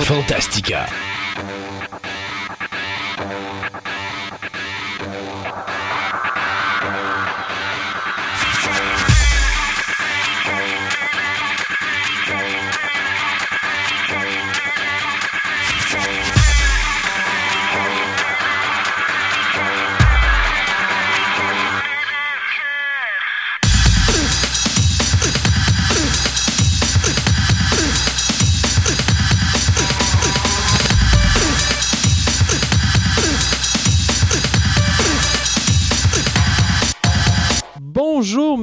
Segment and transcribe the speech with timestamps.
[0.00, 0.86] Fantastica.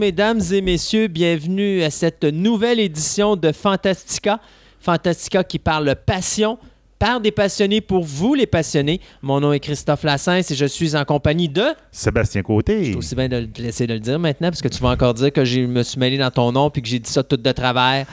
[0.06, 4.40] Mesdames et messieurs, bienvenue à cette nouvelle édition de Fantastica.
[4.80, 6.60] Fantastica qui parle passion
[7.00, 9.02] par des passionnés pour vous les passionnés.
[9.24, 11.64] Mon nom est Christophe Lassens et je suis en compagnie de...
[11.92, 12.92] Sébastien Côté.
[12.92, 15.16] C'est aussi bien de te laisser de le dire maintenant parce que tu vas encore
[15.16, 17.38] dire que je me suis mêlé dans ton nom puis que j'ai dit ça tout
[17.38, 18.06] de travers.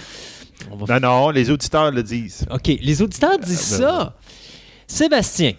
[0.70, 2.46] On va- Non, non, les auditeurs le disent.
[2.50, 4.16] OK, les auditeurs disent ben ça.
[4.86, 5.52] Sébastien,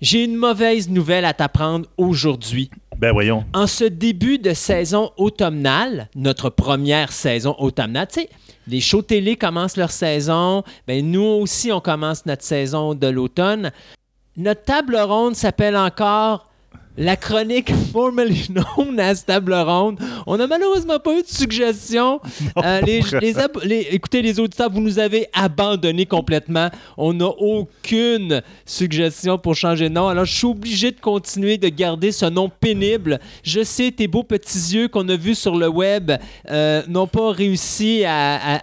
[0.00, 2.70] j'ai une mauvaise nouvelle à t'apprendre aujourd'hui.
[2.98, 3.44] Ben voyons.
[3.52, 8.30] En ce début de saison automnale, notre première saison automnale, tu sais,
[8.66, 13.72] les shows télé commencent leur saison, ben nous aussi on commence notre saison de l'automne.
[14.36, 16.47] Notre table ronde s'appelle encore
[16.98, 19.98] la chronique formerly known as table ronde.
[20.26, 22.20] On n'a malheureusement pas eu de suggestions.
[22.64, 26.70] Euh, les, les ab- les- écoutez, les auditeurs, vous nous avez abandonnés complètement.
[26.96, 30.08] On n'a aucune suggestion pour changer de nom.
[30.08, 33.20] Alors, je suis obligé de continuer de garder ce nom pénible.
[33.44, 36.10] Je sais, tes beaux petits yeux qu'on a vus sur le web
[36.50, 38.60] euh, n'ont pas réussi à-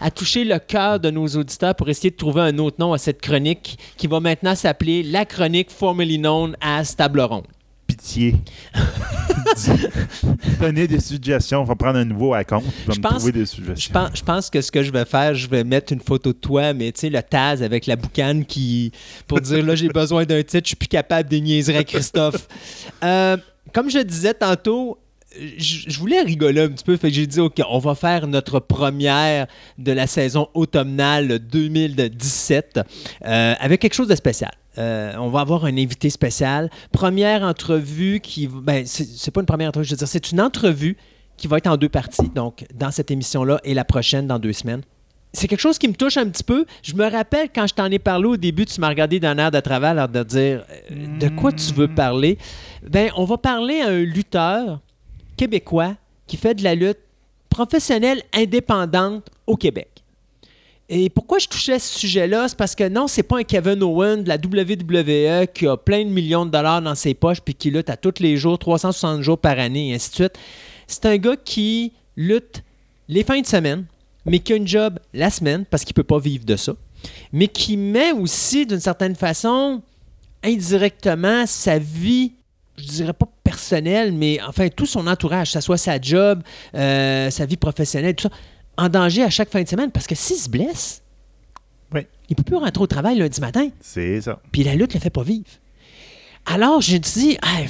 [0.00, 2.98] à toucher le cœur de nos auditeurs pour essayer de trouver un autre nom à
[2.98, 7.29] cette chronique qui va maintenant s'appeler la chronique formerly known as table ronde.
[7.86, 8.36] Pitié.
[10.60, 11.60] Donnez des suggestions.
[11.60, 12.64] On va prendre un nouveau à compte.
[12.88, 15.34] Je me pense- trouver des Je pense, je pense que ce que je vais faire,
[15.34, 18.44] je vais mettre une photo de toi, mais tu sais, le Taz avec la boucane
[18.44, 18.92] qui.
[19.26, 22.46] pour dire là, j'ai besoin d'un titre, je suis plus capable de niaiser à Christophe.
[23.02, 23.36] Euh,
[23.72, 24.98] comme je disais tantôt,
[25.34, 28.26] je je voulais rigoler un petit peu, fait que j'ai dit, OK, on va faire
[28.26, 29.46] notre première
[29.78, 32.80] de la saison automnale 2017
[33.24, 34.50] euh, avec quelque chose de spécial.
[34.78, 36.70] Euh, on va avoir un invité spécial.
[36.92, 38.46] Première entrevue qui.
[38.46, 40.96] Ben, c'est pas une première entrevue, je veux dire, c'est une entrevue
[41.36, 44.52] qui va être en deux parties, donc dans cette émission-là et la prochaine dans deux
[44.52, 44.82] semaines.
[45.32, 46.66] C'est quelque chose qui me touche un petit peu.
[46.82, 49.50] Je me rappelle quand je t'en ai parlé au début, tu m'as regardé d'un air
[49.50, 52.36] de travers, l'air de dire euh, de quoi tu veux parler?
[52.86, 54.80] Ben, on va parler à un lutteur
[55.36, 55.94] québécois
[56.26, 56.98] qui fait de la lutte
[57.48, 59.99] professionnelle indépendante au Québec.
[60.92, 62.48] Et pourquoi je touchais ce sujet-là?
[62.48, 66.04] C'est parce que non, c'est pas un Kevin Owen de la WWE qui a plein
[66.04, 69.22] de millions de dollars dans ses poches puis qui lutte à tous les jours, 360
[69.22, 70.32] jours par année et ainsi de suite.
[70.88, 72.64] C'est un gars qui lutte
[73.08, 73.84] les fins de semaine,
[74.26, 76.72] mais qui a une job la semaine parce qu'il peut pas vivre de ça,
[77.32, 79.82] mais qui met aussi d'une certaine façon
[80.42, 82.32] indirectement sa vie
[82.76, 86.42] je dirais pas personnelle, mais enfin tout son entourage, que ce soit sa job,
[86.74, 88.34] euh, sa vie professionnelle, tout ça,
[88.80, 91.02] en danger à chaque fin de semaine parce que s'il se blesse,
[91.92, 92.06] Oui.
[92.28, 93.68] il peut plus rentrer au travail lundi matin.
[93.80, 94.40] C'est ça.
[94.52, 95.44] Puis la lutte ne le fait pas vivre.
[96.46, 97.68] Alors, j'ai dit, il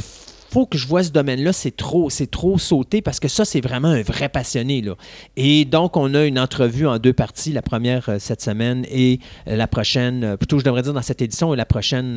[0.51, 3.61] faut que je vois ce domaine-là, c'est trop, c'est trop sauté parce que ça, c'est
[3.61, 4.83] vraiment un vrai passionné.
[4.83, 4.97] Là.
[5.37, 9.21] Et donc, on a une entrevue en deux parties, la première euh, cette semaine et
[9.47, 12.17] euh, la prochaine, euh, plutôt je devrais dire dans cette édition et la prochaine,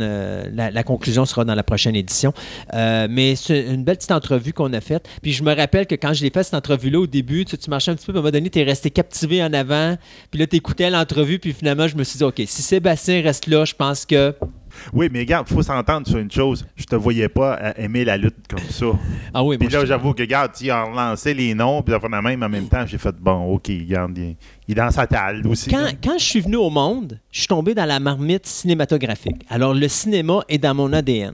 [0.54, 2.34] la, conclusion sera dans la prochaine édition.
[2.74, 5.08] Mais c'est une belle petite entrevue qu'on a faite.
[5.22, 7.92] Puis je me rappelle que quand je l'ai fait cette entrevue-là au début, tu, marchais
[7.92, 9.96] un petit peu, à un moment donné, tu es resté captivé en avant.
[10.32, 13.48] Puis là, tu écoutais l'entrevue, puis finalement, je me suis dit, OK, si Sébastien reste
[13.48, 14.34] là, je pense que
[14.91, 16.66] Oui, mais regarde, il faut s'entendre sur une chose.
[16.75, 18.88] Je te voyais pas euh, aimer la lutte comme ça.
[19.34, 22.44] Ah oui, Puis là, j'avoue que, regarde, tu as relancé les noms, puis la même
[22.44, 24.35] en même temps, j'ai fait, bon, OK, regarde, il,
[24.69, 25.69] est dans sa table aussi.
[25.69, 29.45] quand, je suis venu au monde, je suis tombé dans la marmite cinématographique.
[29.50, 31.34] Alors, le cinéma est dans mon ADN.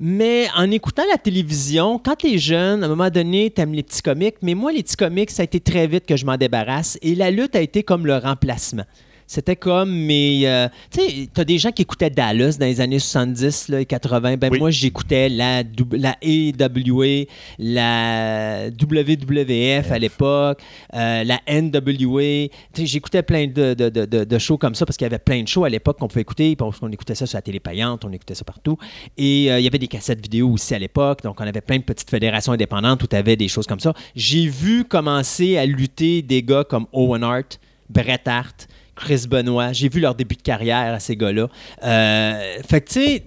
[0.00, 4.00] Mais en écoutant la télévision, quand t'es jeune, à un moment donné, t'aimes les petits
[4.00, 6.98] comics, mais moi, les petits comics, ça a été très vite que je m'en débarrasse.
[7.02, 8.84] Et la lutte a été comme le remplacement.
[9.30, 10.48] C'était comme mes.
[10.48, 13.84] euh, tu sais, t'as des gens qui écoutaient Dallas dans les années 70 là, et
[13.84, 14.38] 80.
[14.38, 14.58] Ben, Oui.
[14.58, 17.26] moi, j'écoutais la, la AEW,
[17.58, 20.60] la WWF à l'époque,
[20.94, 22.48] euh, la NWA.
[22.72, 25.18] Tu sais, J'écoutais plein de, de, de- de- shows comme ça parce qu'il y avait
[25.18, 26.56] plein de shows à l'époque qu'on pouvait écouter.
[26.56, 28.78] puis On, on écoutait ça sur la télé payante, on écoutait ça partout.
[29.18, 31.22] Et euh, il y avait des cassettes vidéo aussi à l'époque.
[31.22, 33.92] Donc, on avait plein de petites fédérations indépendantes où tu avais des choses comme ça.
[34.16, 37.60] J'ai vu commencer à lutter des gars comme Owen Hart,
[37.90, 39.72] Bret Hart, Chris Benoit.
[39.72, 41.48] J'ai vu leur début de carrière à ces gars-là.
[41.84, 43.24] Euh, fait que, tu sais,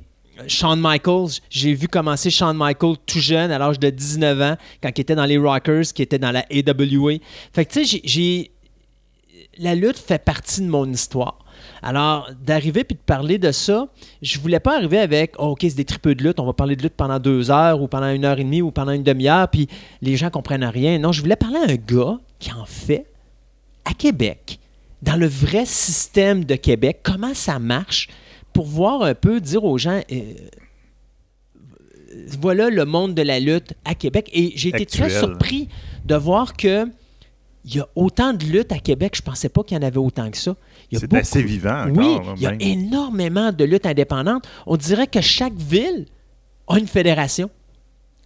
[0.47, 4.89] Shawn Michaels, j'ai vu commencer Shawn Michaels tout jeune, à l'âge de 19 ans, quand
[4.95, 7.13] il était dans les Rockers, qui était dans la AWA.
[7.53, 8.51] Fait que, tu sais, j'ai-.
[9.57, 11.37] La lutte fait partie de mon histoire.
[11.83, 13.87] Alors, d'arriver puis de parler de ça,
[14.21, 16.75] je voulais pas arriver avec oh, OK, c'est des tripeux de lutte, on va parler
[16.75, 19.47] de lutte pendant deux heures ou pendant une heure et demie ou pendant une demi-heure,
[19.49, 19.67] puis
[20.01, 20.99] les gens comprennent rien.
[20.99, 23.07] Non, je voulais parler à un gars qui en fait
[23.85, 24.59] à Québec,
[25.01, 28.07] dans le vrai système de Québec, comment ça marche
[28.53, 30.01] pour voir un peu, dire aux gens.
[30.11, 30.33] euh,
[32.39, 34.29] voilà le monde de la lutte à Québec.
[34.33, 35.69] Et j'ai été très surpris
[36.05, 36.85] de voir que
[37.63, 39.13] il y a autant de luttes à Québec.
[39.15, 40.55] Je pensais pas qu'il y en avait autant que ça.
[40.89, 42.33] Il y a C'est assez vivant oui, encore.
[42.35, 44.47] il y a énormément de luttes indépendantes.
[44.65, 46.07] On dirait que chaque ville
[46.67, 47.49] a une fédération.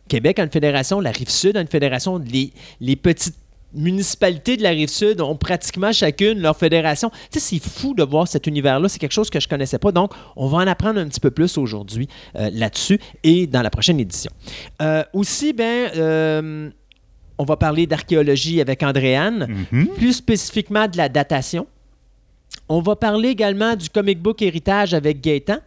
[0.08, 3.36] Québec a une fédération, la Rive-Sud a une fédération, les, les petites
[3.76, 7.10] municipalités de la Rive-Sud ont pratiquement chacune leur fédération.
[7.32, 8.88] Tu sais, c'est fou de voir cet univers-là.
[8.90, 9.92] C'est quelque chose que je connaissais pas.
[9.92, 13.70] Donc, on va en apprendre un petit peu plus aujourd'hui euh, là-dessus et dans la
[13.70, 14.32] prochaine édition.
[14.82, 16.70] Euh, aussi, ben, euh,
[17.38, 19.88] on va parler d'archéologie avec Andréane Mhm.
[19.90, 21.68] plus spécifiquement de la datation.
[22.70, 25.58] On va parler également du comic book héritage avec Gaétan.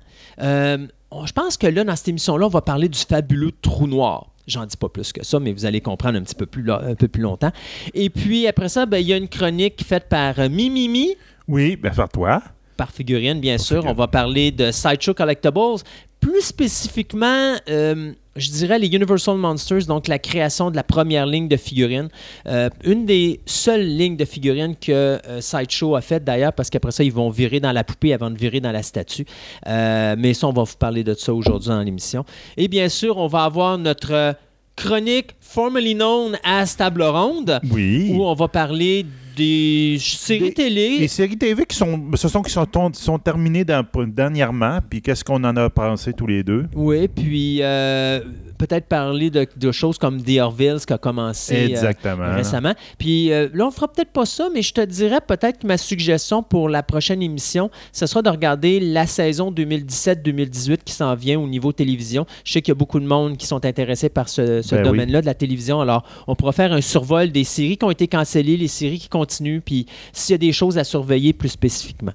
[0.40, 4.26] Je pense que là, dans cette émission-là, on va parler du fabuleux trou noir.
[4.48, 6.74] J'en dis pas plus que ça, mais vous allez comprendre un petit peu plus, lo-
[6.82, 7.52] un peu plus longtemps.
[7.94, 11.14] Et puis après ça, ben, il y a une chronique faite par euh, Mimimi,
[11.46, 12.42] Oui, bien, faire toi.
[12.76, 13.76] par figurine, bien sûr.
[13.76, 13.90] figurine.
[13.90, 15.82] On va parler de Sideshow Collectibles.
[16.20, 21.48] Plus spécifiquement, euh, je dirais les Universal Monsters, donc la création de la première ligne
[21.48, 22.08] de figurines.
[22.46, 26.92] Euh, une des seules lignes de figurines que euh, Sideshow a faites d'ailleurs, parce qu'après
[26.92, 29.26] ça, ils vont virer dans la poupée avant de virer dans la statue.
[29.66, 32.24] Euh, mais ça, on va vous parler de ça aujourd'hui dans l'émission.
[32.56, 34.34] Et bien sûr, on va avoir notre
[34.76, 38.12] chronique formerly known as Table Ronde, Oui.
[38.12, 39.04] où on va parler
[39.38, 40.98] des séries Des- télé.
[40.98, 45.24] Les séries TV qui sont, ce sont, qui sont, sont terminées dans- dernièrement, puis qu'est-ce
[45.24, 46.66] qu'on en a pensé tous les deux?
[46.74, 48.20] Oui, puis euh,
[48.58, 52.74] peut-être parler de, de choses comme The Orville, qui a commencé euh, récemment.
[52.98, 55.78] Puis euh, là, on fera peut-être pas ça, mais je te dirais peut-être que ma
[55.78, 61.38] suggestion pour la prochaine émission, ce sera de regarder la saison 2017-2018 qui s'en vient
[61.38, 62.26] au niveau télévision.
[62.44, 64.82] Je sais qu'il y a beaucoup de monde qui sont intéressés par ce, ce Ben
[64.82, 64.88] oui.
[64.88, 65.80] domaine-là de la télévision.
[65.80, 69.08] Alors, on pourra faire un survol des séries qui ont été cancellées, les séries qui
[69.08, 69.27] continuent,
[69.64, 72.12] puis s'il y a des choses à surveiller plus spécifiquement.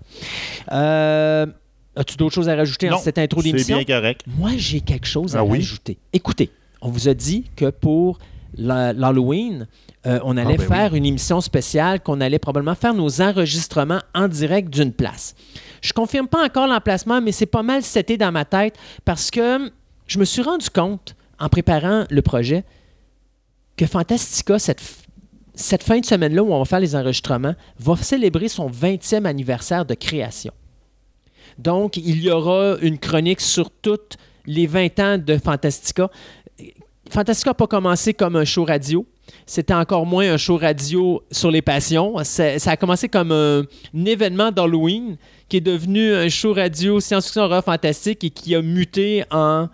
[0.71, 1.45] Euh,
[1.95, 3.77] As-tu d'autres choses à rajouter en Non, cette intro C'est d'émission?
[3.77, 4.21] bien correct.
[4.25, 5.59] Moi, j'ai quelque chose à Ah oui?
[5.59, 5.99] rajouter.
[6.11, 6.49] Écoutez,
[6.81, 8.17] on vous a dit que pour
[8.57, 9.67] l'Halloween,
[10.07, 14.01] euh, on allait Ah, ben faire une émission spéciale, qu'on allait probablement faire nos enregistrements
[14.15, 15.35] en direct d'une place.
[15.81, 18.75] Je confirme pas encore l'emplacement, mais c'est pas mal seté dans ma tête
[19.05, 19.71] parce que
[20.07, 22.63] je me suis rendu compte, en préparant le projet,
[23.77, 24.81] que Fantastica, cette,
[25.55, 29.85] cette fin de semaine-là où on va faire les enregistrements, va célébrer son 20e anniversaire
[29.85, 30.53] de création.
[31.57, 36.09] Donc, il y aura une chronique sur toutes les 20 ans de Fantastica.
[37.09, 39.05] Fantastica n'a pas commencé comme un show radio.
[39.45, 42.15] C'était encore moins un show radio sur les passions.
[42.23, 45.17] Ça, a commencé comme un, un événement d'Halloween
[45.47, 49.67] qui est devenu un show radio science-fiction horreur fantastique et qui a muté en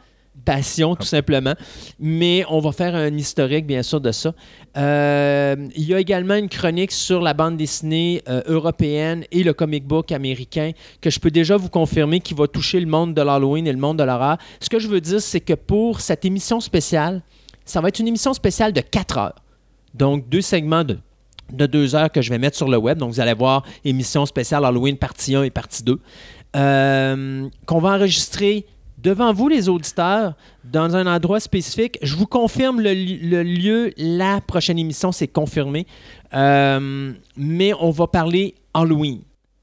[0.49, 1.53] passion, tout simplement.
[1.99, 4.33] Mais on va faire un historique, bien sûr, de ça.
[4.77, 9.53] Euh, il y a également une chronique sur la bande dessinée euh, européenne et le
[9.53, 13.21] comic book américain que je peux déjà vous confirmer qui va toucher le monde de
[13.21, 14.37] l'Halloween et le monde de l'horreur.
[14.59, 17.21] Ce que je veux dire, c'est que pour cette émission spéciale,
[17.63, 19.35] ça va être une émission spéciale de 4 heures.
[19.93, 20.97] Donc, deux segments de,
[21.53, 22.97] de deux heures que je vais mettre sur le web.
[22.97, 25.99] Donc, vous allez voir émission spéciale Halloween partie 1 et partie 2.
[26.55, 28.65] euh, qu'on va enregistrer
[29.01, 31.97] devant vous, les auditeurs, dans un endroit spécifique.
[32.01, 35.85] Je vous confirme le, li- le lieu, la prochaine émission, c'est confirmé.
[36.33, 39.19] Euh, mais on va parler Halloween.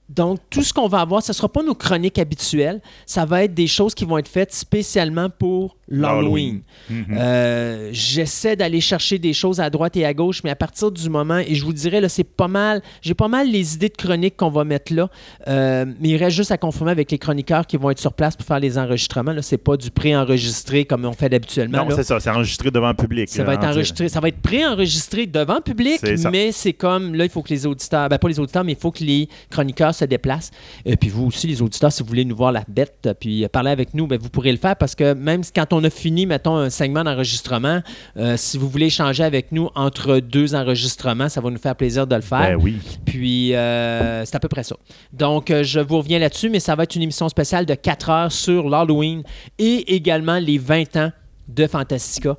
[0.09, 2.81] Donc, tout ce qu'on va avoir, ce ne sera pas nos chroniques habituelles.
[3.07, 6.63] Ça va être des choses qui vont être faites spécialement pour l'Halloween.
[6.91, 7.07] Mhm.
[7.19, 11.09] Euh, J'essaie d'aller chercher des choses à droite et à gauche, mais à partir du
[11.09, 13.97] moment, et je vous dirais, là, c'est pas mal, j'ai pas mal les idées de
[13.97, 15.11] chroniques qu'on va mettre là,
[15.49, 18.37] euh, mais il reste juste à confirmer avec les chroniqueurs qui vont être sur place
[18.37, 19.33] pour faire les enregistrements.
[19.33, 21.85] Là, c'est pas du pré-enregistré comme on fait habituellement.
[21.85, 23.29] non, c'est ça, c'est enregistré devant le public.
[23.29, 27.15] Ça va être en enregistré, ça va être pré-enregistré devant le public, mais c'est comme
[27.15, 29.29] là, il faut que les auditeurs, ben pas les auditeurs, mais il faut que les
[29.51, 30.51] chroniqueurs se déplacent.
[30.85, 33.45] Et puis vous aussi, les auditeurs, si vous voulez nous voir la bête, euh, puis
[33.45, 35.91] euh, parler avec nous, ben, vous pourrez le faire parce que même quand on a
[35.91, 37.81] fini, mettons, un segment d'enregistrement,
[38.17, 42.07] euh, si vous voulez échanger avec nous entre deux enregistrements, ça va nous faire plaisir
[42.07, 42.57] de le faire.
[42.57, 42.79] Ben oui.
[43.05, 44.77] Puis, euh, c'est à peu près ça.
[45.13, 48.11] Donc, euh, je vous reviens là-dessus, mais ça va être une émission spéciale de 4
[48.11, 49.23] heures sur l'Halloween
[49.59, 51.13] et également les 20 ans
[51.49, 52.37] de Fantastica.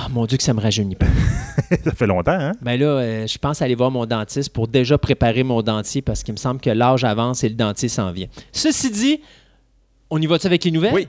[0.00, 1.06] Ah, mon Dieu, que ça me rajeunit pas.
[1.84, 2.52] ça fait longtemps, hein?
[2.62, 6.22] Ben là, euh, je pense aller voir mon dentiste pour déjà préparer mon dentier parce
[6.22, 8.28] qu'il me semble que l'âge avance et le dentier s'en vient.
[8.52, 9.20] Ceci dit,
[10.10, 10.94] on y va-tu avec les nouvelles?
[10.94, 11.08] Oui.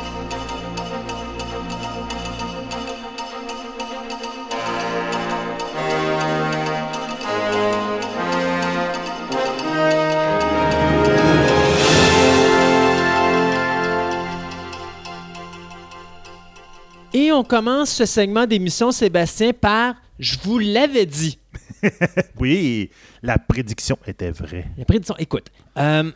[17.41, 21.39] On commence ce segment d'émission, Sébastien, par Je vous l'avais dit.
[22.39, 22.91] oui,
[23.23, 24.65] la prédiction était vraie.
[24.77, 25.47] La prédiction, écoute,
[25.79, 26.11] euh,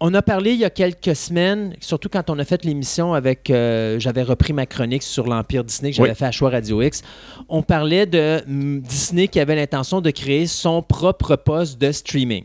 [0.00, 3.50] on a parlé il y a quelques semaines, surtout quand on a fait l'émission avec.
[3.50, 6.16] euh, j'avais repris ma chronique sur l'Empire Disney que j'avais Oui.
[6.16, 7.02] fait à Choix Radio X.
[7.48, 12.44] On parlait de mm, Disney qui avait l'intention de créer son propre poste de streaming.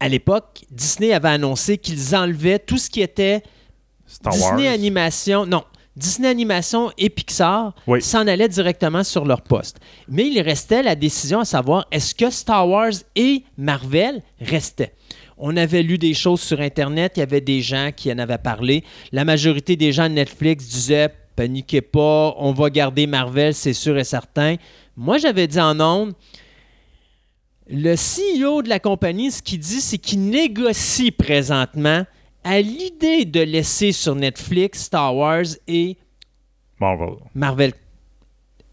[0.00, 3.42] À l'époque, Disney avait annoncé qu'ils enlevaient tout ce qui était
[4.06, 4.74] Star Disney Wars.
[4.74, 5.62] Animation, non,
[5.96, 8.00] Disney Animation et Pixar Oui.
[8.00, 9.78] s'en allaient directement sur leur poste.
[10.08, 14.94] Mais il restait la décision à savoir est-ce que Star Wars et Marvel restaient?
[15.36, 18.38] On avait lu des choses sur Internet, il y avait des gens qui en avaient
[18.38, 18.84] parlé.
[19.10, 23.96] La majorité des gens de Netflix disaient paniquez pas, on va garder Marvel, c'est sûr
[23.96, 24.56] et certain.
[24.96, 26.12] Moi, j'avais dit en ondes
[27.72, 32.04] le CEO de la compagnie, ce qu'il dit, c'est qu'il négocie présentement
[32.44, 35.96] à l'idée de laisser sur Netflix Star Wars et
[36.80, 37.14] Marvel.
[37.34, 37.72] Marvel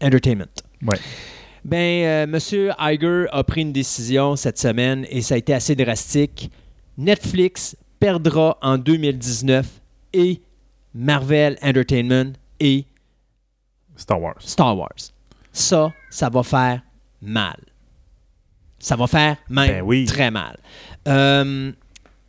[0.00, 0.46] Entertainment.
[0.82, 0.98] Ouais.
[1.64, 5.74] Ben, euh, Monsieur Iger a pris une décision cette semaine et ça a été assez
[5.74, 6.50] drastique.
[6.96, 9.66] Netflix perdra en 2019
[10.14, 10.40] et
[10.94, 12.84] Marvel Entertainment et
[13.96, 14.36] Star Wars.
[14.40, 14.94] Star Wars.
[15.52, 16.80] Ça, ça va faire
[17.20, 17.56] mal.
[18.78, 20.04] Ça va faire même Ben oui.
[20.04, 20.56] très mal.
[21.08, 21.72] Euh,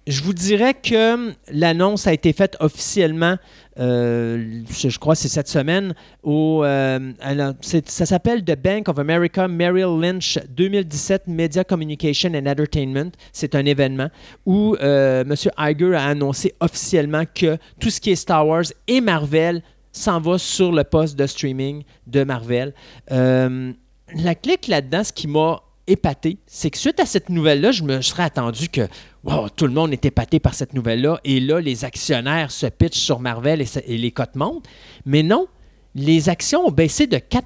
[0.08, 3.38] je vous dirais que l'annonce a été faite officiellement,
[3.79, 7.13] euh, je, crois que c'est cette semaine, au, euh,
[7.62, 13.12] ça s'appelle The Bank of America Merrill Lynch 2017 Media Communication and Entertainment.
[13.32, 14.10] C'est un événement
[14.46, 15.36] où euh, M.
[15.58, 20.38] Iger a annoncé officiellement que tout ce qui est Star Wars et Marvel s'en va
[20.38, 22.74] sur le poste de streaming de Marvel.
[23.10, 28.01] La clique là-dedans, ce qui m'a épaté, c'est que suite à cette nouvelle-là, je me
[28.01, 28.88] serais attendu que
[29.24, 31.19] wow, tout le monde est épaté par cette nouvelle-là.
[31.24, 34.67] Et là, les actionnaires se pitchent sur Marvel et, les cotes montent.
[35.05, 35.48] Mais non,
[35.96, 37.46] les actions ont baissé de 4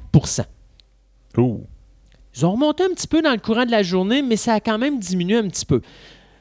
[1.38, 1.66] Ouh.
[2.36, 4.60] ils ont remonté un petit peu dans le courant de la journée, mais ça a
[4.60, 5.82] quand même diminué un petit peu.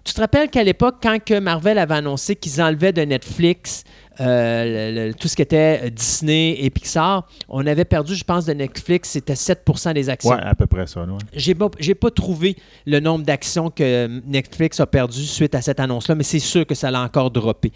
[0.05, 3.85] Tu te rappelles qu'à l'époque, quand que Marvel avait annoncé qu'ils enlevaient de Netflix
[4.19, 8.45] le- le- tout ce qui était euh, Disney et Pixar, on avait perdu, je pense,
[8.47, 10.31] de Netflix, c'était 7% des actions.
[10.31, 11.03] Ouais, à peu près ça.
[11.03, 11.09] ouais.
[11.35, 16.15] J'ai pas, pas trouvé le nombre d'actions que Netflix a perdu suite à cette annonce-là,
[16.15, 17.73] mais c'est sûr que ça l'a encore droppé.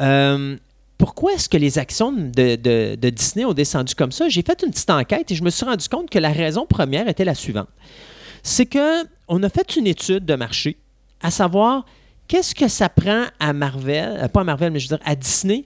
[0.00, 0.56] Euh,
[0.98, 4.28] pourquoi est-ce que les actions de, de- de Disney ont descendu comme ça?
[4.28, 7.08] J'ai fait une petite enquête et je me suis rendu compte que la raison première
[7.08, 7.68] était la suivante.
[8.42, 10.76] C'est que on a fait une étude de marché,
[11.22, 11.84] à savoir
[12.28, 15.14] qu'est-ce que ça prend à Marvel, euh, pas à Marvel, mais je veux dire à
[15.14, 15.64] Disney,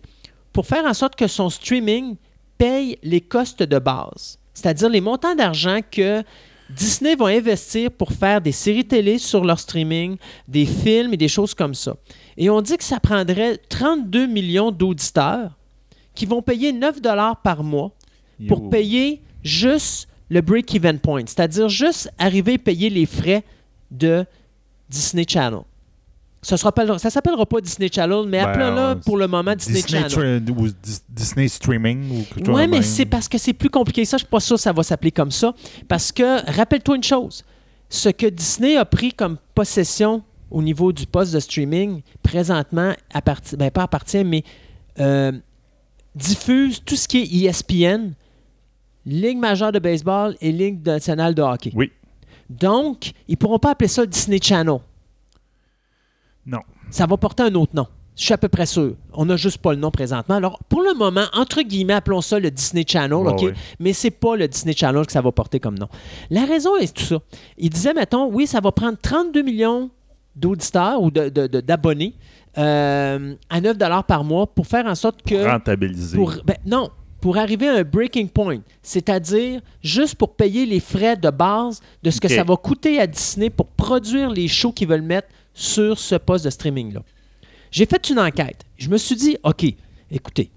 [0.54, 2.16] pour faire en sorte que son streaming
[2.56, 4.38] paye les costes de base.
[4.54, 6.22] C'est-à-dire les montants d'argent que
[6.70, 10.16] Disney va investir pour faire des séries télé sur leur streaming,
[10.48, 11.96] des films et des choses comme ça.
[12.36, 15.58] Et on dit que ça prendrait 32 millions d'auditeurs
[16.14, 17.92] qui vont payer 9 dollars par mois
[18.48, 23.44] pour payer juste le break-even point, c'est-à-dire juste arriver à payer les frais
[23.90, 24.24] de
[24.88, 25.60] Disney Channel.
[26.44, 30.44] Ça ne s'appellera pas Disney Channel, mais Ben, appelons-le euh, pour le moment Disney, Channel.
[30.56, 34.18] Ou Dis- Disney Streaming ou Oui, mais c'est parce que c'est plus compliqué que ça.
[34.18, 35.54] Je ne suis pas sûr que ça va s'appeler comme ça.
[35.88, 37.44] Parce que, rappelle-toi une chose,
[37.88, 43.56] ce que Disney a pris comme possession au niveau du poste de streaming, présentement, appartient,
[43.56, 44.44] ben, pas appartient, mais
[45.00, 45.32] euh,
[46.14, 48.12] diffuse tout ce qui est ESPN,
[49.06, 51.72] Ligue majeure de baseball et Ligue nationale de hockey.
[51.74, 51.90] Oui.
[52.48, 54.78] Donc, ils ne pourront pas appeler ça Disney Channel.
[56.46, 56.60] Non.
[56.90, 57.86] Ça va porter un autre nom.
[58.16, 58.94] Je suis à peu près sûr.
[59.12, 60.36] On n'a juste pas le nom présentement.
[60.36, 63.42] Alors, pour le moment, entre guillemets, appelons ça le Disney Channel, OK?
[63.42, 63.54] ouais.
[63.80, 65.88] Mais c'est pas le Disney Channel que ça va porter comme nom.
[66.30, 67.18] La raison est tout ça.
[67.58, 69.90] Il disait, mettons, oui, ça va prendre 32 millions
[70.36, 72.14] d'auditeurs ou d'abonnés
[72.56, 75.50] euh, à 9 par mois pour faire en sorte que...
[75.50, 76.16] Rentabilisé.
[76.16, 81.16] Pour, ben, non, pour arriver à un breaking point, c'est-à-dire juste pour payer les frais
[81.16, 84.88] de base de ce que ça va coûter à Disney pour produire les shows qu'ils
[84.88, 87.02] veulent mettre sur ce poste de streaming-là.
[87.70, 88.62] J'ai fait une enquête.
[88.76, 89.64] Je me suis dit, OK,
[90.10, 90.50] écoutez,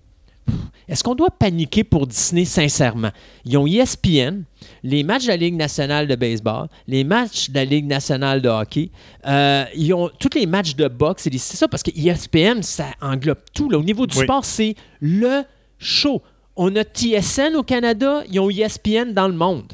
[0.88, 3.12] est-ce qu'on doit paniquer pour Disney sincèrement?
[3.44, 4.44] Ils ont ESPN,
[4.84, 8.48] les matchs de la Ligue nationale de baseball, les matchs de la Ligue nationale de
[8.50, 8.90] hockey,
[9.28, 11.28] euh, ils ont tous les matchs de boxe.
[11.28, 13.70] et C'est ça parce que ESPN, ça englobe tout.
[13.70, 13.78] Là.
[13.80, 14.24] Au niveau du Oui.
[14.24, 15.44] sport, c'est le
[15.78, 16.22] show.
[16.56, 19.74] On a TSN au Canada, ils ont ESPN dans le monde.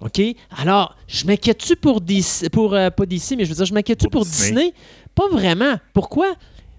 [0.00, 0.20] OK?
[0.56, 4.04] Alors, je m'inquiète-tu pour DC, pour, euh, pas DC, mais je veux dire, je m'inquiète-tu
[4.08, 4.48] pour, Pour Disney?
[4.50, 4.74] Disney?
[5.14, 5.76] Pas vraiment.
[5.92, 6.34] Pourquoi?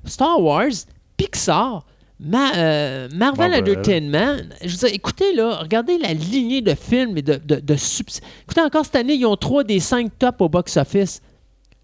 [0.05, 0.71] Star Wars,
[1.17, 1.85] Pixar,
[2.19, 3.71] Ma- euh, Marvel Marvel.
[3.79, 7.75] Entertainment, je veux dire, écoutez là, regardez la lignée de films et de, de, de
[7.75, 11.21] subs- Écoutez, encore cette année, ils ont trois des cinq tops au box-office.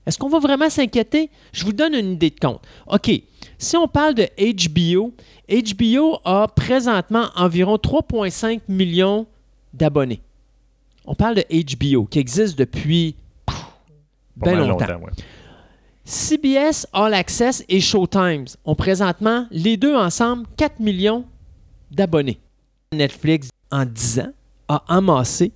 [0.06, 1.30] Est-ce qu'on va vraiment s'inquiéter?
[1.52, 2.62] Je vous donne une idée de compte.
[2.88, 3.12] OK,
[3.58, 5.12] si on parle de HBO,
[5.50, 9.26] HBO a présentement environ 3,5 millions
[9.74, 10.22] d'abonnés.
[11.08, 13.16] On parle de HBO, qui existe depuis
[14.36, 14.86] mal longtemps.
[14.86, 15.12] ouais.
[16.04, 21.26] CBS All Access et Showtime ont présentement, les deux ensemble, 4 millions
[21.92, 22.40] d'abonnés.
[22.94, 24.32] Netflix, en 10 ans,
[24.68, 25.52] a amassé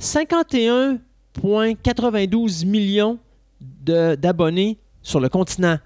[0.00, 3.18] 51,92 millions
[3.60, 5.78] d'abonnés sur le continent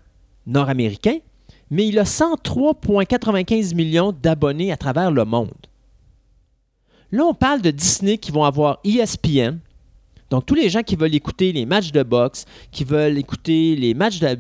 [0.46, 1.18] nord-américain,
[1.70, 5.50] mais il a 103,95 millions d'abonnés à travers le monde.
[7.14, 9.58] Là, on parle de Disney qui vont avoir ESPN,
[10.30, 13.94] donc, tous les gens qui veulent écouter les matchs de boxe, qui veulent écouter les
[13.94, 14.34] matchs de-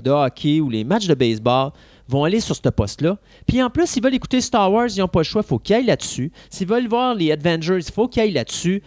[0.00, 1.70] de hockey ou les matchs de baseball
[2.08, 3.18] vont aller sur ce poste-là.
[3.46, 5.58] Puis en plus, s'ils veulent écouter Star Wars, ils n'ont pas le choix, il faut
[5.58, 6.32] qu'ils aillent là-dessus.
[6.48, 8.82] S'ils veulent voir les Avengers, il faut qu'ils aillent là-dessus.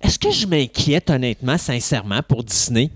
[0.00, 2.90] Est-ce que je m'inquiète honnêtement, sincèrement, pour Disney?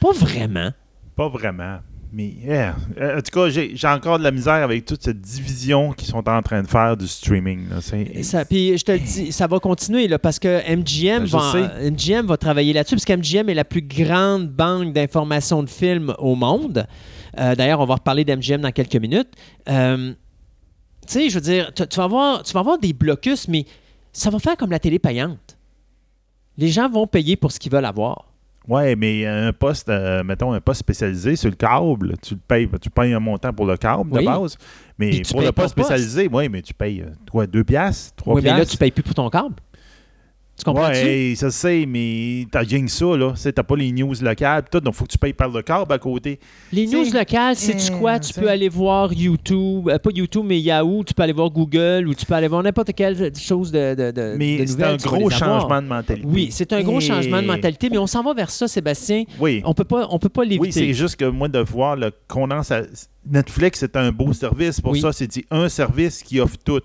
[0.00, 0.70] Pas vraiment.
[1.16, 1.80] Pas vraiment.
[2.14, 2.76] Mais, yeah.
[3.00, 6.28] Euh, en tout cas, j'ai encore de la misère avec toute cette division qu'ils sont
[6.28, 7.66] en train de faire du streaming.
[8.44, 11.90] puis je te le dis, ça va continuer là, parce que MGM, Ben, va.
[11.90, 16.34] MGM va travailler là-dessus, parce qu'MGM est la plus grande banque d'informations de films au
[16.34, 16.86] monde.
[17.38, 19.30] Euh, D'ailleurs, on va reparler d'MGM dans quelques minutes.
[19.70, 20.12] Euh,
[21.06, 23.64] tu sais, je veux dire, tu, tu vas avoir, tu vas avoir des blocus, mais
[24.12, 25.56] ça va faire comme la télé payante.
[26.58, 28.31] Les gens vont payer pour ce qu'ils veulent avoir.
[28.68, 32.68] Ouais, mais un poste, euh, mettons, un poste spécialisé sur le câble, tu le payes,
[32.80, 34.20] tu payes un montant pour le câble Oui.
[34.20, 34.56] de base.
[34.98, 35.86] Mais pour le poste poste.
[35.88, 38.92] spécialisé, oui, mais tu payes euh, quoi, 2 piastres, 3 Oui, mais là, tu payes
[38.92, 39.56] plus pour ton câble.
[40.56, 40.92] Tu comprends-tu?
[40.92, 43.32] Ouais, hey, ça c'est, mais t'as rien que ça, là.
[43.54, 45.90] T'as pas les news locales, pis tout, donc faut que tu payes par le câble
[45.92, 46.38] à côté.
[46.72, 48.20] Les news C'est- locales, c'est-tu Euh, quoi?
[48.20, 51.50] Tu c'est- peux aller voir YouTube, euh, pas YouTube, mais Yahoo, tu peux aller voir
[51.50, 54.96] Google ou tu peux aller voir n'importe quelle chose de, de, de, Mais c'est un
[54.96, 56.28] gros changement de mentalité.
[56.30, 59.24] Oui, c'est un gros Et- changement de mentalité, mais on s'en va vers ça, Sébastien.
[59.40, 59.62] Oui.
[59.64, 60.60] On peut pas, on peut pas l'éviter.
[60.60, 62.82] Oui, c'est juste que moi, de voir le condense à...
[63.24, 64.80] Netflix, c'est un beau service.
[64.80, 65.00] Pour Oui.
[65.00, 66.80] ça, c'est dit un service qui offre tout.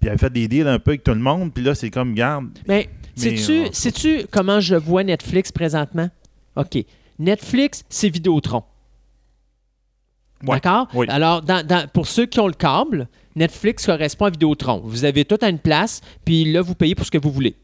[0.00, 1.52] Puis elle fait des deals un peu avec tout le monde.
[1.52, 2.48] Puis là, c'est comme, garde.
[2.66, 6.08] Mais Mais, sais-tu sais-tu comment je vois Netflix présentement?
[6.56, 6.78] OK.
[7.18, 8.62] Netflix, c'est Vidéotron.
[10.42, 10.88] Ouais, D'accord?
[10.94, 11.06] oui.
[11.10, 14.80] Alors, dans- dans- pour ceux qui ont le câble, Netflix correspond à Vidéotron.
[14.84, 17.54] Vous avez tout à une place, puis là, vous payez pour ce que vous voulez.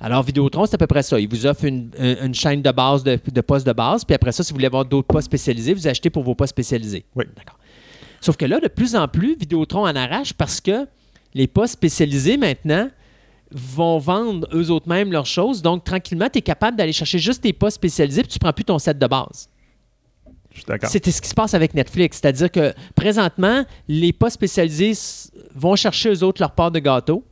[0.00, 1.18] Alors, Vidéotron, c'est à peu près ça.
[1.20, 4.42] Il vous offre une chaîne de base, de, de postes de base, puis après ça,
[4.42, 7.04] si vous voulez avoir d'autres postes spécialisés, vous achetez pour vos postes spécialisés.
[7.14, 7.24] Oui.
[7.36, 7.58] D'accord.
[8.20, 10.86] Sauf que là, de plus en plus, Vidéotron en arrache parce que
[11.34, 12.90] les postes spécialisés maintenant
[13.50, 15.62] vont vendre eux autres mêmes leurs choses.
[15.62, 18.64] Donc, tranquillement, tu es capable d'aller chercher juste tes postes spécialisés, puis tu prends plus
[18.64, 19.48] ton set de base.
[20.50, 20.90] Je suis d'accord.
[20.90, 22.18] C'était ce qui se passe avec Netflix.
[22.20, 24.92] C'est-à-dire que présentement, les pas spécialisés
[25.54, 27.24] vont chercher eux autres leur part de gâteau.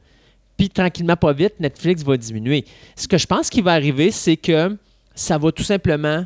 [0.57, 2.65] Puis tranquillement, pas vite, Netflix va diminuer.
[2.95, 4.77] Ce que je pense qui va arriver, c'est que
[5.15, 6.25] ça va tout simplement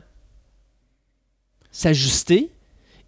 [1.70, 2.50] s'ajuster.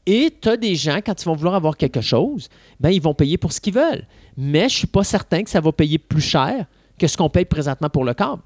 [0.06, 2.48] Et tu as des gens, quand ils vont vouloir avoir quelque chose,
[2.80, 4.06] ben, ils vont payer pour ce qu'ils veulent.
[4.36, 6.66] Mais je suis pas certain que ça va payer plus cher
[6.98, 8.42] que ce qu'on paye présentement pour le câble.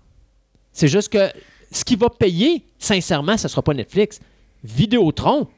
[0.72, 1.30] C'est juste que
[1.70, 4.20] ce qui va payer, sincèrement, ce ne sera pas Netflix.
[4.62, 5.48] Vidéotron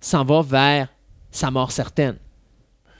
[0.00, 0.88] s'en va vers
[1.30, 2.16] sa mort certaine.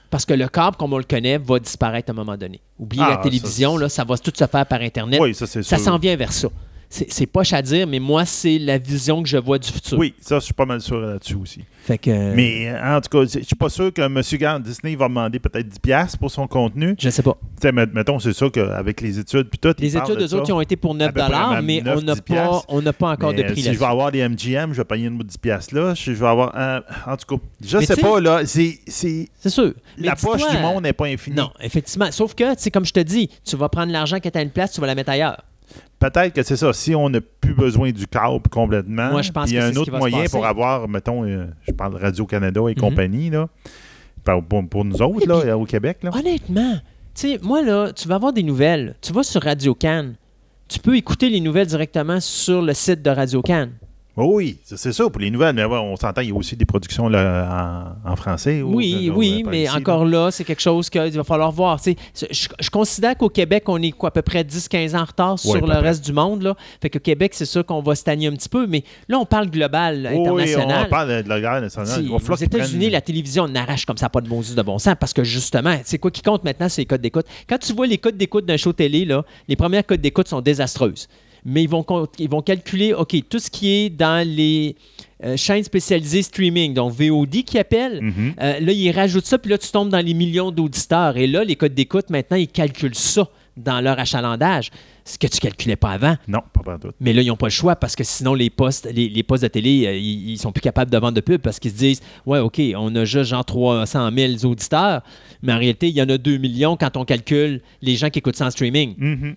[0.09, 2.61] Parce que le câble, comme on le connaît, va disparaître à un moment donné.
[2.79, 5.19] Oubliez Ah, la télévision, ça, là, ça va tout se faire par Internet.
[5.21, 6.47] Oui, ça, c'est ça s'en vient vers ça.
[6.89, 9.97] C'est poche à dire, mais moi, c'est la vision que je vois du futur.
[9.97, 11.61] Oui, ça, je suis pas mal sûr là-dessus aussi.
[11.83, 14.21] Fait que, Mais euh, en tout cas, je suis pas sûr que M.
[14.39, 16.95] Gant Disney va demander peut-être 10$ piastres pour son contenu.
[16.97, 17.33] je sais pas.
[17.33, 19.73] Tu sais, met- mettons, c'est sûr qu'avec les études puis tout.
[19.77, 21.81] Les études, de eux autres, ils ont été pour 9 À peu près même mais
[21.81, 22.65] 9, on n'a 10 pas, piastres.
[22.69, 24.85] on n'a pas encore Mais, de prix Si je vais avoir des MGM, je vais
[24.85, 25.93] payer une 10$ piastres là.
[25.95, 26.53] Si je vais avoir.
[26.57, 28.45] euh, en tout cas, je Mais sais tu sais- pas, là.
[28.45, 28.79] C'est.
[28.87, 29.73] c'est- C'est sûr.
[29.99, 31.35] Mais La poche du monde n'est pas infinie.
[31.35, 32.11] Non, effectivement.
[32.11, 34.41] Sauf que, tu sais, comme je te dis, tu vas prendre l'argent qui est à
[34.41, 35.39] une place, tu vas la mettre ailleurs.
[35.99, 36.71] Peut-être que c'est ça.
[36.73, 39.65] Si on n'a plus besoin du câble complètement, Moi, je pense puis il y a
[39.65, 42.75] un autre moyen pour avoir, mettons, euh, je parle de Radio-Canada et Mhm.
[42.75, 43.47] compagnie, là,
[44.69, 45.99] pour, nous autres, Oui, là, puis- au Québec.
[46.03, 46.11] Là.
[46.13, 46.73] Honnêtement,
[47.13, 48.95] tu sais, moi, là, tu vas avoir des nouvelles.
[49.01, 50.15] Tu vas sur Radio Cannes.
[50.67, 53.71] Tu peux écouter les nouvelles directement sur le site de Radio Cannes.
[53.81, 53.84] Oh
[54.17, 55.55] oui, c'est ça pour les nouvelles.
[55.55, 58.61] Mais on s'entend, il y a aussi des productions là, en, en français.
[58.61, 61.79] ou- Oui, oui, mais ici, encore là, c'est quelque chose qu'il va falloir voir.
[61.85, 62.25] Je,
[62.59, 65.55] je considère qu'au Québec, on est quoi, à peu près 10-15 ans en retard sur
[65.55, 65.79] le près.
[65.79, 66.43] reste du monde.
[66.43, 66.55] Là.
[66.81, 69.49] Fait que Québec, c'est sûr qu'on va stagner un petit peu, mais là, on parle
[69.49, 70.83] global, Oui, international.
[70.87, 72.05] on parle de la guerre nationale.
[72.11, 74.95] Aux États-Unis, prennent- la télévision on arrache comme ça, pas de bon de bon sens,
[74.99, 77.25] parce que justement, c'est quoi qui compte maintenant, c'est les codes d'écoute.
[77.49, 80.41] Quand tu vois les codes d'écoute d'un show télé, là, les premières codes d'écoute sont
[80.41, 81.07] désastreuses.
[81.45, 81.85] Mais ils vont,
[82.19, 84.75] ils vont calculer, OK, tout ce qui est dans les
[85.23, 88.33] euh, chaînes spécialisées streaming, donc VOD qui appellent, Mhm.
[88.41, 91.15] euh, là, ils rajoutent ça, puis là, tu tombes dans les millions d'auditeurs.
[91.17, 94.69] Et là, les codes d'écoute, maintenant, ils calculent ça dans leur achalandage,
[95.05, 96.17] ce que tu calculais pas avant.
[96.27, 96.89] Non, pas tout.
[96.99, 99.43] Mais là, ils n'ont pas le choix parce que sinon, les postes, les, les postes
[99.43, 101.77] de télé, euh, ils, ils sont plus capables de vendre de pub parce qu'ils se
[101.77, 105.01] disent Ouais, OK, on a juste genre 300 000 auditeurs,
[105.41, 108.19] mais en réalité, il y en a 2 millions quand on calcule les gens qui
[108.19, 108.95] écoutent ça en streaming.
[108.97, 109.35] Mhm.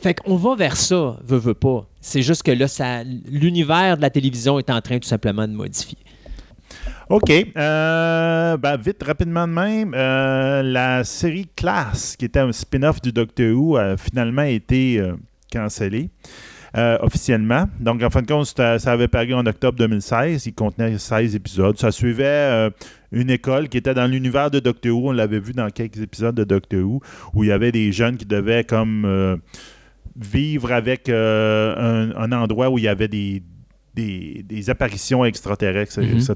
[0.00, 1.86] Fait qu'on va vers ça, veut, veut pas.
[2.00, 5.52] C'est juste que là, ça, l'univers de la télévision est en train tout simplement de
[5.52, 5.98] modifier.
[7.08, 7.30] OK.
[7.56, 13.12] Euh, ben, vite, rapidement de même, euh, la série Class, qui était un spin-off du
[13.12, 15.14] Doctor Who, a finalement été euh,
[15.52, 16.10] cancellée
[16.76, 17.68] euh, officiellement.
[17.80, 20.46] Donc, en fin de compte, c'était- ça avait paru en octobre 2016.
[20.46, 21.78] Il contenait 16 épisodes.
[21.78, 22.70] Ça suivait
[23.12, 25.08] une école qui était dans l'univers de Doctor Who.
[25.08, 27.00] On l'avait vu dans quelques épisodes de Doctor Who,
[27.34, 29.40] où il y avait des jeunes qui devaient comme
[30.18, 31.74] vivre avec euh,
[32.14, 33.42] un, un endroit où il y avait des,
[33.94, 36.16] des, des apparitions extraterrestres, Mhm.
[36.18, 36.34] etc.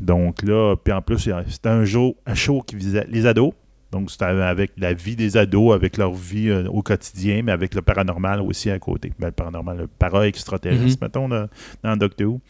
[0.00, 3.52] Donc là, puis en plus, c'était un show, un show qui visait les ados.
[3.90, 7.74] Donc c'était avec la vie des ados, avec leur vie euh, au quotidien, mais avec
[7.74, 9.12] le paranormal aussi à côté.
[9.18, 10.96] Ben, le paranormal, le para-extraterrestre, Mhm.
[11.02, 11.48] mettons, là,
[11.82, 12.40] dans Doctor Who.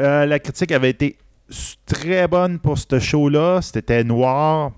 [0.00, 1.16] Euh, la critique avait été
[1.86, 3.60] très bonne pour ce show-là.
[3.62, 4.72] C'était noir.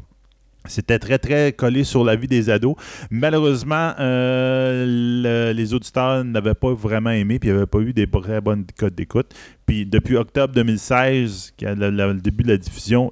[0.66, 2.76] C'était très, très collé sur la vie des ados.
[3.10, 7.92] Malheureusement, euh, le- les auditeurs n'avaient pas vraiment aimé, puis il n'y avait pas eu
[7.92, 9.32] des très bonnes codes d'écoute.
[9.66, 13.10] Puis depuis octobre 2016, qui est le, le- le début de la diffusion,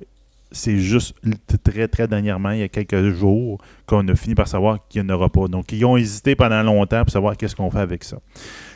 [0.53, 1.15] c'est juste
[1.63, 5.11] très, très dernièrement, il y a quelques jours, qu'on a fini par savoir qu'il n'y
[5.11, 5.47] en aura pas.
[5.47, 8.19] Donc, ils ont hésité pendant longtemps pour savoir qu'est-ce qu'on fait avec ça.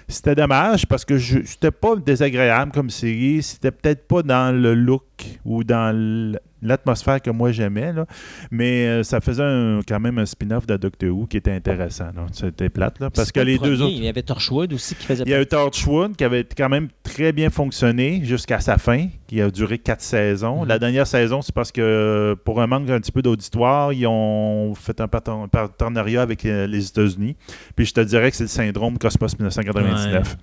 [0.06, 3.42] C'était dommage parce que je c'était pas désagréable comme série.
[3.42, 5.02] C'était peut-être pas dans le look
[5.44, 8.06] ou dans l- l'atmosphère que moi j'aimais, là.
[8.50, 12.06] mais euh, ça faisait un- quand même un spin-off de Doctor Who qui était intéressant.
[12.14, 12.26] là.
[12.32, 13.92] C'était plate, là, parce que les deux autres.
[13.92, 16.68] Il y avait Torchwood aussi qui faisait Il y a eu Torchwood qui avait quand
[16.68, 20.62] même très bien fonctionné jusqu'à sa fin, qui a duré quatre saisons.
[20.62, 20.68] Mhm.
[20.68, 24.74] La dernière saison, c'est parce que pour un manque un petit peu d'auditoire, ils ont
[24.74, 27.36] fait un parten- partenariat avec euh, les États-Unis.
[27.76, 30.36] Puis je te dirais que c'est le syndrome Cosmos 1999.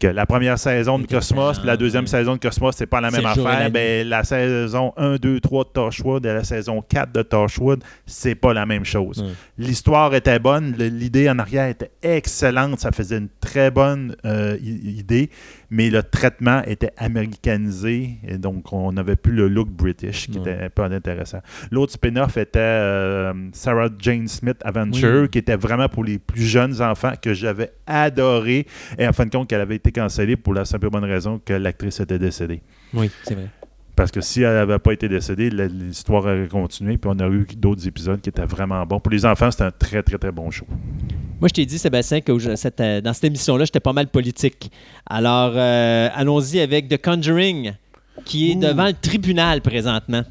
[0.00, 2.08] Que la première saison de Cosmos, puis la deuxième ouais.
[2.08, 3.70] saison de Cosmos, c'est pas la même la affaire.
[3.70, 8.34] Ben, la saison 1, 2, 3 de Torchwood et la saison 4 de Torchwood, c'est
[8.34, 9.22] pas la même chose.
[9.58, 15.28] L'histoire était bonne, l'idée en arrière était excellente, ça faisait une très bonne euh, idée,
[15.70, 20.52] mais le traitement était américanisé et donc on n'avait plus le look british qui Ouais.
[20.52, 21.38] était pas intéressant.
[21.70, 25.28] L'autre spin-off était euh, Sarah Jane Smith Adventure Oui.
[25.30, 28.66] qui était vraiment pour les plus jeunes enfants que j'avais adoré
[28.98, 31.40] et en fin de compte qu'elle avait été cancellée pour la simple et bonne raison
[31.44, 32.62] que l'actrice était décédée.
[32.92, 33.46] Oui, c'est vrai.
[33.96, 37.46] Parce que si elle n'avait pas été décédée, l'histoire aurait continué, puis on aurait eu
[37.56, 38.98] d'autres épisodes qui étaient vraiment bons.
[38.98, 40.64] Pour les enfants, c'était un très, très, très bon show.
[41.40, 44.08] Moi, je t'ai dit, Sébastien, que je- cette, euh, dans cette émission-là, j'étais pas mal
[44.08, 44.70] politique.
[45.08, 47.72] Alors, euh, allons-y avec The Conjuring,
[48.26, 48.60] qui est Ouh.
[48.60, 50.22] devant le tribunal présentement.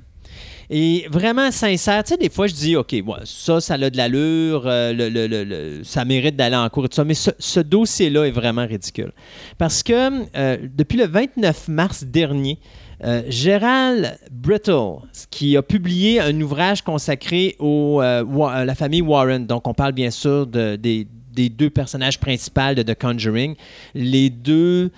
[0.69, 3.97] Et vraiment sincère, tu sais, des fois, je dis, OK, ouais, ça, ça a de
[3.97, 7.15] l'allure, euh, le- le- le- le- ça mérite d'aller en cours et tout ça, mais
[7.15, 9.11] ce, ce dossier-là est vraiment ridicule.
[9.57, 12.59] Parce que euh, depuis le 29 mars dernier,
[13.03, 14.97] euh, Gérald Brittle,
[15.29, 19.93] qui a publié un ouvrage consacré au, euh, à la famille Warren, donc on parle
[19.93, 21.07] bien sûr de- des,
[21.49, 23.55] deux personnages principaux de The Conjuring,
[23.95, 24.91] les deux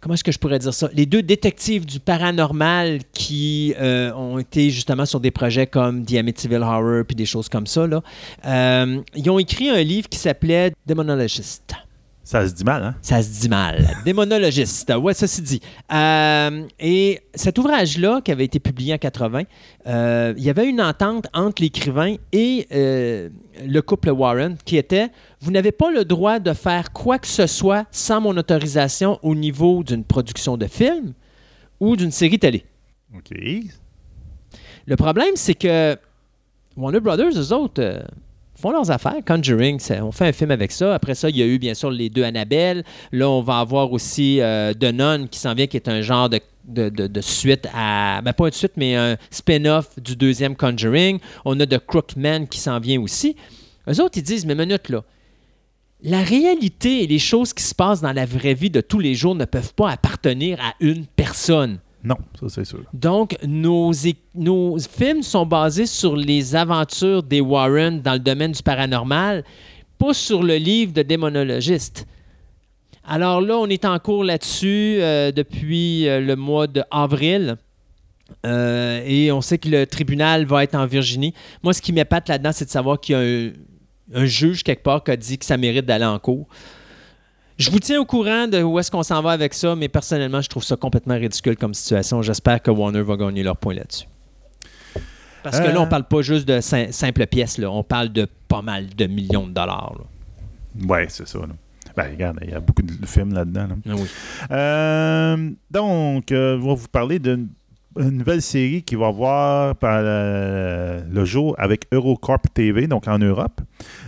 [0.00, 0.88] comment est-ce que je pourrais dire ça?
[0.94, 6.14] Les deux détectives du paranormal qui euh, ont été justement sur des projets comme The
[6.14, 8.02] Amityville Horror puis des choses comme ça, là,
[8.46, 11.74] euh, ils ont écrit un livre qui s'appelait Démonologiste.
[12.24, 12.94] Ça se dit mal, hein?
[13.02, 13.88] Ça se dit mal.
[14.04, 14.92] Démonologiste.
[15.02, 15.60] Ouais, ça se dit.
[15.92, 19.42] Euh, et cet ouvrage-là, qui avait été publié en 80,
[19.86, 23.28] euh, il y avait une entente entre l'écrivain et euh,
[23.66, 27.48] le couple Warren qui était Vous n'avez pas le droit de faire quoi que ce
[27.48, 31.14] soit sans mon autorisation au niveau d'une production de film
[31.80, 32.64] ou d'une série télé.
[33.16, 33.36] OK.
[34.86, 35.96] Le problème, c'est que
[36.76, 38.04] Warner Brothers, eux autres,
[38.62, 39.16] font leurs affaires.
[39.26, 40.94] Conjuring, on fait un film avec ça.
[40.94, 42.84] Après ça, il y a eu bien sûr les deux Annabelle.
[43.12, 46.28] Là, on va avoir aussi euh, The Nun qui s'en vient, qui est un genre
[46.30, 48.22] de, de, de- de suite à.
[48.22, 51.18] Ben, pas une suite, mais un spin-off du deuxième Conjuring.
[51.44, 53.36] On a The Crookman qui s'en vient aussi.
[53.88, 55.02] Eux autres, ils disent, mais minute là.
[56.04, 59.14] la réalité et les choses qui se passent dans la vraie vie de tous les
[59.14, 61.78] jours ne peuvent pas appartenir à une personne.
[62.04, 62.82] Non, ça c'est sûr.
[62.92, 69.44] Donc, nos, films sont basés sur les aventures des Warren dans le domaine du paranormal,
[69.98, 72.06] pas sur le livre de démonologiste.
[73.04, 77.56] Alors là, on est en cours là-dessus euh, depuis euh, le mois d'avril.
[78.46, 81.34] Euh, et on sait que le tribunal va être en Virginie.
[81.62, 84.82] Moi, ce qui m'épate là-dedans, c'est de savoir qu'il y a un, un juge quelque
[84.82, 86.48] part qui a dit que ça mérite d'aller en cours.
[87.62, 90.40] Je vous tiens au courant de où est-ce qu'on s'en va avec ça, mais personnellement,
[90.42, 92.20] je trouve ça complètement ridicule comme situation.
[92.22, 94.06] J'espère que Warner va gagner leur point là-dessus.
[95.42, 95.72] Parce que Euh.
[95.72, 97.70] là, on parle pas juste de sim- simples pièces, là.
[97.70, 99.94] on parle de pas mal de millions de dollars.
[99.98, 100.86] là.
[100.88, 101.38] Ouais, c'est ça.
[101.38, 101.46] là.
[101.96, 103.66] Ben, regarde, il y a beaucoup de films là-dedans.
[103.68, 103.74] là.
[103.88, 104.08] Ah oui.
[104.50, 107.48] Euh, donc, euh, je vais vous parler d'une
[107.98, 113.18] une nouvelle série qui va voir par euh, le jour avec Eurocorp TV, donc en
[113.18, 113.60] Europe.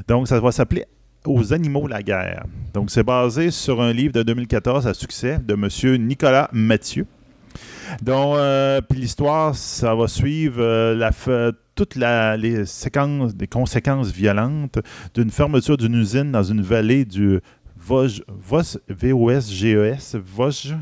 [0.09, 0.87] Donc, ça va s'appeler
[1.27, 2.45] Aux animaux la guerre.
[2.75, 5.69] Donc, c'est basé sur un livre de 2014 à succès de M.
[6.07, 7.07] Nicolas Mathieu.
[8.03, 14.11] Donc, euh, puis l'histoire, ça va suivre euh, la fe- toutes les séquences, des conséquences
[14.11, 14.79] violentes
[15.15, 17.41] d'une fermeture d'une usine dans une vallée du
[17.77, 20.75] Vosges, Vos, V-O-S-G-E-S, Vosges,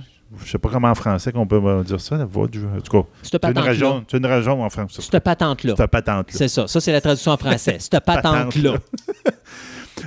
[0.44, 3.08] je sais pas comment en français qu'on peut dire ça, la en tout cas.
[3.22, 4.98] C'est une région, c'est une région en France.
[5.00, 5.74] Cette patente-là.
[5.76, 6.34] Cette patente-là.
[6.38, 6.66] C'est ça.
[6.66, 7.76] Ça, c'est la traduction en français.
[7.80, 8.74] Cette patente-là.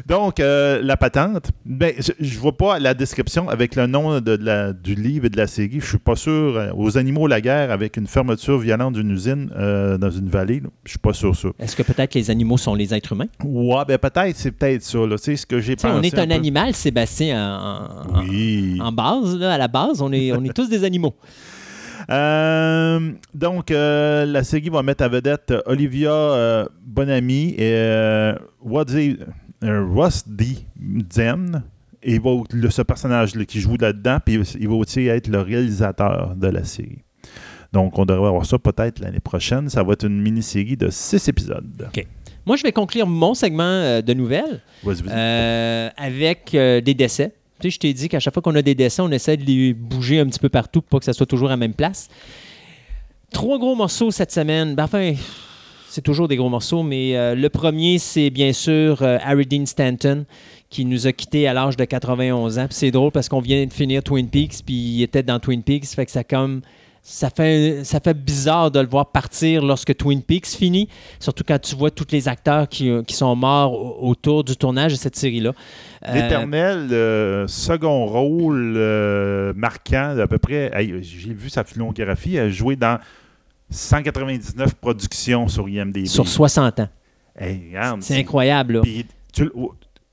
[0.07, 4.37] Donc, euh, la patente, ben, je, je vois pas la description avec le nom de,
[4.41, 5.79] la- du livre et de la série.
[5.79, 6.57] Je suis pas sûr.
[6.57, 10.61] euh, aux animaux la guerre avec une fermeture violente d'une usine euh, dans une vallée,
[10.83, 11.49] je suis pas sûr ça.
[11.59, 13.27] Est-ce que peut-être les animaux sont les êtres humains?
[13.43, 14.99] Ouais, ben peut-être, c'est peut-être ça.
[14.99, 15.17] Là.
[15.17, 15.87] Sais, ce que j'ai pensé.
[15.93, 18.79] on est un animal, Sébastien, en, en- Oui.
[18.81, 21.13] en base, là, à la base, on est, on est tous des animaux.
[22.11, 22.99] Euh,
[23.33, 28.31] donc, euh, la série va mettre à vedette Olivia euh, Bonamy et
[28.63, 29.17] Wadzi-
[29.93, 30.57] Ross D.
[32.03, 35.41] Et il va, le- ce personnage-là qui joue là-dedans, puis il va aussi être le
[35.41, 36.99] réalisateur de la série.
[37.73, 39.67] Donc, on devrait avoir ça peut-être l'année prochaine.
[39.69, 41.89] Ça va être une mini-série de six épisodes.
[42.45, 45.09] Moi, je vais conclure mon segment euh, de nouvelles Vas-y, vas-y.
[45.15, 47.33] euh, avec euh, des décès.
[47.59, 49.43] Tu sais, je t'ai dit qu'à chaque fois qu'on a des décès, on essaie de
[49.43, 51.73] les bouger un petit peu partout pour pas que ça soit toujours à la même
[51.73, 52.07] place.
[53.31, 54.75] Trois gros morceaux cette semaine.
[54.75, 55.13] Ben, enfin,
[55.95, 59.65] c'est toujours des gros morceaux, mais euh, le premier, c'est bien sûr euh, Harry Dean
[59.65, 60.25] Stanton
[60.69, 62.67] qui nous a quittés à l'âge de 91 ans.
[62.69, 65.85] C'est drôle parce qu'on vient de finir Twin Peaks, puis il était dans Twin Peaks,
[65.85, 66.23] fait que ça
[67.01, 71.59] ça fait, ça fait bizarre de le voir partir lorsque Twin Peaks finit, surtout quand
[71.61, 75.15] tu vois tous les acteurs qui, euh, sont morts au- autour du tournage de cette
[75.15, 75.53] série-là.
[76.13, 78.73] L'éternel second rôle
[79.55, 80.71] marquant d'à peu près.
[81.01, 82.35] J'ai vu sa filmographie.
[82.35, 82.99] Elle a joué dans
[83.69, 86.05] 199 productions sur IMDb.
[86.05, 86.89] sur 60 ans.
[87.37, 88.75] Hey, C'est incroyable.
[88.75, 88.81] là.
[89.33, 89.51] Tu-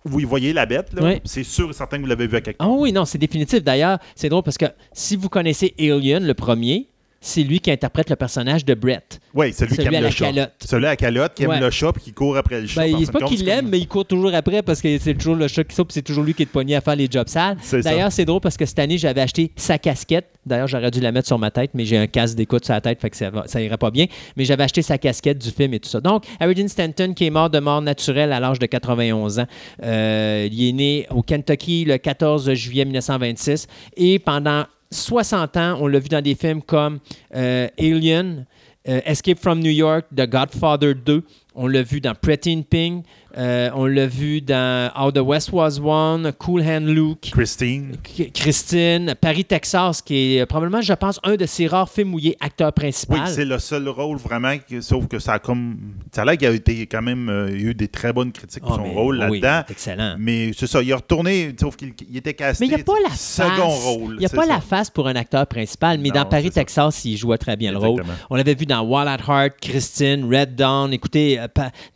[0.04, 1.02] vous voyez la bête, là?
[1.04, 1.20] Oui.
[1.24, 3.62] C'est sûr et certain que vous l'avez vu à quelque Ah oui, non, c'est définitif.
[3.62, 6.88] D'ailleurs, c'est drôle parce que si vous connaissez Alien, le premier,
[7.24, 9.20] c'est lui qui interprète le personnage de Brett.
[9.32, 10.26] Oui, celui, Celui qui aime la le chat.
[10.26, 10.50] calotte.
[10.62, 11.60] Celui à la calotte qui aime Ouais.
[11.60, 12.82] le chat puis qui court après le chat.
[12.82, 15.36] Ben, c'est pas qu'il l'aime, comme- mais il court toujours après parce que c'est toujours
[15.36, 17.56] le chat qui saute, c'est toujours lui qui est pogné à faire les jobs sales.
[17.82, 20.26] D'ailleurs, c'est drôle parce que cette année, j'avais acheté sa casquette.
[20.44, 22.80] D'ailleurs, j'aurais dû la mettre sur ma tête, mais j'ai un casque d'écoute sur la
[22.80, 24.06] tête, fait que ça, va, ça irait pas bien.
[24.36, 26.00] Mais j'avais acheté sa casquette du film et tout ça.
[26.00, 29.46] Donc, Harry Stanton, qui est mort de mort naturelle à l'âge de 91 ans.
[29.84, 35.86] Euh, il est né au Kentucky le 14 juillet 1926 et pendant 60 ans, on
[35.86, 37.00] l'a vu dans des films comme
[37.34, 38.46] euh, Alien,
[38.88, 41.22] euh, Escape from New York, The Godfather 2.
[41.54, 43.04] On l'a vu dans Pretty in Pink.
[43.38, 47.30] Euh, on l'a vu dans How the West Was Won, Cool Hand Luke.
[47.32, 47.96] Christine.
[48.34, 52.18] Christine, Paris, Texas, qui est euh, probablement, je pense, un de ses rares films où
[52.18, 53.28] il est acteur Oui, principal.
[53.28, 55.76] c'est le seul rôle vraiment, sauf que ça a comme.
[56.12, 57.28] Ça a l'air qu'il a été quand même.
[57.28, 59.40] euh, il y a eu des très bonnes critiques pour Ah, son mais rôle oui,
[59.40, 59.66] là-dedans.
[59.70, 60.16] excellent.
[60.18, 62.64] Mais c'est ça, il a retourné, sauf qu'il il était casté.
[62.64, 63.84] Mais il n'y a pas la second face.
[63.84, 64.14] rôle.
[64.14, 64.52] Il n'y a pas ça.
[64.52, 66.60] la face pour un acteur principal, mais Non, dans Paris, ça.
[66.60, 68.02] Texas, il jouait très bien le rôle.
[68.30, 70.92] On l'avait vu dans Wild at Heart, Christine, Red Dawn.
[70.92, 71.38] Écoutez,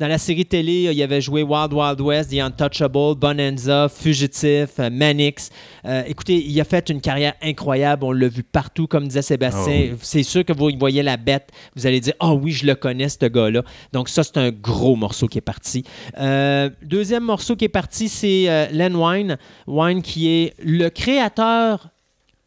[0.01, 4.91] dans la série télé, il avait joué Wild Wild West, The Untouchable, Bonanza, Fugitif, euh,
[4.91, 5.51] Mannix.
[5.85, 8.05] Euh, écoutez, il a fait une carrière incroyable.
[8.05, 9.91] On l'a vu partout, comme disait Sébastien.
[9.93, 9.97] Ah.
[10.01, 13.09] C'est sûr que vous voyez la bête, vous allez dire Ah oui, je le connais,
[13.09, 13.63] ce gars-là.
[13.93, 15.83] Donc, ça, c'est un gros morceau qui est parti.
[16.19, 19.37] Euh, deuxième morceau qui est parti, c'est Len Wine.
[19.67, 21.89] Wine qui est le créateur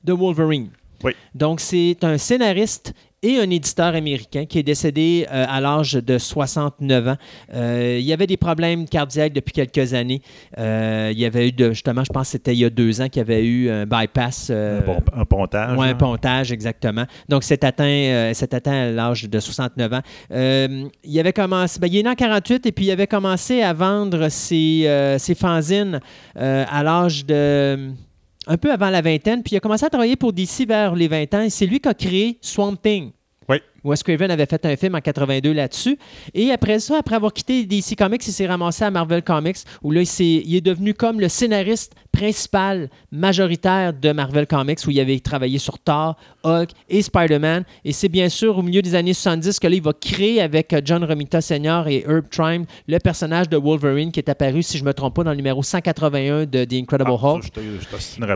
[0.04, 0.70] de Wolverine.
[1.04, 1.12] Oui.
[1.36, 6.17] Donc, c'est un scénariste et un éditeur américain qui est décédé euh, à l'âge de
[6.17, 7.15] 69 ans.
[7.53, 10.21] Euh, il y avait des problèmes cardiaques depuis quelques années.
[10.58, 13.01] Euh, il y avait eu, de, justement, je pense que c'était il y a deux
[13.01, 14.49] ans qu'il y avait eu un bypass.
[14.49, 15.77] un, bon, un, pontage.
[15.77, 17.05] Oui, un pontage, exactement.
[17.27, 20.01] Donc, c'est atteint, atteint à l'âge de 69 ans.
[20.32, 23.73] il avait commencé, ben, il est né en 48 et puis il avait commencé à
[23.73, 25.99] vendre ses, ses fanzines
[26.36, 27.91] à l'âge de
[28.50, 31.08] un peu avant la vingtaine, puis il a commencé à travailler pour DC vers les
[31.08, 33.12] 20 ans, et c'est lui qui a créé Swamp Thing.
[33.48, 33.58] Oui.
[33.84, 35.98] Wes Craven avait fait un film en 82 là-dessus.
[36.34, 39.92] Et après ça, après avoir quitté DC Comics, il s'est ramassé à Marvel Comics, où
[39.92, 44.99] là, il, il, est devenu comme le scénariste principal, majoritaire de Marvel Comics, où il
[44.99, 47.63] avait travaillé sur Thor, Hulk et Spider-Man.
[47.86, 50.73] Et c'est bien sûr au milieu des années 70 que là, il va créer avec
[50.73, 51.88] euh, John Romita Sr.
[51.88, 55.15] et Herb Trim le personnage de Wolverine qui est apparu, si je ne me trompe
[55.15, 57.45] pas, dans le numéro 181 de The Incredible ah, Hulk.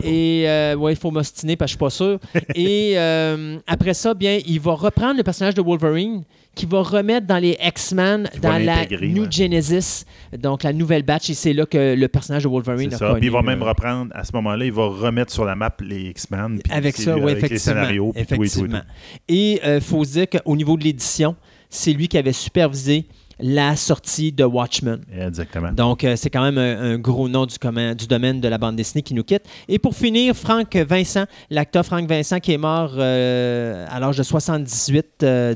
[0.02, 2.44] et euh, ouais, il faut m'ostiner parce que je ne suis pas sûr.
[2.54, 6.22] et euh, après ça, bien, il va reprendre le personnage de Wolverine
[6.54, 10.04] qui va remettre dans les X-Men, dans la New Genesis,
[10.38, 13.14] donc la nouvelle batch, et c'est là que le personnage de Wolverine a ça.
[13.14, 16.10] Puis il va même reprendre, à ce moment-là, il va remettre sur la map les
[16.10, 16.60] X-Men.
[16.70, 17.48] Avec ça, oui, effectivement.
[17.50, 18.82] Les scénarios, effectivement.
[19.28, 21.36] Et il euh, faut dire qu'au niveau de l'édition,
[21.68, 23.06] c'est lui qui avait supervisé
[23.38, 25.00] la sortie de Watchmen.
[25.12, 25.72] Exactement.
[25.72, 27.56] Donc, euh, c'est quand même un, gros nom du,
[27.96, 29.44] du, domaine de la bande dessinée qui nous quitte.
[29.68, 34.22] Et pour finir, Franck Vincent, l'acteur Franck Vincent qui est mort euh, à l'âge de
[34.22, 35.54] 78, à,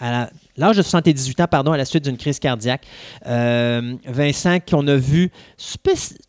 [0.00, 0.30] à,
[0.60, 2.86] l'âge de 78 ans, pardon, à la suite d'une crise cardiaque.
[3.26, 5.30] Euh, Vincent, qu'on a vu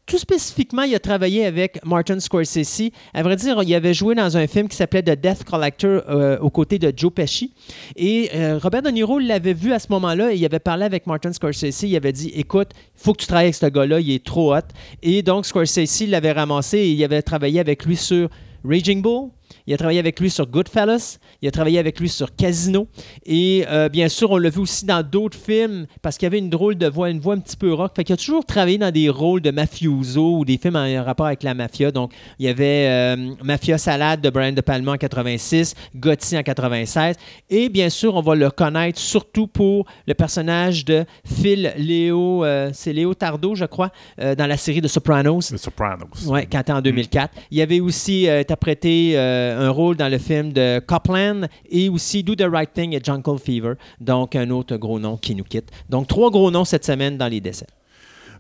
[0.08, 2.92] tout spécifiquement, il a travaillé avec Martin Scorsese.
[3.14, 6.40] À vrai dire, il avait joué dans un film qui s'appelait The Death Collector euh,
[6.40, 7.54] aux côtés de Joe Pesci.
[7.98, 11.08] Et euh, Robert De Niro l'avait vu à ce moment-là et il avait parlé avec
[11.08, 11.84] Martin Scorsese.
[11.84, 14.56] Il avait dit Écoute, il faut que tu travailles avec ce gars-là, il est trop
[14.56, 14.62] hot.
[15.04, 18.30] Et donc, Scorsese l'avait ramassé et il avait travaillé avec lui sur
[18.64, 19.30] Raging Bull.
[19.68, 21.20] Il a travaillé avec lui sur Goodfellas.
[21.42, 22.88] Il a travaillé avec lui sur Casino.
[23.26, 26.50] Et euh, bien sûr, on l'a vu aussi dans d'autres films parce qu'il avait une
[26.50, 27.94] drôle de voix, une voix un petit peu rock.
[27.96, 31.26] Fait qu'il a toujours travaillé dans des rôles de mafioso ou des films en rapport
[31.26, 31.92] avec la mafia.
[31.92, 36.44] Donc, il y avait euh, Mafia Salade de Brian De Palma en 86, Gotti en
[36.44, 37.16] 96.
[37.50, 42.70] Et bien sûr, on va le connaître surtout pour le personnage de Phil Léo, euh,
[42.74, 45.52] c'est Léo Tardo, je crois, dans la série de Sopranos.
[45.52, 46.28] The Sopranos.
[46.28, 47.34] Oui, quand en 2004.
[47.52, 49.14] Il avait aussi interprété
[49.58, 53.40] un rôle dans le film de Copland et aussi Do the Right Thing et Jungle
[53.40, 53.74] Fever.
[54.00, 55.70] Donc, un autre gros nom qui nous quitte.
[55.90, 57.68] Donc, trois gros noms cette semaine dans les décès.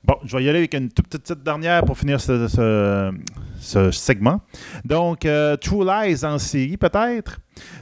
[0.04, 3.12] Bon, je vais y aller avec une toute petite dernière pour finir ce, ce,
[3.62, 4.42] segment.
[4.86, 7.40] Donc, euh, True Lies en série, peut-être.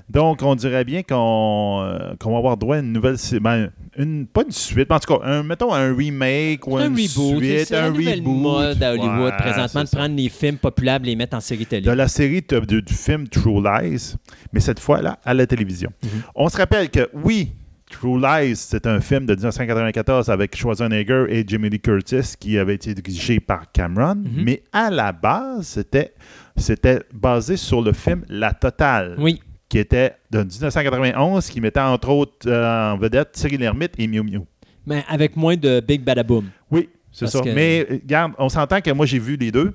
[0.09, 3.15] Donc, on dirait bien qu'on euh, va avoir droit à une nouvelle.
[3.41, 6.87] Ben, une, pas une suite, mais en tout cas, un, mettons un remake ou un
[6.87, 7.73] une reboot, suite.
[7.73, 8.23] Un reboot.
[8.23, 11.85] mode à Hollywood présentement de prendre les films populaires et les mettre en série télé.
[11.85, 14.15] De la série du film True Lies,
[14.53, 15.91] mais cette fois là à la télévision.
[16.03, 16.09] Mhm.
[16.35, 17.51] On se rappelle que oui,
[17.89, 22.75] True Lies, c'est un film de 1994 avec Schwarzenegger et Jimmy Lee Curtis qui avait
[22.75, 24.43] été dirigé par Cameron, mhm.
[24.43, 26.13] mais à la base, c'était,
[26.55, 29.15] c'était basé sur le film La Totale.
[29.17, 34.07] Oui qui était de 1991, qui mettait entre autres euh, en vedette Cyril Hermite et
[34.07, 34.41] Miu Miu.
[34.85, 36.49] Mais avec moins de Big Badaboom.
[36.71, 37.41] Oui, c'est ça.
[37.45, 39.73] Mais regarde, on s'entend que moi j'ai vu les deux.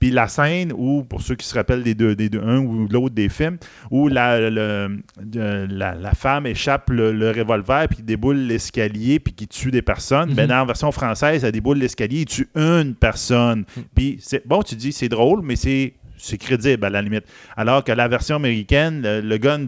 [0.00, 2.88] Puis la scène où, pour ceux qui se rappellent des deux, des deux un ou
[2.88, 3.58] l'autre des films,
[3.90, 10.32] où la, la, femme échappe le, revolver puis déboule l'escalier puis qui tue des personnes,
[10.32, 10.48] ben, mhm.
[10.48, 13.64] dans la version française, elle déboule l'escalier et tue une personne.
[13.76, 13.84] Mhm.
[13.94, 17.24] Puis bon, tu dis c'est drôle, mais c'est c'est crédible à la limite.
[17.56, 19.66] Alors que la version américaine, le, gun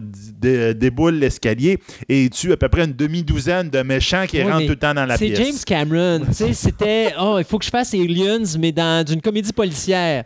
[0.73, 4.75] déboule l'escalier et tue à peu près une demi-douzaine de méchants qui rentrent tout le
[4.75, 5.37] temps dans la pièce.
[5.37, 6.21] C'est James Cameron.
[6.31, 10.23] C'était, oh, il faut que je fasse Aliens, mais dans une comédie policière.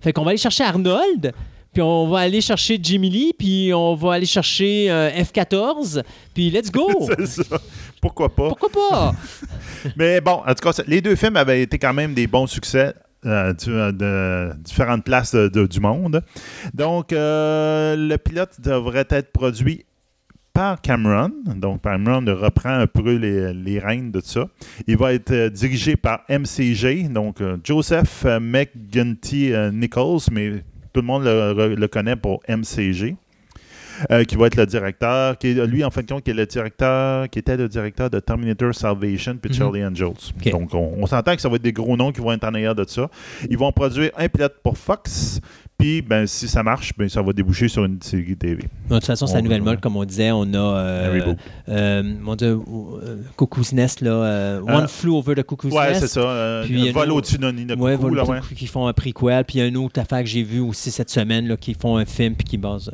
[0.00, 1.32] Fait qu'on va aller chercher Arnold.
[1.72, 6.02] Puis on va aller chercher Jimmy Lee, puis on va aller chercher euh, F-14,
[6.34, 6.88] puis let's go!
[7.16, 7.60] C'est ça.
[8.00, 8.48] Pourquoi pas?
[8.48, 9.14] Pourquoi pas?
[9.96, 12.92] Mais bon, en tout cas, les deux films avaient été quand même des bons succès
[13.26, 16.22] euh, euh, de différentes places du monde.
[16.72, 19.84] Donc, euh, le pilote devrait être produit
[20.54, 21.30] par Cameron.
[21.54, 24.46] Donc, Cameron reprend un peu les, les rênes de ça.
[24.86, 31.86] Il va être dirigé par MCG, donc Joseph McGinty Nichols, mais tout le monde le
[31.88, 33.16] connaît pour MCG.
[34.10, 36.34] Euh, qui va être le directeur, qui est, lui, en fin de compte, qui est
[36.34, 39.56] le directeur, qui était le directeur de Terminator Salvation puis mhm.
[39.56, 40.32] Charlie Angels.
[40.50, 42.74] Donc, on, s'entend que ça va être des gros noms qui vont être en arrière
[42.74, 43.10] de ça.
[43.50, 45.40] Ils vont produire un pilote pour Fox,
[45.80, 48.64] puis, ben, si ça marche, ben, ça va déboucher sur une série TV.
[48.88, 50.30] de toute façon, c'est la nouvelle mode, comme on disait.
[50.30, 50.58] On a.
[50.58, 51.34] Euh,
[51.70, 52.60] euh, mon Dieu,
[53.02, 54.60] euh, Cuckoo's Nest, là.
[54.60, 56.00] One Flew Over the Cuckoo's ouais, Nest.
[56.02, 56.62] c'est ça.
[56.64, 58.24] puis vol au-dessus d'un nid de ouais, coucou, là,
[58.54, 59.44] qui font un prequel.
[59.46, 61.72] Puis il y a une autre affaire que j'ai vue aussi cette semaine, là, qui
[61.72, 62.90] font un film, puis qui base.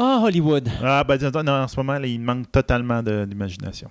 [0.00, 0.70] Ah, Hollywood.
[0.80, 3.90] Ah, ben, non, en ce moment, là, il manque totalement d'imagination.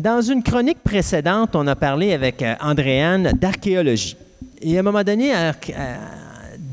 [0.00, 4.16] Dans une chronique précédente, on a parlé avec euh, Andréane d'archéologie.
[4.62, 5.32] Et à un moment donné,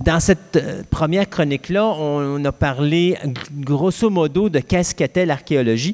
[0.05, 3.17] dans cette euh, première chronique-là, on, a parlé
[3.53, 5.93] grosso modo de qu'est-ce qu'était l'archéologie.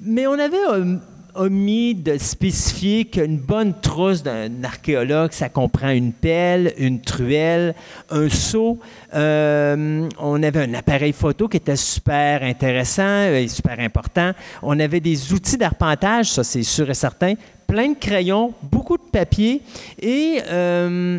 [0.00, 0.98] Mais on avait om-
[1.36, 7.74] omis de spécifier qu'une bonne trousse d'un archéologue, ça comprend une pelle, une truelle,
[8.10, 8.78] un seau.
[9.14, 14.32] Euh, on avait un appareil photo qui était super intéressant et super important.
[14.62, 17.34] On avait des outils d'arpentage, ça c'est sûr et certain,
[17.66, 19.62] plein de crayons, beaucoup de papier
[20.00, 21.18] et euh,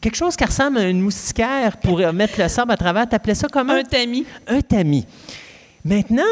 [0.00, 3.08] quelque chose qui ressemble à une moustiquaire pour mettre le sable à travers.
[3.08, 3.74] T'appelais ça comment?
[3.74, 4.24] Un tamis.
[4.46, 5.06] un tamis.
[5.84, 6.22] Maintenant,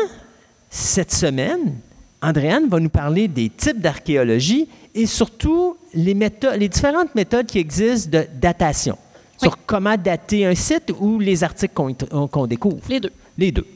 [0.70, 1.76] cette semaine,
[2.20, 7.58] Andréane va nous parler des types d'archéologie et surtout les, méthodes, les différentes méthodes qui
[7.58, 8.98] existent de datation.
[9.40, 11.96] Sur comment dater un site ou les articles qu'on y-
[12.30, 12.78] qu'on découvre.
[12.88, 13.12] Les deux.
[13.36, 13.66] Les deux.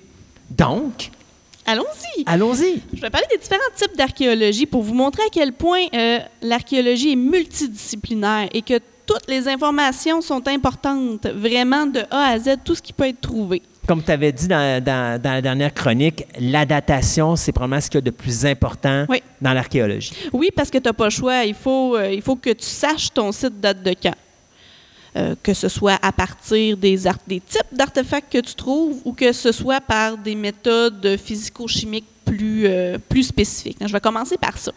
[0.50, 1.10] Donc,
[1.64, 2.24] Allons-y.
[2.26, 2.82] allons-y.
[2.92, 7.12] Je vais parler des différents types d'archéologie pour vous montrer à quel point euh, l'archéologie
[7.12, 12.74] est multidisciplinaire et que toutes les informations sont importantes, vraiment de A à Z, tout
[12.74, 13.62] ce qui peut être trouvé.
[13.86, 17.88] Comme tu avais dit dans, dans- dans la dernière chronique, la datation, c'est probablement ce
[17.90, 19.22] qu'il y a de plus important Oui.
[19.40, 20.12] dans l'archéologie.
[20.32, 21.44] Oui, parce que tu n'as pas le choix.
[21.44, 24.14] Il faut, euh, il faut que tu saches ton site date de quand.
[25.14, 29.12] Euh, que ce soit à partir des, art- des types d'artefacts que tu trouves ou
[29.12, 33.76] que ce soit par des méthodes physico-chimiques plus, euh, plus spécifiques.
[33.84, 34.72] Je vais commencer par ça.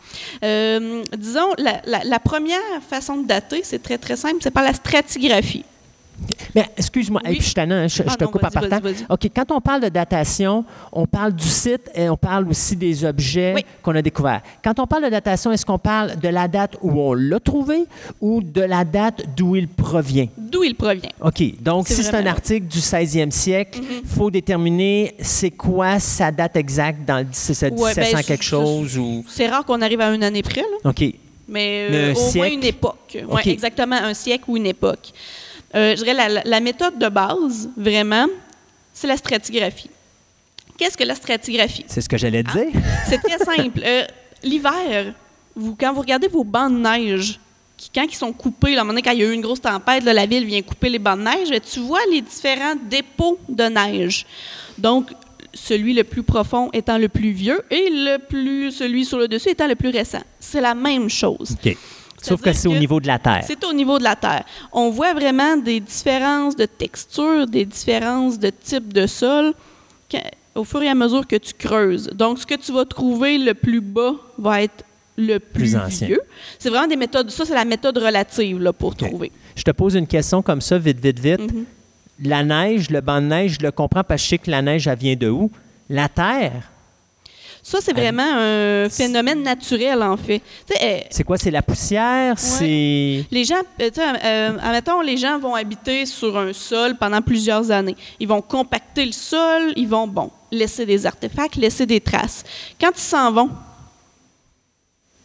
[1.18, 4.74] Disons, la, la- la première façon de dater, c'est très, très simple, c'est par la
[4.74, 5.64] stratigraphie.
[6.55, 7.39] Mais excuse-moi, Oui.
[7.41, 8.88] je hein, je, Ah je te non, coupe vas-y, partant.
[9.09, 13.03] OK, quand on parle de datation, on parle du site et on parle aussi des
[13.03, 13.66] objets Oui.
[13.84, 14.41] qu'on a découverts.
[14.63, 17.86] Quand on parle de datation, est-ce qu'on parle de la date où on l'a trouvé
[18.22, 20.28] ou de la date d'où il provient?
[20.38, 21.09] D'où il provient.
[21.22, 26.32] OK, donc si c'est un article du 16e siècle, il faut déterminer c'est quoi sa
[26.32, 29.26] date exacte dans le 1700 Ouais, ben, 1700 c'est- quelque chose ou...
[29.28, 30.89] C'est rare qu'on arrive à une année près, là.
[30.89, 31.13] OK, mais
[31.47, 32.95] Mais euh, un au moins une époque.
[33.13, 33.47] Ouais, OK.
[33.47, 35.11] exactement, un siècle ou une époque.
[35.76, 38.28] Euh, je dirais la, la- méthode de base, vraiment,
[38.94, 39.90] c'est la stratigraphie.
[40.78, 41.86] Qu'est-ce que la stratigraphie?
[41.88, 42.52] c'est ce que j'allais Ah.
[42.54, 42.82] dire.
[43.08, 43.82] C'est très simple.
[43.84, 44.04] Euh,
[44.44, 45.14] L'hiver,
[45.56, 47.40] vous, quand vous regardez vos bancs de neige,
[47.78, 49.34] qui, quand ils sont coupés, là, à un moment donné, quand il y a eu
[49.34, 52.22] une grosse tempête, là, la ville vient couper les bancs de neige, tu vois les
[52.22, 54.26] différents dépôts de neige.
[54.78, 55.12] Donc,
[55.54, 59.50] celui le plus profond étant le plus vieux et le plus, celui sur le dessus
[59.50, 60.22] étant le plus récent.
[60.40, 61.56] C'est la même chose.
[61.66, 61.76] OK.
[62.26, 63.44] Sauf que c'est au niveau de la Terre.
[63.46, 64.44] C'est au niveau de la Terre.
[64.72, 69.54] On voit vraiment des différences de texture, des différences de type de sol
[70.56, 72.08] au fur et à mesure que tu creuses.
[72.14, 74.84] Donc, ce que tu vas trouver le plus bas va être
[75.18, 76.08] le plus, Plus ancien.
[76.08, 76.22] vieux.
[76.60, 77.30] C'est vraiment des méthodes.
[77.30, 79.32] Ça, c'est la méthode relative là, pour trouver.
[79.56, 81.40] Je te pose une question comme ça, vite, vite, vite.
[81.54, 81.66] Mhm.
[82.24, 84.62] La neige, le banc de neige, je le comprends parce que je sais que la
[84.62, 85.52] neige, elle vient de où?
[85.90, 86.54] La Terre,
[87.68, 90.39] Ça, c'est vraiment un phénomène naturel, en fait.
[90.84, 91.36] Euh, c'est quoi?
[91.36, 92.38] C'est la poussière?
[92.38, 93.26] C'est...
[93.32, 97.95] Les gens, euh, euh, admettons, les gens vont habiter sur un sol pendant plusieurs années.
[98.20, 102.43] Ils vont compacter le sol, ils vont, bon, laisser des artefacts, laisser des traces.
[102.80, 103.49] Quand ils s'en vont,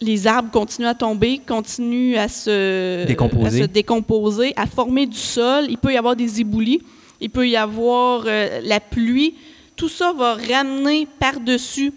[0.01, 3.59] les arbres continuent à tomber, continuent à se Décomposer.
[3.59, 5.67] à, se décomposer, à former du sol.
[5.69, 6.81] Il peut y avoir des éboulis,
[7.21, 9.35] il peut y avoir euh, la pluie.
[9.77, 11.93] Tout ça va ramener par-dessus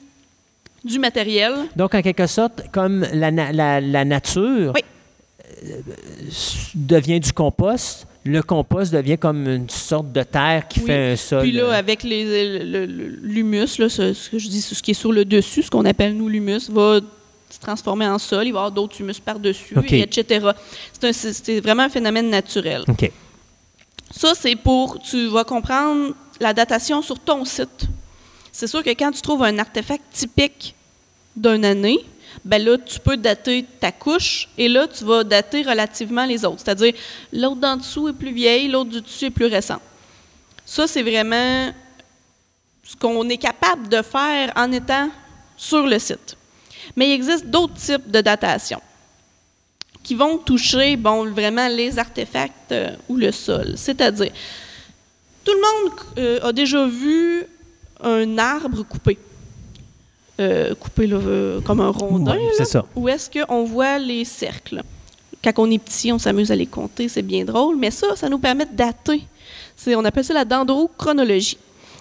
[0.84, 1.54] du matériel.
[1.76, 4.82] Donc, en quelque sorte, comme la, na- la- la nature Oui.
[5.66, 5.82] euh,
[6.76, 10.86] devient du compost, le compost devient comme une sorte de terre qui Oui.
[10.88, 11.42] fait un sol.
[11.42, 12.86] Puis là, euh, avec le-
[13.22, 16.16] l'humus, ce, ce que je dis, ce qui est sur le dessus, ce qu'on appelle
[16.16, 17.00] nous l'humus, va
[17.50, 18.46] se transformer en sol.
[18.48, 20.48] Il va y avoir d'autres humus par-dessus, et etc.
[21.12, 22.84] C'est vraiment un phénomène naturel.
[22.88, 23.12] OK.
[24.12, 27.88] Ça, c'est pour, tu vas comprendre la datation sur ton site.
[28.54, 30.76] C'est sûr que quand tu trouves un artefact typique
[31.36, 32.06] d'une année,
[32.46, 36.62] ben là, tu peux dater ta couche et là, tu vas dater relativement les autres.
[36.64, 36.94] C'est-à-dire,
[37.32, 39.82] l'autre d'en dessous est plus vieille, l'autre du dessus est plus récent.
[40.66, 41.74] Ça, c'est vraiment
[42.84, 45.10] ce qu'on est capable de faire en étant
[45.58, 46.38] sur le site.
[46.96, 48.82] Mais il existe d'autres types de datation
[50.04, 53.74] qui vont toucher bon, vraiment les artefacts euh, ou le sol.
[53.78, 54.32] C'est-à-dire,
[55.44, 57.48] tout le monde euh, a déjà vu
[58.04, 59.18] un arbre coupé.
[60.40, 62.86] Euh, coupé là, euh, comme un rondin, là, c'est ça.
[62.96, 64.82] où est-ce qu'on voit les cercles?
[65.44, 68.30] Quand on est petit, on s'amuse à les compter, c'est bien drôle, mais ça, ça
[68.30, 69.22] nous permet de dater.
[69.76, 71.58] C'est- on appelle ça la dendrochronologie.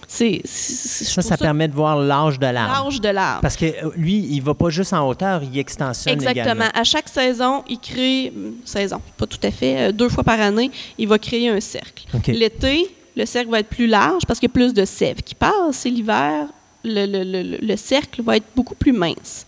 [0.07, 2.85] Ça, ça permet de voir l'âge de l'arbre.
[2.85, 3.41] l'âge de l'arbre.
[3.41, 6.43] Parce que euh, lui, il va pas juste en hauteur, il extensionne Exactement.
[6.43, 6.65] également.
[6.73, 8.31] À chaque saison, il crée,
[8.65, 12.05] saison, pas tout à fait, deux fois par année, il va créer un cercle.
[12.27, 15.35] L'été, le cercle va être plus large parce qu'il y a plus de sève qui
[15.35, 15.85] passe.
[15.85, 16.47] Et l'hiver,
[16.83, 19.45] le, le- le- le cercle va être beaucoup plus mince.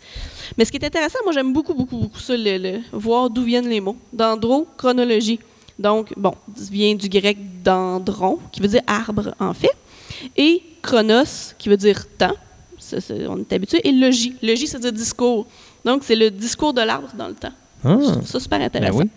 [0.57, 2.33] Mais ce qui est intéressant, moi j'aime beaucoup, beaucoup, beaucoup ça,
[2.93, 3.97] voir d'où viennent les mots.
[4.13, 5.39] Dendrochronologie.
[5.77, 9.75] Donc, bon, ça vient du grec dendron, qui veut dire arbre en fait,
[10.37, 12.35] et chronos, qui veut dire temps.
[12.79, 12.97] Ça,
[13.27, 13.81] on est habitué.
[13.85, 14.35] Et logis.
[14.43, 15.47] Logis, ça veut dire discours.
[15.83, 17.51] Donc, c'est le discours de l'arbre dans le temps.
[17.83, 18.99] Ah, Je trouve ça super ben intéressant.
[18.99, 19.09] oui.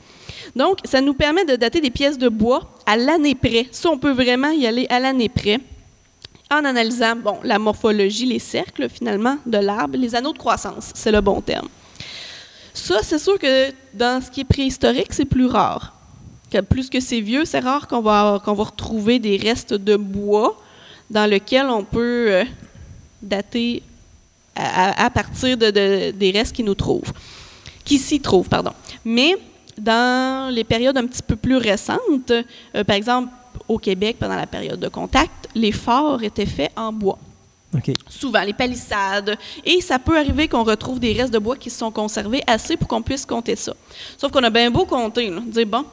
[0.57, 3.66] Donc, ça nous permet de dater des pièces de bois à l'année près.
[3.70, 5.61] Ça, on peut vraiment y aller à l'année près
[6.51, 11.20] en analysant la morphologie, les cercles finalement de l'arbre, les anneaux de croissance, c'est le
[11.20, 11.68] bon terme.
[12.72, 15.94] Ça, c'est sûr que dans ce qui est préhistorique, c'est plus rare.
[16.70, 20.57] Plus que c'est vieux, c'est rare qu'on va, retrouver des restes de bois
[21.11, 22.44] dans lesquels on peut euh,
[23.20, 23.82] dater
[24.55, 27.12] à, partir de, de- des restes qui nous trouvent,
[27.84, 28.72] s'y trouvent, pardon.
[29.05, 29.36] Mais
[29.78, 33.32] dans les périodes un petit peu plus récentes, euh, par exemple
[33.66, 37.18] au Québec pendant la période de contact, les forts étaient faits en bois
[38.08, 39.36] souvent les palissades.
[39.64, 42.76] Et ça peut arriver qu'on retrouve des restes de bois qui se sont conservés assez
[42.76, 43.74] pour qu'on puisse compter ça.
[44.16, 45.84] Sauf qu'on a bien beau compter, là, dire, bon,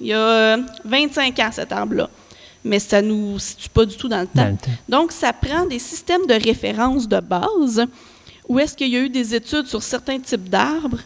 [0.00, 2.08] il y a euh, 25 ans cet arbre-là,
[2.64, 4.42] mais ça nous situe pas du tout dans le temps.
[4.42, 4.70] Dans le temps.
[4.88, 7.86] Donc, ça prend des systèmes de référence de base
[8.48, 10.98] où est-ce qu'il y a eu des études sur certains types d'arbres,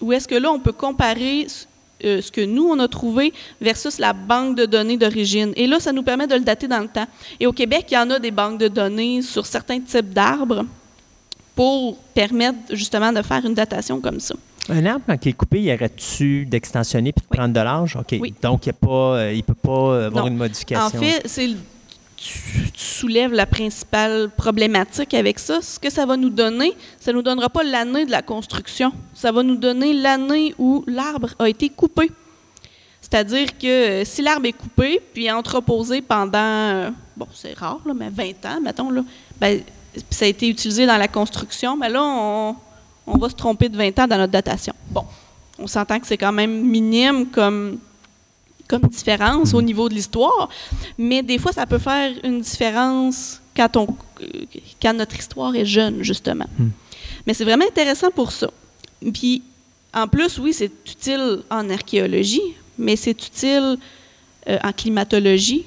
[0.00, 1.46] où est-ce que là, on peut comparer
[2.04, 5.52] euh, ce que nous, on a trouvé versus la banque de données d'origine?
[5.56, 7.06] Et là, ça nous permet de le dater dans le temps.
[7.40, 10.64] Et au Québec, il y en a des banques de données sur certains types d'arbres
[11.54, 14.34] pour permettre justement de faire une datation comme ça.
[14.68, 17.36] Un arbre, quand il est coupé, il arrête-tu d'extensionner puis de Oui.
[17.38, 17.96] prendre de l'âge?
[17.96, 18.16] OK.
[18.20, 18.34] Oui.
[18.42, 20.30] Donc, il ne peut pas avoir Non.
[20.30, 20.84] une modification.
[20.98, 21.50] En fait, c'est
[22.16, 25.60] tu, soulèves la principale problématique avec ça.
[25.60, 28.92] Ce que ça va nous donner, ça ne nous donnera pas l'année de la construction.
[29.14, 32.10] Ça va nous donner l'année où l'arbre a été coupé.
[33.00, 33.66] C'est-à-dire que
[34.02, 38.46] euh, si l'arbre est coupé puis entreposé pendant, euh, bon, c'est rare, là, mais 20
[38.46, 39.02] ans, mettons, là,
[39.40, 39.62] ben,
[40.10, 42.56] ça a été utilisé dans la construction, mais là, on,
[43.06, 44.74] on va se tromper de 20 ans dans notre datation.
[44.90, 45.04] Bon,
[45.58, 47.78] on s'entend que c'est quand même minime comme,
[48.68, 50.48] comme différence au niveau de l'histoire,
[50.98, 53.86] mais des fois, ça peut faire une différence quand, on,
[54.20, 54.26] euh,
[54.80, 56.46] quand notre histoire est jeune, justement.
[56.58, 56.68] Hmm.
[57.26, 58.50] Mais c'est vraiment intéressant pour ça.
[59.12, 59.42] Puis,
[59.94, 63.78] en plus, oui, c'est utile en archéologie, mais c'est utile
[64.48, 65.64] euh, en climatologie.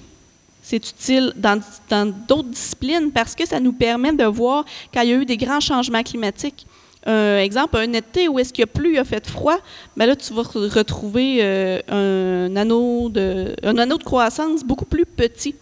[0.62, 5.10] C'est utile dans dans d'autres disciplines parce que ça nous permet de voir quand il
[5.10, 6.68] y a eu des grands changements climatiques.
[7.06, 9.58] Un exemple, un été où est-ce qu'il y a plu, il a fait froid,
[9.96, 14.86] ben là, tu vas re- retrouver euh, un, anneau de, un anneau de croissance beaucoup
[14.86, 15.56] plus petit.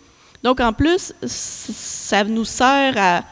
[0.44, 3.24] Donc, en plus, ça nous sert à,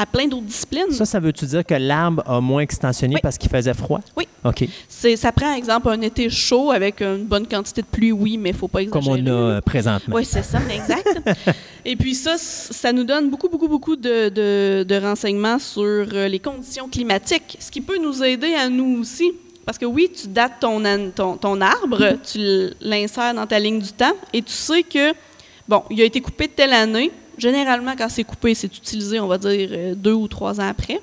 [0.00, 0.90] à plein d'autres disciplines.
[0.92, 3.20] Ça, ça veut-tu dire que l'arbre a moins extensionné Oui.
[3.22, 4.00] parce qu'il faisait froid?
[4.16, 4.26] Oui.
[4.44, 4.64] OK.
[4.88, 8.52] Ça prend, exemple, un été chaud avec une bonne quantité de pluie, oui, mais il
[8.54, 9.22] ne faut pas Comme exagérer.
[9.30, 10.16] on a euh, présentement.
[10.16, 11.20] Oui, c'est ça, exact.
[11.84, 16.28] Et puis ça, ça nous donne beaucoup, beaucoup, beaucoup de, de- de renseignements sur euh,
[16.28, 19.32] les conditions climatiques, ce qui peut nous aider à nous aussi.
[19.66, 23.58] Parce que oui, tu dates ton, an- ton, ton arbre, tu l- l'insères dans ta
[23.58, 25.12] ligne du temps et tu sais que,
[25.68, 27.10] bon, il a été coupé de telle année.
[27.40, 31.00] Généralement, quand c'est coupé, c'est utilisé, on va dire, euh, deux ou trois ans après.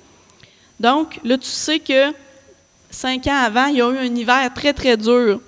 [0.80, 2.14] Donc, là, tu sais que
[2.92, 5.42] cinq ans avant, il y a eu un hiver très, très dur.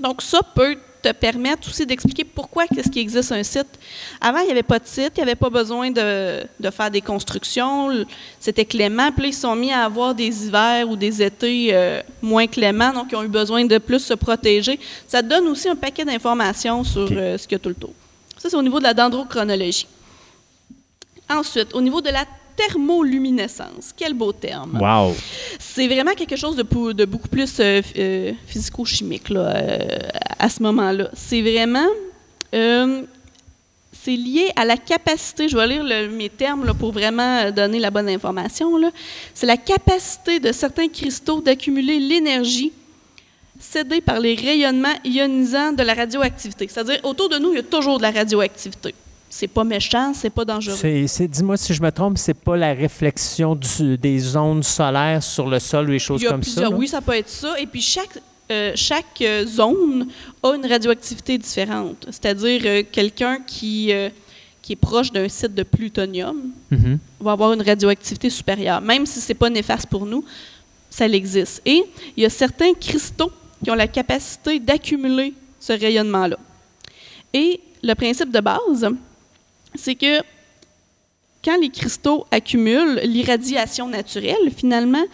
[0.00, 3.68] Donc, ça peut te permettre aussi d'expliquer pourquoi qu'est-ce qui existe un site.
[4.20, 6.90] Avant, il n'y avait pas de site, il n'y avait pas besoin de, de faire
[6.90, 8.04] des constructions,
[8.40, 9.12] c'était clément.
[9.12, 12.92] Puis là, ils sont mis à avoir des hivers ou des étés euh, moins cléments,
[12.92, 14.80] donc ils ont eu besoin de plus se protéger.
[15.06, 17.76] Ça te donne aussi un paquet d'informations sur euh, ce qu'il y a tout le
[17.76, 17.92] tour.
[18.36, 19.86] Ça, c'est au niveau de la dendrochronologie.
[21.30, 22.24] Ensuite, au niveau de la
[22.56, 24.78] thermoluminescence, quel beau terme.
[24.80, 25.14] Wow.
[25.58, 29.78] C'est vraiment quelque chose de, beaucoup plus euh, euh, physico-chimique là, euh,
[30.38, 31.10] à ce moment-là.
[31.14, 31.86] C'est vraiment.
[32.54, 33.02] euh,
[34.00, 37.78] c'est lié à la capacité, je vais lire le- mes termes là, pour vraiment donner
[37.80, 38.70] la bonne information.
[39.34, 42.72] C'est la capacité de certains cristaux d'accumuler l'énergie
[43.60, 46.68] cédée par les rayonnements ionisants de la radioactivité.
[46.68, 48.94] C'est-à-dire, autour de nous, il y a toujours de la radioactivité.
[49.30, 50.76] C'est pas méchant, c'est pas dangereux.
[50.76, 55.22] C'est, c'est- dis-moi si je me trompe, c'est pas la réflexion du- des ondes solaires
[55.22, 56.62] sur le sol ou des choses comme ça?
[56.62, 56.70] là?
[56.70, 57.58] oui, ça peut être ça.
[57.60, 58.18] Et puis chaque,
[58.50, 60.08] euh, chaque euh, zone
[60.42, 62.06] a une radioactivité différente.
[62.06, 64.08] C'est-à-dire euh, quelqu'un qui, euh,
[64.62, 66.36] qui est proche d'un site de plutonium
[66.70, 66.98] Mhm.
[67.20, 68.80] va avoir une radioactivité supérieure.
[68.80, 70.24] Même si ce n'est pas néfaste pour nous,
[70.88, 71.60] ça existe.
[71.66, 71.82] Et
[72.16, 73.30] il y a certains cristaux
[73.62, 76.38] qui ont la capacité d'accumuler ce rayonnement-là.
[77.34, 78.88] Et le principe de base,
[79.78, 80.20] c'est que
[81.44, 85.04] quand les cristaux accumulent l'irradiation naturelle, finalement,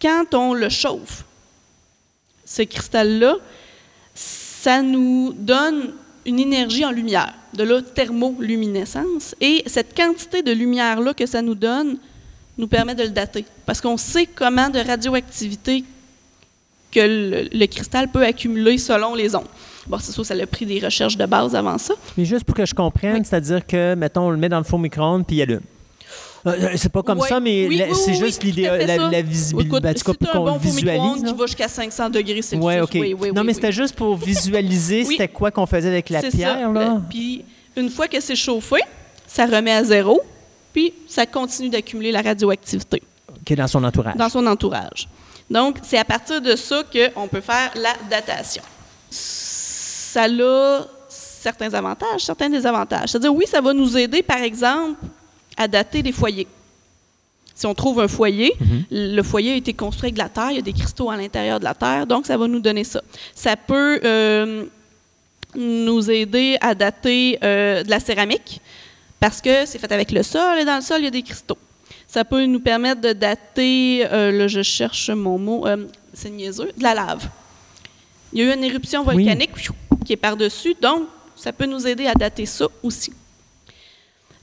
[0.00, 1.24] quand on le chauffe,
[2.44, 3.36] ce cristal-là,
[4.14, 5.94] ça nous donne
[6.26, 9.34] une énergie en lumière, de la thermoluminescence.
[9.40, 11.98] Et cette quantité de lumière-là que ça nous donne
[12.58, 13.44] nous permet de le dater.
[13.66, 15.84] Parce qu'on sait comment de radioactivité
[16.90, 19.48] que le, le cristal peut accumuler selon les ondes.
[19.86, 21.94] Bon, c'est sûr, ça a pris des recherches de base avant ça.
[22.16, 23.22] Mais juste pour que je comprenne, Oui.
[23.24, 25.60] c'est-à-dire que, mettons, on le met dans le four micro-ondes puis il allume.
[26.44, 27.28] Euh, euh, c'est pas comme Ouais.
[27.28, 29.68] ça, mais Oui, la- oui, c'est oui, juste l'idée, la, la visibilité.
[29.68, 31.22] Écoute, Ben, si qu'on bon le four micro-ondes visualise.
[31.24, 32.90] qui va jusqu'à 500 degrés Celsius, Ouais, OK.
[32.94, 36.58] oui, oui, non, mais c'était juste pour visualiser c'était quoi qu'on faisait avec la pierre,
[36.62, 36.68] ça.
[36.68, 37.00] là.
[37.08, 37.44] Puis
[37.76, 38.78] une fois que c'est chauffé,
[39.26, 40.20] ça remet à zéro,
[40.72, 43.02] puis ça continue d'accumuler la radioactivité
[43.44, 44.16] Qui est dans son entourage.
[44.16, 45.08] dans son entourage.
[45.48, 48.62] Donc, c'est à partir de ça qu'on peut faire la datation.
[50.12, 53.08] Ça a certains avantages, certains désavantages.
[53.10, 55.00] C'est-à-dire, oui, ça va nous aider, par exemple,
[55.56, 56.46] à dater des foyers.
[57.54, 58.84] Si on trouve un foyer, Mhm.
[58.90, 61.16] le foyer a été construit avec de la terre, il y a des cristaux à
[61.16, 63.00] l'intérieur de la terre, donc ça va nous donner ça.
[63.34, 64.64] Ça peut euh,
[65.54, 68.60] nous aider à dater euh, de la céramique,
[69.18, 71.22] parce que c'est fait avec le sol, et dans le sol, il y a des
[71.22, 71.58] cristaux.
[72.06, 75.64] Ça peut nous permettre de dater, euh, là, je cherche mon mot,
[76.12, 77.26] c'est niaiseux, de la lave.
[78.34, 79.52] Il y a eu une éruption volcanique
[80.04, 83.12] qui est par-dessus, donc ça peut nous aider à dater ça aussi.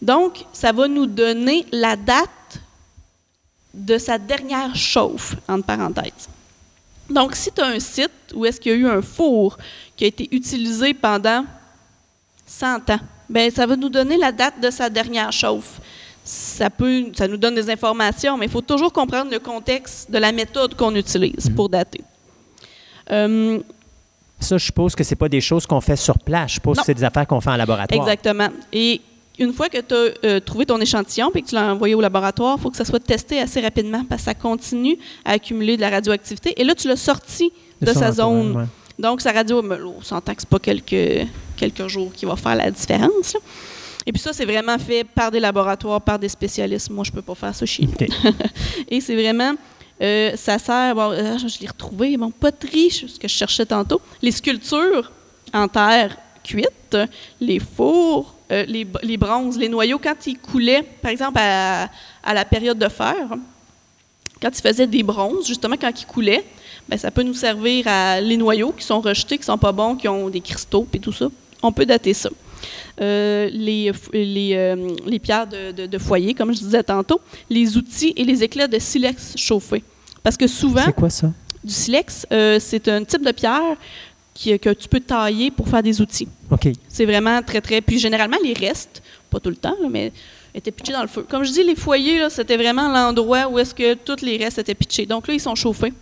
[0.01, 2.29] Donc, ça va nous donner la date
[3.73, 6.29] de sa dernière chauffe, entre parenthèses.
[7.09, 9.57] Donc, si tu as un site où est-ce qu'il y a eu un four
[9.95, 11.45] qui a été utilisé pendant
[12.45, 12.99] 100 ans,
[13.29, 15.79] ben ça va nous donner la date de sa dernière chauffe.
[16.23, 20.17] Ça, peut, ça nous donne des informations, mais il faut toujours comprendre le contexte de
[20.17, 22.01] la méthode qu'on utilise pour dater.
[23.11, 23.59] Euh,
[24.39, 26.49] Ça, je suppose que c'est pas des choses qu'on fait sur place.
[26.51, 26.81] Je suppose Non.
[26.83, 28.01] que c'est des affaires qu'on fait en laboratoire.
[28.01, 28.49] Exactement.
[28.71, 29.01] Et
[29.37, 32.55] une fois que tu as trouvé ton échantillon et que tu l'as envoyé au laboratoire,
[32.57, 35.81] il faut que ça soit testé assez rapidement parce que ça continue à accumuler de
[35.81, 36.53] la radioactivité.
[36.59, 38.55] Et là, tu l'as sorti de, sa zone.
[38.57, 38.65] ouais.
[38.97, 41.25] Donc, sa radio, là, on s'entend que ce pas quelques,
[41.55, 43.33] quelques jours qui va faire la différence.
[43.33, 43.39] là.
[44.05, 46.89] Et puis ça, c'est vraiment fait par des laboratoires, par des spécialistes.
[46.89, 47.93] Moi, je peux pas faire ça chez nous.
[48.89, 49.53] Et c'est vraiment,
[50.01, 54.01] euh, ça sert, bon, euh, je l'ai retrouvé, bon, poterie, ce que je cherchais tantôt,
[54.21, 55.11] les sculptures
[55.53, 56.97] en terre cuite,
[57.41, 61.89] les fours, euh, les, bronzes, les noyaux, quand ils coulaient, par exemple, à,
[62.33, 63.27] la période de fer,
[64.41, 66.45] quand ils faisaient des bronzes, justement, quand ils coulaient,
[66.87, 69.95] ben, ça peut nous servir à les noyaux qui sont rejetés, qui sont pas bons,
[69.95, 71.27] qui ont des cristaux et tout ça.
[71.61, 72.29] On peut dater ça.
[73.01, 77.77] Euh, les, les, euh, les pierres de, de- de foyer, comme je disais tantôt, les
[77.77, 79.83] outils et les éclats de silex chauffés.
[80.23, 81.31] Parce que souvent, C'est quoi ça?
[81.63, 83.75] du silex, euh, c'est un type de pierre
[84.33, 86.27] qui- que tu peux tailler pour faire des outils.
[86.51, 86.69] OK.
[86.87, 87.81] C'est vraiment très, très.
[87.81, 90.11] Puis généralement, les restes, pas tout le temps, là, mais
[90.53, 91.25] étaient pitchés dans le feu.
[91.29, 94.57] Comme je dis, les foyers, là, c'était vraiment l'endroit où est-ce que tous les restes
[94.59, 95.05] étaient pitchés.
[95.05, 95.93] Donc là, ils sont chauffés.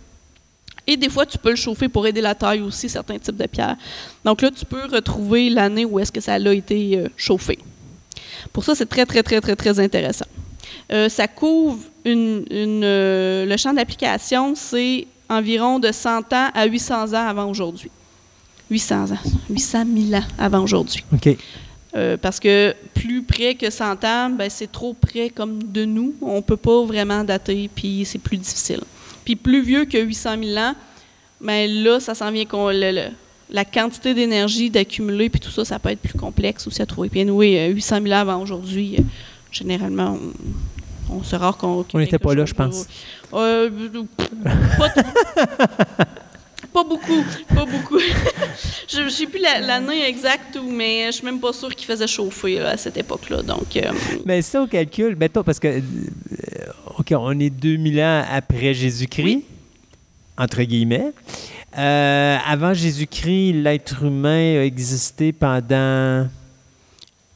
[0.90, 3.46] Et des fois, tu peux le chauffer pour aider la taille aussi, certains types de
[3.46, 3.76] pierres.
[4.24, 7.58] Donc là, tu peux retrouver l'année où est-ce que ça a été euh, chauffé.
[8.54, 10.24] Pour ça, c'est très, très, très, très, très intéressant.
[10.90, 16.64] Euh, ça couvre une, une, euh, le champ d'application, c'est environ de 100 ans à
[16.64, 17.90] 800 ans avant aujourd'hui.
[18.70, 19.18] 800 ans,
[19.50, 21.04] 800 000 ans avant aujourd'hui.
[21.12, 21.36] OK.
[21.96, 26.14] Euh, parce que plus près que 100 ans, ben, c'est trop près comme de nous.
[26.22, 28.80] On ne peut pas vraiment dater, puis c'est plus difficile.
[29.28, 30.74] Puis plus vieux que 800 000 ans,
[31.42, 35.90] ben, là, ça s'en vient qu'on la quantité d'énergie d'accumuler, puis tout ça, ça peut
[35.90, 37.10] être plus complexe aussi à trouver.
[37.10, 39.02] Puis oui, 800 000 ans avant aujourd'hui, euh,
[39.52, 40.18] généralement,
[41.10, 41.84] on, on se rare qu'on...
[41.92, 42.86] On n'était pas là, je pense.
[43.34, 43.68] Euh,
[44.78, 44.88] pas,
[46.82, 47.24] pas beaucoup,
[47.54, 47.98] pas beaucoup.
[48.88, 51.86] je ne sais plus la- l'année exacte, où, mais je suis même pas sûre qu'il
[51.86, 53.42] faisait chauffer là, à cette époque-là.
[53.42, 53.90] Donc, euh,
[54.24, 55.80] Mais ça, au calcul, mettons, parce que, euh,
[56.98, 59.44] OK, on est 2000 ans après Jésus-Christ, Oui.
[60.36, 61.12] entre guillemets.
[61.76, 66.26] Euh, avant Jésus-Christ, l'être humain a existé pendant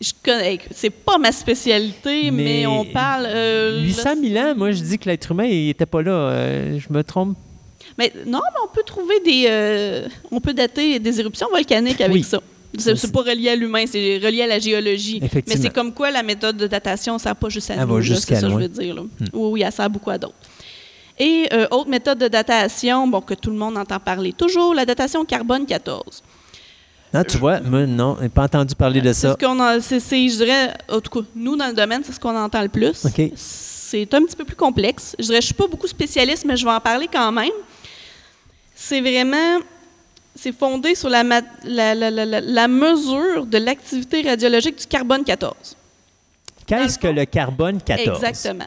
[0.00, 3.24] je connais, c'est pas ma spécialité, mais, Mais on parle.
[3.28, 4.54] euh, 800 là, 000 ans.
[4.56, 6.10] Moi, je dis que l'être humain n'était pas là.
[6.10, 7.36] Euh, je me trompe.
[7.98, 9.46] Mais non, mais on peut trouver des.
[9.48, 12.22] euh, on peut dater des éruptions volcaniques avec Oui.
[12.22, 12.40] ça.
[12.78, 15.20] C'est pas relié à l'humain, c'est relié à la géologie.
[15.20, 18.02] Mais c'est comme quoi la méthode de datation ne sert pas juste à Elle nous.
[18.02, 18.94] c'est ça que je veux dire.
[18.94, 19.02] là.
[19.34, 20.34] Oui, oui, elle sert beaucoup à d'autres.
[21.18, 24.86] Et euh, autre méthode de datation, bon, que tout le monde entend parler toujours, la
[24.86, 26.22] datation carbone 14.
[27.12, 29.36] Non, tu vois, moi, non, j'ai pas entendu parler de C'est ça.
[29.38, 32.34] ce qu'on c'est- je dirais, en tout cas, nous, dans le domaine, c'est ce qu'on
[32.34, 33.04] entend le plus.
[33.36, 35.14] C'est un petit peu plus complexe.
[35.18, 37.50] Je dirais, je suis pas beaucoup spécialiste, mais je vais en parler quand même.
[38.84, 39.60] C'est vraiment,
[40.34, 45.54] c'est fondé sur la, la, la- la- mesure de l'activité radiologique du carbone 14.
[46.66, 48.18] Qu'est-ce que le carbone 14?
[48.18, 48.66] Exactement.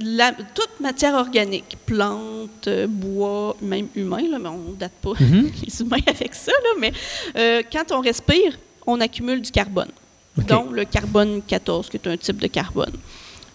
[0.00, 5.12] La- toute matière organique, plantes, euh, bois, même humain, là, mais on ne date pas
[5.20, 5.52] Mhm.
[5.64, 6.92] les humains avec ça, là, mais
[7.36, 9.90] euh, quand on respire, on accumule du carbone,
[10.38, 10.46] OK.
[10.46, 12.92] dont le carbone 14, qui est un type de carbone.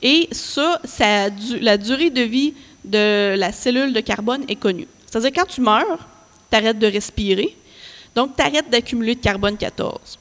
[0.02, 0.82] Et ça,
[1.60, 2.54] la durée de vie
[2.86, 4.88] de la cellule de carbone est connue.
[5.12, 6.08] C'est-à-dire, quand tu meurs,
[6.50, 7.56] tu arrêtes de respirer,
[8.16, 10.18] donc tu arrêtes d'accumuler de carbone 14.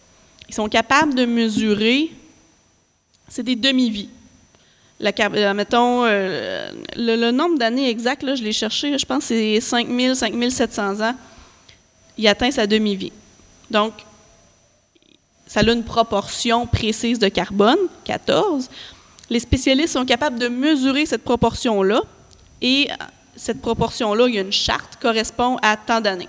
[0.48, 2.10] Ils sont capables de mesurer,
[3.28, 4.08] c'est des demi-vies.
[5.00, 9.60] Euh, mettons, euh, le, nombre d'années exact, là, je l'ai cherché, je pense que c'est
[9.60, 11.14] 5000, 5700 ans.
[12.18, 13.12] Il atteint sa demi-vie.
[13.70, 13.92] Donc,
[15.46, 18.68] ça a une proportion précise de carbone, 14.
[19.30, 22.02] Les spécialistes sont capables de mesurer cette proportion-là
[22.60, 22.88] et
[23.40, 26.28] cette proportion-là, il y a une charte, correspond à tant d'années.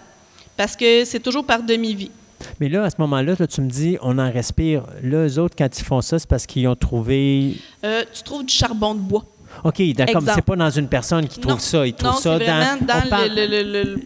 [0.56, 2.12] Parce que c'est toujours par demi-vie.
[2.60, 4.84] Mais là, à ce moment-là, là, tu me dis, on en respire.
[5.04, 7.56] Là, eux autres, quand ils font ça, c'est parce qu'ils ont trouvé.
[7.84, 9.26] Euh, tu trouves du charbon de bois.
[9.64, 11.60] OK, d'accord, mais c'est pas dans une personne qui trouve Non.
[11.60, 11.86] ça.
[11.86, 12.86] Ils trouvent non, ça vraiment dans.
[12.88, 14.00] dans, on parle- le, le- le- le-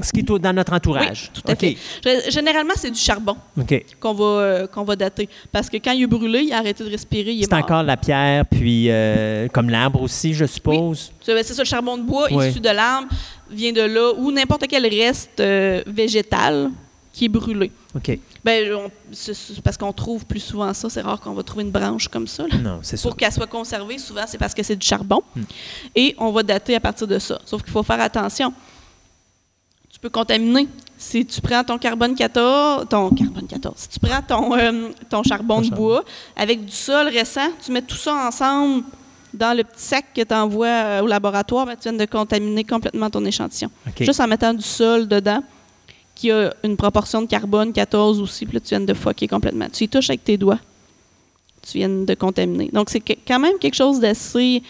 [0.00, 1.30] Ce qui est dans notre entourage.
[1.34, 1.76] Oui, tout à fait.
[2.30, 3.36] Généralement, c'est du charbon
[4.00, 5.28] qu'on va, euh, qu'on va dater.
[5.50, 7.60] Parce que quand il est brûlé, il a arrêté de respirer, il est, mort.
[7.60, 11.12] encore la pierre, puis euh, comme l'arbre aussi, je suppose.
[11.22, 12.48] C'est c'est ça, le charbon de bois Oui.
[12.48, 13.08] issu de l'arbre
[13.50, 16.70] vient de là, ou n'importe quel reste euh, végétal
[17.12, 17.72] qui est brûlé.
[17.96, 18.18] OK.
[18.44, 18.90] Ben, on-
[19.64, 20.88] parce qu'on trouve plus souvent ça.
[20.88, 22.44] C'est rare qu'on va trouver une branche comme ça.
[22.46, 22.56] là.
[22.56, 23.00] Non, c'est.
[23.02, 25.22] Pour qu'elle soit conservée, souvent, c'est parce que c'est du charbon.
[25.34, 25.42] Hmm.
[25.96, 27.40] Et on va dater à partir de ça.
[27.44, 28.52] Sauf qu'il faut faire attention.
[29.98, 30.68] Tu peux contaminer.
[30.96, 35.24] Si tu prends ton carbone 14, ton carbone 14, si tu prends ton, euh, ton
[35.24, 36.04] charbon de bois
[36.36, 38.84] avec du sol récent, tu mets tout ça ensemble
[39.34, 43.10] dans le petit sac que tu envoies au laboratoire, ben, tu viens de contaminer complètement
[43.10, 43.70] ton échantillon.
[43.98, 45.42] Juste en mettant du sol dedans,
[46.14, 49.66] qui a une proportion de carbone 14 aussi, puis là, tu viens de fucker complètement.
[49.72, 50.60] Tu y touches avec tes doigts,
[51.62, 52.70] tu viens de contaminer.
[52.72, 54.62] Donc, c'est quand même quelque chose d'assez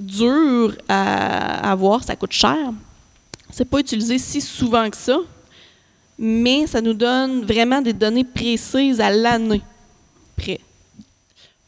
[0.00, 2.02] dur à avoir.
[2.02, 2.56] Ça coûte cher.
[3.52, 5.18] C'est pas utilisé si souvent que ça,
[6.18, 9.62] mais ça nous donne vraiment des données précises à l'année
[10.36, 10.60] près.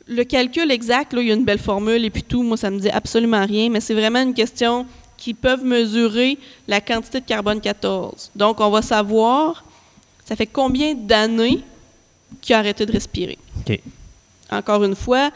[0.06, 2.70] Le calcul exact, là, il y a une belle formule et puis tout, moi, ça
[2.70, 7.26] me dit absolument rien, mais c'est vraiment une question qui peuvent mesurer la quantité de
[7.26, 8.32] carbone 14.
[8.34, 9.64] Donc, on va savoir,
[10.24, 11.60] ça fait combien d'années
[12.40, 13.38] qu'il a arrêté de respirer?
[13.60, 13.80] OK.
[14.50, 15.30] Encore une fois,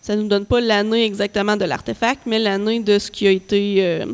[0.00, 3.30] ça ne nous donne pas l'année exactement de l'artefact, mais l'année de ce qui a
[3.30, 4.06] été, euh,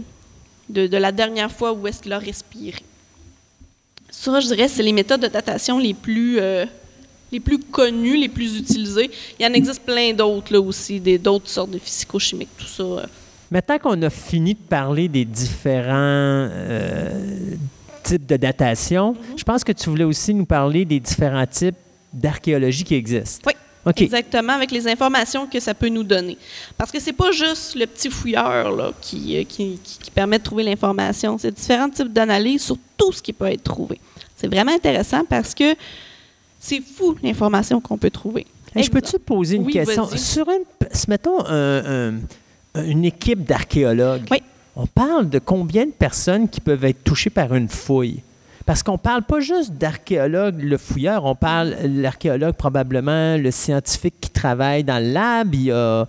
[0.70, 2.78] de, de la dernière fois où est-ce qu'il a respiré.
[4.10, 6.66] Ça, je dirais, c'est les méthodes de datation les plus, euh,
[7.32, 9.10] les plus connues, les plus utilisées.
[9.38, 12.82] Il y en existe plein d'autres là aussi, d'autres sortes de physico-chimiques, tout ça.
[12.82, 13.06] euh.
[13.50, 17.54] Maintenant qu'on a fini de parler des différents euh,
[18.02, 19.38] types de datation, Mhm.
[19.38, 21.76] je pense que tu voulais aussi nous parler des différents types
[22.12, 23.42] d'archéologie qui existent.
[23.46, 23.54] Oui.
[23.96, 26.36] Exactement, avec les informations que ça peut nous donner.
[26.76, 30.44] Parce que c'est pas juste le petit fouilleur là, qui, euh, qui, qui- permet de
[30.44, 31.38] trouver l'information.
[31.38, 33.98] C'est différents types d'analyses sur tout ce qui peut être trouvé.
[34.36, 35.74] C'est vraiment intéressant parce que
[36.58, 38.46] c'est fou l'information qu'on peut trouver.
[38.74, 40.06] Hey, je peux-tu te poser une Oui, question?
[40.16, 40.64] Sur une,
[41.08, 42.10] mettons un-
[42.74, 44.42] un- une équipe d'archéologues, Oui.
[44.76, 48.22] on parle de combien de personnes qui peuvent être touchées par une fouille?
[48.66, 54.30] Parce qu'on parle pas juste d'archéologue, le fouilleur, on parle l'archéologue, probablement le scientifique qui
[54.30, 56.06] travaille dans le lab, il y a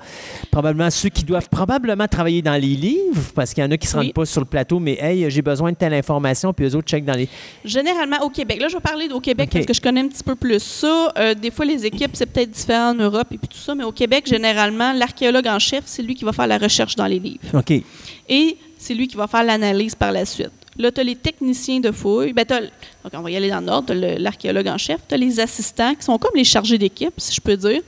[0.51, 3.87] probablement ceux qui doivent probablement travailler dans les livres, parce qu'il y en a qui
[3.87, 4.13] ne se rendent Oui.
[4.13, 7.05] pas sur le plateau, mais hey, j'ai besoin de telle information, puis eux autres checkent
[7.05, 7.27] dans les.
[7.65, 8.59] Généralement au Québec.
[8.61, 11.11] Là, je vais parler au Québec parce que je connais un petit peu plus ça.
[11.17, 13.83] Euh, des fois, les équipes, c'est peut-être différent en Europe et puis tout ça, mais
[13.83, 17.19] au Québec, généralement, l'archéologue en chef, c'est lui qui va faire la recherche dans les
[17.19, 17.39] livres.
[17.53, 17.71] OK.
[18.29, 20.51] Et c'est lui qui va faire l'analyse par la suite.
[20.77, 22.33] Là, tu as les techniciens de fouille.
[22.33, 23.93] Ben, donc, on va y aller dans l'ordre.
[23.93, 25.01] Tu as l'archéologue en chef.
[25.07, 27.81] Tu as les assistants qui sont comme les chargés d'équipe, si je peux dire,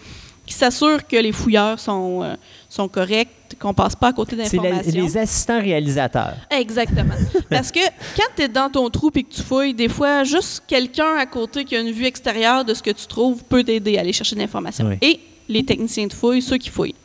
[0.45, 2.36] qui s'assurent que les fouilleurs sont, euh,
[2.67, 5.01] sont corrects, qu'on ne passe pas à côté C'est d'informations.
[5.03, 6.36] les assistants réalisateurs.
[6.51, 7.13] Exactement.
[7.49, 7.79] Parce que
[8.17, 11.25] quand tu es dans ton trou et que tu fouilles, des fois, juste quelqu'un à
[11.25, 14.11] côté qui a une vue extérieure de ce que tu trouves peut t'aider à aller
[14.11, 14.86] chercher de l'information.
[14.88, 14.97] Oui.
[15.01, 16.95] Et les techniciens de fouille, ceux qui fouillent.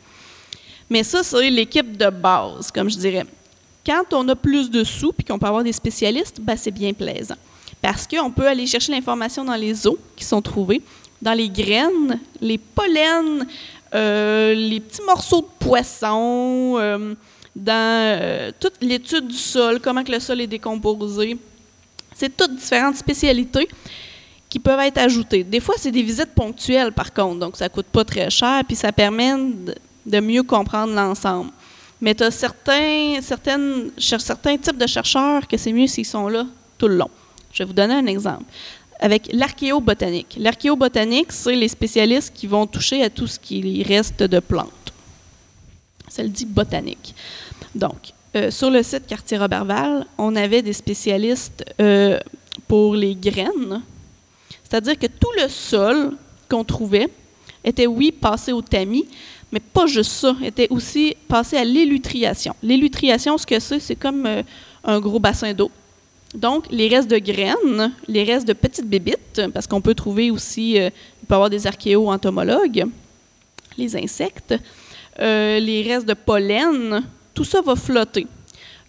[0.89, 3.25] Mais ça, c'est l'équipe de base, comme je dirais.
[3.89, 6.93] Quand on a plus de sous puis qu'on peut avoir des spécialistes, ben, c'est bien
[6.93, 7.33] plaisant.
[7.81, 10.83] Parce qu'on peut aller chercher l'information dans les os qui sont trouvés,
[11.19, 13.47] dans les graines, les pollens,
[13.95, 17.15] euh, les petits morceaux de poisson, euh,
[17.55, 21.35] dans euh, toute l'étude du sol, comment que le sol est décomposé.
[22.13, 23.67] C'est toutes différentes spécialités
[24.51, 25.43] qui peuvent être ajoutées.
[25.43, 28.61] Des fois, c'est des visites ponctuelles, par contre, donc ça ne coûte pas très cher,
[28.67, 29.33] puis ça permet
[30.05, 31.49] de mieux comprendre l'ensemble.
[32.01, 36.45] Mais tu as certains, certaines, certains types de chercheurs que c'est mieux s'ils sont là
[36.77, 37.09] tout le long.
[37.51, 38.45] Je vais vous donner un exemple.
[39.01, 40.35] Avec l'archéobotanique.
[40.39, 44.93] L'archéobotanique, c'est les spécialistes qui vont toucher à tout ce qui reste de plantes.
[46.09, 47.13] Ça le dit botanique.
[47.75, 52.19] Donc, euh, sur le site Quartier Roberval, on avait des spécialistes euh,
[52.67, 53.81] pour les graines.
[54.63, 56.15] C'est-à-dire que tout le sol
[56.47, 57.09] qu'on trouvait
[57.63, 59.05] était, oui, passé au tamis,
[59.51, 62.55] mais pas juste ça, était aussi passé à l'élutriation.
[62.61, 64.43] L'élutriation, ce que c'est, c'est comme euh,
[64.83, 65.71] un gros bassin d'eau.
[66.35, 70.79] Donc, les restes de graines, les restes de petites bébites, parce qu'on peut trouver aussi,
[70.79, 70.89] euh,
[71.21, 72.85] il peut y avoir des archéo-entomologues,
[73.77, 74.53] les insectes,
[75.19, 78.27] euh, les restes de pollen, tout ça va flotter.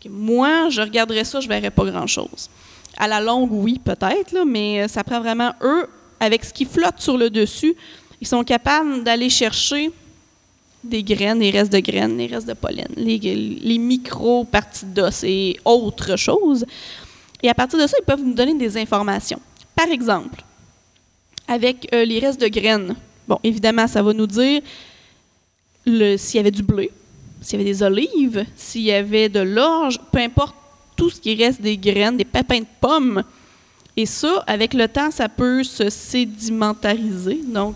[0.09, 2.51] Moi, je regarderais ça, je ne verrais pas grand-chose.
[2.99, 5.87] À la longue, oui, peut-être, mais ça prend vraiment eux,
[6.19, 7.75] avec ce qui flotte sur le dessus,
[8.21, 9.91] ils sont capables d'aller chercher
[10.83, 16.16] des graines, les restes de graines, les restes de pollen, les, micro-parties d'os et autres
[16.16, 16.64] choses.
[17.43, 19.41] Et à partir de ça, ils peuvent nous donner des informations.
[19.74, 20.43] Par exemple,
[21.47, 22.95] avec euh, les restes de graines,
[23.26, 24.62] bon, évidemment, ça va nous dire
[25.85, 26.91] s'il y avait du blé,
[27.41, 30.55] s'il y avait des olives, s'il y avait de l'orge, peu importe
[30.97, 33.22] tout ce qui reste des graines, des pépins de pommes.
[33.97, 37.41] Et ça, avec le temps, ça peut se sédimentariser.
[37.47, 37.74] Donc,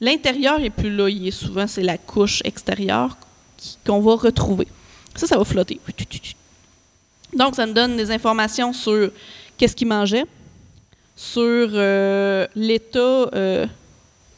[0.00, 1.08] l'intérieur est plus là.
[1.08, 3.16] Il est souvent, c'est la couche extérieure
[3.84, 4.68] qu'on va retrouver.
[5.14, 5.80] Ça, ça va flotter.
[7.34, 9.10] Donc, ça nous donne des informations sur
[9.56, 10.24] qu'est-ce qu'ils mangeaient,
[11.16, 12.98] sur euh, l'état.
[12.98, 13.66] euh,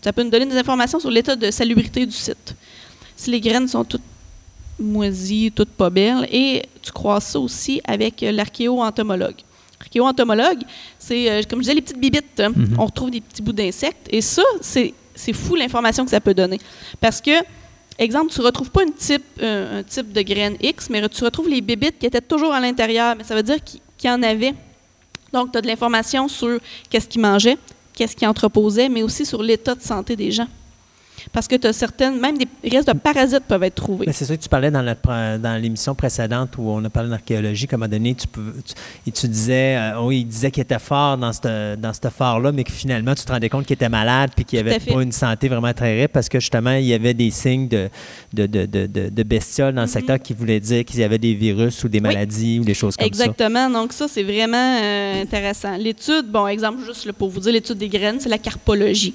[0.02, 2.54] ça peut nous donner des informations sur l'état de salubrité du site.
[3.16, 4.00] Si les graines sont toutes
[4.78, 9.36] moisies, toutes pas belles, et tu crois ça aussi avec euh, l'archéo-entomologue.
[9.78, 10.62] L'archéo-entomologue,
[10.98, 12.40] c'est, euh, comme je disais, les petites bibites.
[12.40, 12.48] hein.
[12.56, 12.76] Mhm.
[12.78, 16.34] On retrouve des petits bouts d'insectes, et ça, c'est c'est fou l'information que ça peut
[16.34, 16.58] donner.
[17.00, 17.32] Parce que,
[17.98, 18.82] exemple, tu ne retrouves pas
[19.42, 22.60] euh, un type de graine X, mais tu retrouves les bébites qui étaient toujours à
[22.60, 24.54] l'intérieur, mais ça veut dire qu'il qu'il y en avait.
[25.32, 26.58] Donc, tu as de l'information sur
[26.88, 27.58] qu'est-ce qu'ils mangeaient,
[27.94, 30.48] qu'est-ce qu'ils entreposaient, mais aussi sur l'état de santé des gens.
[31.32, 34.06] Parce que tu as certaines, même des restes de parasites peuvent être trouvés.
[34.12, 37.78] C'est ça que tu parlais dans, l'émission précédente où on a parlé d'archéologie, qu'à un
[37.78, 38.74] moment donné, tu, peux, tu,
[39.06, 42.64] et tu disais, euh, oui, il disait qu'il était fort dans ce dans phare-là, mais
[42.64, 44.92] que finalement, tu te rendais compte qu'il était malade puis qu'il Tout à avait fait.
[44.92, 47.88] pas une santé vraiment très raide parce que justement, il y avait des signes de,
[48.32, 49.92] de, de, de, de- de bestioles dans le Mhm.
[49.92, 52.96] secteur qui voulaient dire qu'il y avait des virus ou des maladies ou des choses
[52.96, 53.68] comme Exactement.
[53.70, 55.76] Donc, ça, c'est vraiment euh, intéressant.
[55.76, 59.14] L'étude, bon, exemple, juste pour vous dire, l'étude des graines, c'est la carpologie.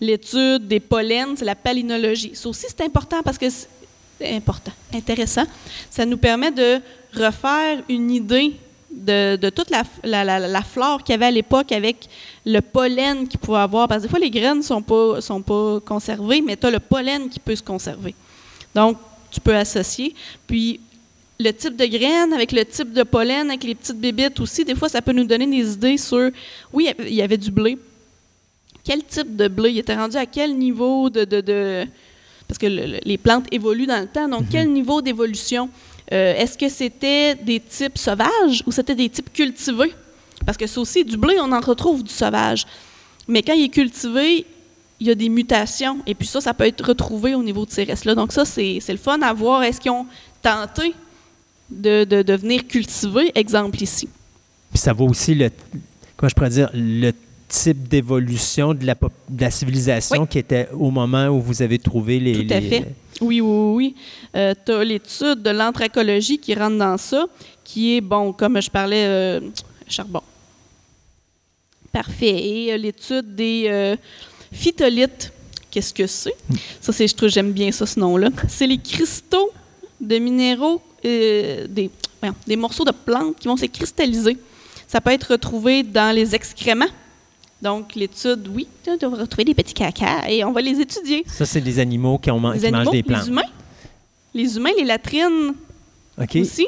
[0.00, 2.30] L'étude des pollens, c'est la palynologie.
[2.34, 5.44] Ça aussi, c'est important parce que c'est important, intéressant.
[5.90, 6.80] Ça nous permet de
[7.14, 8.52] refaire une idée
[8.88, 12.08] de, toute la flore qu'il y avait à l'époque avec
[12.46, 13.88] le pollen qu'il pouvait avoir.
[13.88, 16.70] Parce que des fois, les graines ne sont pas, sont pas conservées, mais tu as
[16.70, 18.14] le pollen qui peut se conserver.
[18.72, 18.98] Donc,
[19.32, 20.14] tu peux associer.
[20.46, 20.78] Puis,
[21.40, 24.76] le type de graines avec le type de pollen, avec les petites bébites aussi, des
[24.76, 26.30] fois, ça peut nous donner des idées sur,
[26.72, 27.76] oui, il y avait du blé.
[28.84, 29.70] Quel type de blé?
[29.70, 31.24] Il était rendu à quel niveau de...
[31.24, 31.86] de- de-
[32.48, 35.68] parce que le- le- les plantes évoluent dans le temps, donc quel niveau d'évolution?
[36.12, 39.92] Euh, Est-ce que c'était des types sauvages ou c'était des types cultivés?
[40.44, 42.66] Parce que ça aussi, du blé, on en retrouve du sauvage.
[43.28, 44.44] Mais quand il est cultivé,
[45.00, 46.00] il y a des mutations.
[46.06, 48.14] Et puis ça, ça peut être retrouvé au niveau de ces restes-là.
[48.16, 49.62] Donc ça, c'est c'est le fun à voir.
[49.62, 50.06] Est-ce qu'ils ont
[50.42, 50.94] tenté
[51.70, 54.08] de, de, de venir cultiver, exemple ici?
[54.70, 55.50] Puis ça vaut aussi le,
[56.16, 57.12] comment je pourrais dire, le
[57.52, 60.28] type d'évolution de la, pop- de la civilisation Oui.
[60.28, 62.46] qui était au moment où vous avez trouvé les...
[62.46, 62.84] Tout à les- fait.
[63.20, 63.94] Oui, oui, oui.
[64.34, 67.26] Euh, tu as l'étude de l'anthracologie qui rentre dans ça,
[67.62, 69.40] qui est, bon, comme je parlais, euh,
[69.86, 70.22] charbon.
[71.92, 72.42] Parfait.
[72.42, 73.96] Et euh, l'étude des euh,
[74.50, 75.30] phytolithes.
[75.70, 76.34] Qu'est-ce que c'est?
[76.80, 78.30] Ça, c'est, je trouve, j'aime bien ça, ce nom-là.
[78.48, 79.50] C'est les cristaux
[80.00, 81.90] de minéraux, euh, des,
[82.20, 84.36] voyons, des morceaux de plantes qui vont se cristalliser.
[84.88, 86.92] Ça peut être retrouvé dans les excréments.
[87.62, 91.22] Donc, l'étude, oui, on va retrouver des petits cacas et on va les étudier.
[91.28, 93.22] Ça, c'est des animaux qui, ont man- Les qui animaux, mangent des plantes.
[93.22, 93.42] les humains.
[94.34, 95.54] Les humains, les latrines
[96.20, 96.36] OK?
[96.40, 96.66] aussi.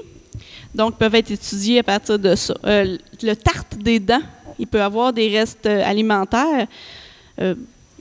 [0.75, 2.55] Donc, peuvent être étudiés à partir de ça.
[2.65, 4.23] Euh, le tarte des dents,
[4.59, 6.69] il peut avoir des restes euh, alimentaires
[7.41, 7.55] euh,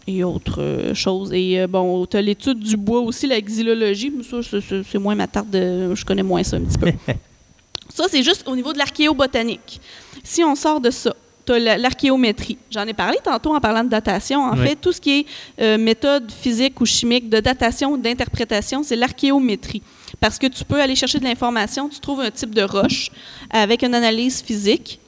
[0.06, 1.32] et autres euh, choses.
[1.34, 4.14] Et euh, bon, tu as l'étude du bois aussi, la xylologie.
[4.16, 5.96] Mais Ça, c'est- moins ma tarte de.
[5.96, 6.92] Je connais moins ça un petit peu.
[7.90, 9.82] ça, c'est juste au niveau de l'archéobotanique.
[10.24, 11.16] Si on sort de ça,
[11.46, 12.58] tu as l'archéométrie.
[12.72, 14.42] J'en ai parlé tantôt en parlant de datation.
[14.44, 14.68] En Oui.
[14.68, 15.26] fait, tout ce qui est
[15.62, 19.82] euh, méthode physique ou chimique de datation, d'interprétation, c'est l'archéométrie.
[20.20, 23.10] Parce que tu peux aller chercher de l'information, tu trouves un type de roche
[23.50, 25.00] avec une analyse physique,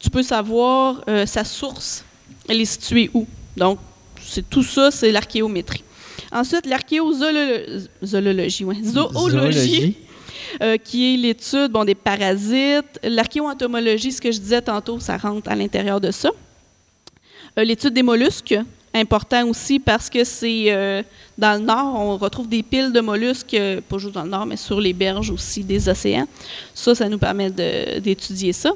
[0.00, 2.04] tu peux savoir euh, sa source,
[2.48, 3.26] elle est située où.
[3.56, 3.78] Donc,
[4.24, 5.82] c'est tout ça, c'est l'archéométrie.
[6.30, 9.96] Ensuite, l'archéozoologie, ouais, zoologie,
[10.60, 12.98] euh, qui est l'étude bon, des parasites.
[13.02, 16.30] L'archéoentomologie, ce que je disais tantôt, ça rentre à l'intérieur de ça.
[17.58, 18.54] Euh, l'étude des mollusques,
[18.94, 21.02] important aussi parce que c'est euh,
[21.38, 23.56] dans le nord, on retrouve des piles de mollusques,
[23.88, 26.26] pas juste dans le nord, mais sur les berges aussi des océans.
[26.74, 28.72] Ça, ça nous permet d'étudier ça.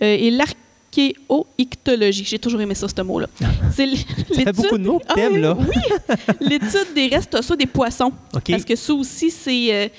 [0.00, 3.28] et l'archéoictologie, j'ai toujours aimé ça, ce mot-là.
[3.74, 4.04] C'est ça
[4.34, 5.56] fait beaucoup de mots que ah, là.
[5.58, 8.12] oui, l'étude des restes osseux des poissons.
[8.32, 9.90] Parce que ça aussi, c'est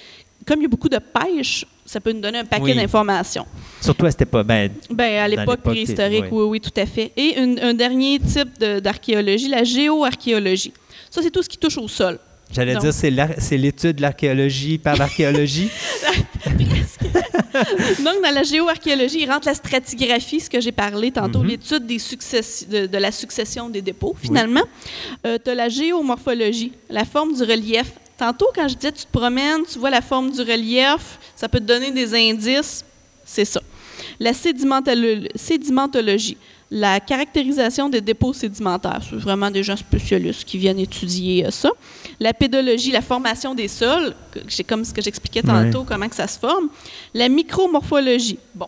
[0.46, 3.46] comme il y a beaucoup de pêche, ça peut nous donner un paquet d'informations.
[3.82, 4.46] Surtout à cette époque.
[4.46, 6.44] Ben, ben à l'époque préhistorique, oui.
[6.44, 6.62] oui.
[6.62, 7.12] tout à fait.
[7.18, 10.74] Et un dernier type d'archéologie, la géoarchéologie.
[11.10, 12.20] Ça, c'est tout ce qui touche au sol.
[12.52, 15.70] J'allais dire, c'est l'étude de l'archéologie par l'archéologie.
[18.04, 21.48] Donc, dans la géoarchéologie, il rentre la stratigraphie, ce que j'ai parlé tantôt, mm-hmm.
[21.48, 24.64] l'étude des de, de, la succession des dépôts, finalement.
[25.28, 29.12] Euh, tu as la géomorphologie, la forme du relief Tantôt, quand je disais tu te
[29.12, 32.84] promènes, tu vois la forme du relief, ça peut te donner des indices,
[33.24, 33.62] c'est ça.
[34.20, 36.36] La sédimentologie,
[36.70, 41.70] la caractérisation des dépôts sédimentaires, c'est vraiment des gens spécialistes qui viennent étudier euh, ça.
[42.20, 44.14] La pédologie, la formation des sols,
[44.50, 46.68] c'est comme ce que j'expliquais tantôt, comment que ça se forme.
[47.14, 48.68] La micromorphologie, bon,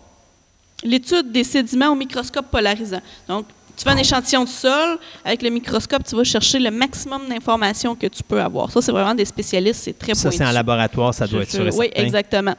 [0.82, 3.02] l'étude des sédiments au microscope polarisant.
[3.28, 7.28] Donc, tu fais un échantillon de sol, avec le microscope, tu vas chercher le maximum
[7.28, 8.72] d'informations que tu peux avoir.
[8.72, 11.68] Ça, c'est vraiment des spécialistes, c'est très Ça, c'est en laboratoire, ça doit être sûr
[11.78, 12.56] Oui, exactement.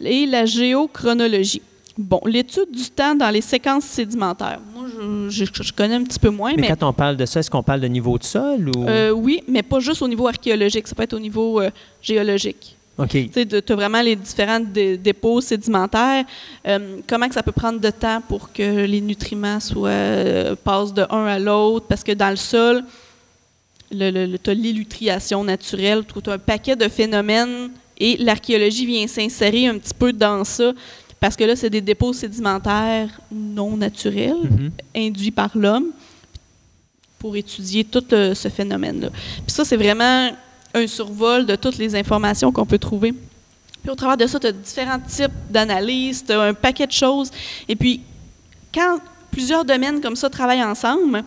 [0.00, 1.62] Et la géochronologie.
[1.98, 4.60] Bon, l'étude du temps dans les séquences sédimentaires.
[4.74, 4.84] Moi,
[5.30, 6.52] je, connais un petit peu moins.
[6.54, 8.70] Mais, quand on parle de ça, est-ce qu'on parle de niveau de sol?
[8.76, 8.86] Ou...
[8.86, 10.86] Euh, oui, mais pas juste au niveau archéologique.
[10.88, 11.70] Ça peut être au niveau euh,
[12.02, 12.76] géologique.
[13.04, 16.24] Tu as vraiment les différents dépôts sédimentaires.
[16.66, 20.94] Euh, comment que ça peut prendre de temps pour que les nutriments soient, euh, passent
[20.94, 21.86] de un à l'autre?
[21.88, 22.84] Parce que dans le sol,
[23.92, 29.66] le, tu as l'illutriation naturelle, tu as un paquet de phénomènes et l'archéologie vient s'insérer
[29.66, 30.72] un petit peu dans ça.
[31.20, 35.06] Parce que là, c'est des dépôts sédimentaires non naturels, mm-hmm.
[35.08, 35.90] induits par l'homme,
[37.18, 39.10] pour étudier tout euh, ce phénomène-là.
[39.10, 40.30] Puis ça, c'est vraiment
[40.76, 43.12] un survol de toutes les informations qu'on peut trouver.
[43.82, 46.92] Puis au travers de ça, tu as différents types d'analyses, tu as un paquet de
[46.92, 47.30] choses.
[47.68, 48.02] Et puis,
[48.74, 48.98] quand
[49.30, 51.24] plusieurs domaines comme ça travaillent ensemble,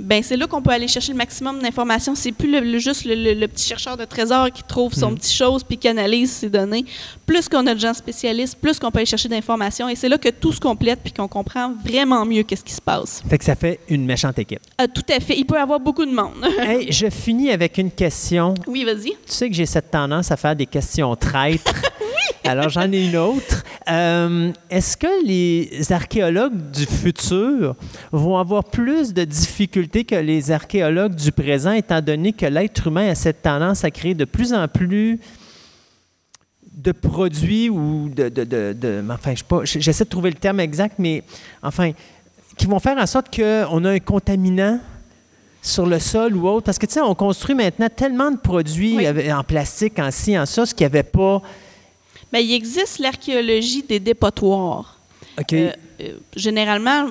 [0.00, 2.14] ben c'est là qu'on peut aller chercher le maximum d'informations.
[2.14, 5.14] C'est plus le, juste le, petit chercheur de trésors qui trouve son mm.
[5.16, 6.84] petit chose puis qui analyse ses données.
[7.26, 9.88] Plus qu'on a de gens spécialistes, plus qu'on peut aller chercher d'informations.
[9.88, 12.80] Et c'est là que tout se complète puis qu'on comprend vraiment mieux qu'est-ce qui se
[12.80, 13.22] passe.
[13.28, 14.60] Fait que ça fait une méchante équipe.
[14.78, 15.36] Ah, tout à fait.
[15.36, 16.44] Il peut y avoir beaucoup de monde.
[16.58, 18.54] hey, je finis avec une question.
[18.66, 19.10] Oui, vas-y.
[19.10, 21.74] Tu sais que j'ai cette tendance à faire des questions traîtres.
[22.44, 23.64] Alors, j'en ai une autre.
[23.88, 27.76] Euh, est-ce que les archéologues du futur
[28.12, 33.08] vont avoir plus de difficultés que les archéologues du présent, étant donné que l'être humain
[33.08, 35.20] a cette tendance à créer de plus en plus
[36.72, 38.28] de produits ou de...
[38.28, 41.22] de, de, enfin, j'essaie de trouver le terme exact, mais
[41.62, 41.92] enfin,
[42.56, 44.80] qui vont faire en sorte qu'on a un contaminant
[45.62, 46.64] sur le sol ou autre?
[46.64, 50.46] Parce que, tu sais, on construit maintenant tellement de produits en plastique, en ci, en
[50.46, 51.42] ça, ce qu'il n'y avait pas
[52.32, 54.98] mais il existe l'archéologie des dépotoirs.
[55.38, 55.52] OK.
[55.52, 57.06] Euh, euh, généralement,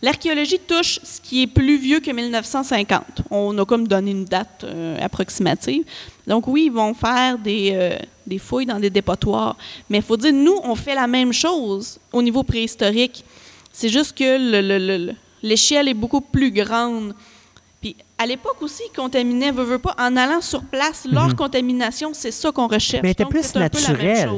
[0.00, 3.22] l'archéologie touche ce qui est plus vieux que 1950.
[3.30, 5.84] On a comme donné une date euh, approximative.
[6.26, 9.56] Donc oui, ils vont faire des, des fouilles dans des dépotoirs.
[9.88, 13.24] Mais il faut dire, nous, on fait la même chose au niveau préhistorique.
[13.72, 15.02] C'est juste que
[15.42, 17.14] l'échelle est beaucoup plus grande.
[18.22, 21.34] À l'époque aussi, ils contaminaient, veut, veut pas, en allant sur place, leur mhm.
[21.34, 23.02] contamination, c'est ça qu'on recherche.
[23.02, 24.30] Mais était plus naturel.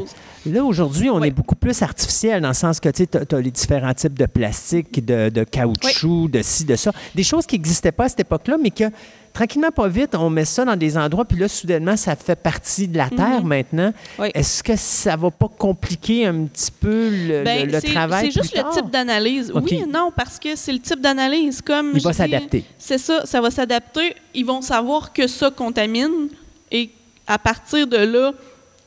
[0.46, 3.94] Là, aujourd'hui, on est beaucoup plus artificiel dans le sens que tu as, les différents
[3.94, 6.92] types de plastique, de, caoutchouc, de ci, de ça.
[7.14, 8.84] Des choses qui n'existaient pas à cette époque-là, mais que
[9.32, 12.86] tranquillement, pas vite, on met ça dans des endroits, puis là, soudainement, ça fait partie
[12.86, 13.48] de la Terre mhm.
[13.48, 13.92] maintenant.
[14.34, 18.30] Est-ce que ça va pas compliquer un petit peu le, ben, travail?
[18.30, 19.50] C'est juste le type d'analyse.
[19.54, 21.62] Oui non, parce que c'est le type d'analyse.
[21.62, 22.64] comme Il va s'adapter.
[22.78, 24.14] C'est ça, ça va s'adapter.
[24.34, 26.28] Ils vont savoir que ça contamine
[26.70, 26.90] et
[27.26, 28.32] à partir de là,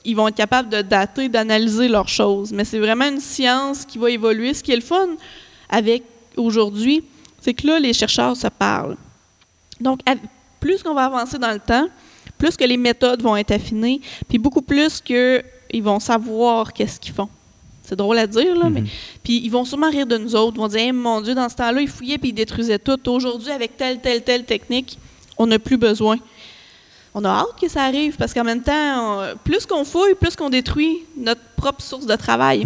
[0.08, 2.54] ils vont être capables de dater, d'analyser leurs choses.
[2.54, 4.54] Mais c'est vraiment une science qui va évoluer.
[4.54, 5.10] Ce qui est le fun
[5.70, 6.02] avec
[6.38, 7.04] aujourd'hui,
[7.42, 8.96] c'est que là, les chercheurs se parlent.
[9.82, 10.00] Donc,
[10.62, 11.88] plus qu'on va avancer dans le temps,
[12.38, 14.00] plus que les méthodes vont être affinées,
[14.30, 17.30] puis beaucoup plus qu'ils vont savoir qu'est-ce qu'ils font.
[17.84, 18.82] C'est drôle à dire, là, mais.
[18.82, 18.88] Mhm.
[19.24, 20.56] Puis ils vont sûrement rire de nous autres.
[20.56, 22.98] Ils vont dire Mon Dieu, dans ce temps-là, ils fouillaient puis ils détruisaient tout.
[23.08, 24.98] Aujourd'hui, avec telle, telle, telle technique,
[25.38, 26.18] on n'a plus besoin.
[27.20, 30.52] On a hâte que ça arrive parce qu'en même temps, plus qu'on fouille, plus qu'on
[30.52, 32.64] détruit notre propre source de travail.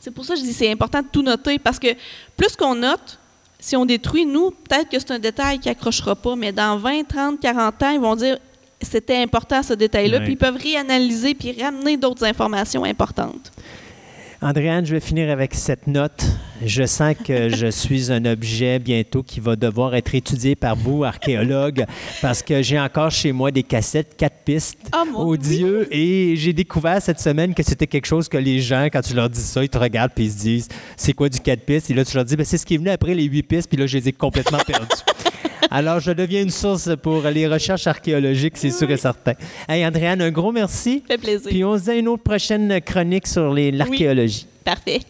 [0.00, 1.88] C'est pour ça que je dis c'est important de tout noter parce que
[2.34, 3.18] plus qu'on note,
[3.60, 7.06] si on détruit, nous, peut-être que c'est un détail qui accrochera pas, mais dans 20,
[7.06, 8.38] 30, 40 ans, ils vont dire
[8.80, 13.52] c'était important ce détail-là, puis ils peuvent réanalyser puis ramener d'autres informations importantes.
[14.46, 16.24] Andréane, je vais finir avec cette note.
[16.64, 21.02] Je sens que je suis un objet bientôt qui va devoir être étudié par vous,
[21.02, 21.84] archéologues,
[22.22, 26.52] parce que j'ai encore chez moi des cassettes, quatre pistes Ah, mon audio, et j'ai
[26.52, 29.64] découvert cette semaine que c'était quelque chose que les gens, quand tu leur dis ça,
[29.64, 31.90] ils te regardent puis ils se disent c'est quoi du quatre pistes?
[31.90, 33.68] Et là, tu leur dis ben, c'est ce qui est venu après les huit pistes,
[33.68, 34.86] puis là, je les ai complètement perdus.
[35.70, 39.34] Alors, je deviens une source pour les recherches archéologiques, c'est sûr et certain.
[39.68, 41.02] Hey, Andréane, un gros merci.
[41.08, 41.48] Ça fait plaisir.
[41.50, 44.46] Puis on se dit à une autre prochaine chronique sur l'archéologie.
[44.64, 45.00] Parfait.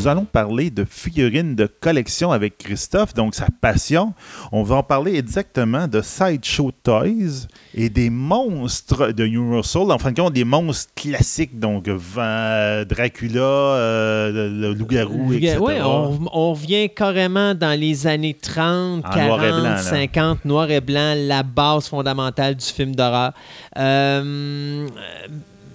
[0.00, 4.14] Nous allons parler de figurines de collection avec Christophe, donc sa passion.
[4.50, 9.92] On va en parler exactement de Sideshow Toys et des monstres de Universal.
[9.92, 15.58] En fin de compte, des monstres classiques, donc Dracula, euh, le, loup-garou, etc.
[15.60, 19.76] Oui, on, on revient carrément dans les années 30, En 40, noir et blanc, là.
[19.76, 23.34] 50, noir et blanc, la base fondamentale du film d'horreur.
[23.76, 24.88] Euh,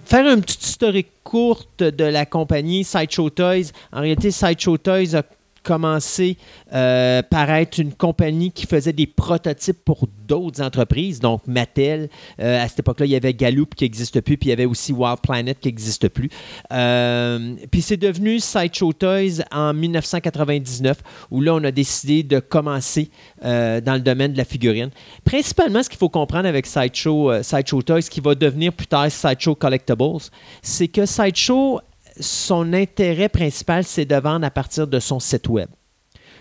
[0.06, 3.72] faire une petite historique courte de la compagnie Sideshow Toys.
[3.92, 5.24] En réalité, Sideshow Toys a
[5.66, 6.38] commencé
[6.74, 12.08] euh, par être une compagnie qui faisait des prototypes pour d'autres entreprises, donc Mattel.
[12.40, 14.66] Euh, à cette époque-là, il y avait Gallup qui n'existe plus, puis il y avait
[14.66, 16.30] aussi Wild Planet qui n'existe plus.
[16.72, 20.98] Euh, puis c'est devenu Sideshow Toys en 1999,
[21.32, 23.10] où là, on a décidé de commencer
[23.42, 24.90] dans le domaine de la figurine.
[25.24, 29.56] Principalement, ce qu'il faut comprendre avec Sideshow, Sideshow Toys, qui va devenir plus tard Sideshow
[29.56, 30.30] Collectibles,
[30.62, 31.80] c'est que Sideshow,
[32.20, 35.70] son intérêt principal, c'est de vendre à partir de son site web.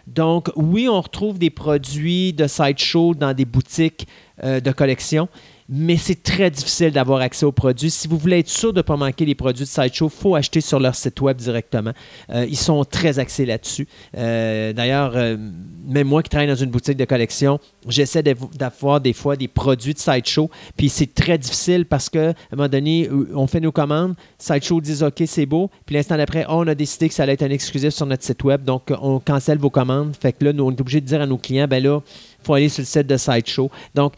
[0.06, 4.06] Donc, oui, on retrouve des produits de Sideshow dans des boutiques
[4.42, 5.28] euh, de collection,
[5.68, 7.90] mais c'est très difficile d'avoir accès aux produits.
[7.90, 10.34] Si vous voulez être sûr de ne pas manquer les produits de Sideshow, il faut
[10.34, 11.92] acheter sur leur site web directement.
[12.30, 13.88] Euh, ils sont très axés là-dessus.
[14.16, 15.36] Euh, D'ailleurs, euh,
[15.86, 17.58] même moi qui travaille dans une boutique de collection,
[17.88, 22.28] j'essaie d'av- d'avoir des fois des produits de Sideshow, puis c'est très difficile parce qu'à
[22.30, 26.44] un moment donné, on fait nos commandes, Sideshow dit OK, c'est beau, puis l'instant d'après,
[26.48, 28.92] oh, on a décidé que ça allait être un exclusif sur notre site web, donc
[29.00, 30.14] on cancelle vos commandes.
[30.20, 32.00] Fait que là, nous, on est obligé de dire à nos clients, ben là,
[32.42, 33.70] il faut aller sur le site de Sideshow.
[33.94, 34.12] Donc,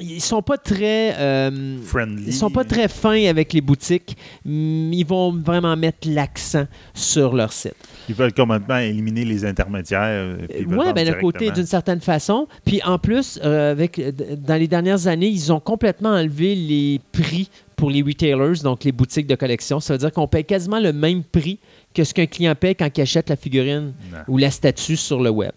[0.00, 2.24] ils sont pas très euh, Friendly.
[2.26, 4.16] ils sont pas très fins avec les boutiques.
[4.44, 7.74] Mm, Ils vont vraiment mettre l'accent sur leur site.
[8.08, 10.00] Ils veulent complètement éliminer les intermédiaires.
[10.02, 10.36] euh,
[10.68, 12.46] Oui, ben, d'un côté, d'une certaine façon.
[12.64, 14.00] Puis en plus, euh, avec,
[14.44, 18.92] dans les dernières années, ils ont complètement enlevé les prix pour les retailers, donc les
[18.92, 19.80] boutiques de collection.
[19.80, 21.58] Ça veut dire qu'on paye quasiment le même prix
[21.94, 24.18] que ce qu'un client paye quand il achète la figurine Non.
[24.28, 25.52] ou la statue sur le web.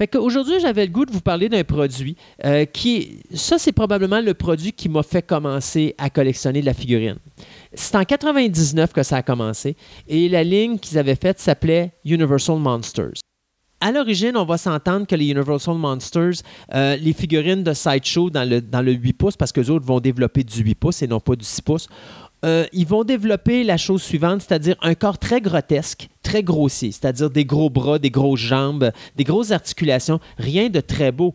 [0.00, 4.22] Fait qu'aujourd'hui, j'avais le goût de vous parler d'un produit euh, qui ça c'est probablement
[4.22, 7.16] le produit qui m'a fait commencer à collectionner de la figurine.
[7.74, 9.76] C'est en 99 que ça a commencé
[10.08, 13.20] et la ligne qu'ils avaient faite s'appelait Universal Monsters.
[13.82, 16.42] À l'origine, on va s'entendre que les Universal Monsters,
[16.74, 20.00] euh, les figurines de Sideshow dans le, dans le 8 pouces, parce que autres vont
[20.00, 21.88] développer du 8 pouces et non pas du 6 pouces,
[22.44, 27.30] euh, ils vont développer la chose suivante, c'est-à-dire un corps très grotesque, très grossier, c'est-à-dire
[27.30, 31.34] des gros bras, des grosses jambes, des grosses articulations, rien de très beau.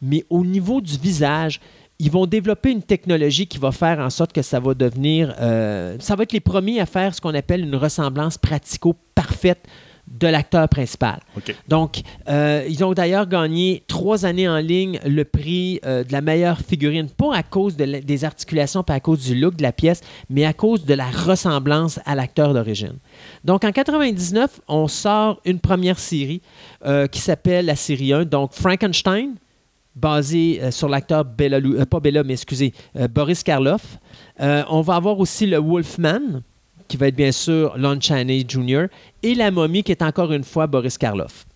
[0.00, 1.60] Mais au niveau du visage,
[1.98, 5.96] ils vont développer une technologie qui va faire en sorte que ça va devenir, euh,
[5.98, 9.66] ça va être les premiers à faire ce qu'on appelle une ressemblance pratico-parfaite
[10.10, 11.20] de l'acteur principal.
[11.68, 16.20] Donc, euh, ils ont d'ailleurs gagné trois années en ligne le prix euh, de la
[16.20, 19.62] meilleure figurine, pas à cause de la- des articulations, pas à cause du look de
[19.62, 22.94] la pièce, mais à cause de la ressemblance à l'acteur d'origine.
[23.44, 26.40] Donc, en 99, on sort une première série
[26.86, 29.34] euh, qui s'appelle la série 1, donc Frankenstein,
[29.94, 32.72] basé euh, sur l'acteur euh, pas Bela, mais excusez,
[33.10, 33.98] Boris Karloff.
[34.40, 36.42] On va avoir aussi le Wolfman,
[36.88, 38.86] qui va être bien sûr Lon Chaney Jr.,
[39.22, 41.46] et la momie, qui est encore une fois Boris Karloff.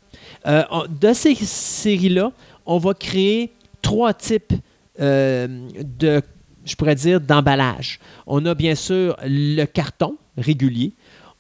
[0.47, 2.33] Euh, de ces séries-là,
[2.67, 4.53] on va créer trois types
[5.01, 5.69] euh,
[5.99, 6.23] de,
[6.65, 7.99] je pourrais dire, d'emballage.
[8.27, 10.93] On a bien sûr le carton régulier.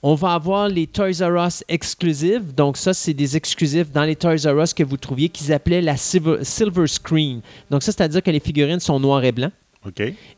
[0.04, 2.52] On va avoir les Toys R Us exclusives.
[2.54, 5.80] Donc, ça, c'est des exclusifs dans les Toys R Us que vous trouviez qu'ils appelaient
[5.80, 7.40] la silver, silver screen.
[7.70, 9.52] Donc, ça, c'est-à-dire que les figurines sont noires et blancs.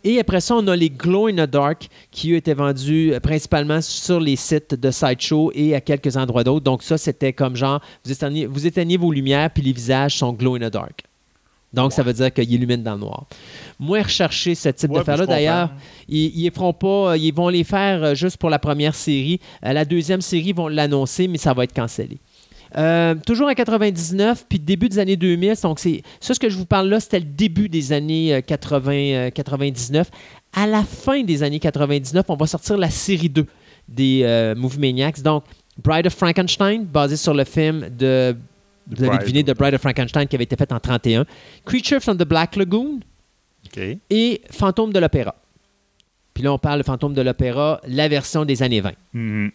[0.02, 3.20] Et après ça, on a les Glow in the Dark qui eux, étaient vendus euh,
[3.20, 6.64] principalement sur les sites de Sideshow et à quelques endroits d'autres.
[6.64, 10.32] Donc ça, c'était comme genre, vous éteignez, vous éteignez vos lumières puis les visages sont
[10.32, 11.04] Glow in the Dark.
[11.74, 13.26] Donc ça veut dire qu'ils illuminent dans le noir.
[13.80, 15.26] Moins recherché ce type Ouais, d'affaires-là.
[15.26, 15.70] D'ailleurs,
[16.08, 19.40] ils, ils feront pas, ils vont les faire euh, juste pour la première série.
[19.64, 22.18] Euh, la deuxième série, ils vont l'annoncer, mais ça va être cancellé.
[22.76, 25.54] Euh, toujours en 99, puis début des années 2000.
[25.62, 28.40] Donc, c'est ça, ce que je vous parle là, c'était le début des années euh,
[28.40, 30.10] 80, euh, 99.
[30.52, 33.46] À la fin des années 99, on va sortir la série 2
[33.88, 35.22] des euh, Movie Maniacs.
[35.22, 35.44] Donc,
[35.82, 38.36] Bride of Frankenstein, basé sur le film de.
[38.86, 39.20] Vous avez Bride.
[39.22, 41.24] deviné, de Bride of Frankenstein qui avait été fait en 31.
[41.64, 43.00] Creature from the Black Lagoon
[44.10, 45.34] et Fantôme de l'Opéra.
[46.34, 48.92] Puis là, on parle de Fantôme de l'Opéra, la version des années 20.
[49.14, 49.50] Mhm.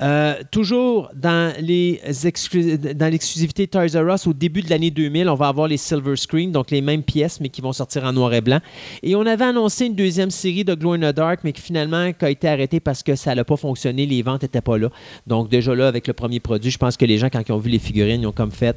[0.00, 5.68] Euh, toujours dans l'exclusivité Toys R Us, au début de l'année 2000, on va avoir
[5.68, 8.60] les Silver Screen, donc les mêmes pièces, mais qui vont sortir en noir et blanc.
[9.02, 12.10] Et on avait annoncé une deuxième série de Glow in the Dark, mais qui finalement
[12.20, 14.88] a été arrêtée parce que ça n'a pas fonctionné, les ventes n'étaient pas là.
[15.26, 17.58] Donc déjà là, avec le premier produit, je pense que les gens, quand ils ont
[17.58, 18.76] vu les figurines, ils ont comme fait,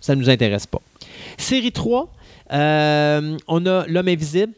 [0.00, 0.80] ça ne nous intéresse pas.
[1.38, 2.12] Série 3,
[2.52, 4.52] euh, on a L'Homme Invisible,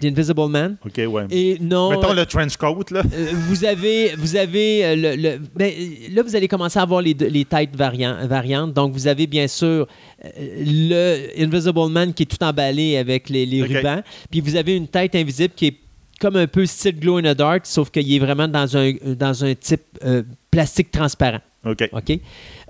[0.00, 0.76] The Invisible Man.
[0.84, 1.26] OK, ouais.
[1.30, 3.02] Et non, Mettons le trench coat, là.
[3.12, 6.82] euh, vous avez, vous avez euh, le, le- ben, euh, là, vous allez commencer à
[6.82, 8.74] avoir les, les têtes variant- variantes.
[8.74, 9.86] Donc, vous avez bien sûr
[10.24, 14.02] euh, le Invisible Man qui est tout emballé avec les, rubans.
[14.30, 15.76] Puis, vous avez une tête invisible qui est
[16.20, 19.42] comme un peu style glow in the dark, sauf qu'il est vraiment dans un, dans
[19.44, 21.40] un type euh, plastique transparent.
[21.64, 21.88] OK.
[21.92, 22.18] OK?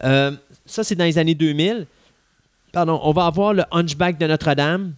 [0.04, 0.30] Euh,
[0.64, 1.86] ça, c'est dans les années 2000.
[2.72, 4.92] Pardon, on va avoir le Hunchback de Notre-Dame.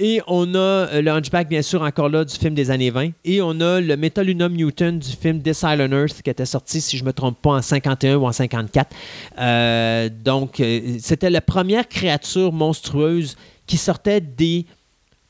[0.00, 3.10] Et on a euh, le Hunchback, bien sûr, encore là, du film des années 20.
[3.24, 6.96] Et on a le Metalunum Newton du film This Island Earth, qui était sorti, si
[6.96, 8.94] je ne me trompe pas, en 51 ou en 54.
[9.38, 14.66] Euh, donc, euh, c'était la première créature monstrueuse qui sortait des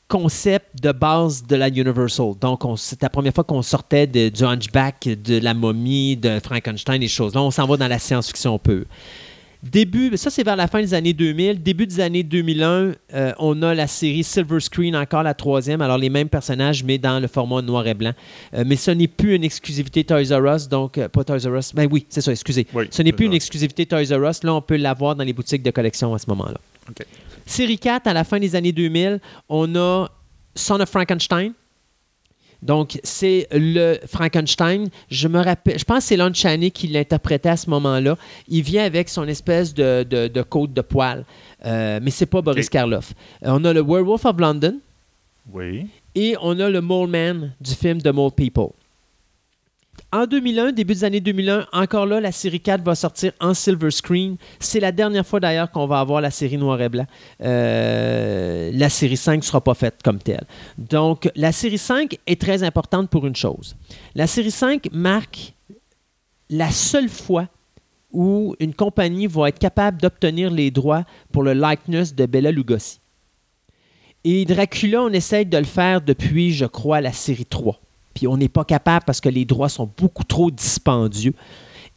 [0.07, 2.33] concepts de base de la Universal.
[2.39, 6.39] Donc, on- c'est la première fois qu'on sortait de- du Hunchback, de la momie, de
[6.43, 7.33] Frankenstein, des choses.
[7.35, 8.85] Là, on s'en va dans la science-fiction pure.
[9.61, 11.61] Début, ça c'est vers la fin des années 2000.
[11.61, 15.81] Début des années 2001, euh, on a la série Silver Screen, encore la troisième.
[15.81, 18.13] Alors les mêmes personnages, mais dans le format noir et blanc.
[18.53, 21.57] Euh, mais ce n'est plus une exclusivité Toys R Us, donc euh, pas Toys R
[21.57, 21.73] Us.
[21.73, 22.67] Ben oui, c'est ça, excusez.
[22.73, 24.43] Oui, ce n'est plus une exclusivité Toys R Us.
[24.43, 26.59] Là, on peut l'avoir dans les boutiques de collection à ce moment-là.
[26.89, 27.05] OK.
[27.45, 29.19] Série 4, à la fin des années 2000,
[29.49, 30.07] on a
[30.55, 31.51] Son of Frankenstein.
[32.61, 34.89] Donc, c'est le Frankenstein.
[35.09, 38.17] Je me rappelle, je pense que c'est Lon Chaney qui l'interprétait à ce moment-là.
[38.49, 41.23] Il vient avec son espèce de, de, de côte de poil.
[41.65, 42.69] Euh, mais c'est pas Boris.
[42.69, 43.13] Karloff.
[43.45, 44.75] Euh, on a le Werewolf of London
[45.53, 45.87] Oui.
[46.15, 48.71] et on a le Mole Man du film The Mole People.
[50.11, 53.91] En 2001, début des années 2001, encore là, la série 4 va sortir en silver
[53.91, 54.37] screen.
[54.59, 57.05] C'est la dernière fois d'ailleurs qu'on va avoir la série noir et blanc.
[57.43, 60.45] Euh, la série 5 ne sera pas faite comme telle.
[60.79, 63.75] Donc, la série 5 est très importante pour une chose.
[64.15, 65.53] La série 5 marque
[66.49, 67.47] la seule fois
[68.11, 72.99] où une compagnie va être capable d'obtenir les droits pour le likeness de Bella Lugosi.
[74.23, 77.79] Et Dracula, on essaye de le faire depuis, je crois, la série 3.
[78.13, 81.33] Puis on n'est pas capable parce que les droits sont beaucoup trop dispendieux.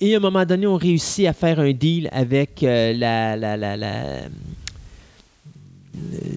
[0.01, 3.57] Et à un moment donné, on réussit à faire un deal avec euh, la, la-
[3.57, 4.21] la- la-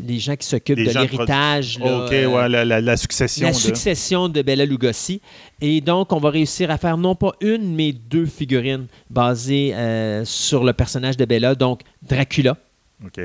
[0.05, 1.79] les gens qui s'occupent de gens de l'héritage.
[1.79, 3.47] là, OK, euh, ouais, la, la- la succession.
[3.47, 5.21] la de- succession de Bella Lugosi.
[5.61, 10.25] Et donc, on va réussir à faire non pas une, mais deux figurines basées euh,
[10.25, 12.57] sur le personnage de Bella, donc Dracula
[13.03, 13.19] OK.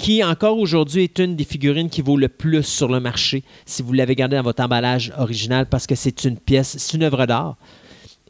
[0.00, 3.82] Qui encore aujourd'hui est une des figurines qui vaut le plus sur le marché si
[3.82, 7.26] vous l'avez gardé dans votre emballage original parce que c'est une pièce, c'est une œuvre
[7.26, 7.56] d'art.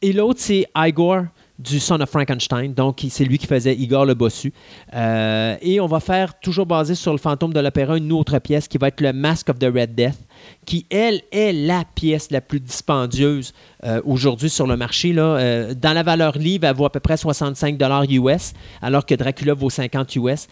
[0.03, 1.27] Et l'autre, c'est Igor
[1.61, 2.73] du Son of Frankenstein.
[2.73, 4.53] Donc, c'est lui qui faisait Igor le bossu.
[4.95, 8.67] Euh, et on va faire, toujours basé sur le fantôme de l'opéra, une autre pièce
[8.67, 10.19] qui va être le Mask of the Red Death,
[10.65, 13.53] qui, elle, est la pièce la plus dispendieuse
[13.85, 15.13] euh, aujourd'hui sur le marché.
[15.13, 15.23] Là.
[15.23, 17.79] Euh, dans la valeur livre, elle vaut à peu près 65
[18.09, 20.49] US, alors que Dracula vaut 50 US.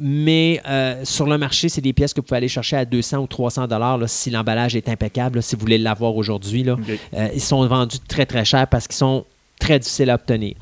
[0.00, 3.18] Mais euh, sur le marché, c'est des pièces que vous pouvez aller chercher à 200
[3.18, 6.64] ou 300 dollars si l'emballage est impeccable, là, si vous voulez l'avoir aujourd'hui.
[6.68, 9.24] Euh, ils sont vendus très très cher parce qu'ils sont
[9.60, 10.54] très difficiles à obtenir.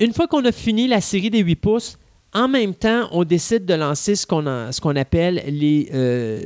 [0.00, 1.98] Une fois qu'on a fini la série des 8 pouces,
[2.34, 6.40] en même temps, on décide de lancer ce qu'on a- ce qu'on appelle les, euh,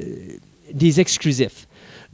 [0.74, 1.65] des exclusifs.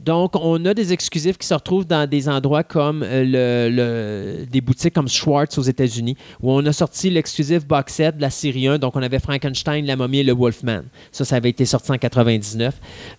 [0.03, 4.93] Donc, on a des exclusifs qui se retrouvent dans des endroits comme euh, des boutiques
[4.93, 8.79] comme Schwartz aux États-Unis, où on a sorti l'exclusif box set de la série 1.
[8.79, 10.81] Donc, on avait Frankenstein, la momie et le Wolfman.
[11.11, 12.75] Ça, ça avait été sorti en 99.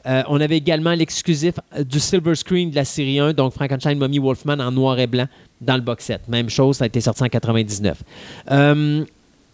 [0.07, 3.99] Euh, on avait également l'exclusif euh, du Silver Screen de la série 1, donc Frankenstein,
[3.99, 5.27] momie, Wolfman en noir et blanc
[5.61, 6.21] dans le box set.
[6.29, 8.03] Même chose, ça a été sorti en 99.
[8.51, 9.05] Euh,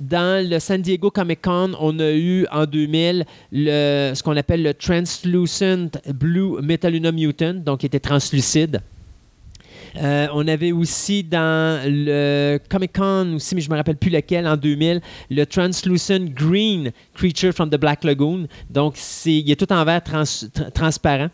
[0.01, 4.63] dans le San Diego Comic Con, on a eu en 2000 le, ce qu'on appelle
[4.63, 8.81] le Translucent Blue Metaluna Mutant, donc qui était translucide.
[9.97, 14.47] Euh, on avait aussi dans le Comic Con aussi, mais je me rappelle plus lequel,
[14.47, 15.01] en 2000,
[15.31, 18.47] le Translucent Green Creature from the Black Lagoon.
[18.71, 18.95] Donc,
[19.27, 21.29] il est tout en vert trans- tra- transparent.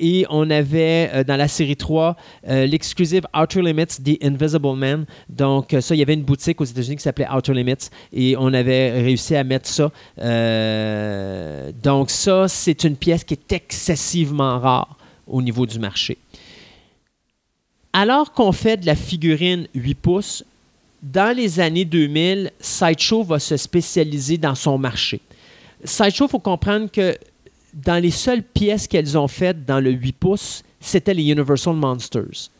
[0.00, 2.16] Et on avait euh, dans la série 3
[2.48, 5.04] euh, l'exclusive Outer Limits, The Invisible Man.
[5.28, 8.34] Donc, euh, ça, il y avait une boutique aux États-Unis qui s'appelait Outer Limits et
[8.38, 9.92] on avait réussi à mettre ça.
[11.84, 14.96] Donc, ça, c'est une pièce qui est excessivement rare
[15.26, 16.16] au niveau du marché.
[17.92, 20.44] Alors qu'on fait de la figurine 8 pouces,
[21.02, 25.20] dans les années 2000, Sideshow va se spécialiser dans son marché.
[25.84, 27.16] Sideshow, il faut comprendre que
[27.74, 32.50] dans les seules pièces qu'elles ont faites dans le 8 pouces, c'était les Universal Monsters.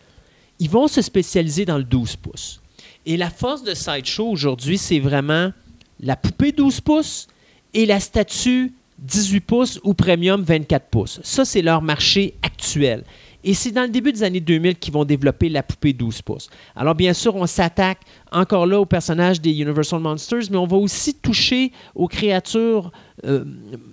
[0.58, 2.60] Ils vont se spécialiser dans le 12 pouces.
[3.06, 5.52] Et la force de Sideshow aujourd'hui, c'est vraiment
[6.00, 7.28] la poupée 12 pouces
[7.72, 11.20] et la statue 18 pouces ou premium 24 pouces.
[11.22, 13.04] Ça, c'est leur marché actuel.
[13.42, 16.50] Et c'est dans le début des années 2000 qu'ils vont développer la poupée 12 pouces.
[16.76, 18.00] Alors, bien sûr, on s'attaque
[18.30, 22.92] encore là aux personnages des Universal Monsters, mais on va aussi toucher aux créatures
[23.24, 23.44] euh,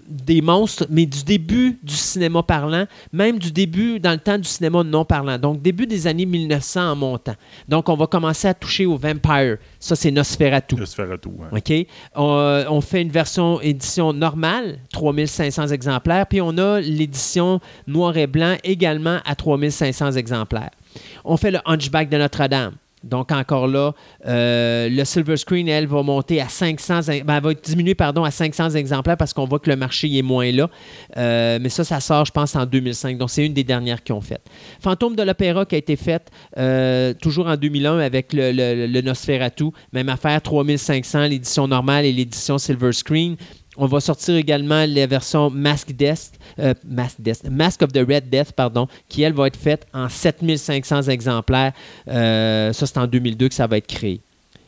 [0.07, 4.47] des monstres, mais du début du cinéma parlant, même du début dans le temps du
[4.47, 5.37] cinéma non parlant.
[5.37, 7.35] Donc, début des années 1900 en montant.
[7.67, 9.57] Donc, on va commencer à toucher aux vampires.
[9.79, 10.75] Ça, c'est Nosferatu.
[11.21, 11.33] Tour.
[11.51, 11.57] hein.
[11.57, 11.73] OK?
[12.15, 18.27] On, on fait une version édition normale, 3500 exemplaires, puis on a l'édition noir et
[18.27, 20.71] blanc également à 3500 exemplaires.
[21.23, 22.73] On fait le Hunchback de Notre-Dame.
[23.07, 23.93] Donc, encore là,
[24.25, 28.71] euh, le Silver Screen, elle, va monter à 500, ben, va diminuer, pardon, à 500
[28.71, 30.69] exemplaires parce qu'on voit que le marché est moins là.
[31.17, 33.17] Euh, mais ça, ça sort, je pense, en 2005.
[33.17, 34.45] Donc, c'est une des dernières qu'ils ont faites.
[34.79, 38.51] Fantôme de l'Opéra qui a été faite euh, toujours en 2001 avec le-
[38.87, 39.65] le Nosferatu.
[39.93, 43.35] Même affaire, 3500, l'édition normale et l'édition Silver Screen.
[43.77, 48.29] On va sortir également la version Mask Death, euh, Mask Death, Mask of the Red
[48.29, 51.73] Death, pardon, qui elle va être faite en 7500 exemplaires.
[52.07, 54.21] Euh, ça, c'est en 2002 que ça va être créé.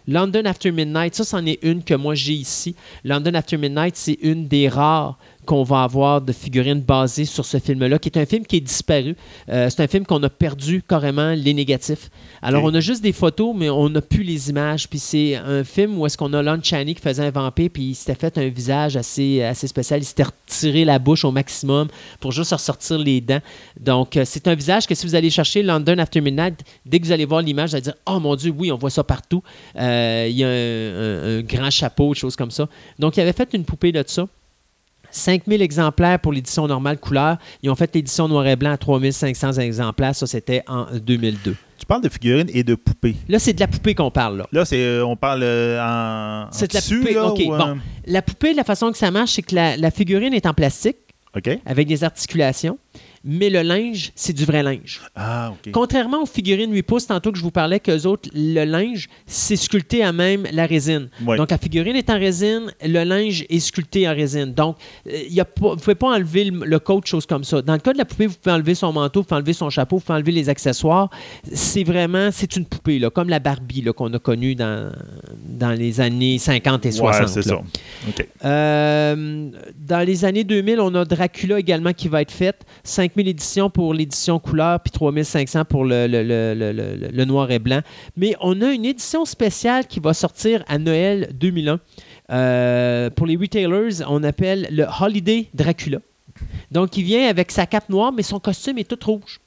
[0.08, 2.76] London After Midnight, ça, c'en est une que moi j'ai ici.
[3.04, 5.18] London After Midnight, c'est une des rares
[5.50, 8.62] qu'on va avoir de figurines basées sur ce film-là, qui est un film qui est
[8.62, 9.16] disparu.
[9.50, 12.12] Euh, c'est un film qu'on a perdu carrément les négatifs.
[12.44, 14.88] Alors, on a juste des photos, mais on n'a plus les images.
[14.88, 17.84] Puis c'est un film où est-ce qu'on a Lon Chaney qui faisait un vampire, puis
[17.84, 20.00] il s'était fait un visage assez, assez spécial.
[20.02, 21.88] Il s'était retiré la bouche au maximum
[22.20, 23.42] pour juste ressortir les dents.
[23.80, 27.06] Donc, euh, c'est un visage que si vous allez chercher London After Midnight, dès que
[27.08, 29.42] vous allez voir l'image, vous allez dire «Oh mon Dieu, oui, on voit ça partout.
[29.78, 32.70] Euh, Il y a un, un- un grand chapeau, des choses comme ça.»
[33.00, 34.28] Donc, il avait fait une poupée de ça.
[35.12, 37.38] 5000 exemplaires pour l'édition normale couleur.
[37.64, 40.16] Ils ont fait l'édition noir et blanc à 3500 exemplaires.
[40.16, 41.56] Ça, c'était en 2002.
[41.78, 43.16] Tu parles de figurines et de poupées.
[43.30, 44.40] Là, c'est de la poupée qu'on parle.
[44.40, 44.48] Là.
[44.52, 47.54] Là, c'est, euh, on parle euh, en, en C'est de la poupée, là, ok, ou,
[47.54, 47.78] euh, bon.
[48.06, 50.98] La poupée, la façon que ça marche, c'est que la, la figurine est en plastique
[51.66, 52.78] avec des articulations,
[53.24, 55.02] mais le linge, c'est du vrai linge.
[55.16, 55.72] Ah, OK.
[55.72, 59.56] Contrairement aux figurines 8 pouces, tantôt que je vous parlais qu'eux autres, le linge, c'est
[59.56, 61.10] sculpté à même la résine.
[61.26, 61.38] Ouais.
[61.38, 64.54] Donc, la figurine est en résine, le linge est sculpté en résine.
[64.54, 64.78] Donc,
[65.08, 67.62] euh, y a pas- vous ne pouvez pas enlever le, le coat, chose comme ça.
[67.62, 69.70] Dans le cas de la poupée, vous pouvez enlever son manteau, vous pouvez enlever son
[69.70, 71.10] chapeau, vous pouvez enlever les accessoires.
[71.54, 74.92] C'est vraiment, c'est une poupée, là, comme la Barbie qu'on a connue dans,
[75.48, 77.22] dans les années 50 et 60.
[77.22, 77.60] Ouais, c'est ça.
[78.46, 82.62] Euh, dans les années 2000, on a Dracula également qui va être faite.
[83.10, 87.82] 5000 éditions pour l'édition couleur, puis 3500 pour le, noir et blanc.
[88.16, 91.80] Mais on a une édition spéciale qui va sortir à Noël 2001.
[92.32, 96.00] Euh, pour les retailers, on appelle le Holiday Dracula.
[96.72, 99.40] Donc, il vient avec sa cape noire, mais son costume est tout rouge.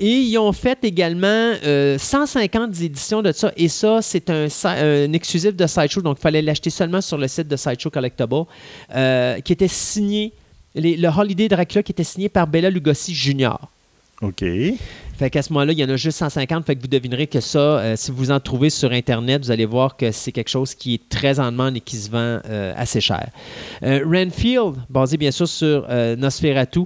[0.00, 1.26] Et ils ont fait également
[1.64, 3.52] euh, 150 éditions de ça.
[3.56, 6.02] Et ça, c'est un exclusif de Sideshow.
[6.02, 8.44] Donc, il fallait l'acheter seulement sur le site de Sideshow Collectible,
[8.94, 10.32] euh, qui était signé,
[10.78, 13.56] les- le Holiday Dracula, qui était signé par Bella Lugosi Jr.
[14.20, 14.44] OK.
[15.16, 16.64] Fait qu'à ce moment-là, il y en a juste 150.
[16.66, 19.64] Fait que vous devinerez que ça, euh, si vous en trouvez sur Internet, vous allez
[19.64, 22.72] voir que c'est quelque chose qui est très en demande et qui se vend euh,
[22.76, 23.28] assez cher.
[23.84, 25.86] Euh, Renfield, basé bien sûr sur
[26.16, 26.80] Nosferatu,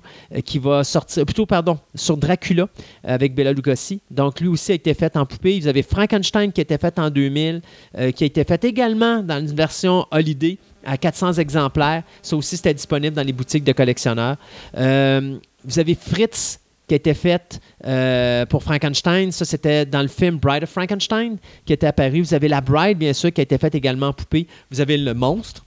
[0.44, 2.69] qui va sortir, plutôt, pardon, sur Dracula
[3.02, 4.01] avec Bela Lugosi.
[4.10, 5.59] Donc, lui aussi a été fait en poupée.
[5.60, 7.62] Vous avez Frankenstein qui a été fait en 2000,
[7.98, 12.02] euh, qui a été fait également dans une version Holiday à 400 exemplaires.
[12.22, 14.36] Ça aussi, c'était disponible dans les boutiques de collectionneurs.
[14.76, 19.30] Euh, vous avez Fritz qui a été faite euh, pour Frankenstein.
[19.30, 22.20] Ça, c'était dans le film Bride of Frankenstein qui était apparu.
[22.20, 24.46] Vous avez la Bride, bien sûr, qui a été faite également en poupée.
[24.70, 25.64] Vous avez le monstre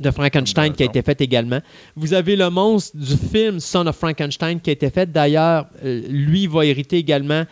[0.00, 1.60] de Frankenstein qui a été fait également.
[1.96, 5.10] Vous avez le monstre du film Son of Frankenstein qui a été fait.
[5.10, 7.44] D'ailleurs, euh, lui va hériter également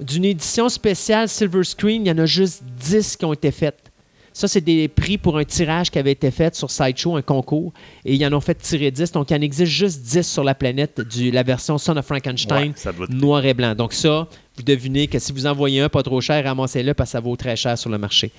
[0.00, 2.06] d'une édition spéciale Silver Screen.
[2.06, 3.89] Il y en a juste 10 qui ont été faites.
[4.32, 7.72] Ça, c'est des prix pour un tirage qui avait été fait sur Sideshow, un concours.
[8.04, 9.12] Et ils en ont fait tirer 10.
[9.12, 12.72] Donc, il en existe juste 10 sur la planète de la version Son of Frankenstein
[12.86, 13.74] Ouais, noir et blanc.
[13.74, 17.12] Donc, ça, vous devinez que si vous envoyez un pas trop cher, ramassez-le parce que
[17.12, 18.30] ça vaut très cher sur le marché.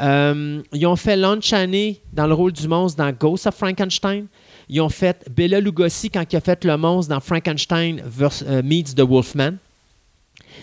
[0.00, 4.26] Euh, ils ont fait Lon Chaney dans le rôle du monstre dans Ghost of Frankenstein.
[4.68, 8.62] Ils ont fait Bella Lugosi quand il a fait le monstre dans Frankenstein vers- euh,
[8.62, 9.54] meets The Wolfman.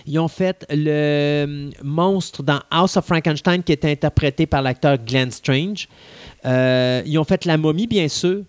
[0.08, 4.98] Ils ont fait le euh, monstre dans House of Frankenstein qui était interprété par l'acteur
[4.98, 5.90] Glenn Strange.
[6.46, 8.44] Euh, ils ont fait La momie, bien sûr.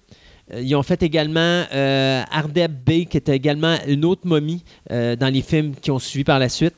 [0.54, 1.64] Euh, Ils ont fait également
[2.30, 6.38] Ardeb Bay, qui était également une autre momie dans les films qui ont suivi par
[6.38, 6.74] la suite.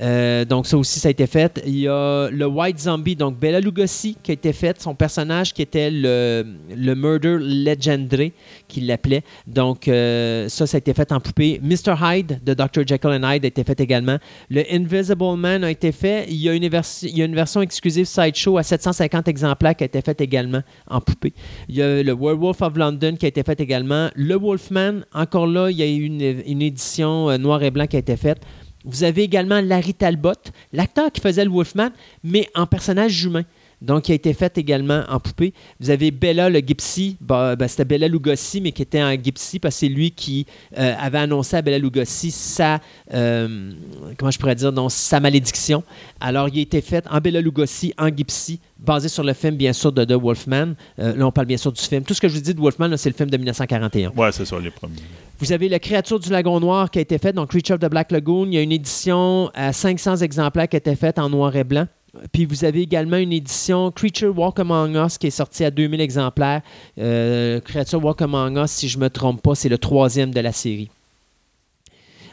[0.00, 1.62] Euh, donc ça aussi, ça a été fait.
[1.66, 4.80] Il y a le White Zombie, donc Bella Lugosi, qui a été fait.
[4.80, 6.44] Son personnage qui était le,
[6.74, 8.32] le Murder Legendary,
[8.68, 9.22] qu'il l'appelait.
[9.46, 11.60] Donc euh, ça, ça a été fait en poupée.
[11.62, 11.94] Mr.
[12.00, 12.86] Hyde de Dr.
[12.86, 14.18] Jekyll and Hyde a été fait également.
[14.48, 16.26] Le Invisible Man a été fait.
[16.28, 20.62] Il y a une, version exclusive Sideshow à 750 exemplaires qui a été faite également
[20.88, 21.34] en poupée.
[21.68, 24.08] Il y a le Werewolf of London qui a été fait également.
[24.14, 27.86] Le Wolfman, encore là, il y a eu une, une édition euh, noir et blanc
[27.86, 28.40] qui a été faite.
[28.84, 30.32] Vous avez également Larry Talbot,
[30.72, 31.90] l'acteur qui faisait le Wolfman,
[32.24, 33.44] mais en personnage humain.
[33.82, 35.54] Donc, qui a été fait également en poupée.
[35.80, 37.16] Vous avez Bella le Gypsy.
[37.20, 40.46] Bah, ben, C'était Bella Lugosi, mais qui était en Gypsy parce que c'est lui qui
[40.76, 42.80] euh, avait annoncé à Bella Lugosi sa,
[43.14, 43.72] euh,
[44.18, 45.82] comment je pourrais dire, non, sa malédiction.
[46.20, 49.72] Alors, il a été fait en Bella Lugosi, en Gypsy, basé sur le film, bien
[49.72, 50.74] sûr, de The Wolfman.
[50.98, 52.04] Euh, là, on parle bien sûr du film.
[52.04, 54.12] Tout ce que je vous dis de Wolfman, c'est le film de 1941.
[54.16, 54.96] Ouais, c'est ça, les premiers.
[55.38, 57.88] Vous avez la créature du lagon noir qui a été faite, donc Creature of the
[57.88, 58.44] Black Lagoon.
[58.46, 61.64] Il y a une édition à 500 exemplaires qui a été faite en noir et
[61.64, 61.86] blanc.
[62.32, 66.00] Puis vous avez également une édition Creature Walk Among Us qui est sortie à 2000
[66.00, 66.62] exemplaires.
[66.98, 70.40] Euh, Creature Walk Among Us, si je ne me trompe pas, c'est le troisième de
[70.40, 70.90] la série.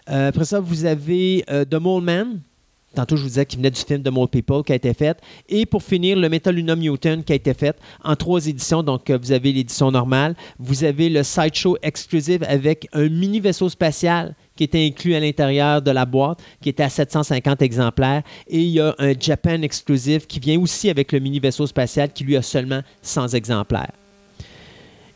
[0.10, 2.40] Euh, après ça, vous avez euh, The Mole Man.
[2.96, 5.20] Tantôt, je vous disais qu'il venait du film The Mole People qui a été fait.
[5.50, 8.82] Et pour finir, le Metaluna Mutant qui a été fait en trois éditions.
[8.82, 10.36] Donc, vous avez l'édition normale.
[10.58, 15.82] Vous avez le Sideshow exclusive avec un mini vaisseau spatial qui était inclus à l'intérieur
[15.82, 18.24] de la boîte, qui était à 750 exemplaires.
[18.48, 22.12] Et il y a un Japan exclusive qui vient aussi avec le mini vaisseau spatial
[22.12, 23.92] qui lui a seulement 100 exemplaires.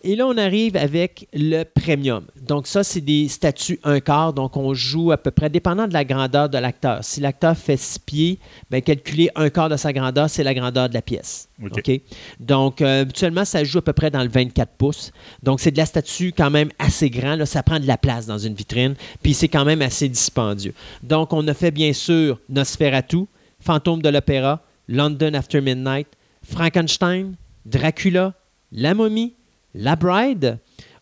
[0.03, 2.26] Et là, on arrive avec le premium.
[2.52, 4.34] Donc, ça, c'est des statuts un quart.
[4.34, 7.02] Donc, on joue à peu près, dépendant de la grandeur de l'acteur.
[7.02, 10.90] Si l'acteur fait 6 pieds, bien, calculer un quart de sa grandeur, c'est la grandeur
[10.90, 11.48] de la pièce.
[11.64, 11.78] OK.
[11.78, 12.02] OK?
[12.41, 15.14] Donc, euh, habituellement, ça joue à peu près dans le 24 pouces.
[15.41, 17.38] Donc, c'est de la statue quand même assez grand.
[17.38, 18.95] Là, ça prend de la place dans une vitrine.
[19.23, 20.73] Puis, c'est quand même assez dispendieux.
[21.03, 23.28] Donc, on a fait, bien sûr, Nosferatu,
[23.61, 26.07] Fantôme de l'Opéra, London After Midnight,
[26.44, 28.34] Frankenstein, Dracula,
[28.73, 29.36] La Momie,
[29.73, 30.57] La Bride.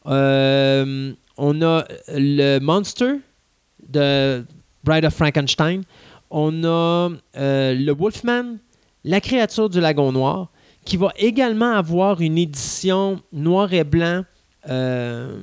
[0.06, 3.14] Euh, on a le Monster
[3.88, 4.46] de
[4.84, 5.84] Bride of Frankenstein.
[6.30, 8.58] On a euh, le Wolfman,
[9.04, 10.50] la créature du lagon noir,
[10.86, 14.24] qui va également avoir une édition noir et blanc,
[14.70, 15.38] euh,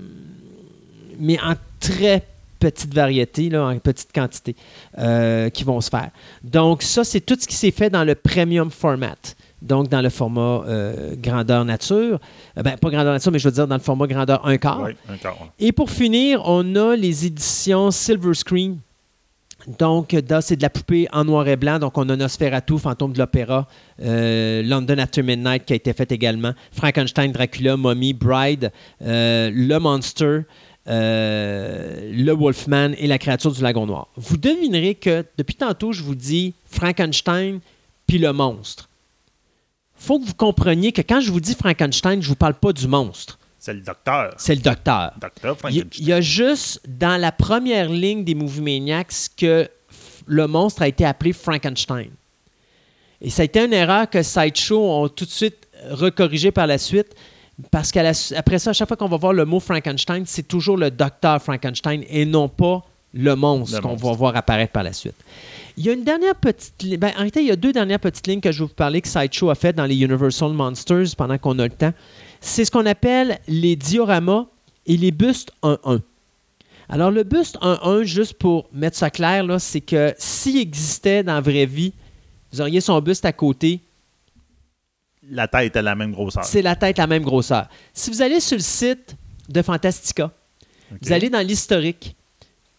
[1.18, 2.24] mais en très
[2.60, 4.54] petite variété, en petite quantité,
[4.98, 6.10] euh, qui vont se faire.
[6.42, 9.16] Donc, ça, c'est tout ce qui s'est fait dans le premium format.
[9.66, 12.18] Donc, dans le format euh, grandeur nature.
[12.56, 14.82] Euh, ben, pas grandeur nature, mais je veux dire dans le format grandeur un quart.
[14.82, 15.48] Oui, encore.
[15.58, 18.78] Et pour finir, on a les éditions Silver Screen.
[19.78, 21.80] Donc, là, c'est de la poupée en noir et blanc.
[21.80, 23.66] Donc, on a Nosferatu, Fantôme de l'Opéra,
[24.00, 28.70] euh, London After Midnight qui a été fait également, Frankenstein, Dracula, Mummy, Bride,
[29.00, 30.42] Le Monster,
[30.88, 34.08] euh, Le Wolfman et la créature du lagon noir.
[34.16, 37.58] Vous devinerez que depuis tantôt, je vous dis Frankenstein
[38.06, 38.85] puis le monstre.
[40.06, 42.72] Faut que vous compreniez que quand je vous dis Frankenstein, je ne vous parle pas
[42.72, 43.38] du monstre.
[43.58, 44.32] C'est le docteur.
[44.38, 45.12] C'est le docteur.
[45.20, 45.90] Docteur Il y- Frankenstein.
[46.04, 49.68] il y a juste dans la première ligne des Movie Maniacs que
[50.26, 52.10] le monstre a été appelé Frankenstein.
[53.20, 56.78] Et ça a été une erreur que Sideshow ont tout de suite recorrigé par la
[56.78, 57.14] suite.
[57.70, 60.90] Parce qu'après ça, à chaque fois qu'on va voir le mot Frankenstein, c'est toujours le
[60.90, 62.84] docteur Frankenstein et non pas
[63.14, 65.14] le monstre qu'on va voir apparaître par la suite.
[65.78, 66.98] Il y a une dernière petite ligne.
[67.02, 69.08] en réalité, il y a deux dernières petites lignes que je vais vous parler que
[69.08, 71.92] Sideshow a fait dans les Universal Monsters pendant qu'on a le temps.
[72.40, 74.46] C'est ce qu'on appelle les dioramas
[74.86, 76.00] et les bustes 1-1.
[76.88, 81.34] Alors, le buste 1-1, juste pour mettre ça clair, là, c'est que s'il existait dans
[81.34, 81.92] la vraie vie,
[82.52, 83.80] vous auriez son buste à côté,
[85.28, 86.44] La tête est la même grosseur.
[86.44, 87.68] c'est la tête la même grosseur.
[87.92, 89.16] Si vous allez sur le site
[89.48, 90.30] de Fantastica,
[91.02, 92.14] vous allez dans l'historique,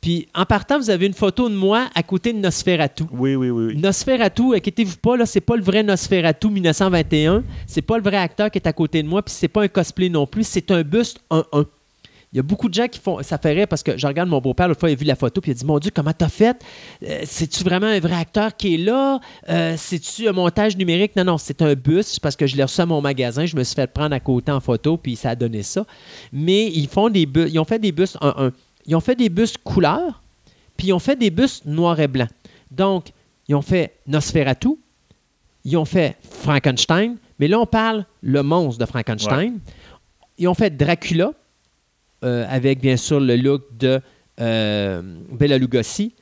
[0.07, 3.03] puis en partant, vous avez une photo de moi à côté de Nosferatu.
[3.11, 3.73] Oui, oui, oui.
[3.73, 3.77] oui.
[3.77, 7.43] Nosferatu, inquiétez-vous pas, là, c'est pas le vrai Nosferatu 1921.
[7.65, 9.67] C'est pas le vrai acteur qui est à côté de moi, puis c'est pas un
[9.67, 10.47] cosplay non plus.
[10.47, 11.65] C'est un buste 1-1.
[12.31, 13.21] Il y a beaucoup de gens qui font.
[13.21, 15.17] Ça fait rire parce que je regarde mon beau-père, l'autre fois, il a vu la
[15.17, 16.55] photo, puis il a dit Mon Dieu, comment t'as fait?
[17.03, 19.19] Euh, C'est-tu vraiment un vrai acteur qui est là?
[19.49, 21.17] Euh, C'est-tu un montage numérique?
[21.17, 23.45] Non, non, c'est un bus parce que je l'ai reçu à mon magasin.
[23.45, 25.85] Je me suis fait prendre à côté en photo, puis ça a donné ça.
[26.31, 27.51] Mais ils font des bus.
[27.51, 28.51] Ils ont fait des bus 1-1.
[28.87, 30.21] Ils ont fait des bus couleur,
[30.75, 32.27] puis ils ont fait des bus noir et blanc.
[32.71, 33.09] Donc,
[33.47, 34.69] ils ont fait Nosferatu,
[35.63, 39.59] ils ont fait Frankenstein, mais là, on parle le monstre de Frankenstein.
[40.37, 41.31] Ils ont fait Dracula,
[42.23, 44.01] euh, avec bien sûr le look de
[44.39, 45.01] euh,
[45.31, 46.13] Bela Lugosi,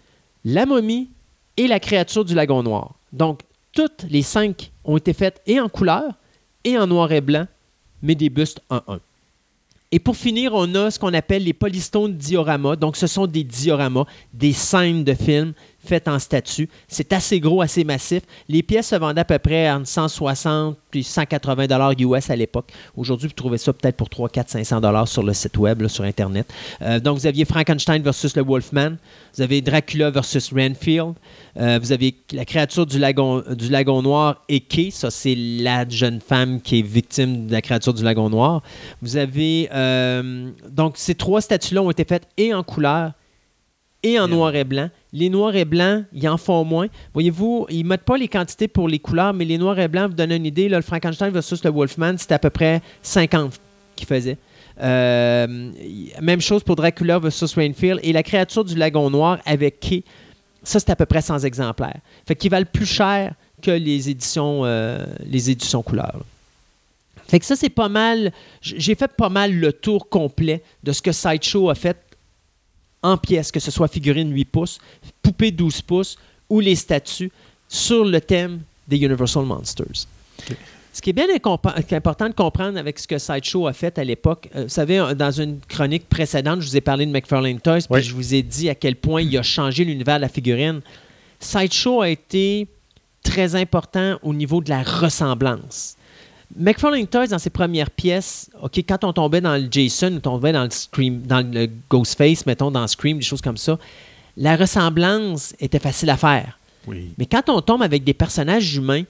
[0.44, 1.10] La momie
[1.58, 2.96] et La créature du lagon noir.
[3.14, 6.14] Donc, toutes les cinq ont été faites et en couleur
[6.64, 7.46] et en noir et blanc,
[8.02, 9.00] mais des bustes 1-1.
[9.96, 12.76] Et pour finir, on a ce qu'on appelle les Polystone dioramas.
[12.76, 14.04] Donc, ce sont des dioramas,
[14.34, 15.54] des scènes de films
[15.86, 16.70] faites en statue.
[16.88, 18.24] C'est assez gros, assez massif.
[18.50, 22.72] Les pièces se vendaient à peu près entre 160 et 180 dollars US à l'époque.
[22.96, 26.04] Aujourd'hui, vous trouvez ça peut-être pour 3, 4, 500 dollars sur le site web, sur
[26.04, 26.52] Internet.
[26.82, 28.96] Euh, donc, vous aviez Frankenstein versus le Wolfman.
[29.36, 31.14] Vous avez Dracula versus Renfield.
[31.58, 34.92] Euh, vous avez la créature du lagon, du lagon noir, Eke.
[34.92, 38.62] Ça, c'est la jeune femme qui est victime de la créature du lagon noir.
[39.02, 39.70] Vous avez...
[39.74, 43.12] euh, donc, ces trois statues-là ont été faites et en couleur
[44.06, 44.90] et en noir et blanc.
[45.12, 46.88] Les noirs et blancs, ils en font moins.
[47.14, 50.10] Voyez-vous, ils ne mettent pas les quantités pour les couleurs, mais les noirs et blancs,
[50.10, 53.60] vous donnez une idée, là, le Frankenstein versus le Wolfman, c'était à peu près 50
[53.96, 54.38] qu'ils faisaient.
[54.80, 55.72] Euh,
[56.22, 58.00] même chose pour Dracula versus Rainfield.
[58.04, 60.04] Et la créature du lagon noir avec Kay,
[60.62, 61.98] ça, c'est à peu près 100 exemplaires.
[62.28, 66.22] Fait qu'ils valent plus cher que les éditions, euh, les éditions couleurs.
[67.28, 68.32] Fait que ça, c'est pas mal.
[68.62, 71.98] J'ai fait pas mal le tour complet de ce que Sideshow a fait
[73.06, 74.80] en pièces, que ce soit figurine 8 pouces,
[75.22, 76.18] poupée 12 pouces
[76.50, 77.32] ou les statues
[77.68, 80.08] sur le thème des Universal Monsters.
[80.94, 84.50] Ce qui est bien important de comprendre avec ce que Sideshow a fait à l'époque,
[84.56, 88.02] euh, vous savez, dans une chronique précédente, je vous ai parlé de McFarlane Toys, puis
[88.02, 90.82] je vous ai dit à quel point il a changé l'univers de la figurine.
[91.40, 92.68] Sideshow a été
[93.24, 95.98] très important au niveau de la ressemblance.
[96.58, 100.54] McFarlane Toys, dans ses premières pièces, OK, quand on tombait dans le Jason, on tombait
[100.54, 103.78] dans le Scream, dans le Ghostface, mettons, dans Scream, des choses comme ça,
[104.38, 106.58] la ressemblance était facile à faire.
[106.88, 107.12] Oui.
[107.18, 109.04] Mais quand on tombe avec des personnages humains,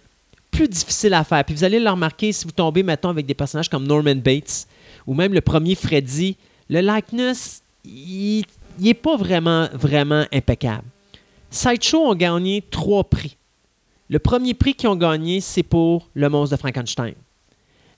[0.55, 1.43] plus difficile à faire.
[1.43, 4.67] Puis vous allez le remarquer si vous tombez, mettons, avec des personnages comme Norman Bates
[5.05, 6.37] ou même le premier Freddy,
[6.69, 8.45] le likeness, il
[8.79, 10.85] n'est pas vraiment, vraiment impeccable.
[11.51, 13.37] Sideshow ont gagné trois prix.
[14.09, 17.13] Le premier prix qu'ils ont gagné, c'est pour Le monstre de Frankenstein.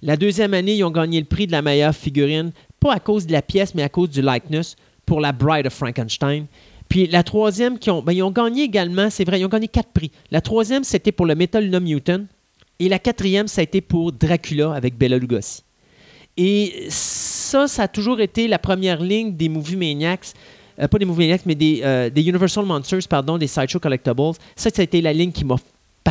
[0.01, 3.25] La deuxième année, ils ont gagné le prix de la meilleure figurine, pas à cause
[3.25, 4.75] de la pièce, mais à cause du likeness,
[5.05, 6.45] pour la Bride of Frankenstein.
[6.89, 10.11] Puis la troisième, ben, ils ont gagné également, c'est vrai, ils ont gagné quatre prix.
[10.31, 12.25] La troisième, c'était pour le Metal Luna Mutant.
[12.79, 15.63] Et la quatrième, ça a été pour Dracula avec Bela Lugosi.
[16.37, 20.33] Et ça, ça a toujours été la première ligne des Movie Maniacs.
[20.79, 24.33] Euh, pas des Movie Maniacs, mais des, euh, des Universal Monsters, pardon, des Sideshow Collectibles.
[24.55, 25.55] Ça, ça a été la ligne qui m'a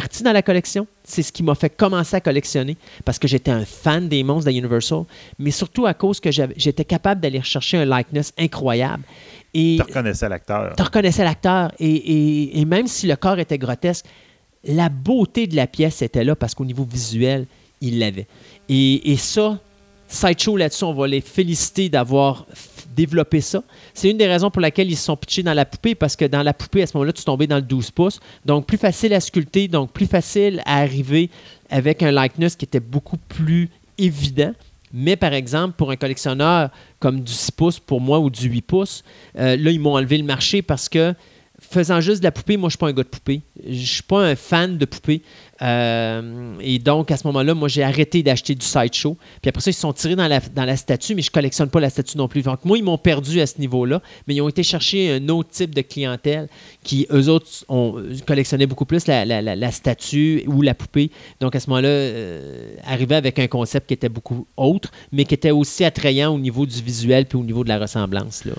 [0.01, 0.87] parti dans la collection.
[1.05, 4.51] C'est ce qui m'a fait commencer à collectionner parce que j'étais un fan des monstres
[4.51, 5.05] de Universal,
[5.39, 9.05] mais surtout à cause que j'étais capable d'aller chercher un likeness incroyable.
[9.55, 10.75] Et Tu reconnaissais l'acteur.
[10.77, 11.73] tu reconnaissais l'acteur.
[11.79, 14.05] Et, et- et même si le corps était grotesque,
[14.65, 17.47] la beauté de la pièce était là parce qu'au niveau visuel,
[17.81, 18.27] il l'avait.
[18.69, 19.59] Et, et ça,
[20.09, 22.45] Sideshow là-dessus, on va les féliciter d'avoir
[22.97, 23.63] développé ça.
[23.95, 26.25] C'est une des raisons pour laquelle ils se sont pitchés dans la poupée parce que
[26.25, 28.21] dans la poupée, à ce moment-là, tu tombais dans le 12 pouces.
[28.45, 31.31] Donc, plus facile à sculpter, donc plus facile à arriver
[31.71, 33.69] avec un likeness qui était beaucoup plus
[33.99, 34.53] évident.
[34.93, 36.71] Mais par exemple, pour un collectionneur
[37.01, 39.05] comme du 6 pouces pour moi ou du 8 pouces,
[39.39, 41.15] euh, là, ils m'ont enlevé le marché parce que
[41.71, 43.41] faisant juste de la poupée, moi, je suis pas un gars de poupée.
[43.69, 45.23] Je suis pas un fan de poupée.
[45.63, 49.17] Euh, et donc, à ce moment-là, moi, j'ai arrêté d'acheter du sideshow.
[49.41, 51.71] Puis après ça, ils se sont tirés dans la, dans la statue, mais je collectionne
[51.71, 52.43] pas la statue non plus.
[52.43, 55.51] Donc, moi, ils m'ont perdu à ce niveau-là, mais ils ont été chercher un autre
[55.51, 56.49] type de clientèle
[56.83, 61.11] qui, eux autres, ont collectionné beaucoup plus la, la- la- statue ou la poupée.
[61.41, 62.75] Donc, à ce moment-là, euh,
[63.17, 66.81] avec un concept qui était beaucoup autre, mais qui était aussi attrayant au niveau du
[66.83, 68.45] visuel puis au niveau de la ressemblance.
[68.45, 68.53] Là.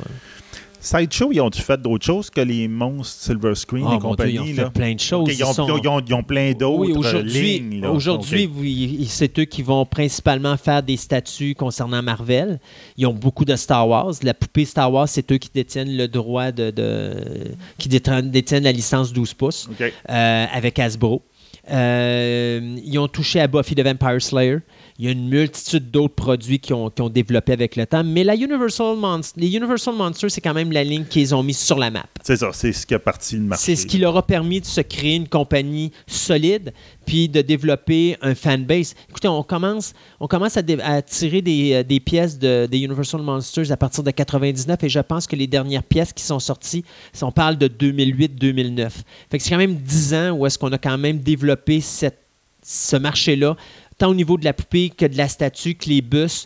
[0.87, 4.33] Sideshow, ils ont-tu fait d'autres choses que les monstres Silver Screen Oh, et Dieu, compagnie?
[4.33, 5.27] ils ont fait plein de choses.
[5.37, 7.81] Ils, ont, Ils sont- ils ont- ils ont plein d'autres Oui, euh, aujourd'hui, lignes.
[7.81, 7.91] là.
[7.91, 12.59] aujourd'hui c'est eux qui vont principalement faire des statuts concernant Marvel.
[12.97, 14.13] Ils ont beaucoup de Star Wars.
[14.23, 18.71] La poupée Star Wars, c'est eux qui détiennent le droit de, de- qui détiennent, la
[18.71, 19.69] licence 12 pouces
[20.09, 21.21] euh, avec Hasbro.
[21.69, 24.59] Euh, ils ont touché à Buffy the Vampire Slayer.
[24.99, 28.03] Il y a une multitude d'autres produits qui ont, qui ont développé avec le temps.
[28.03, 31.53] Mais la Universal Monst- les Universal Monsters, c'est quand même la ligne qu'ils ont mis
[31.53, 32.05] sur la map.
[32.23, 33.63] C'est ça, c'est ce qui a parti le marché.
[33.75, 36.73] C'est ce qui leur a permis de se créer une compagnie solide.
[37.05, 38.93] puis de développer un fanbase.
[39.09, 43.71] Écoutez, on commence, on commence à, tirer des, euh, des pièces de, des Universal Monsters
[43.71, 46.83] à partir de 99 et je pense que les dernières pièces qui sont sorties,
[47.21, 48.89] on parle de 2008-2009.
[49.29, 52.19] Fait que c'est quand même 10 ans où est-ce qu'on a quand même développé cette,
[52.61, 53.55] ce marché-là,
[53.97, 56.45] tant au niveau de la poupée que de la statue, que les bus,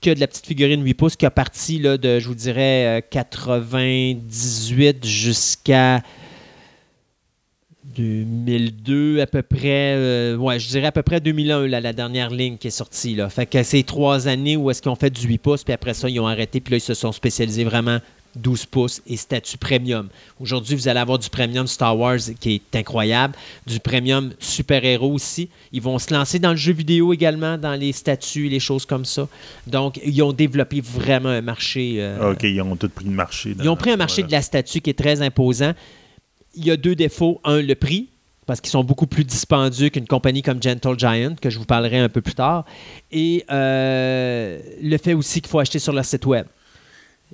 [0.00, 2.98] que de la petite figurine 8 pouces qui a parti là, de, je vous dirais,
[2.98, 6.02] euh, 98 jusqu'à
[7.84, 12.30] 2002 à peu près, euh, ouais, je dirais à peu près 2001, là, la dernière
[12.30, 13.14] ligne qui est sortie.
[13.14, 13.28] Là.
[13.28, 15.94] Fait que c'est trois années où est-ce qu'ils ont fait du 8 pouces, puis après
[15.94, 17.98] ça, ils ont arrêté, puis là, ils se sont spécialisés vraiment
[18.40, 20.08] 12 pouces et statut premium.
[20.40, 23.34] Aujourd'hui, vous allez avoir du premium Star Wars qui est incroyable,
[23.66, 25.48] du premium super-héros aussi.
[25.72, 29.04] Ils vont se lancer dans le jeu vidéo également, dans les statuts, les choses comme
[29.04, 29.28] ça.
[29.66, 31.96] Donc, ils ont développé vraiment un marché.
[31.98, 33.54] euh, OK, ils ont tout pris le marché.
[33.58, 35.72] ils ont pris un marché de la statue qui est très imposant.
[36.54, 37.40] Il y a deux défauts.
[37.44, 38.08] Un, le prix,
[38.46, 41.98] parce qu'ils sont beaucoup plus dispendieux qu'une compagnie comme Gentle Giant, que je vous parlerai
[41.98, 42.64] un peu plus tard.
[43.12, 46.46] Et euh, le fait aussi qu'il faut acheter sur leur site web.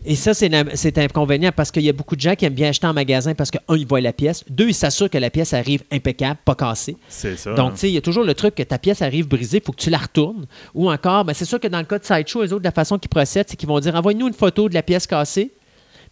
[0.04, 2.86] Et ça, c'est inconvénient parce qu'il y a beaucoup de gens qui aiment bien acheter
[2.86, 4.44] en magasin parce que, un, ils voient la pièce.
[4.50, 6.96] Deux, ils s'assurent que la pièce arrive impeccable, pas cassée.
[7.08, 7.54] C'est ça.
[7.54, 9.62] Donc, tu sais, il y a toujours le truc que ta pièce arrive brisée, il
[9.64, 10.46] faut que tu la retournes.
[10.74, 12.98] Ou encore, ben, c'est sûr que dans le cas de Sideshow, eux autres, la façon
[12.98, 15.52] qu'ils procèdent, c'est qu'ils vont dire envoie-nous une photo de la pièce cassée.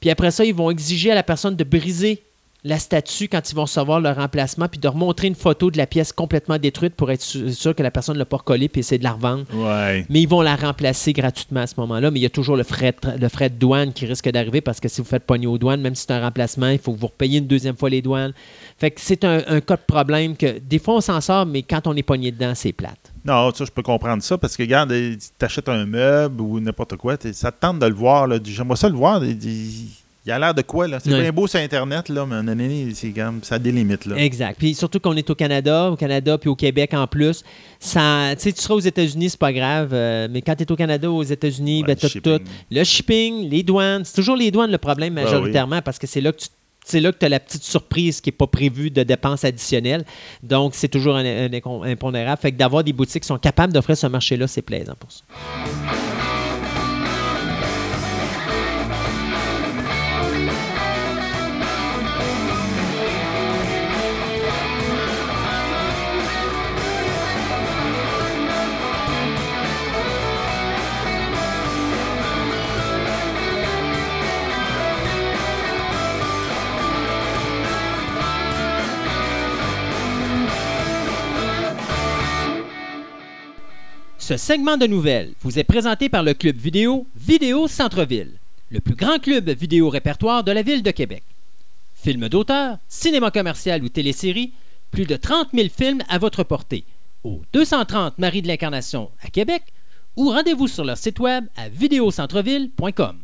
[0.00, 2.22] Puis après ça, ils vont exiger à la personne de briser
[2.64, 5.86] la statue quand ils vont recevoir leur remplacement, puis de remontrer une photo de la
[5.88, 8.98] pièce complètement détruite pour être sûr que la personne ne l'a pas recollée, puis essayer
[8.98, 9.44] de la revendre.
[9.52, 10.06] Ouais.
[10.08, 12.10] Mais ils vont la remplacer gratuitement à ce moment-là.
[12.12, 14.28] Mais il y a toujours le frais de, tra- le frais de douane qui risque
[14.30, 16.78] d'arriver parce que si vous faites pogner aux douanes, même si c'est un remplacement, il
[16.78, 18.32] faut que vous repayiez une deuxième fois les douanes.
[18.78, 21.62] Fait que c'est un, un cas de problème que des fois on s'en sort, mais
[21.62, 23.12] quand on est pogné dedans, c'est plate.
[23.24, 26.96] Non, ça, je peux comprendre ça parce que, regarde, tu achètes un meuble ou n'importe
[26.96, 28.28] quoi, ça te tente de le voir.
[28.44, 29.20] J'aimerais ça le voir.
[30.24, 30.98] Il a l'air de quoi, là?
[31.00, 34.16] C'est bien beau sur Internet, là, mais comme, ça a des limites, là.
[34.16, 34.56] Exact.
[34.58, 37.42] Puis surtout qu'on est au Canada, au Canada puis au Québec en plus.
[37.80, 40.70] Ça, tu sais, tu seras aux États-Unis, c'est pas grave, euh, mais quand tu es
[40.72, 42.38] au Canada aux États-Unis, Ouais, ben, le t'as shipping.
[42.38, 42.44] tout.
[42.70, 46.20] Le shipping, les douanes, c'est toujours les douanes le problème Ah majoritairement parce que c'est
[46.20, 46.48] là que tu
[46.84, 50.04] c'est là que tu as la petite surprise qui n'est pas prévue de dépenses additionnelles.
[50.42, 51.50] Donc, c'est toujours un, un
[51.84, 52.40] impondérable.
[52.42, 55.22] Fait que d'avoir des boutiques qui sont capables d'offrir ce marché-là, c'est plaisant pour ça.
[84.22, 88.38] Ce segment de nouvelles vous est présenté par le club vidéo Vidéo Centre-Ville,
[88.70, 91.24] le plus grand club vidéo répertoire de la ville de Québec.
[91.96, 94.52] Films d'auteur, cinéma commercial ou télésérie,
[94.92, 96.84] plus de 30 000 films à votre portée.
[97.24, 99.64] Au 230 Marie de l'Incarnation à Québec
[100.16, 103.21] ou rendez-vous sur leur site web à vidéocentreville.com.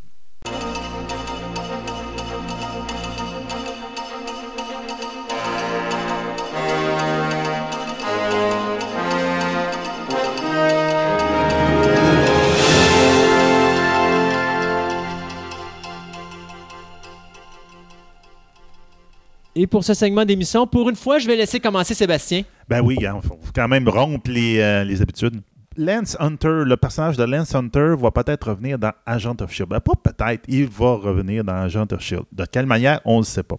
[19.60, 22.43] Et pour ce segment d'émission, pour une fois, je vais laisser commencer Sébastien.
[22.68, 25.40] Ben oui, il faut quand même rompre les, euh, les habitudes.
[25.76, 29.68] Lance Hunter, le personnage de Lance Hunter va peut-être revenir dans Agent of Shield.
[29.68, 32.22] Ben, pas peut-être, il va revenir dans Agent of Shield.
[32.30, 33.56] De quelle manière, on ne sait pas.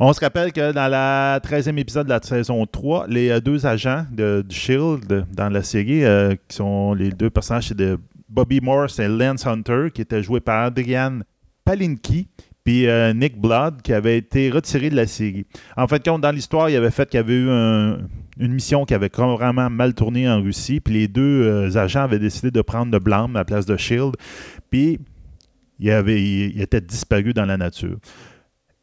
[0.00, 3.66] On se rappelle que dans la 13e épisode de la saison 3, les euh, deux
[3.66, 8.60] agents de, du Shield dans la série, euh, qui sont les deux personnages, de Bobby
[8.60, 11.20] Morse et Lance Hunter, qui étaient joués par Adrian
[11.64, 12.26] Palinki,
[12.66, 15.46] puis euh, Nick Blood, qui avait été retiré de la série.
[15.76, 17.98] En fait, compte, dans l'histoire, il avait fait qu'il y avait eu un-
[18.38, 22.18] une mission qui avait vraiment mal tourné en Russie, puis les deux euh, agents avaient
[22.18, 24.14] décidé de prendre le blâme à la place de Shield,
[24.68, 24.98] puis
[25.78, 27.96] il, avait, il était disparu dans la nature.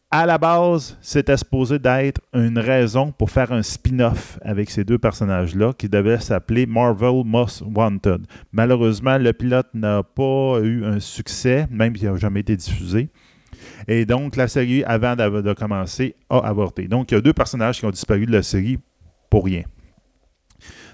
[0.10, 5.00] À la base, c'était supposé d'être une raison pour faire un spin-off avec ces deux
[5.00, 8.22] personnages-là qui devait s'appeler Marvel Most Wanted.
[8.52, 13.10] Malheureusement, le pilote n'a pas eu un succès, même s'il n'a jamais été diffusé.
[13.88, 16.88] Et donc, la série, avant de, commencer, a avorté.
[16.88, 18.78] Donc, il y a deux personnages qui ont disparu de la série
[19.30, 19.64] pour rien.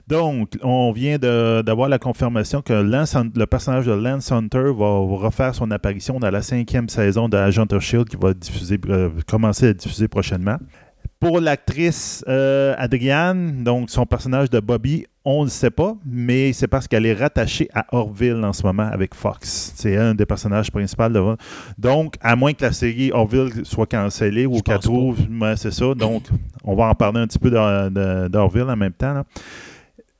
[0.08, 5.54] Donc, on vient d'avoir la confirmation que Lance le personnage de Lance Hunter va refaire
[5.54, 9.68] son apparition dans la cinquième saison de Agent of Shield qui va diffuser, euh, commencer
[9.68, 10.58] à diffuser prochainement.
[11.20, 16.68] Pour l'actrice euh, Adrienne, donc son personnage de Bobby On ne sait pas, mais c'est
[16.68, 19.74] parce qu'elle est rattachée à Orville en ce moment avec Fox.
[19.76, 21.10] C'est un des personnages principaux.
[21.10, 21.36] De...
[21.78, 25.18] Donc, à moins que la série Orville soit cancellée ou qu'elle trouve.
[25.58, 25.94] C'est ça.
[25.94, 26.24] Donc,
[26.64, 29.14] on va en parler un petit peu d'Orville en même temps.
[29.14, 29.24] là.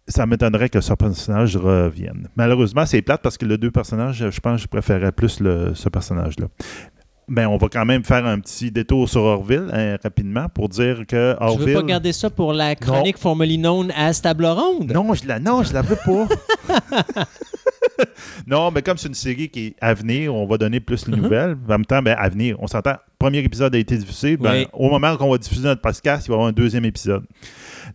[0.08, 2.28] Ça m'étonnerait que ce personnage revienne.
[2.36, 5.74] Malheureusement, c'est plate parce que les deux personnages, je pense que je préférais plus le-
[5.76, 6.48] ce personnage-là.
[7.30, 11.06] Ben, on va quand même faire un petit détour sur Orville hein, rapidement pour dire
[11.08, 11.68] que Orville.
[11.70, 14.92] veux pas garder ça pour la chronique formerly known as Table Ronde?
[14.92, 16.28] Non, je la, non, je la veux pas.
[18.48, 21.16] non, mais comme c'est une série qui est à venir, on va donner plus les
[21.16, 21.22] Mhm.
[21.24, 21.58] nouvelles.
[21.68, 22.96] En même temps, ben, à venir, on s'entend.
[23.18, 24.38] Premier épisode a été diffusé.
[24.38, 24.68] Ben, Oui.
[24.74, 27.24] Au moment qu'on va diffuser notre podcast, il va y avoir un deuxième épisode.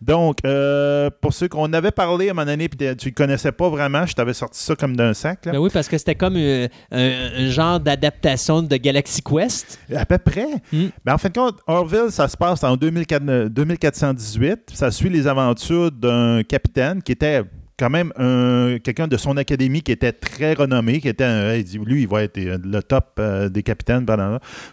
[0.01, 3.51] Donc, euh, pour ceux qu'on avait parlé à un moment donné, puis tu ne connaissais
[3.51, 5.45] pas vraiment, je t'avais sorti ça comme d'un sac.
[5.45, 5.53] là.
[5.53, 7.11] Ben oui, parce que c'était comme euh, un,
[7.45, 9.79] un genre d'adaptation de Galaxy Quest.
[9.95, 10.47] À peu près.
[10.71, 10.85] Mm.
[11.05, 14.71] Mais en fin de compte, Orville, ça se passe en 2004 euh, 2418.
[14.73, 17.41] Ça suit les aventures d'un capitaine qui était
[17.77, 21.63] quand même un- quelqu'un de son académie qui était très renommé, qui était un- il
[21.65, 24.05] dit, lui, il va être euh, le top euh, des capitaines.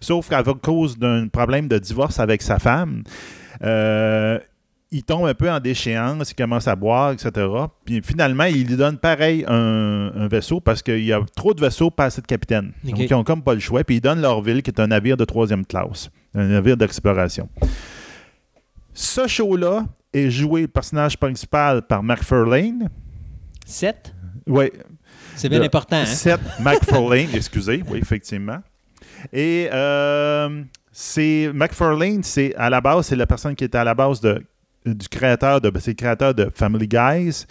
[0.01, 3.03] Sauf qu'à cause d'un problème de divorce avec sa femme,
[4.93, 7.31] il tombe un peu en déchéance, il commence à boire, etc.
[7.85, 11.61] Puis finalement, il lui donne pareil un, un vaisseau parce qu'il y a trop de
[11.61, 12.73] vaisseaux, pas assez de capitaines.
[12.85, 13.83] Donc, ils ont comme pas le choix.
[13.85, 17.49] Puis ils donnent leur ville, qui est un navire de troisième classe, un navire d'exploration.
[18.93, 22.91] Ce show-là est joué, le personnage principal, par McFarlane.
[23.65, 24.15] 7.
[24.47, 24.71] Oui,
[25.37, 25.97] C'est bien important.
[25.97, 26.05] Hein?
[26.05, 28.59] Seth MacFarlane, excusez, oui, effectivement.
[29.33, 33.95] Et euh, c'est McFarlane, c'est à la base, c'est la personne qui était à la
[33.95, 34.43] base de,
[34.85, 37.45] du créateur de, ben, c'est le créateur de Family Guys,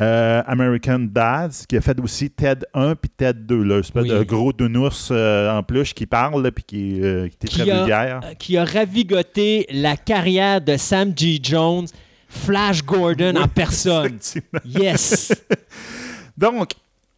[0.00, 4.08] euh, American Dads, qui a fait aussi TED 1 puis TED 2, là, espèce Oui.
[4.10, 7.78] de gros nounours euh, en peluche qui parle puis qui, euh, qui Qui très a-
[7.78, 8.20] vulgaire.
[8.38, 11.38] Qui a ravigoté la carrière de Sam G.
[11.42, 11.86] Jones,
[12.28, 14.18] Flash Gordon en personne.
[14.64, 15.32] Yes.
[16.36, 16.72] Donc,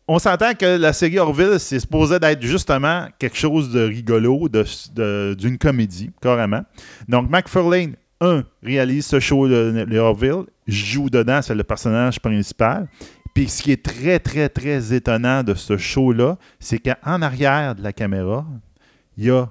[0.09, 4.65] on s'entend que la série Orville, c'est supposé d'être justement quelque chose de rigolo, de-
[4.95, 6.63] de- d'une comédie, carrément.
[7.09, 12.89] Donc, McFarlane, un, réalise ce show de les Orville, joue dedans, c'est le personnage principal.
[13.35, 17.83] Puis ce qui est très, très, très étonnant de ce show-là, c'est qu'en arrière de
[17.83, 18.45] la caméra,
[19.17, 19.49] il y a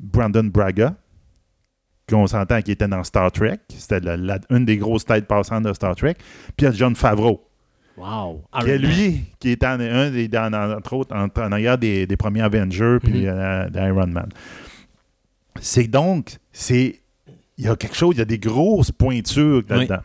[0.00, 0.94] Brandon Braga,
[2.08, 3.58] qu'on s'entend qui était dans Star Trek.
[3.68, 4.00] C'était
[4.50, 6.14] une des grosses têtes passantes de Star Trek.
[6.56, 7.44] Puis il y a John Favreau.
[7.96, 8.44] Wow.
[8.60, 11.76] Qui est lui, qui est en, un des, dans- dans- entre autres, en, en arrière
[11.76, 13.28] des, des premiers Avengers puis Mhm.
[13.28, 14.28] euh, d'Iron Man.
[15.60, 17.00] C'est donc, c'est,
[17.58, 19.98] il y a quelque chose, il y a des grosses pointures là-dedans.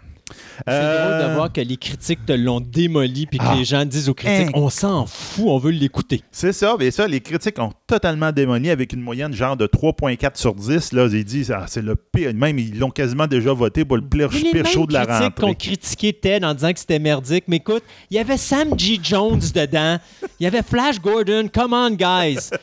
[0.65, 3.55] C'est Euh, drôle de voir que les critiques te l'ont démoli puis que Ah.
[3.55, 4.51] les gens disent aux critiques Hein.
[4.59, 6.21] on s'en fout, on veut l'écouter.
[6.31, 10.37] C'est ça, mais ça, les critiques ont totalement démoli avec une moyenne genre de 3.4
[10.37, 10.93] sur 10.
[10.93, 12.33] Là, ils disent, ah, c'est le pire.
[12.33, 15.05] Même, ils l'ont quasiment déjà voté pour le pire, Mais les pire show de la
[15.05, 15.67] critiques qui ont rentrée.
[15.67, 18.99] critiqué Ted en disant que c'était merdique, mais écoute, il y avait Sam G.
[19.03, 19.97] Jones dedans,
[20.39, 22.49] il y avait Flash Gordon, come on guys.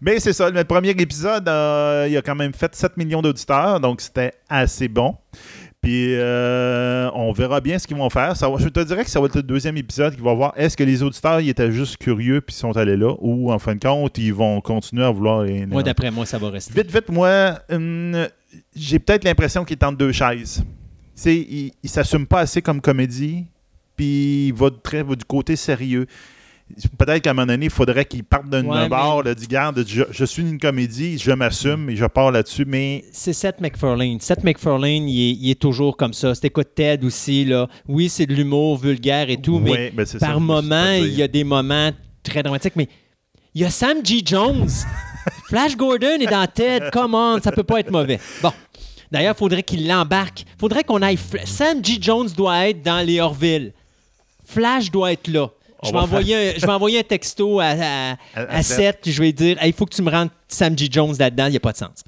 [0.00, 3.80] Mais c'est ça, le premier épisode, euh, il a quand même fait 7 millions d'auditeurs,
[3.80, 5.16] donc c'était assez bon.
[5.84, 8.34] Puis euh, on verra bien ce qu'ils vont faire.
[8.38, 10.78] Ça je te dirais que ça va être le deuxième épisode qui va voir est-ce
[10.78, 13.80] que les auditeurs ils étaient juste curieux puis sont allés là ou en fin de
[13.80, 15.66] compte ils vont continuer à vouloir les.
[15.66, 16.72] Moi, d'après moi, ça va rester.
[16.72, 18.26] Vite, vite, moi, hum,
[18.74, 20.64] j'ai peut-être l'impression qu'il est entre deux chaises.
[21.26, 23.44] Il, il s'assume pas assez comme comédie,
[23.94, 26.06] puis il va, très, va du côté sérieux.
[26.98, 29.84] Peut-être qu'à un moment donné, il faudrait qu'il parte d'un Ouais, bord, là, dit garde,
[29.86, 34.18] je, je suis une comédie, je m'assume et je pars là-dessus, mais C'est Seth MacFarlane.
[34.18, 36.34] Seth MacFarlane, il est, il est toujours comme ça.
[36.34, 37.68] C'était quoi Ted aussi, là?
[37.86, 41.44] Oui, c'est de l'humour vulgaire et tout, mais ben, par moment, il y a des
[41.44, 41.90] moments
[42.22, 42.76] très dramatiques.
[42.76, 42.88] Mais
[43.54, 44.22] il y a Sam G.
[44.24, 44.68] Jones.
[45.48, 46.86] Flash Gordon est dans Ted.
[46.92, 48.18] Come on, ça peut pas être mauvais.
[48.42, 48.52] Bon.
[49.12, 50.40] D'ailleurs, il faudrait qu'il l'embarque.
[50.40, 51.18] Il faudrait qu'on aille.
[51.44, 51.98] Sam G.
[52.00, 53.72] Jones doit être dans les Orville.
[54.44, 55.50] Flash doit être là.
[55.84, 58.62] Je vais, va envoyer un, envoyer un texto à, à, À-.
[58.62, 60.88] Je vais dire Hey, il faut que tu me rendes Sam G.
[60.90, 61.46] Jones là-dedans.
[61.46, 62.02] Il n'y a pas de sens.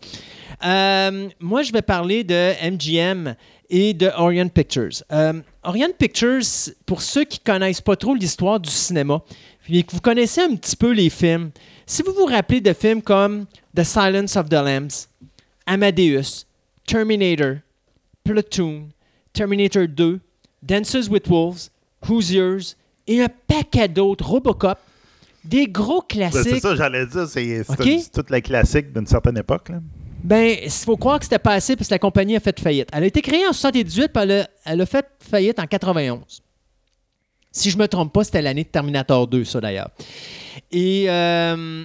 [0.64, 3.34] Euh, moi, je vais parler de MGM
[3.68, 5.02] et de Orient Pictures.
[5.12, 6.42] Euh, Orient Pictures,
[6.86, 9.22] pour ceux qui connaissent pas trop l'histoire du cinéma,
[9.62, 11.50] puis que vous connaissez un petit peu les films,
[11.84, 15.08] si vous vous rappelez de films comme The Silence of the Lambs,
[15.66, 16.46] Amadeus,
[16.86, 17.56] Terminator,
[18.24, 18.88] Platoon,
[19.32, 20.20] Terminator 2,
[20.62, 21.70] Dances with Wolves,
[22.08, 22.76] Hoosiers
[23.06, 24.78] et un paquet d'autres, Robocop,
[25.44, 26.60] des gros Ben, c'est classiques.
[26.62, 27.86] ça, j'allais dire, c'est c'est Ok.
[27.86, 29.68] une- c'est toute la classique d'une certaine époque.
[29.68, 29.80] Là.
[30.24, 32.88] Ben, il faut croire que c'était pas assez parce que la compagnie a fait faillite.
[32.92, 36.42] Elle a été créée en 78 puis elle a, elle a fait faillite en 91.
[37.52, 39.90] Si je me trompe pas, c'était l'année de Terminator 2, ça d'ailleurs.
[40.72, 41.84] Et euh,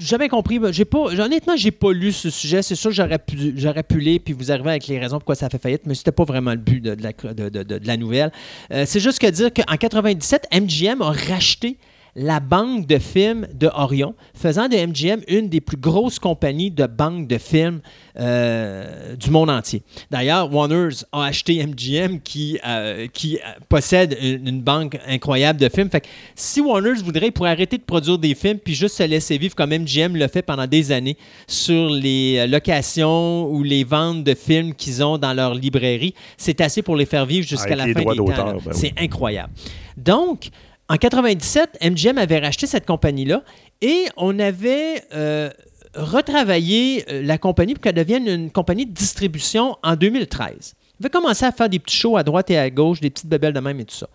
[0.00, 0.58] jamais compris.
[0.72, 2.62] J'ai pas, honnêtement, j'ai pas lu ce sujet.
[2.62, 5.46] C'est sûr j'aurais pu, j'aurais pu lire puis vous arriver avec les raisons pourquoi ça
[5.46, 8.32] a fait faillite, mais c'était pas vraiment le but de la nouvelle.
[8.72, 11.76] Euh, c'est juste que dire qu'en 97, MGM a racheté
[12.20, 16.86] la banque de films de Orion, faisant de MGM une des plus grosses compagnies de
[16.86, 17.80] banques de films
[18.18, 19.82] euh, du monde entier.
[20.10, 23.38] D'ailleurs, Warner's a acheté MGM qui, euh, qui
[23.70, 25.88] possède une, une banque incroyable de films.
[25.88, 29.02] Fait que si Warner's voudrait, il pourrait arrêter de produire des films puis juste se
[29.02, 31.16] laisser vivre comme MGM l'a fait pendant des années
[31.46, 36.14] sur les euh, locations ou les ventes de films qu'ils ont dans leur librairie.
[36.36, 38.14] C'est assez pour les faire vivre jusqu'à la fin des temps.
[38.14, 38.72] ben oui.
[38.72, 39.54] C'est incroyable.
[39.96, 40.50] Donc,
[40.90, 43.44] en 97, MGM avait racheté cette compagnie-là
[43.80, 45.48] et on avait euh,
[45.94, 50.74] retravaillé euh, la compagnie pour qu'elle devienne une compagnie de distribution en 2013.
[50.98, 53.28] On avait commencé à faire des petits shows à droite et à gauche, des petites
[53.28, 54.08] bébelles de même et tout ça.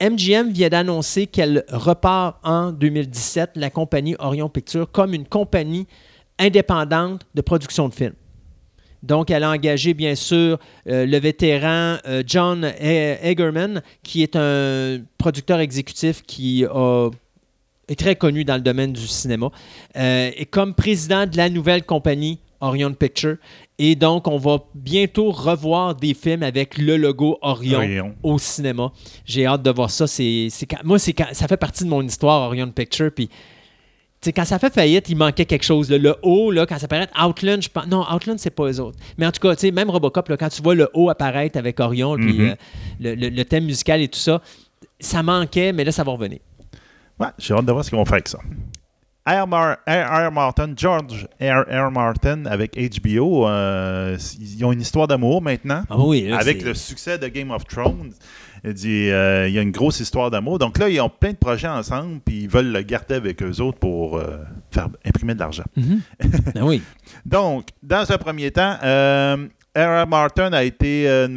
[0.00, 5.86] MGM vient d'annoncer qu'elle repart en 2017, la compagnie Orion Pictures, comme une compagnie
[6.38, 8.14] indépendante de production de films.
[9.02, 10.58] Donc, elle a engagé, bien sûr,
[10.88, 17.08] euh, le vétéran euh, John E- Egerman, qui est un producteur exécutif qui a-
[17.88, 19.50] est très connu dans le domaine du cinéma,
[19.96, 23.36] euh, et comme président de la nouvelle compagnie Orion Picture.
[23.78, 28.14] Et donc, on va bientôt revoir des films avec le logo Orion Orion.
[28.22, 28.92] au cinéma.
[29.24, 30.06] J'ai hâte de voir ça.
[30.06, 30.48] C'est,
[30.84, 33.10] moi, c'est ça fait partie de mon histoire, Orion Picture.
[33.16, 33.30] Puis,
[34.26, 35.90] quand ça fait faillite, il manquait quelque chose.
[35.90, 35.96] là.
[35.98, 37.86] Le haut, là, quand ça apparaît, Outland, je pense.
[37.86, 38.98] Non, Outland, c'est pas eux autres.
[39.18, 42.16] Mais en tout cas, même Robocop, là, quand tu vois le haut apparaître avec Orion,
[42.16, 42.48] puis Mhm.
[42.50, 42.54] euh,
[43.00, 44.42] le, le- le thème musical et tout ça,
[44.98, 46.38] ça manquait, mais là, ça va revenir.
[47.18, 48.38] Ouais, j'ai hâte de voir ce qu'ils vont faire avec ça.
[49.26, 49.46] R.
[49.46, 50.28] Mar- R.
[50.28, 50.32] R.
[50.32, 51.64] Martin, George R.
[51.70, 51.90] R.
[51.90, 55.82] Martin avec HBO, euh, ils ont une histoire d'amour maintenant.
[55.90, 58.12] Ah oui, là, avec le succès de Game of Thrones.
[58.64, 60.58] Il dit, euh, il y a une grosse histoire d'amour.
[60.58, 63.60] Donc là, ils ont plein de projets ensemble, puis ils veulent le garder avec eux
[63.60, 64.38] autres pour euh,
[64.70, 65.64] faire imprimer de l'argent.
[65.76, 66.00] Mhm.
[66.54, 66.82] Ben oui.
[67.24, 70.06] Donc, dans un premier temps, euh, R.R.
[70.08, 71.08] Martin a été.
[71.08, 71.28] euh,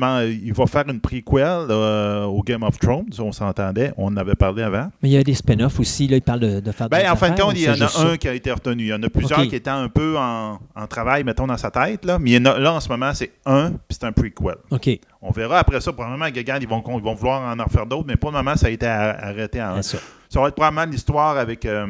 [0.44, 4.34] il va faire une prequel euh, au Game of Thrones, on s'entendait, on en avait
[4.34, 4.90] parlé avant.
[5.04, 6.08] Mais il y a des spin-offs aussi.
[6.08, 7.74] Là, ils parlent de, de faire Ben, des en fin de compte, il y en
[7.80, 8.18] a un ça?
[8.18, 8.84] qui a été retenu.
[8.86, 11.70] Il y en a plusieurs qui étaient un peu en, en travail, mettons, dans sa
[11.70, 12.06] tête.
[12.06, 12.18] Là.
[12.18, 14.56] Mais il y en a- là, en ce moment, c'est un, puis c'est un prequel.
[14.72, 14.90] OK.
[15.22, 18.16] On verra après ça, probablement, regarde, ils vont, ils vont vouloir en refaire d'autres, mais
[18.16, 19.80] pour le moment, ça a été arrêté en.
[19.84, 20.00] Ça
[20.42, 21.66] va être probablement l'histoire avec.
[21.66, 21.86] euh,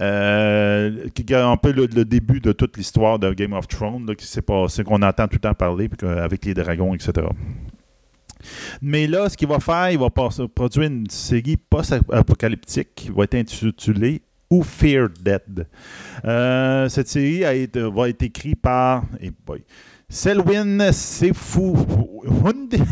[0.00, 4.06] euh, qui est un peu le, le début de toute l'histoire de Game of Thrones,
[4.06, 7.12] là, qui s'est passé, qu'on entend tout le temps parler, puis avec les dragons, etc.
[8.82, 13.34] Mais là, ce qu'il va faire, il va produire une série post-apocalyptique qui va être
[13.36, 15.66] intitulée Who Fear Dead.
[16.24, 19.64] Euh, cette série a été, va être écrite par eh boy,
[20.10, 21.74] Selwyn Sefou.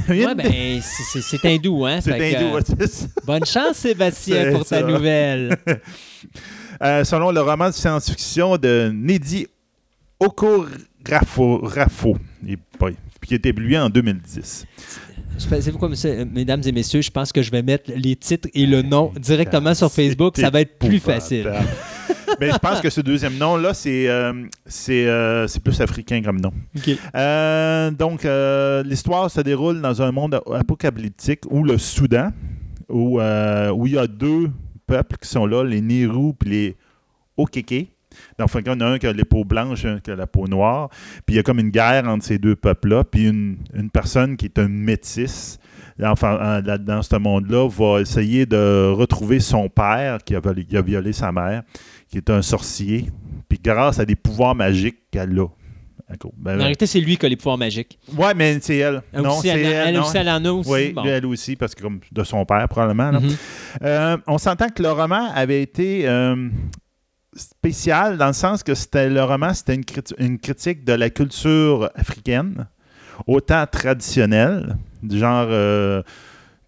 [0.08, 2.00] Ouais, ben, c'est- c'est c'est hindou, hein?
[2.00, 3.08] c'est hindou, euh, c'est.
[3.26, 5.56] Bonne chance, Sébastien, C'est pour ta nouvelle.
[6.82, 9.46] Euh, selon le roman de science-fiction de Nedi
[10.18, 12.16] Okorafo,
[13.24, 14.66] qui a été publié en 2010.
[15.34, 18.16] Je sais- Savez-vous quoi, monsieur- mesdames et messieurs, je pense que je vais mettre les
[18.16, 20.36] titres et le nom directement sur Facebook.
[20.38, 21.50] Ça va être plus facile.
[22.40, 24.32] Mais je pense que ce deuxième nom-là, c'est euh,
[24.88, 26.52] euh, plus africain comme nom.
[27.14, 32.30] Euh, donc, euh, l'histoire se déroule dans un monde apocalyptique où le Soudan,
[32.88, 34.50] où, où il y a deux
[34.86, 36.76] peuples qui sont là, les Nérou et les
[37.36, 37.88] Okeke.
[38.38, 40.26] Donc, il y en a un qui a les peaux blanches, un qui a la
[40.26, 40.90] peau noire.
[41.24, 43.04] Puis il y a comme une guerre entre ces deux peuples-là.
[43.04, 43.56] Puis une,
[43.90, 45.58] personne qui est un métis
[46.02, 50.40] enfin, en- là- dans ce monde-là va essayer de retrouver son père qui a
[50.82, 51.62] violé sa mère,
[52.08, 53.06] qui est un sorcier.
[53.48, 55.46] Puis grâce à des pouvoirs magiques qu'elle a.
[56.12, 56.32] D'accord.
[56.36, 57.98] Ben, En réalité, c'est lui qui a les pouvoirs magiques.
[58.16, 59.02] Ouais, mais c'est elle.
[59.12, 59.88] Elle non, aussi, c'est elle, elle.
[59.88, 60.02] elle non.
[60.02, 60.70] aussi, elle en a aussi.
[60.70, 61.02] Oui, Bon.
[61.02, 63.12] lui, elle aussi, parce que comme de son père, probablement.
[63.18, 63.30] Mhm.
[63.82, 66.36] Euh, on s'entend que le roman avait été euh,
[67.34, 71.08] spécial dans le sens que c'était le roman, c'était une, criti- une critique de la
[71.10, 72.66] culture africaine,
[73.26, 76.02] autant traditionnelle, du genre euh,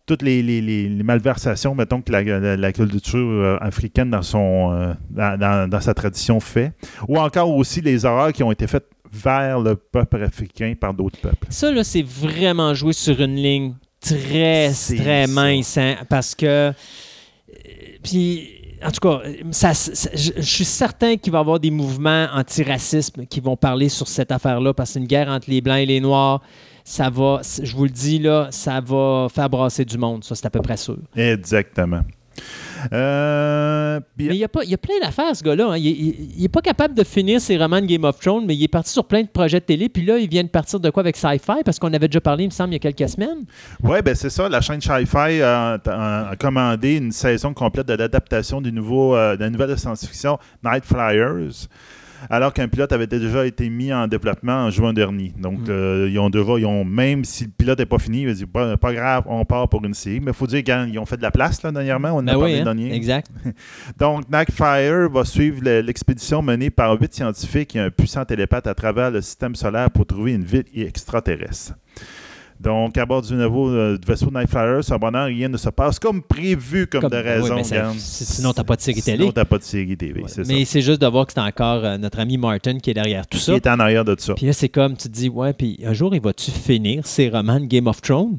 [0.07, 4.23] toutes les, les- les- les malversations, mettons, que la, la- la culture euh, africaine dans,
[4.23, 6.73] son, euh, dans, dans- dans sa tradition fait,
[7.09, 11.19] ou encore aussi les horreurs qui ont été faites vers le peuple africain par d'autres
[11.21, 11.47] peuples.
[11.51, 15.33] Ça, là, c'est vraiment joué sur une ligne très, très ça.
[15.33, 16.47] mince, hein, parce que...
[16.47, 16.73] euh,
[18.03, 18.51] Puis,
[18.85, 22.27] en tout cas, ça, ça- je, je suis certain qu'il va y avoir des mouvements
[22.35, 25.79] antiracisme qui vont parler sur cette affaire-là, parce que c'est une guerre entre les Blancs
[25.79, 26.43] et les Noirs.
[26.87, 30.45] Ça va, je vous le dis, là, ça va faire brasser du monde, ça, c'est
[30.47, 30.99] à peu près sûr.
[31.17, 32.03] Exactement.
[32.93, 35.71] Euh, Mais il y a, pas, y a plein d'affaires, ce gars-là.
[35.73, 35.77] hein.
[35.77, 38.69] Il, n'est pas capable de finir ses romans de Game of Thrones, mais il est
[38.69, 39.89] parti sur plein de projets de télé.
[39.89, 42.45] Puis là, il vient de partir de quoi avec Sci-Fi, parce qu'on avait déjà parlé,
[42.45, 43.45] il me semble, il y a quelques semaines.
[43.83, 44.49] Oui, ben c'est ça.
[44.49, 45.79] La chaîne Sci-Fi a
[46.39, 50.85] commandé une saison complète de l'adaptation du nouveau, euh, de la nouvelle de science-fiction Night
[50.85, 51.69] Flyers,
[52.31, 55.33] alors qu'un pilote avait déjà été mis en développement en juin dernier.
[55.39, 55.65] Donc, Mm.
[55.71, 58.33] euh, ils ont déjà, ils ont, même si le pilote n'est pas fini, ils ont
[58.35, 60.21] dit pas, pas grave, on part pour une série.
[60.21, 62.11] Mais il faut dire qu'ils ont fait de la place là, dernièrement.
[62.13, 62.95] On en a Ben parlé oui, hein, dernier.
[62.95, 63.31] exact.
[63.99, 68.75] Donc, Nightfire va suivre le- l'expédition menée par huit scientifiques et un puissant télépathe à
[68.75, 71.75] travers le système solaire pour trouver une ville extraterrestre.
[72.61, 76.87] Donc, à bord du nouveau euh, vaisseau Nightflyer, cependant, rien ne se passe comme prévu,
[76.87, 77.63] comme, de oui, raison.
[77.65, 79.19] ça- c'est- sinon, t'as pas de série télé.
[79.19, 80.29] Sinon, t'as pas de série Ouais.
[80.29, 82.95] c'est Mais c'est juste de voir que c'est encore euh, notre ami Martin qui est
[82.95, 83.55] derrière tout Qui ça.
[83.55, 84.35] est en arrière de ça.
[84.35, 87.29] Puis là, c'est comme, tu te dis, ouais, puis un jour, il va-tu finir ses
[87.29, 88.39] romans de Game of Thrones?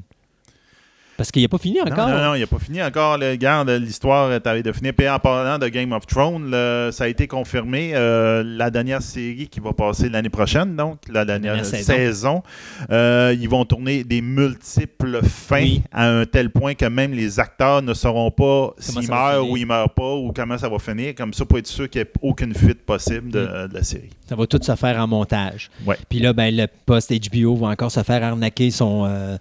[1.18, 2.10] Parce qu'il n'a pas fini Non, encore.
[2.10, 3.18] non, non, il n'a pas fini encore.
[3.18, 4.94] Le Regarde, l'histoire est arrivée de finir.
[4.98, 7.92] Puis en parlant de Game of Thrones, le- ça a été confirmé.
[7.96, 12.44] euh, la dernière série qui va passer l'année prochaine, donc la dernière, dernière saison, saison.
[12.92, 15.82] euh, ils vont tourner des multiples fins Oui.
[15.92, 19.66] à un tel point que même les acteurs ne sauront pas s'ils meurent ou ils
[19.66, 21.14] meurent pas ou comment ça va finir.
[21.16, 24.10] Comme ça, pour être sûr qu'il n'y ait aucune fuite possible de, de la série.
[24.28, 25.70] Ça va tout se faire en montage.
[25.86, 25.98] Ouais.
[26.10, 29.06] Puis là, ben, le poste HBO va encore se faire arnaquer son.
[29.08, 29.38] euh,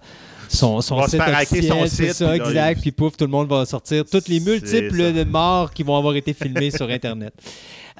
[0.49, 2.77] son, son site officiel, son c'est site, ça, puis exact.
[2.77, 5.97] il- Puis pouf, tout le monde va sortir toutes les multiples de morts qui vont
[5.97, 7.33] avoir été filmées sur Internet.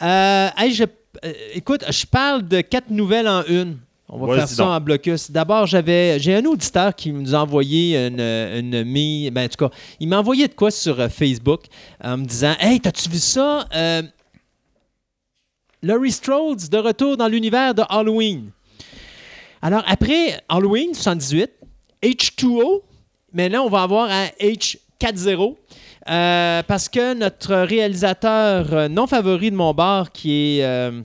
[0.02, 3.78] Euh, hey, je- euh, écoute, je parle de quatre nouvelles en une.
[4.08, 4.72] On va faire ça donc.
[4.72, 5.32] en blocus.
[5.32, 9.68] D'abord, j'avais, j'ai un auditeur qui nous a envoyé une, une mi- ben, en tout
[9.68, 11.62] cas, il m'a envoyé de quoi sur euh, Facebook
[12.04, 13.66] en me disant, hey, t'as-tu vu ça?
[13.74, 14.04] Euh,
[15.82, 18.52] Laurie Strode de retour dans l'univers de Halloween.
[19.62, 21.50] Alors, après Halloween 78,
[22.06, 22.82] H2O,
[23.34, 25.56] maintenant on va avoir un H40.
[26.10, 30.64] euh, parce que notre réalisateur euh, non favori de mon bar, qui est.
[30.64, 31.02] euh,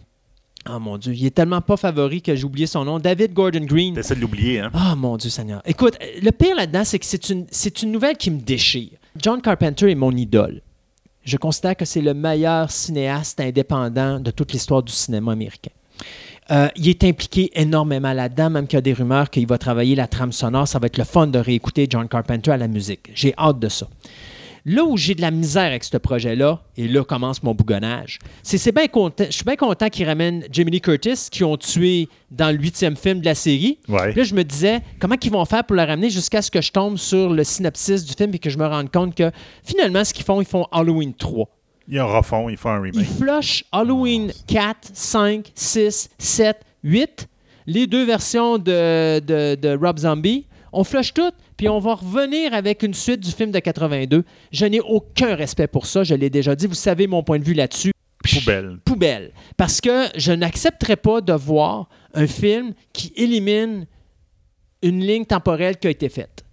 [0.68, 3.64] oh mon Dieu, il est tellement pas favori que j'ai oublié son nom, David Gordon
[3.64, 3.94] Green.
[3.94, 4.70] T'essaies de l'oublier, hein?
[4.74, 5.62] Ah, mon Dieu Seigneur.
[5.64, 8.90] Écoute, le pire là-dedans, c'est que c'est une, c'est une nouvelle qui me déchire.
[9.16, 10.60] John Carpenter est mon idole.
[11.24, 15.70] Je considère que c'est le meilleur cinéaste indépendant de toute l'histoire du cinéma américain.
[16.50, 19.94] Euh, il est impliqué énormément là-dedans, même qu'il y a des rumeurs qu'il va travailler
[19.94, 20.66] la trame sonore.
[20.66, 23.10] Ça va être le fun de réécouter John Carpenter à la musique.
[23.14, 23.86] J'ai hâte de ça.
[24.66, 28.58] Là où j'ai de la misère avec ce projet-là, et là commence mon bougonnage, c'est
[28.58, 29.24] c'est bien content.
[29.26, 32.96] Je suis bien content qu'ils ramènent Jamie Lee Curtis, qui ont tué dans le huitième
[32.96, 33.78] film de la série.
[33.88, 34.12] Ouais.
[34.12, 36.72] Là, je me disais, comment ils vont faire pour la ramener jusqu'à ce que je
[36.72, 39.30] tombe sur le synopsis du film et que je me rende compte que
[39.64, 41.48] finalement, ce qu'ils font, ils font Halloween 3.
[41.90, 43.08] Il y a un refond, il fait un Ils remake.
[43.18, 47.28] flushent Halloween 4, 5, 6, 7, 8,
[47.66, 50.46] les deux versions de, de, de Rob Zombie.
[50.72, 54.22] On flush toutes, puis on va revenir avec une suite du film de 82.
[54.52, 56.68] Je n'ai aucun respect pour ça, je l'ai déjà dit.
[56.68, 57.90] Vous savez mon point de vue là-dessus.
[58.22, 58.78] Poubelle.
[58.84, 59.32] Poubelle.
[59.56, 63.86] Parce que je n'accepterai pas de voir un film qui élimine
[64.82, 66.44] une ligne temporelle qui a été faite.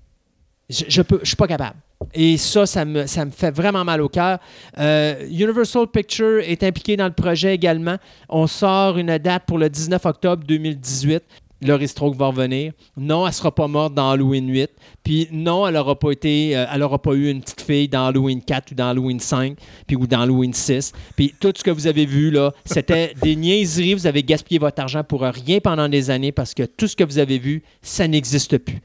[0.70, 1.78] Je ne je je suis pas capable.
[2.14, 4.40] Et ça, ça me, ça me fait vraiment mal au cœur.
[4.78, 7.98] Euh, Universal Pictures est impliqué dans le projet également.
[8.30, 11.24] On sort une date pour le 19 octobre 2018.
[11.62, 12.74] Laurie Strode va revenir.
[12.96, 14.70] Non, elle ne sera pas morte dans Halloween 8.
[15.04, 18.06] Puis non, elle n'aura pas été, euh, elle aura pas eu une petite fille dans
[18.06, 19.58] Halloween 4 ou dans Halloween 5,
[19.88, 20.94] puis ou dans Halloween 6.
[21.16, 23.96] Puis tout ce que vous avez vu là, c'était des niaiseries.
[23.96, 27.04] Vous avez gaspillé votre argent pour rien pendant des années parce que tout ce que
[27.04, 28.82] vous avez vu, ça n'existe plus.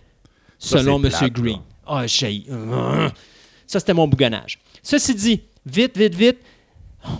[0.58, 1.10] Ça, selon M.
[1.30, 1.58] Green.
[1.86, 2.44] Ah, j'ai.
[3.66, 4.58] Ça, c'était mon bougonnage.
[4.82, 6.38] Ceci dit, vite, vite, vite,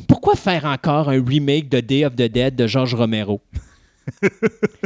[0.06, 3.40] pourquoi faire encore un remake de Day of the Dead de George Romero?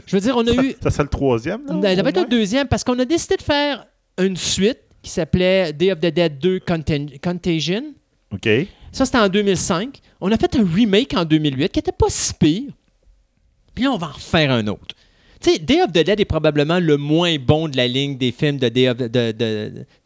[0.06, 0.74] Je veux dire, on a eu.
[0.82, 1.62] Ça, c'est le troisième?
[1.68, 2.22] Il y au avait moins?
[2.22, 3.86] un deuxième parce qu'on a décidé de faire
[4.18, 7.94] une suite qui s'appelait Day of the Dead 2 Contain- Contagion.
[8.32, 8.48] OK.
[8.92, 10.00] Ça, c'était en 2005.
[10.20, 12.70] On a fait un remake en 2008 qui n'était pas si pire.
[13.74, 14.94] Puis là, on va en refaire un autre.
[15.44, 18.68] Day of the Dead est probablement le moins bon de la ligne des films de,
[18.68, 18.98] Day of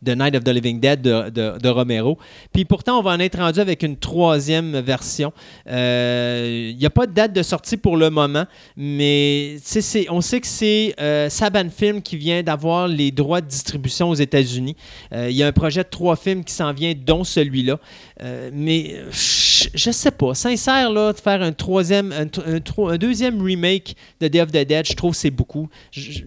[0.07, 2.19] Night of the Living Dead de, Romero.
[2.53, 5.33] Puis pourtant, on va en être rendu avec une troisième version.
[5.69, 8.45] Euh, Il n'y a pas de date de sortie pour le moment,
[8.77, 9.57] mais
[10.11, 14.15] on sait que c'est euh, Saban Film qui vient d'avoir les droits de distribution aux
[14.15, 14.77] États-Unis.
[15.13, 17.79] Euh, Il y a un projet de trois films qui s'en vient, dont celui-là.
[18.23, 19.09] Euh, mais euh,
[19.65, 20.35] je, je sais pas.
[20.35, 24.95] Sincère, là, de faire un troisième, un, deuxième remake de Day of the Dead, je
[24.95, 25.69] trouve que c'est beaucoup.
[25.91, 26.23] Je-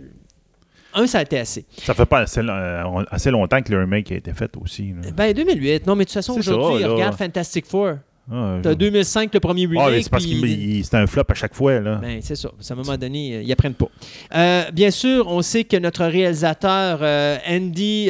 [0.95, 1.65] un, ça a été assez.
[1.83, 4.93] Ça fait pas assez, euh, assez longtemps que le remake a été fait aussi.
[5.03, 5.09] là.
[5.15, 5.87] Ben, 2008.
[5.87, 7.95] Non, mais de toute façon, aujourd'hui, regarde Fantastic Four.
[8.31, 9.93] Ah, T'as je- 2005, le premier remake.
[9.97, 10.39] Ah, c'est parce puis-
[10.77, 11.79] il- c'était un flop à chaque fois.
[11.81, 11.95] Là.
[11.95, 12.49] Ben, c'est ça.
[12.69, 13.89] À un moment donné, euh, ils apprennent pas.
[14.35, 18.09] Euh, bien sûr, on sait que notre réalisateur euh, Andy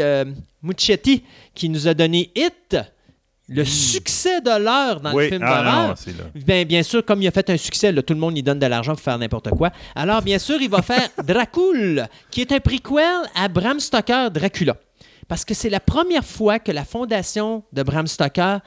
[0.62, 1.24] Muschietti,
[1.56, 2.78] qui nous a donné Hit,
[3.54, 5.96] le succès de l'heure dans Oui, le film ah, d'horreur.
[6.36, 8.60] Bien, bien sûr, comme il a fait un succès, là, tout le monde lui donne
[8.60, 9.72] de l'argent pour faire n'importe quoi.
[9.96, 14.76] Alors, bien sûr, il va faire Dracul, qui est un prequel à Bram Stoker Dracula.
[15.28, 18.58] Parce que c'est la première fois que la fondation de Bram Stoker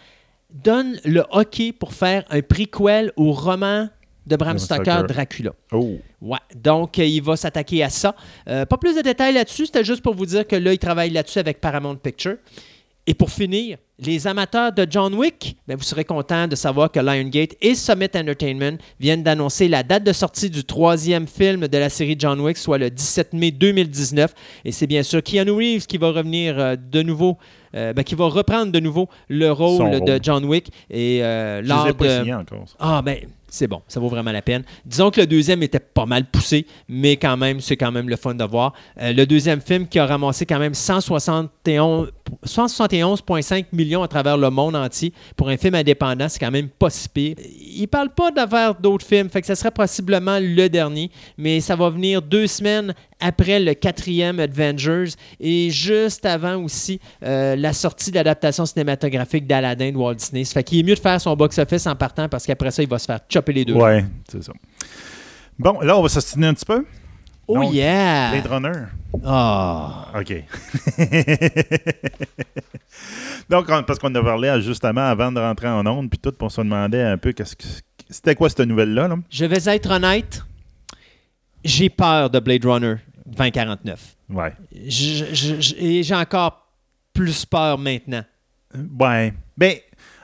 [0.52, 3.88] donne le hockey pour faire un prequel au roman
[4.26, 5.04] de Bram Stoker.
[5.06, 5.52] Dracula.
[5.72, 5.98] Oh.
[6.20, 8.14] Ouais, donc euh, il va s'attaquer à ça.
[8.48, 11.10] Euh, pas plus de détails là-dessus, c'était juste pour vous dire que là, il travaille
[11.10, 12.36] là-dessus avec Paramount Picture.
[13.08, 16.98] Et pour finir, les amateurs de John Wick, ben, vous serez contents de savoir que
[16.98, 21.88] Lionsgate et Summit Entertainment viennent d'annoncer la date de sortie du troisième film de la
[21.88, 24.34] série John Wick, soit le 17 mai 2019.
[24.64, 27.38] Et c'est bien sûr Keanu Reeves qui va revenir euh, de nouveau,
[27.76, 30.18] euh, ben, qui va reprendre de nouveau le rôle, Son de rôle.
[30.22, 30.70] John Wick.
[30.90, 32.64] Et euh, Je les lors ai pas de- signés encore.
[32.66, 32.74] ça.
[32.78, 34.64] ah, ben, c'est bon, ça vaut vraiment la peine.
[34.84, 38.16] Disons que le deuxième était pas mal poussé, mais quand même, c'est quand même le
[38.16, 38.72] fun de voir.
[39.00, 42.10] Euh, le deuxième film qui a ramassé quand même 171
[42.44, 46.90] 171,5 millions à travers le monde entier pour un film indépendant, c'est quand même pas
[46.90, 47.36] si pire.
[47.38, 51.76] Il parle pas d'avoir d'autres films, fait que ça serait possiblement le dernier, mais ça
[51.76, 58.10] va venir deux semaines après le quatrième Avengers et juste avant aussi euh, la sortie
[58.10, 60.44] de l'adaptation cinématographique d'Aladdin de Walt Disney.
[60.44, 62.88] Ça fait qu'il est mieux de faire son box-office en partant parce qu'après ça, il
[62.88, 63.74] va se faire chopper les deux.
[63.74, 64.52] Ouais, c'est ça.
[65.58, 66.84] Bon, là, on va s'ostiner un petit peu.
[67.48, 68.30] Oh Donc, yeah!
[68.30, 68.82] Blade Runner.
[69.24, 70.08] Ah.
[70.18, 70.44] OK.
[73.48, 76.48] Donc, on- parce qu'on a parlé justement avant de rentrer en onde, puis tout, on
[76.48, 77.64] se demandait un peu qu'est-ce que
[78.10, 79.08] c'était quoi cette nouvelle-là.
[79.08, 79.16] là?
[79.30, 80.42] Je vais être honnête,
[81.64, 82.94] j'ai peur de Blade Runner
[83.26, 84.16] 2049.
[84.30, 84.52] Ouais.
[84.72, 86.65] Et j'ai encore
[87.16, 88.22] plus peur maintenant?
[88.98, 89.32] Ouais.
[89.56, 89.74] Ben,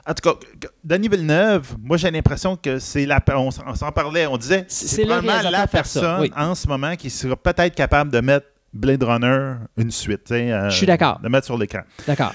[0.07, 0.35] en tout cas,
[0.83, 3.21] Denis Villeneuve, moi, j'ai l'impression que c'est la.
[3.35, 4.65] On, s'en- on s'en parlait, on disait.
[4.67, 6.31] C'est- réalisateur la personne oui.
[6.35, 10.31] en ce moment qui sera peut-être capable de mettre Blade Runner une suite.
[10.31, 11.19] euh, Je suis d'accord.
[11.21, 11.81] De mettre sur l'écran.
[12.07, 12.33] D'accord.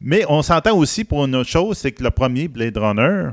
[0.00, 3.30] Mais on s'entend aussi pour une autre chose, c'est que le premier Blade Runner,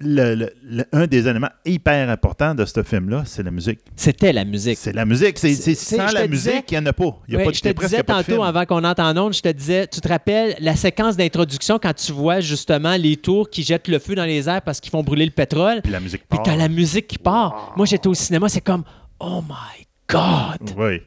[0.00, 3.78] le- le- le- un des éléments hyper importants de ce film-là, c'est la musique.
[3.96, 4.76] C'était la musique.
[4.76, 5.38] C'est la musique.
[5.38, 7.16] C'est, C'est- c'est- c'est- sans la disais- musique, il n'y en a pas.
[7.28, 9.40] Il y a pas de- je te disais tantôt, avant qu'on entre en onde, je
[9.40, 13.62] te disais, tu te rappelles la séquence d'introduction quand tu vois justement les tours qui
[13.62, 16.22] jettent le feu dans les airs parce qu'ils font brûler le pétrole, Puis la musique
[16.28, 16.42] puis part.
[16.44, 17.72] t'as la musique qui part.
[17.76, 18.82] Moi, j'étais au cinéma, c'est comme,
[19.20, 20.70] oh my God!
[20.76, 21.00] Oui.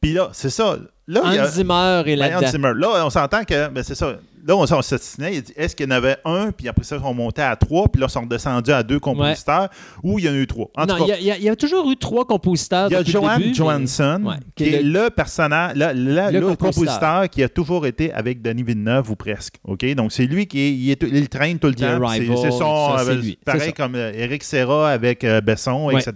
[0.00, 0.76] Puis là, c'est ça.
[1.06, 2.50] Là, Hans Zimmer est Ben, Hans là-dedans.
[2.50, 2.72] Zimmer.
[2.76, 4.16] Là, on s'entend que, ben, c'est ça.
[4.46, 5.36] Là, on, s'ostinait.
[5.36, 7.88] Il dit, est-ce qu'il y en avait un, puis après ça, on montait à trois,
[7.88, 9.70] puis là, ils sont redescendus à deux compositeurs,
[10.02, 10.68] ou il y en a eu trois.
[10.76, 12.88] En Non, il y, a- y y toujours eu trois compositeurs.
[12.90, 16.56] il y a Johan mais- Johansson, Ouais, qui est le personnage, le, le- Le le
[16.56, 17.28] compositeur.
[17.30, 19.54] qui a toujours été avec Denis Villeneuve, ou presque.
[19.64, 19.84] OK?
[19.94, 21.98] Donc, c'est lui qui est, il, est- il le traîne tout le temps.
[22.10, 22.98] C'est son.
[22.98, 23.38] ça, euh, lui.
[23.44, 26.00] Pareil comme euh, Eric Serra avec euh, Besson, Ouais.
[26.00, 26.12] etc.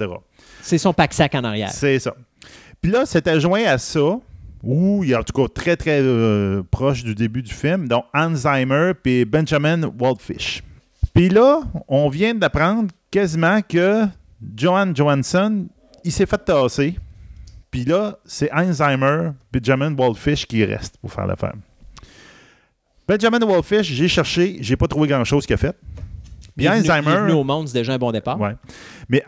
[0.60, 1.70] C'est son pack-sac en arrière.
[1.70, 2.14] C'est ça.
[2.82, 4.18] Puis là, c'était joint à ça,
[4.62, 8.04] où il est en tout cas très, très euh, proche du début du film, donc
[8.34, 10.62] Zimmer puis Benjamin Waldfish.
[11.14, 14.04] Puis là, on vient d'apprendre quasiment que
[14.56, 15.66] Johan Johansson,
[16.04, 16.96] il s'est fait tasser.
[17.70, 21.54] Puis là, c'est Zimmer Benjamin Waldfish qui reste pour faire l'affaire.
[23.06, 25.76] Benjamin Waldfish, j'ai cherché, j'ai pas trouvé grand-chose qu'il a fait.
[26.56, 28.38] Puis Il est Hans venu- il est venu au monde, c'est déjà un bon départ.
[28.40, 28.54] Ouais.
[29.08, 29.22] Mais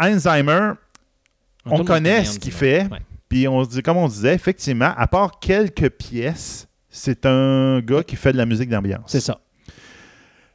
[1.64, 2.88] Tout on connaît ce qu'il fait.
[2.90, 2.98] Ouais.
[3.30, 8.02] Puis on se dit, comme on disait, effectivement, à part quelques pièces, c'est un gars
[8.02, 9.04] qui fait de la musique d'ambiance.
[9.06, 9.40] C'est ça.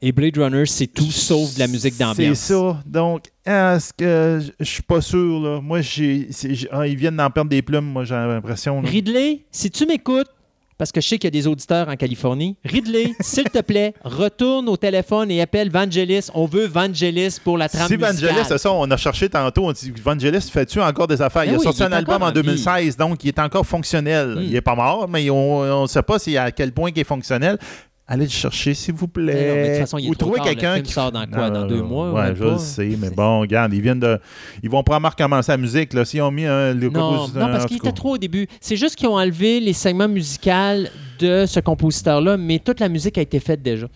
[0.01, 2.37] Et Blade Runner, c'est tout sauf de la musique d'ambiance.
[2.37, 2.83] C'est ça.
[2.85, 5.61] Donc, est-ce que je- suis pas sûr, là?
[5.61, 6.27] Moi, j'ai,
[6.71, 8.81] ah, ils viennent d'en perdre des plumes, moi, j'ai l'impression.
[8.81, 10.27] Ridley, si tu m'écoutes,
[10.77, 13.93] parce que je sais qu'il y a des auditeurs en Californie, Ridley, s'il te plaît,
[14.03, 16.27] retourne au téléphone et appelle Vangelis.
[16.33, 17.95] On veut Vangelis pour la trame Si.
[17.95, 21.43] Vangelis, c'est ça, on a cherché tantôt, on dit Vangelis, fais-tu encore des affaires?
[21.43, 22.41] Ben il a oui, sorti il un album en en vie.
[22.41, 24.35] 2016, donc il est encore fonctionnel.
[24.35, 24.41] Mm.
[24.41, 27.03] Il est pas mort, mais on ne sait pas si à quel point il est
[27.03, 27.57] fonctionnel.
[28.07, 29.79] Allez le chercher, s'il vous plaît.
[29.81, 31.49] Est Ou trop trouvez quelqu'un qui sort dans quoi?
[31.49, 32.51] Non, Dans deux mois, Ouais, je pas?
[32.51, 34.19] le sais, mais bon, regarde, ils viennent de.
[34.61, 36.05] Ils vont probablement recommencer la musique, là.
[36.05, 36.73] S'ils ont mis un.
[36.75, 38.47] le Non, non, parce qu'il était trop au début.
[38.61, 40.85] C'est juste qu'ils ont enlevé les segments musicaux
[41.19, 43.87] de ce compositeur-là, mais toute la musique a été faite déjà.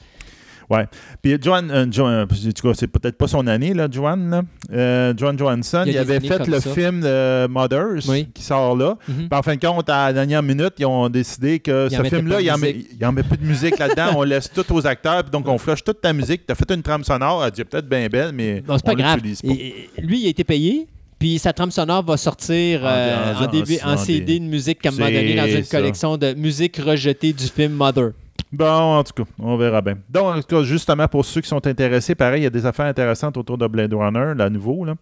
[1.22, 4.30] Puis Joan, euh, Joan- euh, en tout cas, c'est peut-être pas son année, là, Joan.
[4.30, 4.41] là.
[4.72, 6.70] Euh, Joan Johansson, Il avait fait le ça.
[6.74, 8.28] film de Mothers Oui.
[8.34, 8.96] qui sort là.
[9.06, 12.41] Puis en fin de compte, à la dernière minute, ils ont décidé que ce film-là,
[12.41, 14.12] il met- il en met plus de musique là-dedans.
[14.18, 15.24] on laisse tout aux acteurs.
[15.24, 16.46] Puis donc, on flush toute ta musique.
[16.46, 17.44] Tu as fait une trame sonore.
[17.44, 19.20] Elle dit peut-être bien belle, mais pas on grave.
[19.22, 19.28] pas.
[19.44, 20.88] Et- et lui, il a été payé.
[21.18, 24.80] Puis sa trame sonore va sortir En- euh, en- en, en- en CD de musique
[24.80, 25.78] qu'à un moment donné dans une ça.
[25.78, 28.12] collection de musique rejetée du film Mother.
[28.51, 29.99] Bon, en tout cas, on verra bien.
[30.09, 32.65] Donc, en tout cas, justement, pour ceux qui sont intéressés, pareil, il y a des
[32.65, 34.85] affaires intéressantes autour de Blade Runner, la nouveau.
[34.85, 34.95] Là.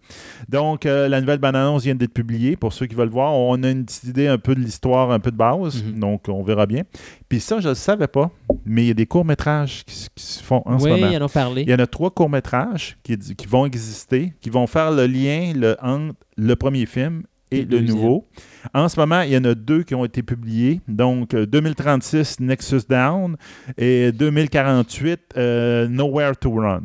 [0.50, 2.56] Donc, euh, la nouvelle bande-annonce vient d'être publiée.
[2.56, 5.18] Pour ceux qui veulent voir, on a une petite idée un peu de l'histoire, un
[5.18, 5.82] peu de base.
[5.82, 5.98] Mhm.
[5.98, 6.82] Donc, on verra bien.
[7.30, 8.30] Puis ça, je ne le savais pas,
[8.66, 11.10] mais il y a des courts-métrages qui, se font en ce oui, moment.
[11.10, 11.62] ils en ont parlé.
[11.62, 15.52] Il y en a trois courts-métrages qui, qui vont exister, qui vont faire le lien
[15.54, 18.26] le, entre le premier film et le nouveau.
[18.74, 20.80] En ce moment, il y en a deux qui ont été publiés.
[20.88, 23.36] Donc, euh, 2036, Nexus Down
[23.76, 26.82] et 2048, euh, Nowhere to Run.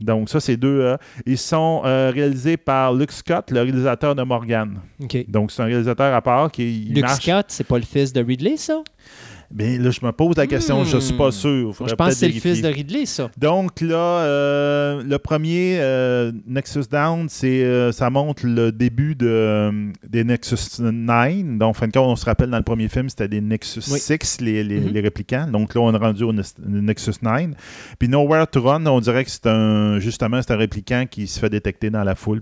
[0.00, 0.80] Donc, ça, c'est deux.
[0.80, 4.78] euh, ils sont euh, réalisés par Luke Scott, le réalisateur de Morgan.
[5.28, 7.22] Donc, c'est un réalisateur à part qui Luke marche.
[7.22, 8.82] Scott, c'est pas le fils de Ridley, ça?
[9.54, 11.32] Mais là, je me pose la question, je ne suis pas Hmm.
[11.32, 11.74] sûr.
[11.80, 13.30] Moi, je pense que c'est le fils de Ridley, ça.
[13.38, 19.26] Donc là, euh, le premier euh, Nexus Down, c'est euh, ça montre le début de,
[19.28, 21.58] euh, des Nexus 9.
[21.58, 23.82] Donc, en fin de compte, on se rappelle dans le premier film, c'était des Nexus
[23.90, 23.98] Oui.
[24.00, 24.88] 6, les, les, Mhm.
[24.92, 25.46] les réplicants.
[25.50, 26.42] Donc là, on est rendu au Ne-
[26.80, 27.50] Nexus 9.
[27.98, 31.38] Puis Nowhere to Run, on dirait que c'est un justement c'est un répliquant qui se
[31.38, 32.40] fait détecter dans la foule.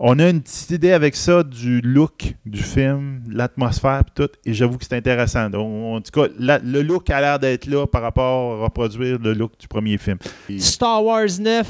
[0.00, 4.28] On a une petite idée avec ça du look du film, l'atmosphère tout.
[4.44, 5.50] Et j'avoue que c'est intéressant.
[5.50, 9.18] Donc, en tout cas, la- le look a l'air d'être là par rapport à reproduire
[9.18, 10.18] le look du premier film.
[10.48, 11.66] Et- Star Wars 9.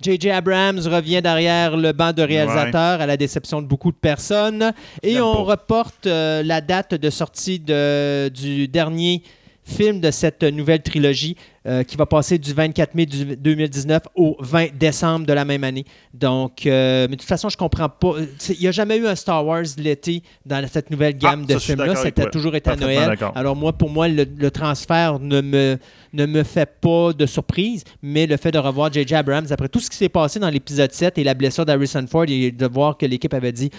[0.00, 0.30] J.J.
[0.30, 4.72] Abrams revient derrière le banc de réalisateurs à la déception de beaucoup de personnes.
[5.02, 5.52] Et on pas.
[5.52, 9.22] reporte euh, la date de sortie de- du dernier
[9.64, 14.36] film de cette nouvelle trilogie euh, qui va passer du 24 mai du- 2019 au
[14.40, 15.84] 20 décembre de la même année.
[16.14, 18.08] Donc, euh, mais de toute façon, je comprends pas.
[18.18, 21.46] euh, Il n'y a jamais eu un Star Wars l'été dans cette nouvelle gamme Ah,
[21.46, 21.94] de je suis films-là.
[21.96, 23.16] C'était toujours été à Noël.
[23.34, 25.78] Alors moi, pour moi, le, le transfert ne me,
[26.12, 29.14] ne me fait pas de surprise, mais le fait de revoir J.J.
[29.16, 32.24] Abrams, après tout ce qui s'est passé dans l'épisode 7 et la blessure d'Harrison Ford,
[32.28, 33.70] et de voir que l'équipe avait dit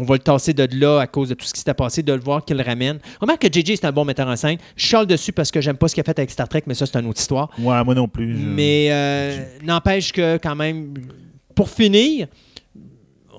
[0.00, 2.12] on va le tasser de là à cause de tout ce qui s'était passé, de
[2.12, 2.98] le voir qu'il le ramène.
[3.20, 3.76] Remarque que J.J.
[3.78, 4.56] c'est un bon metteur en scène.
[4.76, 6.74] Je chiale dessus parce que j'aime pas ce qu'il a fait avec Star Trek, mais
[6.74, 7.37] ça, c'est une autre histoire.
[7.58, 8.36] Ouais, moi non plus.
[8.36, 10.94] je- Mais euh, n'empêche que quand même,
[11.54, 12.26] pour finir,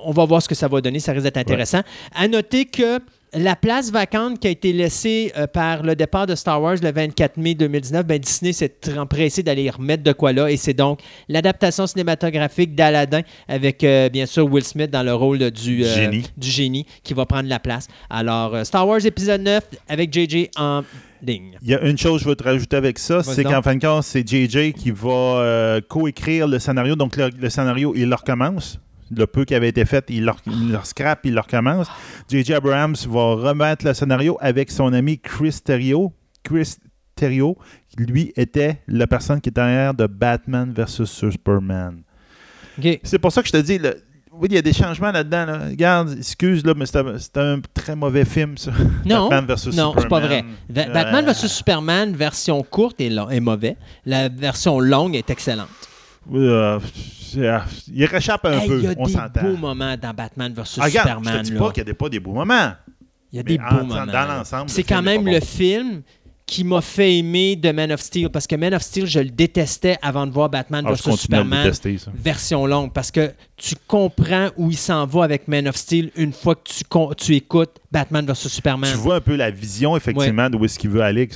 [0.03, 0.99] on va voir ce que ça va donner.
[0.99, 1.81] Ça risque d'être intéressant.
[2.15, 2.99] À noter que
[3.33, 6.91] la place vacante qui a été laissée euh, par le départ de Star Wars le
[6.91, 10.49] 24 mai 2019, ben Disney s'est empressé d'aller y remettre de quoi là.
[10.49, 15.51] Et c'est donc l'adaptation cinématographique d'Aladdin avec euh, bien sûr Will Smith dans le rôle
[15.51, 16.23] du, euh, Génie.
[16.37, 17.87] du génie qui va prendre la place.
[18.09, 20.81] Alors, Star Wars épisode 9 avec JJ en
[21.21, 21.57] ligne.
[21.61, 23.75] Il y a une chose que je veux te rajouter avec ça, c'est qu'en fin
[23.75, 26.95] de compte, c'est JJ qui va euh, coécrire le scénario.
[26.95, 28.79] Donc, le, le scénario, il le recommence.
[29.11, 31.87] Le peu qui avait été fait, il le, il le scrape, il le recommence.
[32.31, 36.13] JJ Abrams va remettre le scénario avec son ami Chris Terrio.
[36.43, 36.75] Chris
[37.15, 37.57] Terrio,
[37.97, 42.01] lui était la personne qui était derrière de Batman versus Superman.
[43.03, 44.01] C'est pour ça que je te dis, le-
[44.39, 45.45] oui, il y a des changements là-dedans.
[45.45, 45.59] là.
[45.69, 48.71] Regarde, excuse, là, mais c'est un, très mauvais film, ça.
[49.05, 50.43] Non, Batman versus non, c'est pas vrai.
[50.45, 50.55] Superman.
[50.69, 53.75] Va- Euh, Batman vs Superman, version courte est, lo- est mauvais.
[54.05, 55.67] La version longue est excellente.
[56.33, 56.79] Euh,
[57.31, 57.59] c'est- euh,
[57.93, 58.95] il réchappe un Hey, peu, il y a
[59.29, 61.43] des beaux moments dans Batman vs Ah, regarde, je Superman.
[61.45, 62.71] te dis pas qu'il n'y a pas des beaux moments.
[63.31, 64.05] Il y a mais des beaux dans moments.
[64.05, 64.37] là.
[64.39, 66.01] l'ensemble, C'est quand même le film
[66.49, 69.29] qui m'a fait aimer de Man of Steel parce que Man of Steel, je le
[69.29, 74.49] détestais avant de voir Batman Ah, vs Superman détester, version longue parce que tu comprends
[74.57, 78.33] où il s'en va avec Man of Steel une fois que tu, écoutes Batman vs
[78.33, 78.91] Superman.
[78.91, 81.29] Tu vois un peu la vision, effectivement, d'où est-ce qu'il veut aller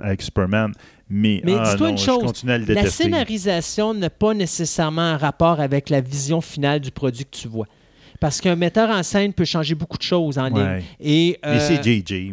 [0.00, 0.72] avec, Superman.
[1.10, 6.00] Mais, Mais ah, dis-toi une chose, La scénarisation n'a pas nécessairement un rapport avec la
[6.00, 7.66] vision finale du produit que tu vois.
[8.20, 10.76] Parce qu'un metteur en scène peut changer beaucoup de choses en Ouais.
[10.78, 10.82] ligne.
[11.00, 12.32] Et, Mais euh, c'est JJ.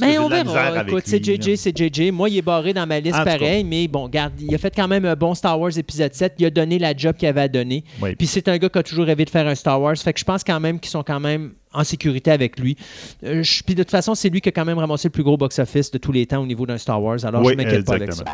[0.00, 0.82] Mais on de la misère verra.
[0.86, 2.10] Écoute, c'est JJ, c'est JJ.
[2.10, 4.74] Moi, il est barré dans ma liste En pareil, mais bon, garde, il a fait
[4.74, 6.34] quand même un bon Star Wars épisode 7.
[6.38, 7.84] Il a donné la job qu'il avait à donner.
[8.18, 9.96] Puis c'est un gars qui a toujours rêvé de faire un Star Wars.
[9.96, 12.76] Fait que je pense quand même qu'ils sont quand même en sécurité avec lui.
[13.24, 15.22] Euh, je- puis de toute façon, c'est lui qui a quand même ramassé le plus
[15.22, 17.24] gros box-office de tous les temps au niveau d'un Star Wars.
[17.24, 18.24] Alors Oui, je m'inquiète pas avec ça.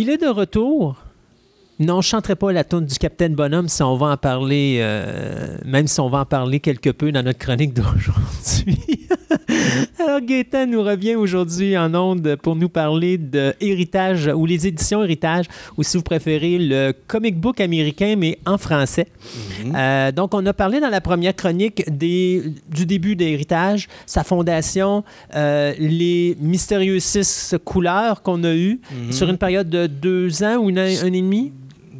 [0.00, 1.07] Il est de retour.
[1.80, 4.78] Non, je ne chanterai pas la tune du Capitaine Bonhomme si on va en parler,
[4.80, 9.06] euh, même si on va en parler quelque peu dans notre chronique d'aujourd'hui.
[10.00, 15.04] Alors, Gaëtan nous revient aujourd'hui en ondes pour nous parler de Héritage ou les éditions
[15.04, 15.46] Héritage,
[15.76, 19.06] ou si vous préférez, le comic book américain, mais en français.
[19.74, 25.04] Euh, donc, on a parlé dans la première chronique des, du début d'Héritage, sa fondation,
[25.36, 28.80] euh, les mystérieuses six couleurs qu'on a eues
[29.10, 31.52] sur une période de deux ans ou une, un et demi?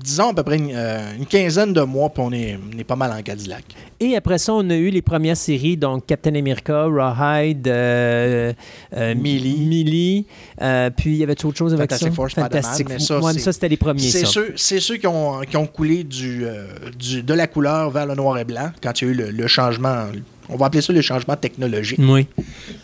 [0.09, 2.85] Disons à peu près une, euh, une quinzaine de mois, puis on est, on est
[2.85, 3.65] pas mal en Cadillac.
[4.01, 8.53] Et après ça, on a eu les premières séries, donc Captain America, Rawhide, euh,
[8.97, 9.15] euh,
[10.63, 12.15] euh, puis il y avait autre chose avec Fantastic ça?
[12.15, 15.67] Four, Spider-Man, mais ça, c'était les premiers, C'est ceux, c'est ceux qui, ont, qui ont
[15.67, 16.45] coulé du,
[16.99, 19.31] du- de la couleur vers le noir et blanc quand il y a eu le,
[19.31, 20.07] le changement.
[20.49, 22.01] On va appeler ça le changement technologique.
[22.03, 22.27] Oui.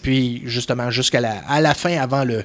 [0.02, 2.44] Puis, justement, jusqu'à la, à la fin, avant le,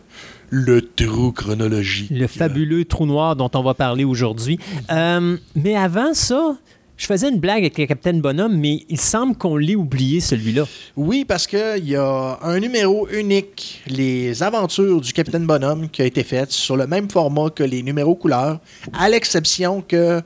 [0.50, 2.10] le trou chronologique.
[2.12, 4.60] Le fabuleux trou noir dont on va parler aujourd'hui.
[4.92, 6.58] Euh, mais avant ça,
[6.98, 10.66] je faisais une blague avec le Capitaine Bonhomme, mais il semble qu'on l'ait oublié, celui-là.
[10.98, 16.06] Oui, parce qu'il y a un numéro unique, Les aventures du Capitaine Bonhomme, qui a
[16.06, 18.60] été fait sur le même format que les numéros couleurs,
[18.92, 20.22] à l'exception que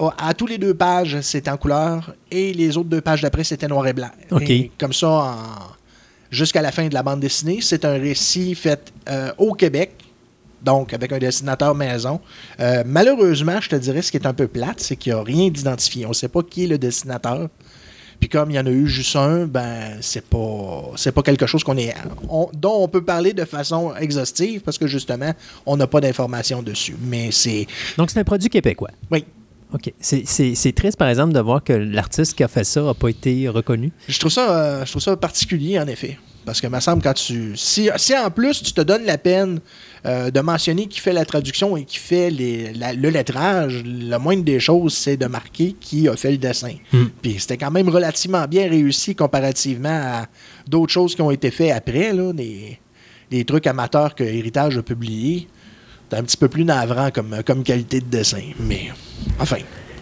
[0.00, 3.44] oh, à tous les deux pages, c'était en couleur et les autres deux pages d'après,
[3.44, 4.10] c'était noir et blanc.
[4.32, 4.50] OK.
[4.50, 5.72] Et comme ça, en-
[6.32, 9.92] jusqu'à la fin de la bande dessinée, c'est un récit fait euh, au Québec.
[10.62, 12.20] Donc, avec un dessinateur maison.
[12.60, 15.22] Euh, malheureusement, je te dirais, ce qui est un peu plate, c'est qu'il n'y a
[15.22, 16.06] rien d'identifié.
[16.06, 17.48] On ne sait pas qui est le dessinateur.
[18.20, 21.44] Puis comme il y en a eu juste un, ben c'est pas c'est pas quelque
[21.46, 21.92] chose qu'on est
[22.28, 25.32] on- dont on peut parler de façon exhaustive parce que justement
[25.66, 26.94] on n'a pas d'informations dessus.
[27.02, 27.66] Mais c'est
[27.98, 28.90] Donc, c'est un produit québécois.
[29.10, 29.24] oui,
[29.74, 29.92] OK.
[30.00, 33.48] C'est- triste, par exemple, de voir que l'artiste qui a fait ça n'a pas été
[33.48, 33.90] reconnu.
[34.08, 37.14] je trouve ça euh, je trouve ça particulier en effet parce que me semble quand
[37.14, 39.60] tu si, si en plus tu te donnes la peine
[40.06, 44.16] euh, de mentionner qui fait la traduction et qui fait les- la- le lettrage, le
[44.18, 46.74] moindre des choses c'est de marquer qui a fait le dessin.
[46.92, 47.04] Hmm.
[47.22, 49.88] Puis c'était quand même relativement bien réussi comparativement
[50.22, 50.26] à
[50.68, 52.78] d'autres choses qui ont été faites après, là, des,
[53.30, 55.46] des trucs amateurs que Héritage a publiés.
[56.12, 58.42] C'est un petit peu plus navrant comme, comme qualité de dessin.
[58.60, 58.90] Mais
[59.40, 59.56] enfin,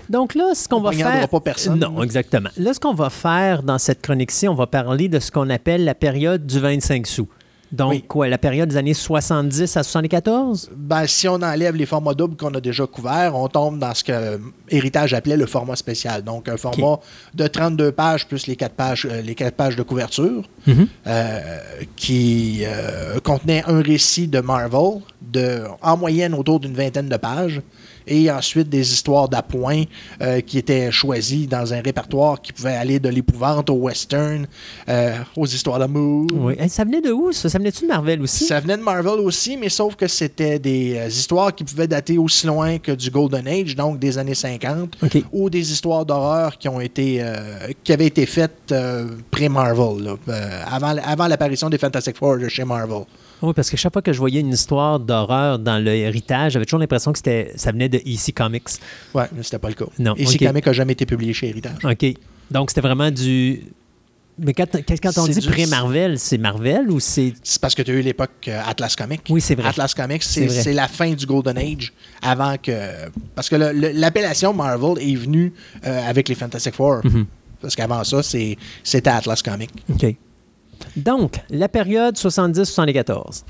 [0.09, 1.29] Donc là, ce qu'on On va faire...
[1.29, 1.79] pas personne.
[1.79, 2.49] Non, exactement.
[2.57, 5.85] Là, ce qu'on va faire dans cette chronique-ci, on va parler de ce qu'on appelle
[5.85, 7.29] la période du 25 sous.
[7.73, 8.03] Donc, Oui.
[8.03, 10.71] quoi, la période des années 70 à 74?
[10.75, 14.03] ben, si on enlève les formats doubles qu'on a déjà couverts, on tombe dans ce
[14.03, 16.23] que Héritage appelait le format spécial.
[16.23, 16.99] Donc, un format
[17.35, 20.43] de 32 pages plus les 4 pages, euh, les quatre pages de couverture.
[20.67, 20.87] Mhm.
[21.07, 21.59] euh,
[21.97, 27.63] qui euh, contenait un récit de Marvel, de, en moyenne autour d'une vingtaine de pages,
[28.11, 29.85] et ensuite des histoires d'appoint
[30.21, 34.47] euh, qui étaient choisies dans un répertoire qui pouvait aller de l'épouvante au western,
[34.89, 36.27] euh, aux histoires d'amour.
[36.33, 36.55] Oui.
[36.69, 37.49] Ça venait de où, ça?
[37.49, 38.45] Ça venait-tu de Marvel aussi?
[38.45, 42.19] Ça venait de Marvel aussi, mais sauf que c'était des euh, histoires qui pouvaient dater
[42.19, 45.25] aussi loin que du Golden Age, donc des années 50, OK.
[45.33, 48.75] ou des histoires d'horreur qui ont été euh, qui avaient été faites
[49.31, 50.17] pré-Marvel,
[50.67, 53.05] avant, avant l'apparition des Fantastic Four de chez Marvel.
[53.43, 56.65] Oui, parce que chaque fois que je voyais une histoire d'horreur dans le héritage, j'avais
[56.67, 58.69] toujours l'impression que c'était, ça venait de EC Comics.
[59.15, 59.87] Ouais, mais c'était pas le cas.
[59.99, 60.47] Non, Ici, ok.
[60.49, 61.85] Comic n'a jamais été publié chez Héritage.
[61.85, 62.07] OK.
[62.51, 63.63] Donc, c'était vraiment du...
[64.43, 64.65] Mais quand,
[65.03, 67.35] quand on dit du- pré-Marvel, c'est Marvel ou c'est...
[67.43, 69.21] C'est parce que tu as eu l'époque euh, Atlas Comics.
[69.29, 69.69] Oui, c'est vrai.
[69.69, 71.93] Atlas Comics, C'est la fin du Golden Age
[72.23, 72.73] avant que.
[73.35, 75.53] Parce que l'appellation Marvel est venue
[75.87, 77.01] euh, avec les Fantastic Four.
[77.05, 77.27] Mhm.
[77.61, 79.71] Parce qu'avant ça, c'est- c'était Atlas Comics.
[79.93, 80.15] OK.
[80.97, 83.45] Donc, la période 70-74.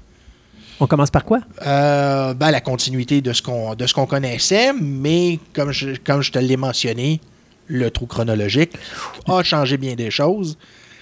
[0.83, 1.41] On commence par quoi?
[1.67, 7.21] Euh, ben, la continuité de ce qu'on connaissait, mais comme je, comme te l'ai mentionné,
[7.67, 8.73] le trou chronologique
[9.27, 10.57] a changé bien des choses.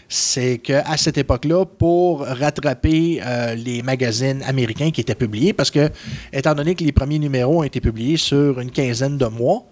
[0.08, 5.90] C'est qu'à cette époque-là, pour rattraper euh, les magazines américains qui étaient publiés, parce que,
[6.32, 9.64] étant donné que les premiers numéros ont été publiés sur une quinzaine de mois,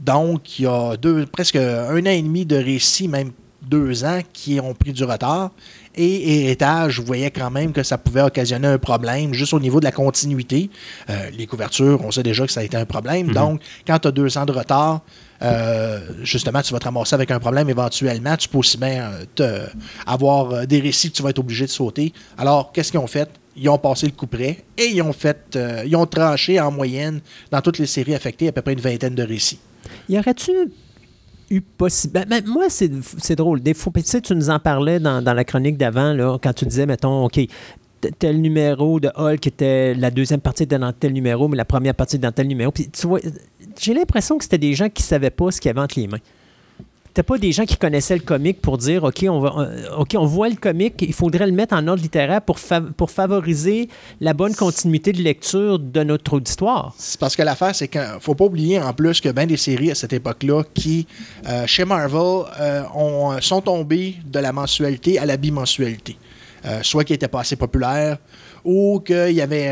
[0.00, 0.96] donc il y a
[1.30, 3.32] presque un an et demi de récits, même
[3.68, 5.50] deux ans, qui ont pris du retard.
[5.96, 9.84] Et Héritage voyait quand même que ça pouvait occasionner un problème juste au niveau de
[9.84, 10.68] la continuité.
[11.08, 13.32] Euh, les couvertures, on sait déjà que ça a été un problème.
[13.32, 15.02] Donc, quand tu as deux ans de retard,
[15.42, 18.36] euh, justement, tu vas te ramasser avec un problème éventuellement.
[18.36, 19.70] Tu peux aussi bien euh, te-
[20.06, 22.12] avoir des récits que tu vas être obligé de sauter.
[22.38, 23.28] Alors, qu'est-ce qu'ils ont fait?
[23.56, 26.72] Ils ont passé le coup près et ils ont fait, euh, ils ont tranché en
[26.72, 27.20] moyenne
[27.52, 29.60] dans toutes les séries affectées à peu près une vingtaine de récits.
[30.08, 30.50] Y aurait-tu
[31.60, 32.24] possible.
[32.28, 33.60] Ben, moi, c'est drôle.
[33.60, 36.64] Des fois, tu sais, tu nous en parlais dans, dans la chronique d'avant, quand tu
[36.66, 37.40] disais, mettons, OK,
[38.18, 39.94] tel numéro de Hulk était.
[39.94, 42.70] La deuxième partie était dans tel numéro, mais la première partie dans tel numéro.
[42.70, 43.20] Puis tu vois,
[43.78, 45.98] j'ai l'impression que c'était des gens qui ne savaient pas ce qu'il y avait entre
[45.98, 46.18] les mains.
[47.16, 50.16] C'était pas des gens qui connaissaient le comic pour dire OK, on va euh, OK,
[50.18, 52.58] on voit le comic, il faudrait le mettre en ordre littéraire pour,
[52.96, 53.88] pour favoriser
[54.20, 56.92] la bonne continuité de lecture de notre auditoire.
[56.98, 59.92] C'est parce que l'affaire, c'est qu'il faut pas oublier en plus que bien des séries
[59.92, 61.06] à cette époque-là qui,
[61.48, 66.16] euh, chez Marvel, euh, ont- sont tombées de la mensualité à la bimensualité.
[66.82, 68.16] soit qui n'était pas assez populaire,
[68.64, 69.68] ou qu'il y, y avait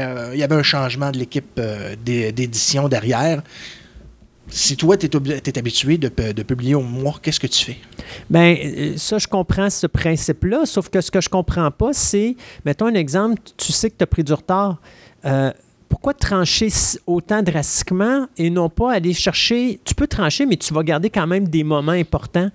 [0.54, 1.58] un changement de l'équipe
[2.04, 3.40] d'é- d'édition derrière.
[4.54, 7.76] Si toi, tu es, habitué de, pu- de publier au mois, qu'est-ce que tu fais?
[8.28, 12.36] Ben, euh, ça, je comprends ce principe-là, sauf que ce que je comprends pas, c'est,
[12.64, 14.76] mettons un exemple, tu sais que tu as pris du retard.
[15.24, 15.50] Euh,
[15.88, 16.68] pourquoi trancher
[17.06, 19.80] autant drastiquement et non pas aller chercher.
[19.84, 22.50] Tu peux trancher, mais tu vas garder quand même des moments importants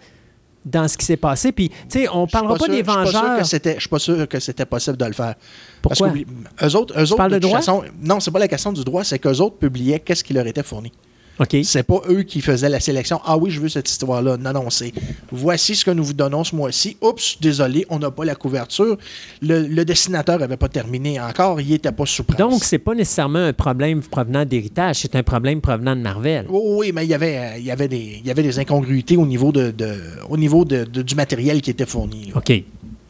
[0.66, 1.52] dans ce qui s'est passé.
[1.52, 3.44] Puis, tu sais, on suis parlera pas, sûr- des Vengeurs.
[3.44, 5.36] je suis pas sûr que c'était possible de le faire.
[5.82, 6.10] Pourquoi?
[6.10, 7.58] Parce que eux autres, eux autres de de toute droit?
[7.60, 10.46] façon, non, c'est pas la question du droit, c'est qu'eux autres publiaient qu'est-ce qui leur
[10.46, 10.92] était fourni.
[11.40, 11.56] OK.
[11.64, 13.20] C'est pas eux qui faisaient la sélection.
[13.24, 14.38] Ah oui, je veux cette histoire-là.
[14.38, 14.92] Non, non, c'est
[15.32, 16.98] voici ce que nous vous donnons ce mois-ci.
[17.02, 18.98] Oups, désolé, on n'a pas la couverture.
[19.42, 22.40] Le, le dessinateur n'avait pas terminé encore, il n'était pas sous presse.
[22.40, 26.46] Donc, c'est pas nécessairement un problème provenant d'héritage, c'est un problème provenant de Marvel.
[26.50, 28.58] Oui, oui, mais il y avait, euh, il y avait, des, il y avait des
[28.58, 29.96] incongruités au niveau, de, de-
[30.30, 32.52] au niveau de- de- du matériel qui était fourni, là, OK.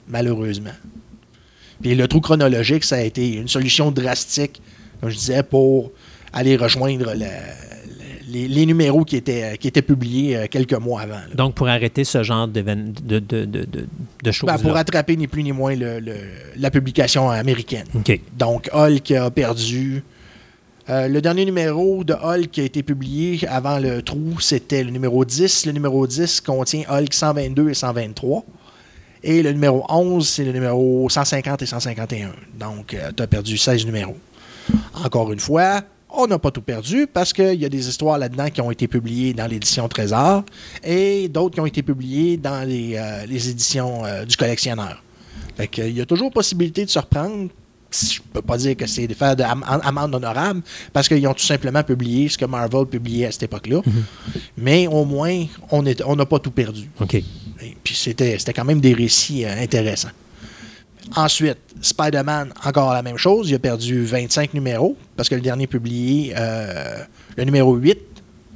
[0.10, 0.72] malheureusement.
[1.82, 4.62] Puis le trou chronologique, ça a été une solution drastique,
[5.00, 5.92] comme je disais, pour
[6.34, 7.28] aller rejoindre la-
[8.28, 11.16] les, les numéros qui étaient, qui étaient publiés euh, quelques mois avant.
[11.16, 11.36] là.
[11.36, 14.48] Donc, pour arrêter ce genre de, de, de, de, choses.
[14.48, 16.14] Ben, pour attraper ni plus ni moins le- le-
[16.58, 17.86] la publication américaine.
[18.38, 20.04] Donc, Hulk a perdu.
[20.90, 24.92] euh, le dernier numéro de Hulk qui a été publié avant le trou, c'était le
[24.92, 25.66] numéro 10.
[25.66, 28.44] Le numéro 10 contient Hulk 122 et 123.
[29.24, 32.30] Et le numéro 11, c'est le numéro 150 et 151.
[32.60, 34.16] Donc, tu as perdu 16 numéros.
[35.04, 38.50] Encore une fois, on n'a pas tout perdu parce qu'il y a des histoires là-dedans
[38.50, 40.44] qui ont été publiées dans l'édition Trésor
[40.84, 45.04] et d'autres qui ont été publiées dans les, euh, les éditions euh, du collectionneur.
[45.58, 47.50] Fait il y a toujours possibilité de se reprendre.
[47.92, 50.62] Je peux pas dire que c'est de faire de am- amende honorable
[50.92, 53.82] parce qu'ils ont tout simplement publié ce que Marvel publiait à cette époque-là.
[54.58, 55.82] Mais au moins, on
[56.16, 56.90] n'a pas tout perdu.
[57.00, 57.16] OK.
[57.16, 57.24] Et
[57.84, 60.10] puis c'était c'était quand même des récits euh, intéressants.
[61.16, 63.50] Ensuite, Spider-Man, encore la même chose.
[63.50, 66.98] Il a perdu 25 numéros parce que le dernier publié, euh,
[67.38, 67.98] le numéro 8,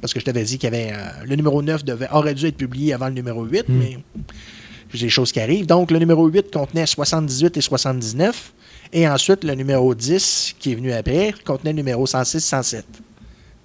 [0.00, 0.92] parce que je t'avais dit qu'il y avait.
[0.92, 3.78] euh, le numéro 9 devait, aurait dû être publié avant le numéro 8, Mm.
[3.78, 3.98] mais
[4.92, 5.66] j'ai des choses qui arrivent.
[5.66, 8.52] Donc, le numéro 8 contenait 78 et 79.
[8.92, 12.84] Et ensuite, le numéro 10, qui est venu après, contenait le numéro 106 107.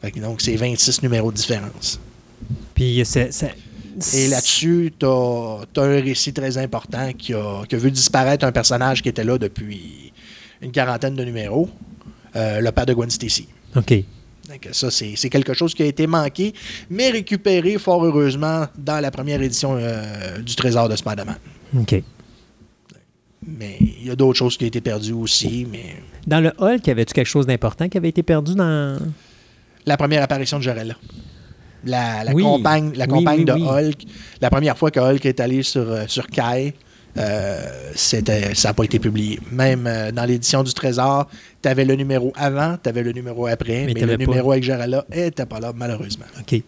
[0.02, 2.00] Fait que donc, c'est 26 numéros de différence.
[2.74, 3.32] Puis, c'est.
[4.14, 8.52] Et là-dessus, tu as, un récit très important qui a, qui a vu disparaître un
[8.52, 10.14] personnage qui était là depuis
[10.62, 11.70] une quarantaine de numéros,
[12.36, 13.48] euh, le père de Gwen Stacy.
[13.76, 13.94] OK.
[14.50, 16.54] Donc, ça, c'est quelque chose qui a été manqué,
[16.90, 21.38] mais récupéré fort heureusement dans la première édition euh, du Trésor de Spider-Man.
[21.78, 22.02] OK.
[23.46, 26.86] Mais il y a d'autres choses qui ont été perdues aussi, mais Dans le Hulk,
[26.88, 29.00] y avait-tu quelque chose d'important qui avait été perdu dans.
[29.86, 30.96] la première apparition de Jarella.
[31.88, 32.44] La, la Oui.
[32.44, 33.64] compagne, la Oui, compagne oui, de oui.
[33.68, 34.02] Hulk.
[34.42, 36.74] La première fois que Hulk est allé sur, euh, sur Kai,
[37.18, 37.60] euh,
[37.96, 39.40] c'était, ça n'a pas été publié.
[39.52, 41.28] Même euh, dans l'édition du Trésor,
[41.64, 44.18] tu avais le numéro avant, tu avais le numéro après, Mais le pas.
[44.18, 46.26] numéro avec Jarella n'était pas là, malheureusement.
[46.40, 46.62] OK.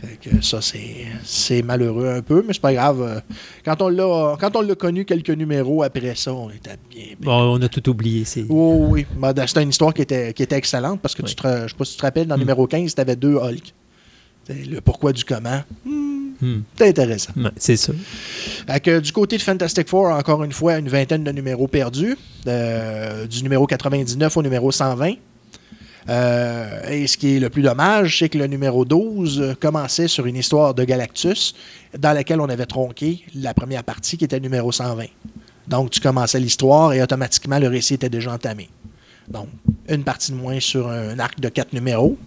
[0.00, 3.22] Fait que ça, c'est, c'est malheureux un peu, mais c'est pas grave.
[3.66, 7.04] Quand on l'a, quand on l'a connu quelques numéros après ça, on était bien.
[7.08, 7.16] bien.
[7.20, 8.24] Bon, on a tout oublié.
[8.24, 8.46] C'est...
[8.48, 11.28] Oh, oui, Ben, c'était une histoire qui était, qui était excellente parce que Oui.
[11.28, 12.44] tu te, je sais pas si tu te rappelles, dans le Mm.
[12.44, 13.74] numéro 15, tu avais deux Hulk.
[14.46, 15.62] C'est Le pourquoi du comment.
[15.84, 16.60] Hmm.
[16.72, 17.32] C'était intéressant.
[17.36, 17.92] Ouais, c'est ça.
[18.80, 22.16] Que du côté de Fantastic Four, encore une fois, une vingtaine de numéros perdus,
[22.46, 25.14] euh, du numéro 99 au numéro 120.
[26.10, 30.08] Euh, et ce qui est le plus dommage, c'est que le numéro 12 euh, commençait
[30.08, 31.54] sur une histoire de Galactus
[31.98, 35.06] dans laquelle on avait tronqué la première partie qui était le numéro 120.
[35.66, 38.68] Donc, tu commençais l'histoire et automatiquement, le récit était déjà entamé.
[39.28, 39.48] Donc,
[39.88, 42.18] une partie de moins sur un arc de quatre numéros.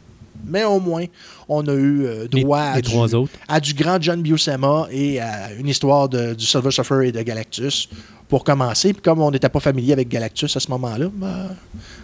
[0.45, 1.05] Mais au moins,
[1.49, 3.31] on a eu euh, Les, droit à, les du, trois autres.
[3.47, 7.21] à du grand John Buscema et à une histoire de- du Silver Surfer et de
[7.21, 7.89] Galactus
[8.29, 8.93] pour commencer.
[8.93, 11.49] Puis comme on n'était pas familier avec Galactus à ce moment-là, ben,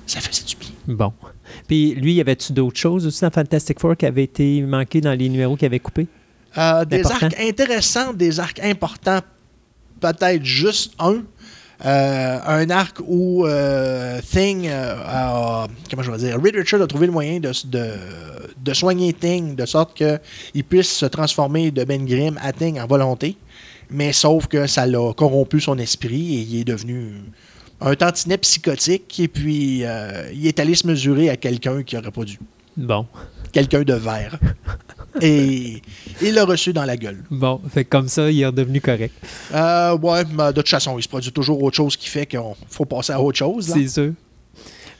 [0.05, 0.69] ça faisait du bien.
[0.87, 1.13] Bon.
[1.67, 5.13] Puis lui, y avait-tu d'autres choses aussi dans Fantastic Four qui avaient été manquées dans
[5.17, 6.07] les numéros qu'il avait coupés?
[6.57, 9.19] Euh, des arcs intéressants, des arcs importants,
[9.99, 11.23] peut-être juste un.
[11.85, 16.87] Euh, un arc où euh, Thing, euh, a- comment je vais dire, Reed Richard a
[16.87, 17.89] trouvé le moyen de, de,
[18.63, 22.87] de soigner Thing de sorte qu'il puisse se transformer de Ben Grimm à Thing en
[22.87, 23.35] volonté.
[23.89, 27.15] Mais sauf que ça l'a corrompu son esprit et il est devenu
[27.81, 32.11] un tantinet psychotique et puis euh, il est allé se mesurer à quelqu'un qui n'aurait
[32.11, 32.39] pas dû.
[32.77, 33.05] Bon.
[33.51, 34.39] Quelqu'un de vert.
[35.21, 35.81] et
[36.21, 37.23] il l'a reçu dans la gueule.
[37.29, 37.61] Bon.
[37.73, 39.13] Fait comme ça, il est redevenu correct.
[39.53, 42.39] Euh, ouais, mais de toute façon, il se produit toujours autre chose qui fait qu'il
[42.69, 43.71] faut passer à autre chose.
[43.73, 44.11] C'est sûr.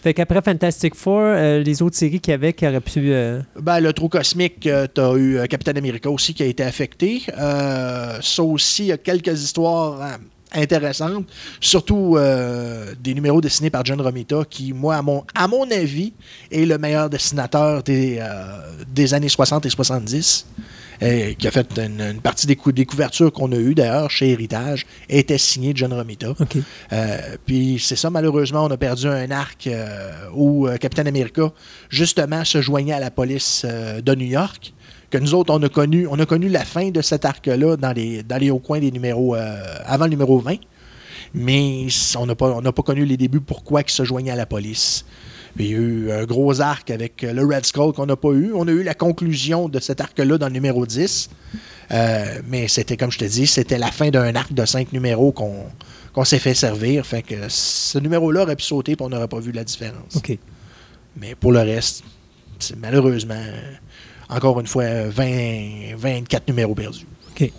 [0.02, 3.00] Fait qu'après Fantastic Four, euh, les autres séries qu'il y avait qui auraient pu.
[3.14, 6.62] euh, Ben, le trou cosmique, tu as eu euh, Captain America aussi qui a été
[6.62, 7.22] affecté.
[7.38, 10.02] Euh, ça aussi, il y a quelques histoires
[10.54, 11.26] intéressantes,
[11.60, 16.14] surtout euh, des numéros dessinés par John Romita, qui, moi, à mon, à mon avis,
[16.52, 20.46] est le meilleur dessinateur des, euh, des années 60 et 70.
[21.04, 24.10] Euh, qui a fait une, une partie des, cou- des couvertures qu'on a eues d'ailleurs
[24.10, 26.34] chez Héritage, était signé John Romita.
[26.94, 31.52] Euh, puis c'est ça, malheureusement, on a perdu un arc euh, où Captain America,
[31.90, 34.74] justement, se joignait à la police de New York.
[35.10, 37.92] Que nous autres, on a connu, on a connu la fin de cet arc-là dans
[37.92, 39.36] les, dans les hauts coins des numéros,
[39.86, 40.56] avant le numéro 20.
[41.36, 44.36] Mais on n'a pas, on n'a pas connu les débuts pourquoi il se joignait à
[44.36, 45.06] la police.
[45.56, 48.16] Puis il y a eu un gros arc avec euh, le Red Skull qu'on n'a
[48.16, 48.52] pas eu.
[48.56, 51.30] On a eu la conclusion de cet arc-là dans le numéro 10.
[51.92, 55.32] Euh, mais c'était, comme je te dis, c'était la fin d'un arc de cinq numéros
[55.32, 57.06] qu'on, s'est fait servir.
[57.06, 60.16] Fait que ce numéro-là aurait pu sauter et on n'aurait pas vu la différence.
[60.16, 60.38] OK.
[61.18, 62.04] Mais pour le reste,
[62.58, 63.44] c'est malheureusement,
[64.30, 67.06] encore une fois, 20, 24 numéros perdus.
[67.32, 67.52] OK.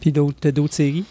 [0.00, 1.04] Puis d'autres séries?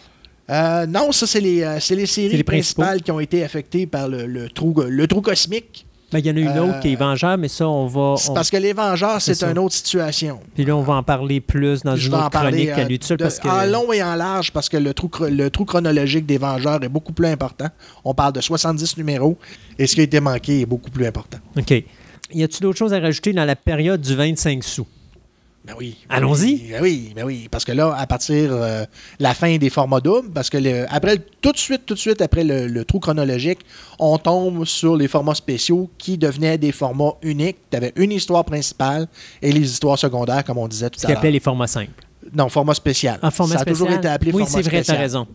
[0.48, 3.86] Euh, non, ça, c'est les, euh, c'est les séries les principales qui ont été affectées
[3.86, 5.85] par le, le trou, le trou cosmique.
[6.18, 8.14] Il y en a une Euh, autre qui est Vengeur, mais ça, on va.
[8.18, 10.38] C'est on- parce que les Vengeurs, c'est une autre situation.
[10.54, 12.88] Puis là, on va en parler plus dans Je une autre parler chronique à euh,
[12.88, 13.48] lui tout seul de- parce que.
[13.48, 16.88] en long et en large parce que le trou, le trou chronologique des Vengeurs est
[16.88, 17.66] beaucoup plus important.
[18.04, 19.36] On parle de 70 numéros
[19.78, 21.38] et ce qui a été manqué est beaucoup plus important.
[21.58, 21.84] OK.
[22.32, 24.86] Y a-tu d'autres choses à rajouter dans la période du 25 sous?
[25.66, 25.96] Ben oui.
[26.08, 26.68] Allons-y.
[26.70, 27.48] Ben oui, ben oui.
[27.50, 28.84] Parce que là, à partir euh,
[29.18, 32.22] la fin des formats doubles, parce que le- après, tout de suite, tout de suite
[32.22, 33.58] après le, le trou chronologique,
[33.98, 37.56] on tombe sur les formats spéciaux qui devenaient des formats uniques.
[37.70, 39.08] Tu avais une histoire principale
[39.42, 41.18] et les histoires secondaires, comme on disait tout Ce à l'heure.
[41.18, 41.90] appelait les formats simples.
[42.34, 43.18] Non, format spécial.
[43.22, 43.86] En format Ça a spécial.
[43.86, 44.96] toujours été appelé oui, format c'est vrai, spécial.
[44.96, 45.26] t'as raison.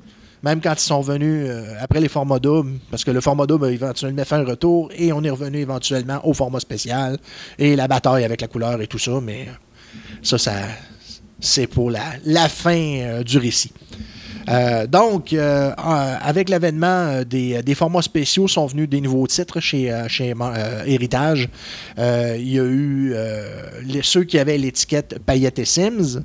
[0.44, 3.66] Même quand ils sont venus euh, après les formats doubles, parce que le format double
[3.66, 7.18] a éventuellement fait un retour et on est revenu éventuellement au format spécial
[7.60, 9.48] et la bataille avec la couleur et tout ça, mais
[10.22, 10.54] ça, ça
[11.40, 13.72] c'est pour la, la fin euh, du récit.
[14.50, 19.28] Euh, donc, euh, euh, avec l'avènement euh, des, des formats spéciaux, sont venus des nouveaux
[19.28, 21.48] titres chez, euh, chez euh, Héritage.
[22.00, 26.24] Euh, il y a eu euh, ceux qui avaient l'étiquette Payette et Sims,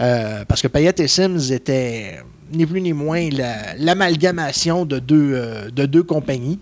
[0.00, 2.20] euh, parce que Payette et Sims étaient
[2.52, 6.58] ni plus ni moins la- l'amalgamation de, deux, euh, de deux compagnies.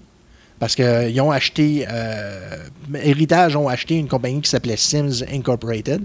[0.59, 2.57] Parce qu'ils ont acheté, euh,
[2.95, 6.03] Héritage ont acheté une compagnie qui s'appelait Sims Incorporated.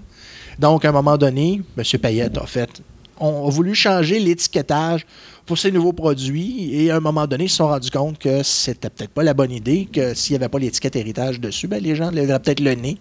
[0.59, 1.83] Donc, à un moment donné, M.
[1.99, 2.81] Payette a fait,
[3.19, 5.05] on a voulu changer l'étiquetage
[5.45, 8.43] pour ces nouveaux produits et à un moment donné, ils se sont rendus compte que
[8.43, 11.83] c'était peut-être pas la bonne idée, que s'il n'y avait pas l'étiquette héritage dessus, ben,
[11.83, 12.97] les gens lèveraient peut-être le nez.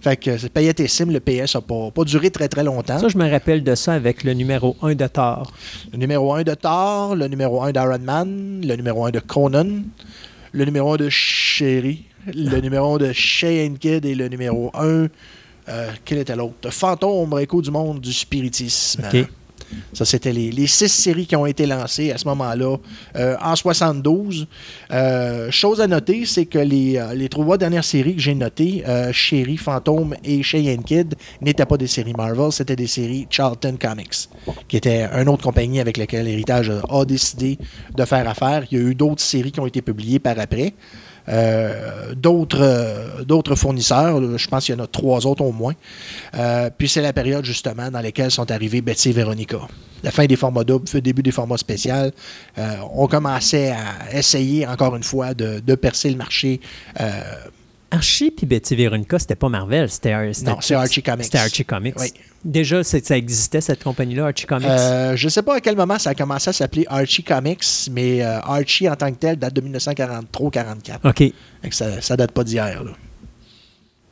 [0.00, 2.98] Fait que c'est Payette et Sim, le PS n'a pas, pas duré très très longtemps.
[2.98, 5.52] Ça, je me rappelle de ça avec le numéro 1 de Thor.
[5.92, 9.82] Le numéro 1 de Thor, le numéro 1 d'Iron Man, le numéro 1 de Conan,
[10.52, 12.04] le numéro 1 de Sherry,
[12.34, 15.06] le numéro 1 de Cheyenne Kid et le numéro 1,
[15.68, 16.70] euh, quel était l'autre?
[16.70, 19.04] Fantôme, écho du monde du spiritisme.
[19.12, 19.26] OK.
[19.92, 22.76] Ça, c'était les, les six séries qui ont été lancées à ce moment-là,
[23.16, 24.46] euh, en 72.
[24.92, 29.12] Euh, chose à noter, c'est que les, les trois dernières séries que j'ai notées, euh,
[29.12, 34.28] Sherry, Fantôme et Cheyenne Kid, n'étaient pas des séries Marvel, c'était des séries Charlton Comics,
[34.68, 37.58] qui était une autre compagnie avec laquelle Héritage a décidé
[37.94, 38.64] de faire affaire.
[38.70, 40.74] Il y a eu d'autres séries qui ont été publiées par après.
[41.28, 45.74] Euh, d'autres euh, d'autres fournisseurs, je pense qu'il y en a trois autres au moins.
[46.36, 49.58] Euh, puis c'est la période justement dans laquelle sont arrivés Betty et Veronica.
[50.02, 52.10] La fin des formats doubles, le début des formats spéciaux.
[52.94, 56.60] On commençait à essayer encore une fois de percer le marché.
[57.90, 60.12] Archie puis Betty Veronica, c'était pas Marvel, c'était
[60.44, 61.24] Non, c'est Archie Comics.
[61.24, 61.94] C'était Archie Comics.
[61.98, 62.12] Oui.
[62.44, 64.68] Déjà, ça existait, cette compagnie-là, Archie Comics?
[64.68, 67.64] euh, je ne sais pas à quel moment ça a commencé à s'appeler Archie Comics,
[67.90, 71.08] mais euh, Archie en tant que tel date de 1943-44.
[71.08, 71.32] OK.
[71.70, 72.82] Ça, ça date pas d'hier.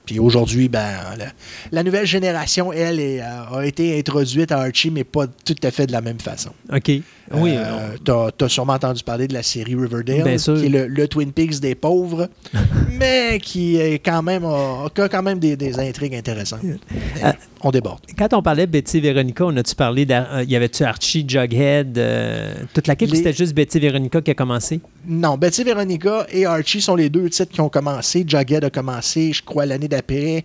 [0.05, 0.87] Puis aujourd'hui, ben,
[1.19, 1.27] la,
[1.73, 5.71] la nouvelle génération, elle, est, euh, a été introduite à Archie, mais pas tout à
[5.71, 6.51] fait de la même façon.
[6.73, 6.91] OK.
[7.33, 7.55] Oui.
[7.57, 10.59] Euh, t'as, t'as sûrement entendu parler de la série Riverdale, Bien sûr.
[10.59, 12.29] qui est le, le Twin Peaks des pauvres,
[12.93, 16.61] mais qui est quand même a, quand même des, des intrigues intéressantes.
[16.65, 17.33] Euh,
[17.65, 18.01] on déborde.
[18.17, 21.97] Quand on parlait de Betty Veronica, on a-tu parlé d'Ar- euh, y avait-tu Archie, Jughead,
[21.99, 24.81] euh, toute la clique, ou Les- c'était juste Betty Veronica qui a commencé?
[25.07, 28.25] Non, Betty Veronica et Archie sont les deux titres qui ont commencé.
[28.27, 30.45] Jughead a commencé, je crois, l'année d'après,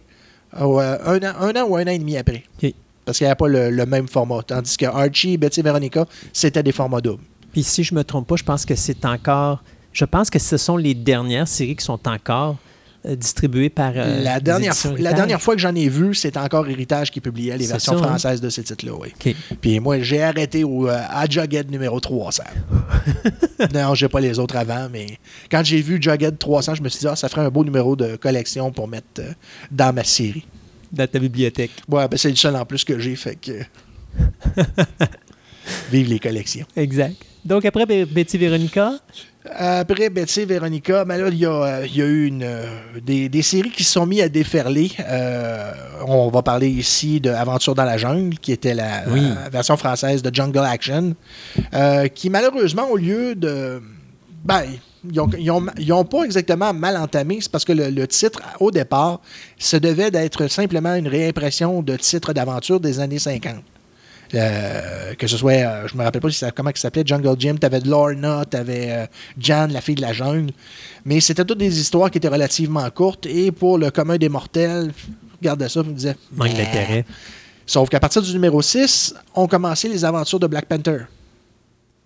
[0.60, 2.44] euh, un, an, un an ou un an et demi après.
[3.06, 4.42] Parce qu'il n'y avait pas le, le même format.
[4.44, 7.24] Tandis que Archie et Betty Veronica, c'était des formats doubles.
[7.52, 9.64] Puis si je me trompe pas, je pense que c'est encore...
[9.92, 12.58] Je pense que ce sont les dernières séries qui sont encore
[13.06, 16.68] euh, distribuées par euh, la, dernière, la dernière fois que j'en ai vu, c'est encore
[16.68, 18.08] Héritage qui publiait les versions ça, hein?
[18.08, 18.92] françaises de ces titres-là.
[19.00, 19.36] Oui.
[19.62, 22.44] Puis moi, j'ai arrêté au, euh, à Jughead numéro 300.
[23.74, 25.18] non, j'ai pas les autres avant, mais
[25.50, 27.96] quand j'ai vu Jughead 300, je me suis dit, ah, ça ferait un beau numéro
[27.96, 29.32] de collection pour mettre euh,
[29.72, 30.46] dans ma série.
[30.92, 31.72] Dans ta bibliothèque.
[31.88, 33.62] Ouais, ben c'est le seul en plus que j'ai, fait que.
[35.92, 36.66] Vive les collections.
[36.76, 37.16] Exact.
[37.46, 38.94] Donc, après Be- Betty Véronica,
[39.56, 42.66] Après Betty et Véronica, ben là, il y a, il y a eu une, euh,
[43.02, 44.92] des, des séries qui se sont mis à déferler.
[45.00, 45.72] Euh,
[46.06, 49.24] on va parler ici de Aventure dans la jungle, qui était la Oui.
[49.50, 51.16] version française de Jungle Action,
[51.74, 53.82] euh, qui malheureusement, au lieu de...
[54.44, 54.64] Ben,
[55.10, 57.38] ils n'ont pas exactement mal entamé.
[57.40, 59.22] C'est parce que le, le titre, au départ,
[59.58, 63.56] se devait d'être simplement une réimpression de titres d'aventure des années 50.
[64.32, 67.56] Que ce soit, euh, je me rappelle pas si ça- comment il s'appelait, Jungle Jim,
[67.60, 69.06] t'avais Lorna, t'avais euh,
[69.40, 70.52] Jan, la fille de la jungle.
[71.06, 74.92] Mais c'était toutes des histoires qui étaient relativement courtes et pour le commun des mortels,
[75.42, 76.16] regardez ça, vous me disait.
[76.32, 77.06] manque d'intérêt.
[77.66, 81.00] Sauf qu'à partir du numéro 6, ont commencé les aventures de Black Panther,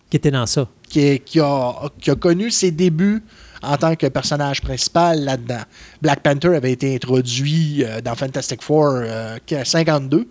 [0.09, 0.67] Qui était dans ça.
[0.89, 3.21] qui, est- qui a, qui a connu ses débuts
[3.61, 5.61] en tant que personnage principal là-dedans.
[6.01, 10.27] Black Panther avait été introduit euh, dans Fantastic Four euh, qu'à 52,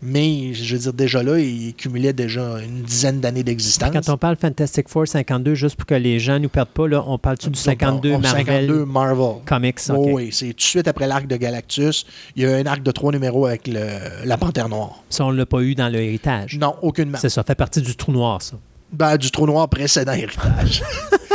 [0.00, 3.90] mais je veux dire, déjà là, il cumulait déjà une dizaine d'années d'existence.
[3.92, 7.02] Quand on parle Fantastic Four 52, juste pour que les gens nous perdent pas, là,
[7.06, 8.46] on parle-tu du 52 On- on- Marvel?
[8.46, 9.34] 52 Marvel.
[9.44, 9.78] Comics?
[9.90, 9.96] ok.
[9.98, 12.06] Oh oui, c'est tout de suite après l'arc de Galactus.
[12.36, 15.02] Il y a un arc de trois numéros avec le- la Panthère Noire.
[15.10, 16.58] Ça, on l'a pas eu dans le héritage.
[16.58, 17.18] Non, aucunement.
[17.20, 18.56] C'est ça, fait partie du trou noir, ça.
[18.92, 20.82] Ben, du trou noir précédent héritage.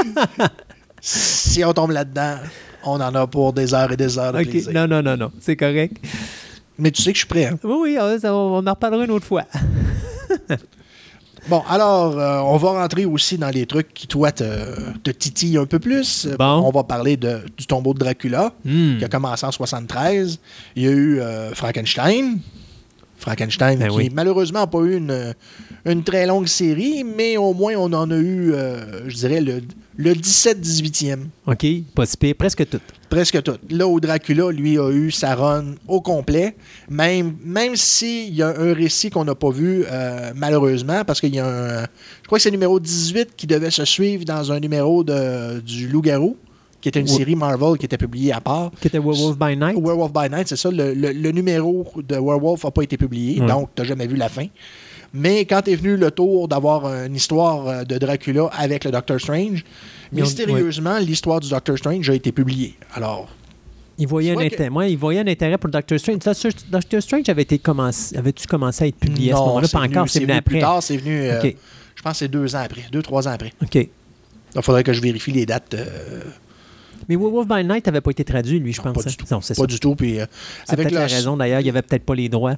[1.02, 2.38] si on tombe là-dedans,
[2.86, 4.72] on en a pour des heures et des heures de OK, plaisir.
[4.74, 5.98] non, non, non, non, c'est correct.
[6.78, 7.46] Mais tu sais que je suis prêt.
[7.46, 7.58] hein?
[7.64, 9.44] Oui, oui, on, en reparlera une autre fois.
[11.50, 14.44] Bon, alors, euh, on va rentrer aussi dans les trucs qui, toi, te,
[15.04, 16.26] te titillent un peu plus.
[16.40, 16.64] Bon.
[16.66, 18.98] On va parler de, du tombeau de Dracula, Hmm.
[18.98, 20.40] qui a commencé en 73.
[20.78, 22.38] Il y a eu euh, Frankenstein.
[23.24, 24.10] Frankenstein, Ben qui oui.
[24.14, 25.34] malheureusement n'a pas eu une,
[25.86, 29.62] une très longue série, mais au moins on en a eu, euh, je dirais, le,
[29.96, 31.20] le 17-18e.
[31.48, 32.82] OK, pas si pire, presque tout.
[33.10, 33.56] Presque tout.
[33.70, 36.56] Là où Dracula, lui, a eu sa run au complet,
[36.90, 41.34] même, même s'il y a un récit qu'on n'a pas vu, euh, malheureusement, parce qu'il
[41.34, 41.82] y a un.
[41.84, 45.60] Je crois que c'est le numéro 18 qui devait se suivre dans un numéro de,
[45.62, 46.36] du Loup-Garou,
[46.84, 48.70] qui était une série Marvel qui était publiée à part.
[48.82, 49.78] Qui était Werewolf by Night?
[49.82, 50.70] Werewolf by Night, c'est ça.
[50.70, 53.48] Le, le- le numéro de Werewolf n'a pas été publié, Ouais.
[53.48, 54.48] donc tu n'as jamais vu la fin.
[55.14, 59.18] Mais quand est venu le tour d'avoir une histoire euh, de Dracula avec le Doctor
[59.20, 59.64] Strange,
[60.12, 62.74] mystérieusement, l'histoire du Doctor Strange a été publiée.
[62.96, 63.30] Alors,
[63.98, 64.70] Il voyait, un que- intérêt.
[64.70, 66.18] Moi, il voyait un intérêt pour Doctor Strange.
[66.70, 69.68] Doctor, Strange avait été commencé, avait-tu commencé à être publié à ce moment-là?
[69.72, 70.60] Pas venu- encore, c'est venu plus après.
[70.60, 71.42] tard, c'est venu, euh,
[71.96, 73.54] je pense que c'est deux ans après, deux, trois ans après.
[73.62, 73.88] OK.
[74.56, 75.74] Il faudrait que je vérifie les dates.
[75.74, 76.22] euh,
[77.10, 78.94] Mais Werewolf by Night n'avait pas été traduit, lui, je pense.
[78.94, 79.10] pas hein?
[79.10, 79.26] du tout.
[79.32, 79.68] Non, c'est Pas ça.
[79.68, 79.96] du tout.
[79.96, 80.26] Puis, euh,
[80.66, 81.60] C'est avec peut-être la raison, d'ailleurs.
[81.60, 82.56] Il n'y avait peut-être pas les droits.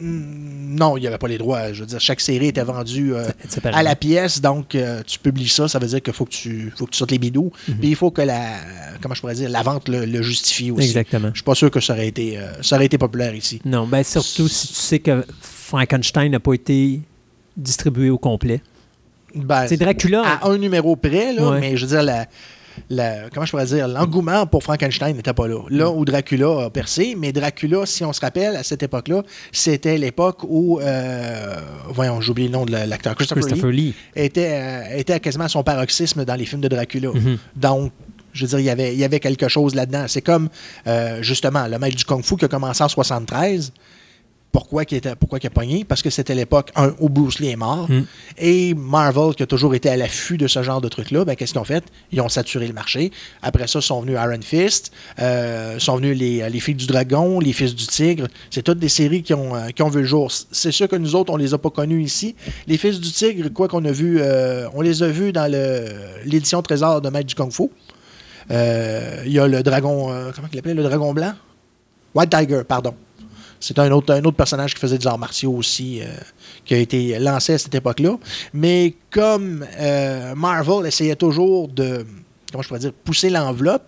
[0.00, 1.72] Mm, Non, il n'y avait pas les droits.
[1.72, 3.28] Je veux dire, chaque série était vendue euh,
[3.64, 6.72] à la pièce, donc euh, tu publies ça, ça veut dire qu'il faut que tu
[6.76, 7.52] faut que tu sortes les bidous.
[7.68, 7.76] Mhm.
[7.76, 8.56] Puis il faut que la
[9.00, 10.86] comment je pourrais dire la vente le, le justifie aussi.
[10.88, 11.28] Exactement.
[11.28, 13.60] Je suis pas sûr que ça aurait été euh, ça aurait été populaire ici.
[13.64, 17.00] Non, ben surtout si tu sais que Frankenstein n'a pas été
[17.56, 18.60] distribué au complet.
[19.36, 20.22] Ben, C'est Dracula.
[20.24, 21.60] à un numéro près, là, Ouais.
[21.60, 22.26] mais je veux dire, la,
[22.90, 25.60] la- comment je pourrais dire, l'engouement pour Frankenstein n'était pas là.
[25.70, 29.22] Là où Dracula a percé, mais Dracula, si on se rappelle, à cette époque-là,
[29.52, 31.56] c'était l'époque où, euh,
[31.88, 33.94] voyons, j'ai oublié le nom de la- l'acteur, Christopher, Christopher Lee, Lee.
[34.16, 37.10] était, euh, était quasiment à son paroxysme dans les films de Dracula.
[37.14, 37.38] Mhm.
[37.56, 37.92] Donc,
[38.32, 40.06] je veux dire, il y avait, il y avait quelque chose là-dedans.
[40.08, 40.48] C'est comme,
[40.86, 43.72] euh, justement, le maître du Kung Fu qui a commencé en 73.
[44.54, 45.84] Pourquoi il était, pourquoi qu'il a pogné?
[45.84, 47.90] Parce que c'était l'époque, un, où Bruce Lee est mort.
[47.90, 48.02] Mm.
[48.38, 51.50] Et Marvel, qui a toujours été à l'affût de ce genre de trucs-là, ben, qu'est-ce
[51.52, 51.82] qu'ils ont fait?
[52.12, 53.10] Ils ont saturé le marché.
[53.42, 57.52] Après ça, sont venus Iron Fist, euh, sont venus les, les Filles du Dragon, les
[57.52, 58.28] Fils du Tigre.
[58.48, 60.30] C'est toutes des séries qui ont, euh, qui ont vu le jour.
[60.52, 62.36] C'est sûr que nous autres, on les a pas connus ici.
[62.68, 65.90] Les Fils du Tigre, quoi qu'on a vu, euh, on les a vus dans le-
[66.26, 67.64] l'édition Trésor de Maître du Kung Fu.
[68.52, 70.74] Euh, Il y a le dragon, comment il l'appelait?
[70.74, 71.32] Le dragon blanc?
[72.14, 72.94] White Tiger, pardon.
[73.64, 76.04] C'est un autre, un autre personnage qui faisait des arts martiaux aussi, euh,
[76.66, 78.18] qui a été lancé à cette époque-là.
[78.52, 82.04] Mais comme euh, Marvel essayait toujours de,
[82.52, 83.84] comment je pourrais dire, pousser l'enveloppe,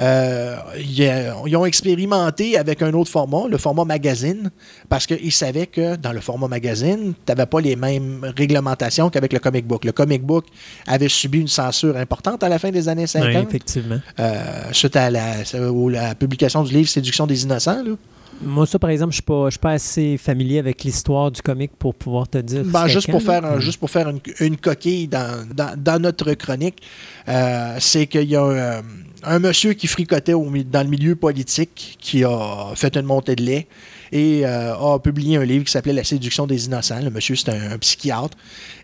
[0.00, 1.12] euh, ils,
[1.46, 4.48] ils ont expérimenté avec un autre format, le format magazine,
[4.88, 9.32] parce qu'ils savaient que dans le format magazine, tu n'avais pas les mêmes réglementations qu'avec
[9.32, 9.84] le comic book.
[9.84, 10.46] Le comic book
[10.86, 13.98] avait subi une censure importante à la fin des années 50 Oui, effectivement.
[14.20, 17.82] euh, suite à la, publication du livre Séduction des innocents.
[17.82, 17.96] Là.
[18.42, 21.42] Moi, ça, par exemple, je suis pas, je suis pas assez familier avec l'histoire du
[21.42, 22.62] comic pour pouvoir te dire.
[22.64, 26.00] Ben, juste, quand, pour faire un- juste pour faire une, une coquille dans, dans- dans
[26.00, 26.80] notre chronique,
[27.28, 28.42] euh, c'est qu'il y a
[28.78, 28.82] un,
[29.24, 33.42] un monsieur qui fricotait au dans le milieu politique qui a fait une montée de
[33.42, 33.66] lait
[34.10, 37.00] et euh, a publié un livre qui s'appelait La séduction des innocents.
[37.02, 38.36] Le monsieur, c'est un, un psychiatre.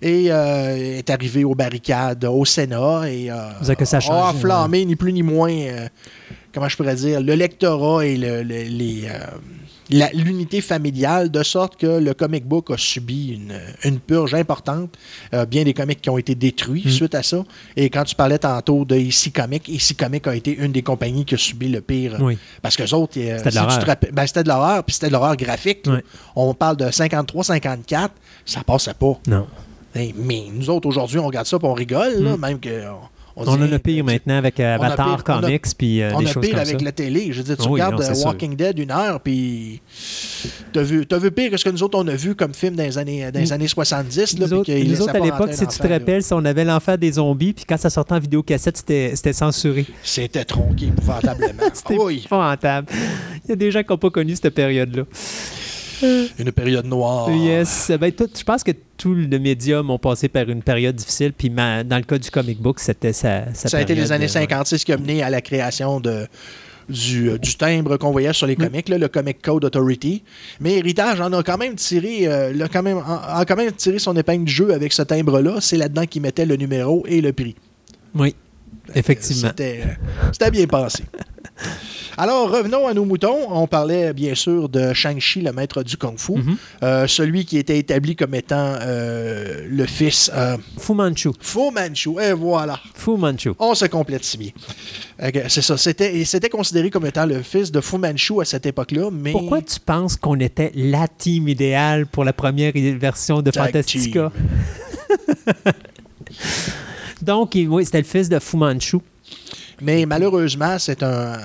[0.02, 4.30] Et euh, est arrivé aux barricades au Sénat et euh, Vous savez que ça a
[4.30, 5.88] enflammé ni plus ni moins, euh,
[6.56, 11.76] comment je pourrais dire, le lectorat et le- le- les, euh, l'unité familiale, de sorte
[11.76, 13.52] que le comic book a subi une,
[13.84, 14.96] une purge importante.
[15.34, 16.90] Euh, bien des comics qui ont été détruits Mm.
[16.90, 17.44] suite à ça.
[17.76, 21.26] Et quand tu parlais tantôt de IC Comics, IC Comics a été une des compagnies
[21.26, 22.16] qui a subi le pire.
[22.20, 22.38] Oui.
[22.62, 25.08] Parce que les autres, euh, C'était de si te ben, c'était de l'horreur, puis c'était
[25.08, 25.86] de l'horreur graphique.
[26.34, 28.10] On parle de 53-54,
[28.46, 29.20] ça passait pas.
[29.28, 29.46] Non.
[29.94, 32.40] Mais nous autres, aujourd'hui, on regarde ça et on rigole, là, Mm.
[32.40, 32.70] même que.
[33.38, 36.34] On, en a pire ben, maintenant avec euh, Avatar pire- Comics puis euh, on a
[36.34, 37.28] pire avec la télé.
[37.32, 38.26] Je veux dire, tu regardes non, euh, sûr.
[38.26, 39.82] Walking Dead une heure, puis
[40.72, 42.76] t'as vu, t'as vu pire que ce que nous autres, on a vu comme film
[42.76, 44.38] dans les années, dans les années 70.
[44.38, 47.12] Là, Nous autres, nous autres, à l'époque, si tu te rappelles, on avait l'enfer des
[47.12, 49.86] zombies, puis quand ça sortait en vidéocassette, c'était c'était censuré.
[50.02, 51.62] C'était tronqué épouvantablement.
[51.74, 52.88] C'était oui, épouvantable.
[53.44, 55.02] Il y a des gens qui n'ont pas connu cette période-là.
[56.02, 57.30] Une période noire.
[57.30, 57.90] Yes.
[58.00, 61.32] Ben, tout- je pense que tous les médiums ont passé par une période difficile.
[61.32, 64.12] Puis ma- dans le cas du comic book, c'était sa, sa Ça a été les
[64.12, 66.26] années euh, 56 qui a mené à la création de,
[66.88, 68.34] du, euh, du timbre qu'on voyait Mm.
[68.34, 70.22] sur les comics, là, le Comic Code Authority.
[70.60, 73.72] Mais Héritage en a quand même tiré, euh, l'a quand même, a, a quand même
[73.72, 75.56] tiré son épingle du jeu avec ce timbre-là.
[75.60, 77.54] C'est là-dedans qu'il mettait le numéro et le prix.
[78.14, 78.34] Oui,
[78.94, 79.48] effectivement.
[79.48, 79.82] C'était
[80.40, 81.04] euh, bien pensé.
[82.18, 83.46] Alors, revenons à nos moutons.
[83.50, 86.56] On parlait bien sûr de Shang-Chi, le maître du Kung Fu, Mhm.
[86.82, 91.30] Euh, celui qui était établi comme étant euh, le fils euh, Fu Manchu.
[91.40, 92.10] Fu Manchu.
[92.22, 92.80] Et voilà.
[92.94, 93.50] Fu Manchu.
[93.58, 94.50] On se complète si bien.
[95.22, 95.76] Ok, C'est ça.
[95.76, 99.32] C'était considéré comme étant le fils de Fu Manchu à cette époque-là, mais...
[99.32, 104.32] Pourquoi tu penses qu'on était la team idéale pour la première version de Tag Fantastica?
[107.22, 108.98] Donc, oui, c'était le fils de Fu Manchu.
[109.80, 111.38] Mais malheureusement, c'est un.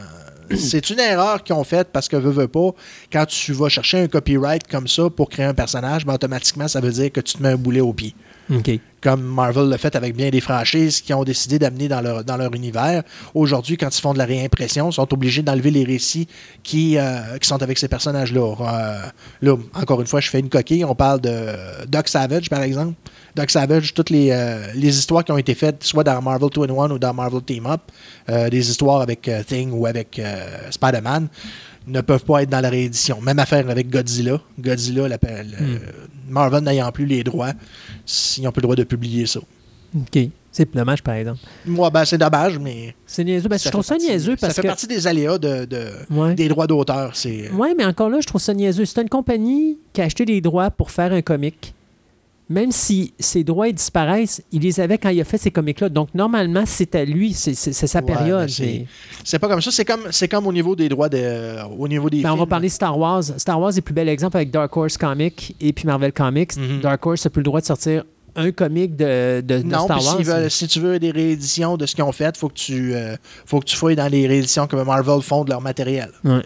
[0.54, 2.72] C'est une erreur qu'ils ont faite parce que, veux, veux pas,
[3.10, 6.82] quand tu vas chercher un copyright comme ça pour créer un personnage, ben, automatiquement, ça
[6.82, 8.14] veut dire que tu te mets un boulet au pied.
[9.02, 12.36] Comme Marvel l'a fait avec bien des franchises qui ont décidé d'amener dans leur, dans
[12.36, 13.04] leur univers.
[13.34, 16.28] Aujourd'hui, quand ils font de la réimpression, ils sont obligés d'enlever les récits
[16.62, 18.56] qui, euh, qui sont avec ces personnages-là.
[18.60, 19.00] Euh,
[19.42, 20.84] là, encore une fois, je fais une coquille.
[20.84, 22.94] On parle de Doc Savage, par exemple.
[23.36, 26.92] Doc Savage, toutes les, euh, les histoires qui ont été faites, soit dans Marvel 2-in-1
[26.92, 27.82] ou dans Marvel Team Up,
[28.30, 31.28] euh, des histoires avec euh, Thing ou avec euh, Spider-Man,
[31.88, 33.20] ne peuvent pas être dans la réédition.
[33.22, 34.40] Même affaire avec Godzilla.
[34.60, 35.80] Godzilla, la- le-
[36.30, 37.54] Marvel n'ayant plus les droits,
[38.38, 39.40] ils n'ont plus le droit de publier ça.
[39.96, 40.20] OK.
[40.54, 41.40] C'est dommage, par exemple.
[41.66, 42.94] Moi, ben, c'est dommage, mais.
[43.06, 43.48] C'est niaiseux.
[43.48, 44.68] Ben, je trouve ça partie- niaiseux parce Ça fait que...
[44.68, 46.34] partie des aléas de, de- Ouais.
[46.36, 47.14] des droits d'auteur.
[47.54, 48.84] Oui, mais encore là, je trouve ça niaiseux.
[48.86, 51.74] C'est une compagnie qui a acheté des droits pour faire un comic.
[52.52, 55.88] Même si ses droits ils disparaissent, il les avait quand il a fait ces comics-là.
[55.90, 58.50] Donc, normalement, c'est à lui, c'est sa Ouais, période.
[58.50, 58.86] c'est-
[59.32, 59.72] mais- pas comme ça.
[60.12, 62.22] C'est comme, au niveau des droits de, au niveau des.
[62.22, 63.24] Ben, on va parler Star Wars.
[63.38, 66.58] Star Wars est le plus bel exemple avec Dark Horse Comics et puis Marvel Comics.
[66.58, 66.82] Mhm.
[66.82, 68.04] Dark Horse n'a plus le droit de sortir
[68.36, 70.22] un comic de, de, de Non, Star Wars.
[70.22, 73.16] veulent- si tu veux des rééditions de ce qu'ils ont fait, faut que tu euh,
[73.46, 76.10] faut que tu fouilles dans les rééditions que Marvel font de leur matériel.
[76.24, 76.42] Ouais.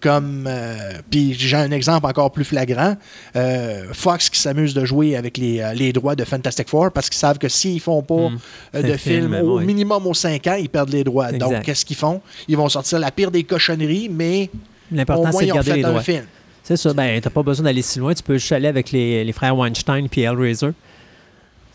[0.00, 0.76] Comme euh,
[1.10, 2.96] puis j'ai un exemple encore plus flagrant,
[3.34, 7.08] euh, Fox qui s'amuse de jouer avec les, euh, les droits de Fantastic Four parce
[7.08, 8.38] qu'ils savent que s'ils font pas Mm.
[8.74, 11.32] euh, Un de film, film, au minimum aux 5 ans, ils perdent les droits.
[11.32, 12.20] Donc qu'est-ce qu'ils font?
[12.46, 14.50] Ils vont sortir la pire des cochonneries, mais
[14.92, 16.02] L'important, moins c'est de ils ont garder fait les un droits.
[16.02, 16.24] film.
[16.62, 16.92] C'est ça.
[16.92, 18.12] Ben, t'as pas besoin d'aller si loin.
[18.12, 20.70] Tu peux juste aller avec les, les frères Weinstein puis Hellraiser.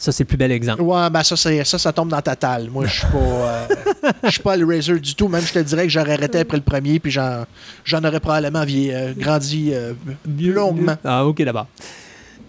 [0.02, 0.82] Ça, c'est le plus bel exemple.
[0.82, 2.72] Ouais, ben ça, c'est- ça, ça tombe dans ta talle.
[2.72, 3.68] Moi, je suis pas, euh,
[4.24, 5.28] je suis pas le Razer du tout.
[5.28, 7.46] Même, je te dirais que j'aurais arrêté après le premier, puis j'en,
[7.86, 9.94] j'en aurais probablement vie- euh, grandi euh,
[10.40, 10.96] longuement.
[11.06, 11.68] Ah, OK, d'abord.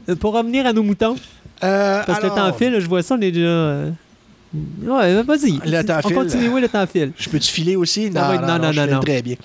[0.08, 1.14] Euh, Pour revenir à nos moutons,
[1.60, 3.84] parce que le temps file, je vois ça, on est déjà.
[4.84, 5.58] Ouais, vas-y.
[5.64, 6.16] Le temps on file.
[6.16, 7.12] continue, oui, le temps file.
[7.18, 8.06] Je peux-tu filer aussi?
[8.06, 9.00] Être- non, non, non, non.
[9.00, 9.36] Très bien.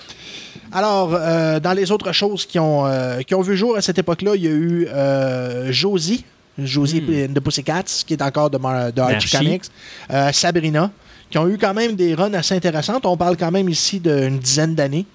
[0.72, 3.98] Alors, euh, dans les autres choses qui ont, euh, qui ont vu jour à cette
[4.00, 6.24] époque-là, il y a eu euh, Josie,
[6.60, 7.34] Josie Hmm.
[7.34, 8.58] de Pussycats, qui est encore de,
[9.00, 9.38] Archie.
[9.38, 9.64] Comics,
[10.12, 10.92] euh, Sabrina,
[11.30, 13.06] qui ont eu quand même des runs assez intéressantes.
[13.06, 15.06] On parle quand même ici d'une dizaine d'années.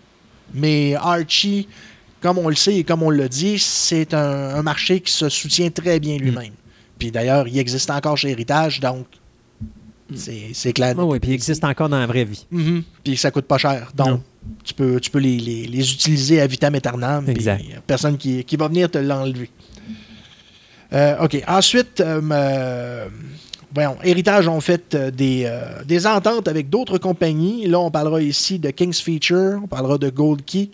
[0.54, 1.66] Mais Archie,
[2.20, 5.28] comme on le sait et comme on l'a dit, c'est un, un marché qui se
[5.28, 6.52] soutient très bien lui-même.
[6.98, 9.06] Puis d'ailleurs, il existe encore chez Héritage, donc
[10.14, 10.94] c'est c'est clair.
[10.98, 12.46] Ah oui, puis il existe encore dans la vraie vie.
[12.50, 12.82] Mhm.
[13.02, 13.90] Puis ça coûte pas cher.
[13.96, 14.22] Donc, Non.
[14.62, 17.24] tu peux, tu peux les, les- les utiliser à vitam aeternam.
[17.24, 17.64] puis Exact.
[17.68, 19.48] y a personne qui, qui va venir te l'enlever.
[20.92, 21.42] Euh, OK.
[21.48, 23.08] Ensuite, euh,
[23.74, 25.50] voyons, Héritage ont fait euh, des,
[25.86, 27.66] des ententes avec d'autres compagnies.
[27.66, 30.70] Là, on parlera ici de King's Feature, on parlera de Gold Key,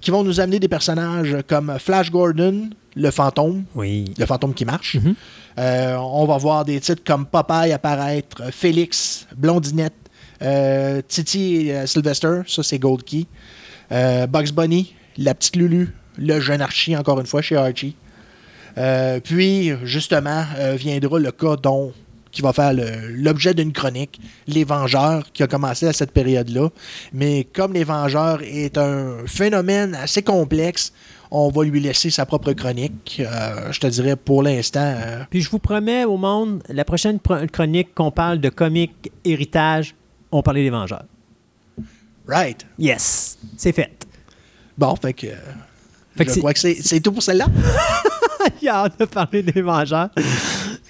[0.00, 4.04] qui vont nous amener des personnages comme Flash Gordon, le fantôme, Oui.
[4.18, 4.96] le fantôme qui marche.
[4.96, 5.14] Mhm.
[5.58, 9.94] Euh, on va voir des titres comme Popeye apparaître, Félix, Blondinette,
[11.08, 13.24] Titi et Sylvester, ça c'est Gold Key.
[13.92, 17.94] Euh, Bugs Bunny, La Petite Lulu, le jeune Archie, encore une fois, chez Archie.
[18.78, 21.92] Euh, puis, justement, euh, viendra le cas dont
[22.30, 22.72] qui va faire
[23.14, 26.68] l'objet d'une chronique, Les Vengeurs, qui a commencé à cette période-là.
[27.14, 30.92] Mais comme Les Vengeurs est un phénomène assez complexe,
[31.30, 33.22] on va lui laisser sa propre chronique.
[33.24, 34.80] Euh, je te dirais pour l'instant.
[34.98, 39.10] euh, Puis je vous promets au monde, la prochaine pro- chronique qu'on parle de comique
[39.24, 39.94] héritage,
[40.30, 41.04] on parlait des Vengeurs.
[42.28, 42.66] right.
[42.78, 44.06] Yes, c'est fait.
[44.76, 45.28] Bon, fait que.
[46.16, 47.46] Fait je crois que c'est tout pour celle-là.
[48.62, 50.08] Il a hâte de parler des Vengeurs.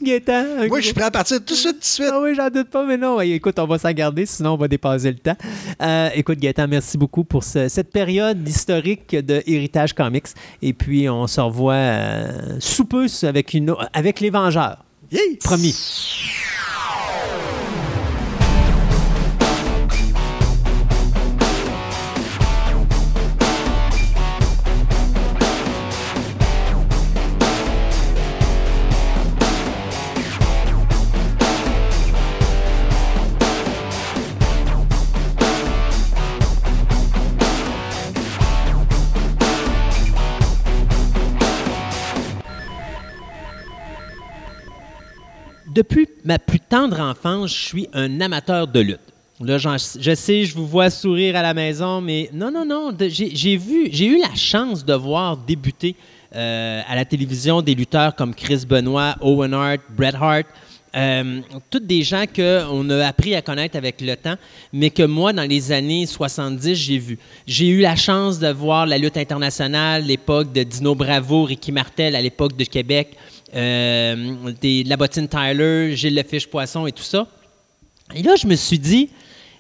[0.02, 2.09] Gaétan, Moi, je suis gros- prêt à partir tout de suite, tout de suite.
[2.12, 3.20] Ah oui, j'en doute pas, mais non.
[3.20, 5.36] Écoute, on va s'en garder, sinon on va dépasser le temps.
[5.83, 10.26] Euh, écoute, Gaëtan, merci beaucoup pour ce- cette période historique de Héritage Comics.
[10.62, 14.85] Et puis, on se revoit euh, sous peu avec, une, avec les Vengeurs.
[15.43, 15.75] Promis.
[45.76, 48.98] Depuis ma plus tendre enfance, je suis un amateur de lutte.
[49.40, 52.96] Là, je sais, je vous vois sourire à la maison, mais non, non, non.
[52.98, 55.94] j'ai eu la chance de voir débuter
[56.34, 60.46] euh, à la télévision des lutteurs comme Chris Benoit, Owen Hart, Bret Hart.
[60.96, 64.36] Euh, toutes des gens qu'on a appris à connaître avec le temps,
[64.72, 67.18] mais que moi, dans les années 70, j'ai vu.
[67.46, 72.16] J'ai eu la chance de voir la lutte internationale, l'époque de Dino Bravo, Ricky Martel
[72.16, 73.14] à l'époque de Québec,
[73.55, 77.26] euh, des, de la bottine Tyler, Gilles Lefiche Poisson et tout ça.
[78.15, 79.08] Et là, je me suis dit,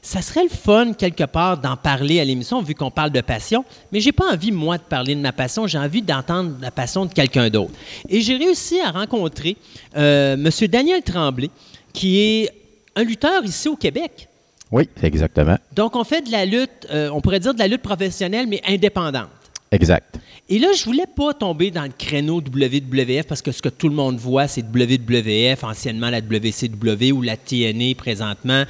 [0.02, 3.64] ça serait le fun quelque part d'en parler à l'émission, vu qu'on parle de passion,
[3.90, 7.06] mais j'ai pas envie, moi, de parler de ma passion, j'ai envie d'entendre la passion
[7.06, 7.72] de quelqu'un d'autre.
[8.08, 9.56] Et j'ai réussi à rencontrer
[9.96, 10.68] euh, M.
[10.68, 11.50] Daniel Tremblay,
[11.92, 12.50] qui est
[12.94, 14.28] un lutteur ici au Québec.
[14.70, 15.56] Oui, exactement.
[15.72, 18.60] Donc, on fait de la lutte, euh, on pourrait dire de la lutte professionnelle, mais
[18.66, 19.28] indépendante.
[19.70, 20.18] Exact.
[20.48, 23.88] Et là, je voulais pas tomber dans le créneau WWF parce que ce que tout
[23.88, 28.62] le monde voit, c'est WWF, anciennement la WCW ou la TNA présentement,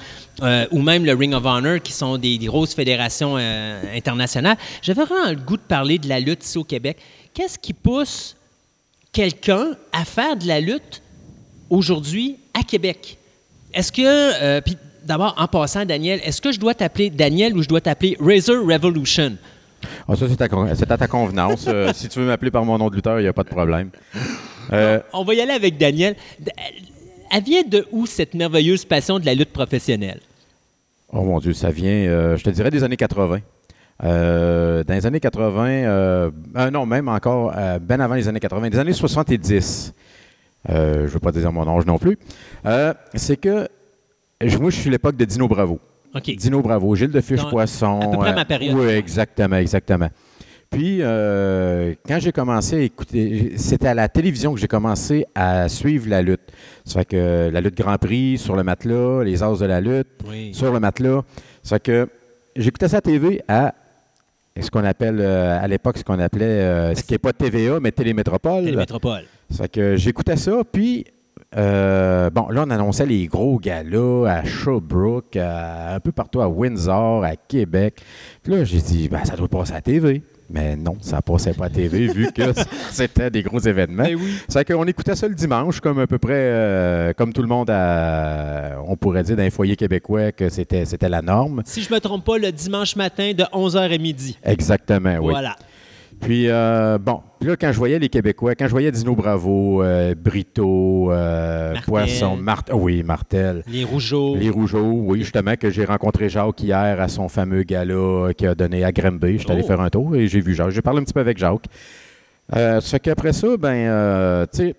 [0.43, 4.57] euh, ou même le Ring of Honor, qui sont des, grosses fédérations euh, internationales.
[4.81, 6.97] J'avais vraiment le goût de parler de la lutte ici au Québec.
[7.35, 8.37] Qu'est-ce qui pousse
[9.13, 11.03] quelqu'un à faire de la lutte
[11.69, 13.19] aujourd'hui à Québec?
[13.75, 17.63] Est-ce que, euh, puis d'abord, en passant, Daniel, est-ce que je dois t'appeler Daniel ou
[17.63, 19.37] je dois t'appeler Razor Revolution?
[20.09, 21.67] Ah, ça, c'est à, con- c'est à ta convenance.
[21.69, 23.49] Euh, si tu veux m'appeler par mon nom de lutteur, il n'y a pas de
[23.49, 23.91] problème.
[24.73, 26.17] Euh, On va y aller avec Daniel.
[26.41, 26.51] D-
[27.33, 30.21] Elle vient de où cette merveilleuse passion de la lutte professionnelle?
[31.13, 33.39] oh mon Dieu, ça vient, euh, je te dirais, des années 80.
[34.05, 38.41] Euh, dans les années 80, euh, euh, non, même encore, euh, bien avant les années
[38.41, 39.95] 80, des années 70,
[40.69, 42.19] euh, je ne veux pas dire mon âge non plus,
[42.67, 43.69] euh, c'est que
[44.43, 45.79] je- moi, je suis l'époque de Dino Bravo.
[46.17, 46.37] OK.
[46.37, 48.01] Dino Bravo, Gilles de Fiche Donc, Poisson.
[48.01, 48.77] à peu près euh, ma période.
[48.77, 50.09] Oui, exactement, exactement.
[50.71, 55.69] Puis, euh, quand j'ai commencé à écouter, c'était à la télévision que j'ai commencé à
[55.69, 56.41] suivre la lutte.
[56.85, 60.09] Ça fait que la lutte Grand Prix sur le matelas, les as de la lutte
[60.29, 60.53] Oui.
[60.53, 61.23] sur le matelas.
[61.63, 62.09] Ça fait que
[62.57, 63.75] j'écoutais ça à TV à
[64.61, 67.79] ce qu'on appelle euh, à l'époque ce qu'on appelait euh, ce qui n'est pas TVA
[67.81, 68.65] mais Télémétropole.
[68.65, 69.25] Télémétropole.
[69.51, 71.05] Ça fait que j'écoutais ça, puis
[71.57, 76.49] euh, bon, là, on annonçait les gros galas à Sherbrooke, à- un peu partout à
[76.49, 78.01] Windsor, à Québec.
[78.43, 80.23] Puis là, j'ai dit, ben, ça doit passer à la TV.
[80.49, 82.43] Mais non, ça passait pas à TV vu que
[82.93, 84.05] c'était des gros événements.
[84.05, 84.33] Ben oui.
[84.49, 87.69] C'est qu'on écoutait ça le dimanche, comme à peu près, euh, comme tout le monde,
[88.89, 91.63] on pourrait dire dans les foyers québécois que c'était c'était la norme.
[91.65, 94.39] Si je me trompe pas, le dimanche matin de 11h à midi.
[94.45, 95.33] Exactement, oui.
[95.33, 95.57] Voilà.
[96.21, 99.83] Puis, euh, bon, puis là, quand je voyais les Québécois, quand je voyais Dino Bravo,
[99.83, 101.85] euh, Brito, euh, Martel.
[101.87, 104.35] Poisson, Martel, oui, Martel, Les rougeaux.
[104.35, 108.49] les Rougeaux, oui, justement, que j'ai rencontré Jacques hier à son fameux gala euh, qu'il
[108.49, 109.39] a donné à Granby.
[109.39, 109.67] J'étais allé Oh.
[109.69, 110.71] faire un tour et j'ai vu Jacques.
[110.71, 111.67] J'ai parlé un petit peu avec Jacques.
[112.57, 114.75] Euh, fait qu'après ça, ben, tu sais,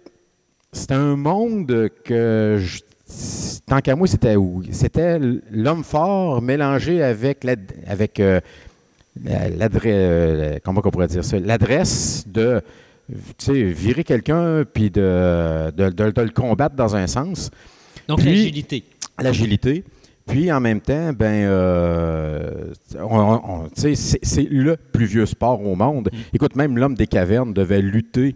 [0.71, 2.81] c'était un monde que, je-
[3.65, 4.63] tant qu'à moi, c'était où?
[4.71, 5.19] C'était
[5.51, 7.55] l'homme fort mélangé avec, la-
[7.87, 8.39] avec euh,
[9.25, 11.39] l'adresse, euh, comment on pourrait dire ça?
[11.39, 12.61] L'adresse de,
[13.49, 17.49] virer quelqu'un puis de, de, de- de le combattre dans un sens
[18.07, 18.83] Donc, l'agilité.
[19.21, 19.83] l'agilité.
[20.25, 25.73] Puis en même temps, ben, euh, on- on- c'est c'est le plus vieux sport au
[25.75, 26.09] monde.
[26.33, 28.35] Écoute, même l'homme des cavernes devait lutter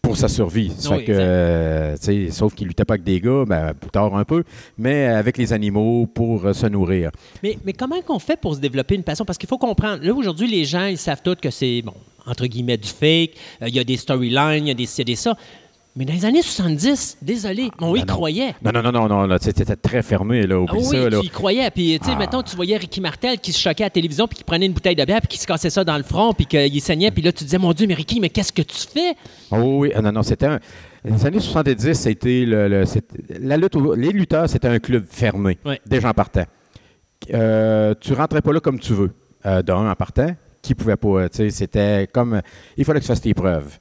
[0.00, 0.72] pour sa survie.
[0.78, 2.08] Ça Oui, fait que, exact.
[2.08, 4.44] euh, sauf qu'il luttait pas avec des gars, ben, plus tard un peu,
[4.78, 7.10] mais avec les animaux pour euh, se nourrir.
[7.42, 9.24] Mais, mais comment qu'on fait pour se développer une passion?
[9.24, 11.94] Parce qu'il faut comprendre, là, aujourd'hui, les gens, ils savent tous que c'est, bon,
[12.26, 13.32] entre guillemets, du fake.
[13.62, 15.36] Euh, Il y a des storylines, il y y a des ça.
[15.98, 18.14] Mais dans les années 70, désolé, on y ben non.
[18.14, 18.54] croyait.
[18.64, 21.18] Non, non, non, non, non, là, c'était très fermé, là, Ah oublie oui, ça, là.
[21.20, 21.68] tu y croyais.
[21.72, 22.18] Puis, tu sais, Ah.
[22.18, 24.72] mettons, tu voyais Ricky Martel qui se choquait à la télévision, puis qui prenait une
[24.72, 27.20] bouteille de bière, puis qui se cassait ça dans le front, puis qu'il saignait, puis
[27.20, 29.14] là, tu disais, mon Dieu, mais Ricky, mais qu'est-ce que tu fais?
[29.50, 30.60] Oh oui, ah, non, non, c'était un...
[31.04, 32.84] Les années 70, c'était le,
[33.40, 35.80] la lutte, au- les lutteurs, c'était un club fermé, Ouais.
[35.84, 36.44] des gens partant.
[37.32, 39.10] Euh, tu rentrais pas là comme tu veux.
[39.46, 40.30] Euh, D'un, en partant,
[40.62, 42.40] qui pouvait pas, euh, tu sais, c'était comme,
[42.76, 43.78] il fallait que tu fasses tes preuves.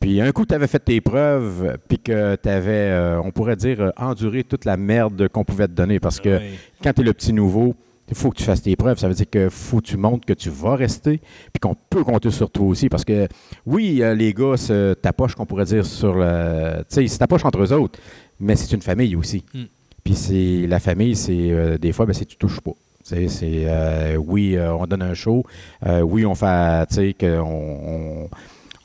[0.00, 3.80] Puis un coup, tu avais fait tes preuves, puis que tu avais, on pourrait dire,
[3.80, 5.98] euh, enduré toute la merde qu'on pouvait te donner.
[5.98, 6.40] Parce que
[6.82, 7.74] quand tu es le petit nouveau,
[8.08, 8.98] il faut que tu fasses tes preuves.
[8.98, 11.20] Ça veut dire que faut que tu montres que tu vas rester,
[11.52, 12.88] puis qu'on peut compter sur toi aussi.
[12.88, 13.26] Parce que,
[13.66, 16.78] oui, euh, les gars se tapochent, qu'on pourrait dire, sur le.
[16.80, 17.98] Tu sais, ils se tapochent entre eux autres,
[18.40, 19.44] mais c'est une famille aussi.
[19.52, 19.64] Mm.
[20.04, 22.72] Puis c'est la famille, c'est euh, des fois, ben, c'est tu touches pas.
[23.04, 25.44] Tu sais, C'est euh, oui, euh, on donne un show,
[25.86, 28.28] euh, oui, on fait, tu sais, qu'on on,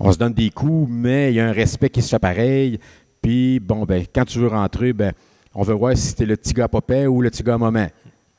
[0.03, 2.77] on se donne des coups, mais il y a un respect qui se fait pareil.
[3.21, 5.13] Puis bon, ben, quand tu veux rentrer, ben,
[5.55, 7.87] on veut voir si t'es le petit gars popet ou le petit gars moment.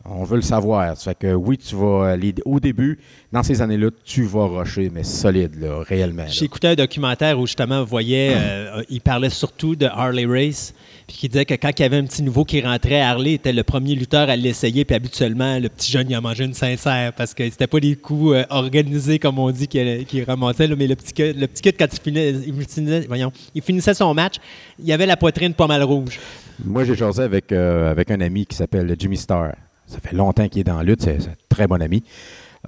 [0.05, 0.95] On veut le savoir.
[0.99, 2.99] Ça fait que oui, tu vas aller au début,
[3.33, 6.27] dans ces années-là, tu vas rusher, mais solide, là, réellement.
[6.29, 10.75] J'ai écouté un documentaire où justement on voyait, euh, il parlait surtout de Harley Race,
[11.07, 13.53] puis qui disait que quand il y avait un petit nouveau qui rentrait, Harley était
[13.53, 17.13] le premier lutteur à l'essayer, puis habituellement le petit jeune il a mangé une sincère
[17.13, 20.87] parce que c'était pas des coups euh, organisés comme on dit qu'il ramassait, là, mais
[20.87, 24.15] le petit kid, le petit kid, quand il finissait, il finissait- voyons, il finissait son
[24.15, 24.37] match,
[24.83, 26.19] il avait la poitrine pas mal rouge.
[26.65, 29.53] Moi, j'ai jasé avec, euh, avec un ami qui s'appelle Jimmy Starr.
[29.87, 32.03] Ça fait longtemps qu'il est dans la lutte, c'est c'est un très bon ami.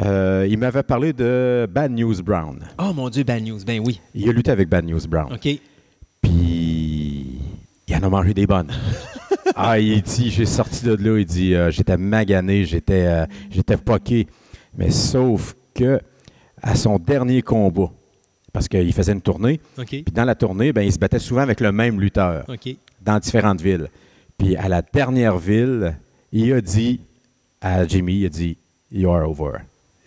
[0.02, 2.58] Euh, il m'avait parlé de Bad News Brown.
[2.78, 5.32] Oh mon Dieu, bad news, ben oui, Il a lutté avec Bad News Brown.
[5.32, 5.48] ok.
[6.20, 6.30] Puis,
[7.88, 8.70] il en a mangé des bonnes.
[9.56, 13.76] ah, il dit, j'ai sorti de là, il dit, euh, j'étais magané, j'étais euh, j'étais
[13.76, 14.26] poqué.
[14.76, 16.00] Mais sauf que,
[16.62, 17.90] à son dernier combat,
[18.52, 19.88] parce qu'il faisait une tournée, OK.
[19.88, 22.46] puis dans la tournée, ben, il se battait souvent avec le même lutteur
[23.02, 23.88] dans différentes villes.
[24.38, 25.96] Puis à la dernière ville,
[26.32, 27.00] il a dit
[27.60, 28.58] à Jimmy, il a dit
[28.90, 29.58] You are over.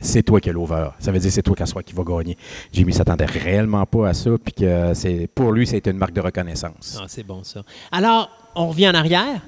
[0.02, 0.90] C'est toi qui es l'over.
[1.00, 2.38] Ça veut dire c'est toi qui qui va gagner.
[2.72, 6.22] Jimmy s'attendait réellement pas à ça, puis que c'est pour lui, c'était une marque de
[6.22, 6.98] reconnaissance.
[7.02, 7.64] Ah, c'est bon ça.
[7.92, 9.42] Alors, on revient en arrière.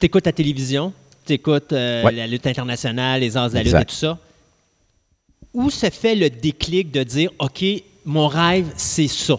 [0.00, 0.92] Tu écoutes la télévision,
[1.26, 2.10] tu écoutes Ouais.
[2.12, 4.18] la lutte internationale, les arts de la lutte et tout ça.
[5.52, 7.64] Où se fait le déclic de dire OK,
[8.04, 9.38] mon rêve, c'est ça?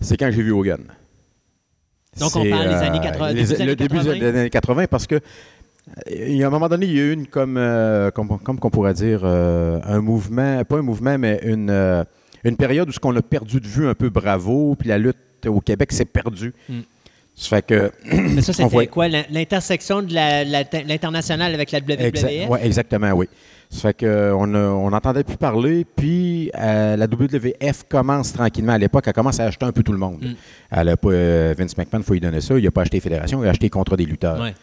[0.00, 0.84] C'est quand j'ai vu Hogan.
[2.18, 4.18] Donc, on parle des années 80, les- début le années début 80.
[4.18, 5.20] des années 80, parce que euh,
[6.10, 8.58] il y a un moment donné, il y a eu une comme, euh, comme, comme
[8.58, 12.04] qu'on pourrait dire, euh, un mouvement, pas un mouvement, mais une, euh,
[12.44, 15.16] une période où ce qu'on a perdu de vue un peu Bravo, puis la lutte
[15.46, 16.52] au Québec s'est perdue.
[16.68, 16.80] Mm.
[17.38, 19.08] Ça fait que Mais ça, c'était voit- quoi?
[19.08, 20.12] l'in- L'intersection de
[20.88, 22.10] l'international avec la WWE?
[22.10, 23.26] Exa- ouais, exactement, oui.
[23.68, 29.04] Ça fait qu'on on n'entendait plus parler, puis euh, la WWF commence tranquillement à l'époque,
[29.06, 30.22] elle commence à acheter un peu tout le monde.
[30.24, 30.34] Mm.
[30.70, 33.00] Elle a pas, euh, Vince McMahon, il faut lui donner ça, il n'a pas acheté
[33.00, 34.40] Fédération, il a acheté contre des lutteurs.
[34.40, 34.54] Ouais.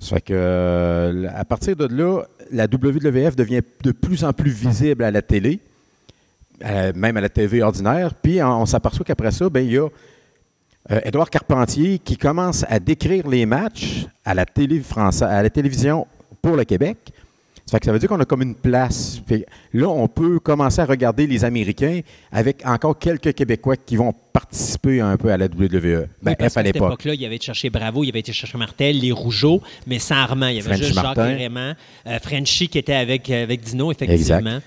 [0.00, 4.50] Ça fait que euh, à partir de là, la WWF devient de plus en plus
[4.50, 5.60] visible à la télé,
[6.60, 8.14] même à la TV ordinaire.
[8.14, 9.88] Puis on, s'aperçoit qu'après ça, ben, il y a
[10.90, 15.50] euh, Édouard Carpentier qui commence à décrire les matchs à la, télé française, à la
[15.50, 16.06] télévision
[16.40, 17.12] pour le Québec.
[17.70, 19.22] Ça, fait que ça veut dire qu'on a comme une place.
[19.72, 22.00] Là, on peut commencer à regarder les Américains
[22.32, 26.08] avec encore quelques Québécois qui vont participer un peu à la WWE.
[26.20, 28.32] Ben, Oui, parce F à cette époque-là, il avait été chercher Bravo, il avait été
[28.32, 30.48] chercher Martel, les Rougeaux, mais sans Armand.
[30.48, 30.94] Il y avait juste.
[30.94, 31.74] Jacques Raymond.
[32.08, 34.58] Euh, Frenchy qui était avec, euh, avec Dino, effectivement.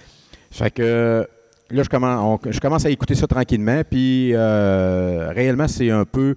[0.50, 1.28] Fait que
[1.72, 3.82] là, je commence, on- je commence à écouter ça tranquillement.
[3.90, 6.36] Puis euh, réellement, c'est un peu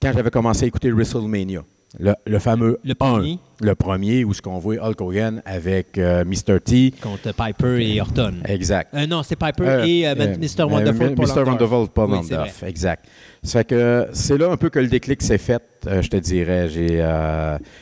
[0.00, 1.62] quand j'avais commencé à écouter WrestleMania.
[1.98, 3.38] Le, le fameux Le 1, premier.
[3.60, 6.58] le premier où ce qu'on voit Hulk Hogan avec euh, Mr.
[6.64, 6.92] T.
[7.02, 8.34] Contre Piper et Orton.
[8.46, 8.94] Exact.
[8.94, 10.64] Euh, non, c'est Piper Euh, et euh, Mr.
[10.64, 11.14] Wonderful.
[11.14, 11.42] Paul Mr.
[11.44, 12.28] Wonderful, Paul Oui,
[12.66, 13.04] exact.
[13.42, 16.68] Ça fait que c'est là un peu que le déclic s'est fait, je te dirais.
[16.70, 17.04] J'ai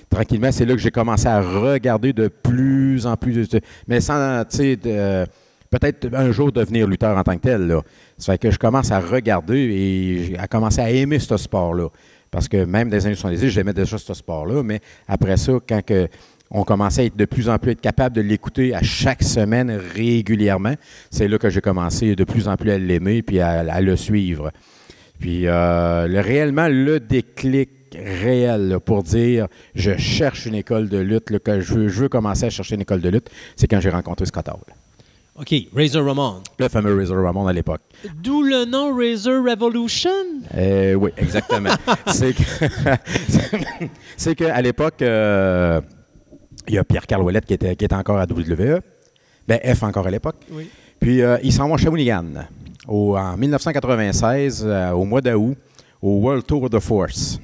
[0.09, 4.43] tranquillement, c'est là que j'ai commencé à regarder de plus en plus, de- mais sans,
[4.45, 4.77] tu sais,
[5.71, 7.67] peut-être un jour devenir lutteur en tant que tel.
[7.69, 7.81] Là.
[8.19, 11.89] Ça fait que je commence à regarder et à commencer à aimer ce sport-là.
[12.31, 15.83] Parce que même dans les années 70, j'aimais déjà ce sport-là, mais après ça, quand
[16.53, 19.71] on commençait à être de plus en plus être capable de l'écouter à chaque semaine
[19.95, 20.75] régulièrement,
[21.11, 24.51] c'est là que j'ai commencé de plus en plus à l'aimer puis à, le suivre.
[25.19, 31.39] Puis euh, le- réellement, le déclic réel pour dire je cherche une école de lutte,
[31.41, 33.91] que je veux, je veux commencer à chercher une école de lutte, c'est quand j'ai
[33.91, 34.75] rencontré Scott Hall.
[35.41, 36.43] OK, Razor Ramon.
[36.59, 37.81] Le fameux Razor Ramon à l'époque.
[38.23, 40.11] D'où le nom Razor Revolution?
[40.55, 41.71] Euh, oui, exactement.
[42.09, 42.43] c'est que-
[44.17, 45.81] c'est qu'à l'époque, euh,
[46.69, 48.81] il y a Pierre-Carl Ouellette qui était, qui était encore à WWE.
[49.49, 50.37] Ben, F encore à l'époque.
[50.53, 50.69] Oui.
[51.01, 52.25] Puis, euh, ils s'en vont à Shawinigan
[52.87, 55.57] au- en 1996, euh, au mois d'août,
[56.03, 57.41] au World Tour de Force.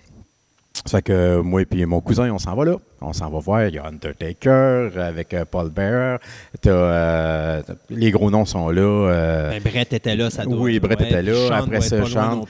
[0.85, 2.77] Ça fait que moi et mon cousin, on s'en va là.
[3.01, 3.67] On s'en va voir.
[3.67, 6.19] Il y a Undertaker avec euh, Paul Bearer.
[6.61, 8.81] T'as, euh, les gros noms sont là.
[8.83, 11.57] euh, Ben, Brett était là, ça doit Oui, Brett ouais, était là.
[11.57, 12.45] Après ça, Sean.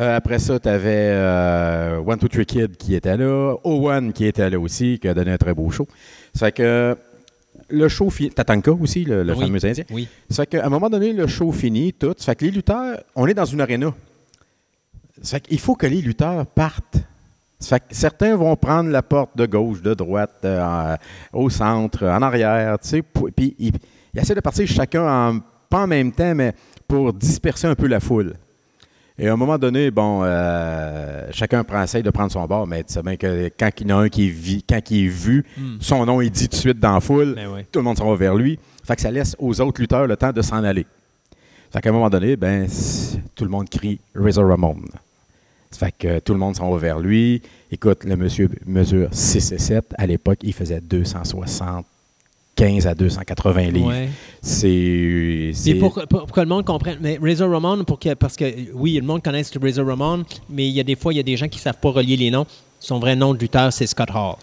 [0.00, 1.14] euh, après ça, tu avais
[2.06, 3.54] One Two Three Kid qui était là.
[3.64, 5.86] Owen qui était là aussi, qui a donné un très beau show.
[6.34, 6.96] Ça fait que
[7.70, 8.30] le show finit.
[8.30, 9.40] Tatanka aussi, le, le Oui.
[9.46, 9.84] fameux Indien.
[9.90, 10.08] Oui.
[10.30, 12.14] Ça fait qu'à un moment donné, le show finit, tout.
[12.18, 13.92] Ça fait que les lutteurs, on est dans une aréna.
[15.22, 16.98] Ça fait qu'il faut que les lutteurs partent.
[17.60, 20.96] Ça fait que certains vont prendre la porte de gauche, de droite, euh,
[21.32, 23.02] au centre, en arrière, tu sais.
[23.02, 23.72] Puis ils,
[24.14, 25.38] ils essaient de partir chacun, en,
[25.68, 26.52] pas en même temps, mais
[26.86, 28.34] pour disperser un peu la foule.
[29.20, 32.84] Et à un moment donné, bon, euh, chacun prend, essaye de prendre son bord, mais
[32.84, 35.06] tu sais bien que quand il y en a un qui est, vi- quand il
[35.06, 35.44] est vu,
[35.80, 38.08] son nom est dit tout de suite dans la foule, Ben tout le monde s'en
[38.08, 38.56] va vers lui.
[38.84, 40.86] Fait que ça laisse aux autres lutteurs le temps de s'en aller.
[41.72, 42.68] Fait qu'à un moment donné, ben,
[43.34, 44.76] tout le monde crie Razor Ramon.
[45.70, 47.42] Ça fait que tout le monde s'en va vers lui.
[47.70, 49.84] Écoute, le monsieur mesure 6 et 7.
[49.98, 53.88] À l'époque, il faisait 275 à 280 livres.
[53.88, 54.08] Ouais.
[54.40, 55.50] C'est.
[55.54, 58.44] c'est- pour, pour- pour que le monde comprenne, mais Razor Ramon, pour que, parce que
[58.74, 61.24] oui, le monde connaît Razor Ramon, mais il y a des fois, il y a
[61.24, 62.46] des gens qui ne savent pas relier les noms.
[62.80, 64.36] Son vrai nom de lutteur, c'est Scott Hall.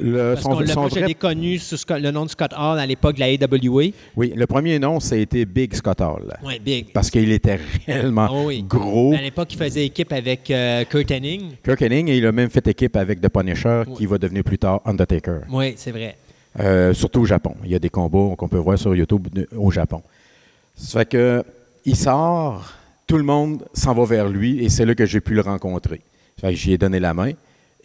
[0.00, 3.20] Le, Parce son- son vrai- connu sous le nom de Scott Hall à l'époque de
[3.20, 3.90] la AWA.
[4.16, 6.36] Oui, le premier nom, ça a été Big Scott Hall.
[6.44, 6.92] Ouais, big.
[6.92, 8.62] Parce qu'il était réellement Oh oui.
[8.62, 9.14] gros.
[9.14, 11.42] À l'époque, il faisait équipe avec euh, Kurt Hennig.
[11.64, 14.58] Kirk Hennig, et il a même fait équipe avec The Punisher, qui va devenir plus
[14.58, 15.40] tard Undertaker.
[15.50, 16.16] Oui, c'est vrai.
[16.60, 17.54] Euh, surtout au Japon.
[17.64, 20.02] Il y a des combats qu'on peut voir sur YouTube au Japon.
[20.74, 21.44] Ça fait que
[21.84, 22.72] il sort,
[23.06, 26.00] tout le monde s'en va vers lui et c'est là que j'ai pu le rencontrer.
[26.40, 27.32] Ça fait que j'y ai donné la main.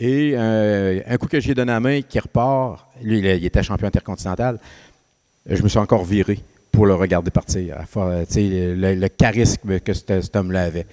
[0.04, 3.62] Et euh, un coup que j'ai donné la main, qui repart, lui, il, il était
[3.62, 4.58] champion intercontinental,
[5.48, 6.40] je me suis encore viré
[6.72, 7.78] pour le regarder partir.
[7.94, 8.42] Tu sais,
[8.76, 10.88] le, le charisme que cet, homme-là avait.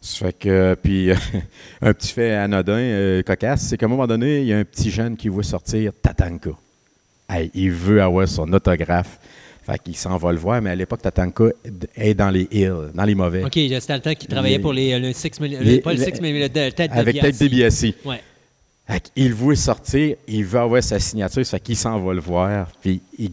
[0.00, 1.10] Ça fait que, puis,
[1.82, 4.64] un petit fait anodin, euh, cocasse, c'est qu'à un moment donné, il y a un
[4.64, 6.50] petit jeune qui veut sortir Tatanka.
[7.28, 9.18] Hey, il veut avoir son autographe.
[9.64, 11.46] Fait qu'il s'en va le voir, mais à l'époque, Tatanka
[11.96, 13.42] est dans les hills, dans les mauvais.
[13.44, 15.58] OK, c'était le temps qu'il travaillait Les- pour les, le Six Million.
[15.62, 17.38] les- Pas le Six Million, le tête de Avec Biassi.
[17.38, 17.84] tête DiBiase.
[18.04, 18.20] Ouais.
[18.88, 22.68] Fait qu'il veut sortir, il veut avoir sa signature, ça qu'il s'en va le voir,
[22.80, 23.30] puis il,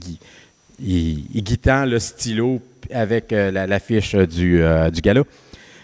[0.80, 2.62] il, il guittant le stylo
[2.94, 5.24] avec euh, la- l'affiche du, euh, du gala.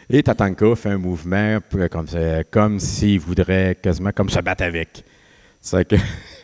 [0.10, 1.88] Et Tatanka fait un mouvement p-
[2.52, 5.03] comme, s'il voudrait quasiment comme se battre avec.
[5.60, 5.95] C'est que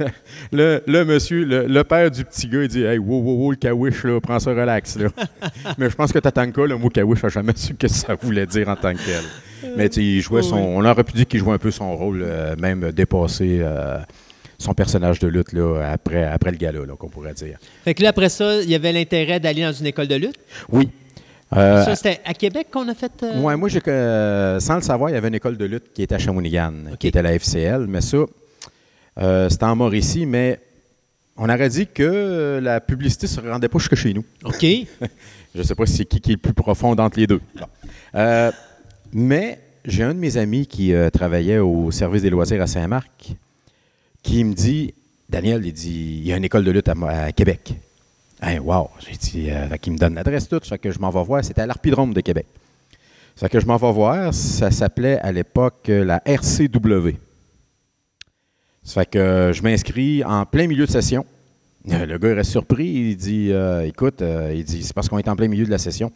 [0.51, 3.51] le, le monsieur, le, le père du petit gars, il dit Hey, wow, wow, wow,
[3.51, 4.97] le kawish, là, prends ça relax.
[4.97, 5.09] Là.
[5.77, 8.67] Mais je pense que Tatanka, le mot kawish, n'a jamais su que ça voulait dire
[8.67, 9.23] en tant que tel.
[9.77, 10.57] Mais il jouait son.
[10.57, 13.99] On aurait pu dire qu'il jouait un peu son rôle, euh, même dépasser euh,
[14.57, 17.57] son personnage de lutte là, après, après le gala, qu'on pourrait dire.
[17.83, 20.35] Fait que là, après ça, il y avait l'intérêt d'aller dans une école de lutte?
[20.71, 20.89] Oui.
[21.53, 23.11] Euh, ça, c'était à Québec qu'on a fait.
[23.23, 25.91] euh, Ouais, moi, j'ai euh, sans le savoir, il y avait une école de lutte
[25.93, 28.19] qui était à Shawinigan, qui était la FCL, mais ça,
[29.49, 30.59] c'était en Mauricie, mais
[31.35, 34.23] on aurait dit que la publicité ne se rendait pas jusque chez nous.
[34.45, 34.61] OK.
[35.53, 37.41] Je ne sais pas si c'est qui qui est le plus profond entre les deux.
[37.55, 37.65] Bon.
[39.13, 43.33] Mais j'ai un de mes amis qui euh, travaillait au service des loisirs à Saint-Marc
[44.23, 44.93] qui me dit
[45.29, 47.73] Daniel, il dit il y a une école de lutte à, Québec.
[48.41, 48.89] Hey, wow!
[48.99, 51.43] J'ai dit euh, qu'il me donne l'adresse toute, ça que je m'en vais voir.
[51.43, 52.45] C'était à l'Arpidrome de Québec.
[53.35, 54.33] Ça que je m'en vais voir.
[54.33, 57.15] Ça s'appelait à l'époque euh, la RCW.
[58.83, 61.25] Ça fait que je m'inscris en plein milieu de session.
[61.85, 62.87] Le gars reste surpris.
[62.87, 63.51] Il dit
[63.85, 64.23] Écoute,
[64.53, 66.11] il dit c'est parce qu'on est en plein milieu de la session.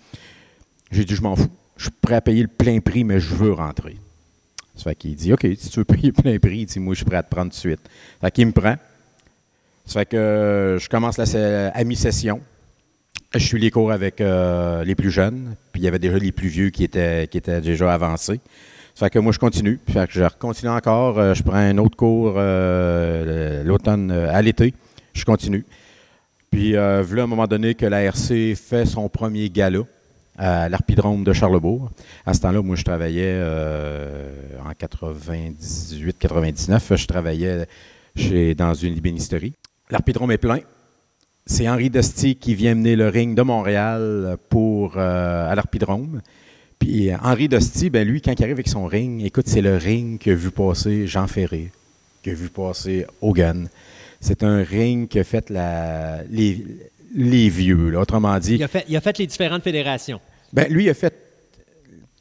[0.91, 1.49] J'ai dit Je m'en fous.
[1.77, 3.97] Je suis prêt à payer le plein prix, mais je veux rentrer.
[4.75, 6.93] Ça fait qu'il dit OK, si tu veux payer le plein prix, il dit Moi,
[6.93, 7.81] je suis prêt à te prendre tout de suite.
[8.21, 8.75] Ça fait qu'il me prend.
[9.85, 12.41] Ça fait que euh, je commence la, à mi-session.
[13.33, 16.31] Je suis les cours avec euh, les plus jeunes, puis il y avait déjà les
[16.31, 18.39] plus vieux qui étaient, qui étaient déjà avancés.
[18.93, 19.77] Ça fait que moi, je continue.
[19.83, 21.19] Puis fait que je continue encore.
[21.19, 22.33] euh, je prends un autre cours
[23.65, 24.73] l'automne, à l'été.
[25.13, 25.65] Je continue.
[26.55, 29.79] Puis, euh, à un moment donné que la RC fait son premier gala
[30.37, 31.89] à l'Arpidrome de Charlebourg.
[32.25, 34.29] À ce temps-là, moi, je travaillais euh,
[34.65, 36.97] en 98-99.
[36.97, 37.65] Je travaillais
[38.15, 39.53] chez, dans une ébénisterie.
[39.89, 40.59] L'Arpidrome est plein.
[41.45, 46.21] C'est Henri Desti qui vient mener le ring de Montréal pour, euh, à l'Arpidrome.
[46.79, 50.19] Puis Henri Desti, ben lui, quand il arrive avec son ring, écoute, c'est le ring
[50.19, 51.71] que vu passer Jean Ferré,
[52.23, 53.69] que vu passer Hogan.
[54.19, 56.23] C'est un ring que fait la,
[57.15, 58.01] les vieux, là.
[58.01, 58.55] autrement dit.
[58.55, 60.19] Il a, fait, il a fait les différentes fédérations.
[60.53, 61.13] Ben, lui, il a fait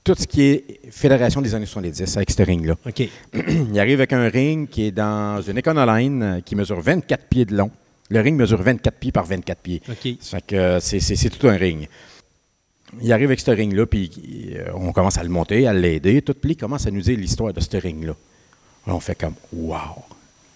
[0.05, 2.74] tout ce qui est fédération des années 70 avec ce ring-là.
[2.86, 3.02] OK.
[3.73, 7.44] Il arrive avec un ring qui est dans une Econoline euh, qui mesure 24 pieds
[7.47, 7.70] de long.
[8.10, 9.81] Le ring mesure 24 pieds par 24 pieds.
[9.89, 10.08] OK.
[10.20, 11.89] Ça fait que c'est, c'est- c'est tout un ring.
[13.00, 14.10] il arrive avec ce ring-là, puis
[14.56, 17.18] euh, on commence à le monter, à l'aider, tout, puis il commence à nous dire
[17.18, 18.14] l'histoire de ce ring-là.
[18.86, 19.78] Là, on fait comme, wow,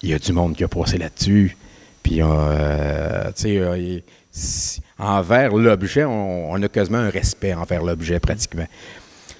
[0.02, 1.57] il y a du monde qui a passé là-dessus.
[2.02, 3.99] Puis, euh, tu sais, euh,
[4.39, 8.67] si- envers l'objet, on, on a quasiment un respect envers l'objet, pratiquement.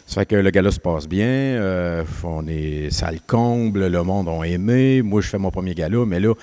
[0.07, 4.03] Ça fait que le gala se passe bien, euh, on est, ça le comble, le
[4.03, 5.03] monde a aimé.
[5.03, 6.41] Moi, je fais mon premier gala, mais là, tu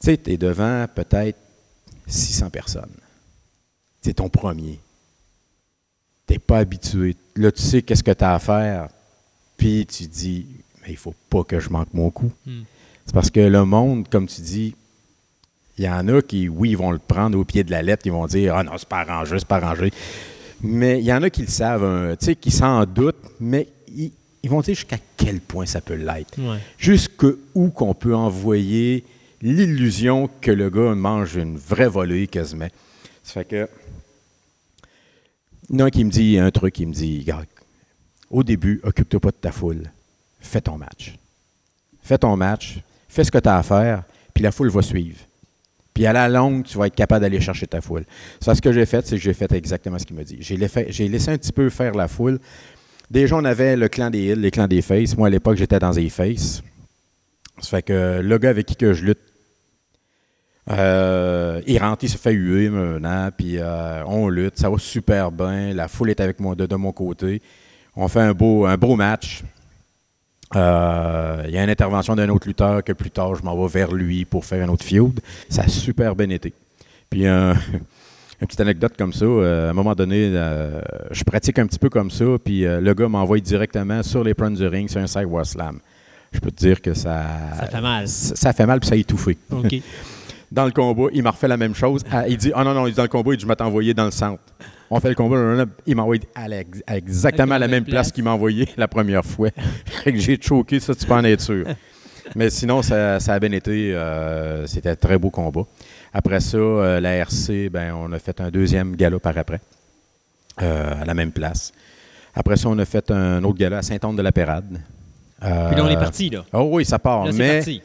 [0.00, 1.38] sais, tu es devant peut-être
[2.06, 2.90] 600 personnes.
[4.00, 4.78] C'est ton premier.
[6.26, 7.16] Tu n'es pas habitué.
[7.34, 8.88] Là, tu sais qu'est-ce que tu as à faire.
[9.56, 10.46] Puis tu dis,
[10.82, 12.30] mais il faut pas que je manque mon coup.
[12.46, 12.62] Hmm.
[13.04, 14.76] C'est parce que le monde, comme tu dis,
[15.78, 18.02] il y en a qui, oui, ils vont le prendre au pied de la lettre,
[18.06, 19.92] ils vont dire, ah non, c'est pas arrangé, c'est pas arrangé.
[20.60, 23.68] Mais il y en a qui le savent, hein, tu sais, qui s'en doutent, mais
[23.88, 26.38] ils, ils vont dire jusqu'à quel point ça peut l'être.
[26.38, 26.58] Ouais.
[26.78, 29.04] Jusqu'où qu'on peut envoyer
[29.40, 32.68] l'illusion que le gars mange une vraie volée quasiment.
[33.22, 33.68] Ça fait que.
[35.70, 37.26] Il y en a un qui me dit un truc, il me dit
[38.30, 39.90] au début, occupe-toi pas de ta foule.
[40.40, 41.14] Fais ton match.
[42.02, 45.18] Fais ton match, fais ce que tu as à faire, puis la foule va suivre.
[45.98, 48.04] Puis à la longue, tu vas être capable d'aller chercher ta foule.
[48.40, 50.36] Ça, ce que j'ai fait, c'est que j'ai fait exactement ce qu'il m'a dit.
[50.38, 52.38] J'ai laissé, un petit peu faire la foule.
[53.10, 55.16] Déjà, on avait le clan des Hills, les clans des Faces.
[55.16, 56.62] Moi, à l'époque, j'étais dans les Faces.
[57.60, 59.18] Ça fait que le gars avec qui que je lutte,
[60.70, 65.32] euh, il rentre, il se fait huer maintenant, puis euh, on lutte, ça va super
[65.32, 65.74] bien.
[65.74, 67.42] La foule est avec moi de, de mon côté.
[67.96, 69.42] On fait un beau match.
[70.56, 73.68] Euh, Il y a une intervention d'un autre lutteur que plus tard, je m'en vais
[73.80, 75.20] vers lui pour faire un autre feud.
[75.48, 76.52] Ça a super bien été.
[77.10, 77.52] Puis un-
[78.40, 81.78] une petite anecdote comme ça, euh, à un moment donné, euh, je pratique un petit
[81.78, 85.00] peu comme ça, puis euh, le gars m'envoie directement sur les prunes du ring, sur
[85.00, 85.80] un sidewalk slam.
[86.32, 87.24] Je peux te dire que ça...
[87.58, 88.06] Ça fait mal.
[88.08, 89.36] Ça, ça fait mal, puis ça a étouffé.
[89.50, 89.74] OK.
[90.52, 92.02] Dans le combat, il m'a refait la même chose.
[92.10, 93.66] Ah, il dit, ah non, non, il dit dans le combat, il dit, je m'attends
[93.66, 94.42] envoyé dans le centre.
[94.90, 97.68] On fait le combat, là, là, il m'a envoyé à, la- à exactement À la
[97.68, 98.12] même place place.
[98.12, 99.50] qu'il m'a envoyé la première fois.
[100.06, 101.66] J'ai choqué, ça, tu peux en être sûr.
[102.34, 103.94] Mais sinon, ça, ça a bien été.
[103.94, 105.62] euh, C'était un très beau combat.
[106.12, 109.60] Après ça, euh, la RC, ben, on a fait un deuxième gala par après,
[110.62, 111.72] euh, à la même place.
[112.34, 114.78] Après ça, on a fait un autre gala à Saint-Anne-de-la-Pérade.
[115.40, 116.44] Puis là, on est parti, là.
[116.52, 117.26] Oh oui, ça part.
[117.26, 117.82] Là, mais parti.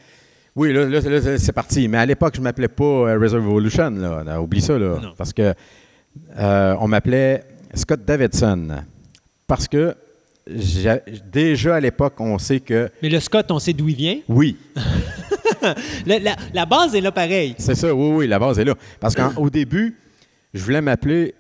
[0.56, 1.02] oui, là, là,
[1.38, 1.88] c'est parti.
[1.88, 3.92] Mais à l'époque, je ne m'appelais pas Reserve Evolution.
[3.92, 4.42] Là.
[4.42, 4.78] Oublie ça.
[4.78, 4.98] Là.
[5.02, 5.14] Non.
[5.18, 5.54] Parce que
[6.38, 7.44] euh, on m'appelait
[7.74, 8.84] Scott Davidson.
[9.48, 9.96] Parce que
[10.46, 14.18] déjà à l'époque, on sait que Mais le Scott, on sait d'où il vient?
[14.28, 14.58] oui,
[16.06, 17.56] La, la- la base est là pareil.
[17.58, 17.94] c'est ça.
[17.94, 18.76] Oui, oui, la base est là.
[19.00, 19.98] Parce qu'au début,
[20.54, 21.34] je voulais m'appeler.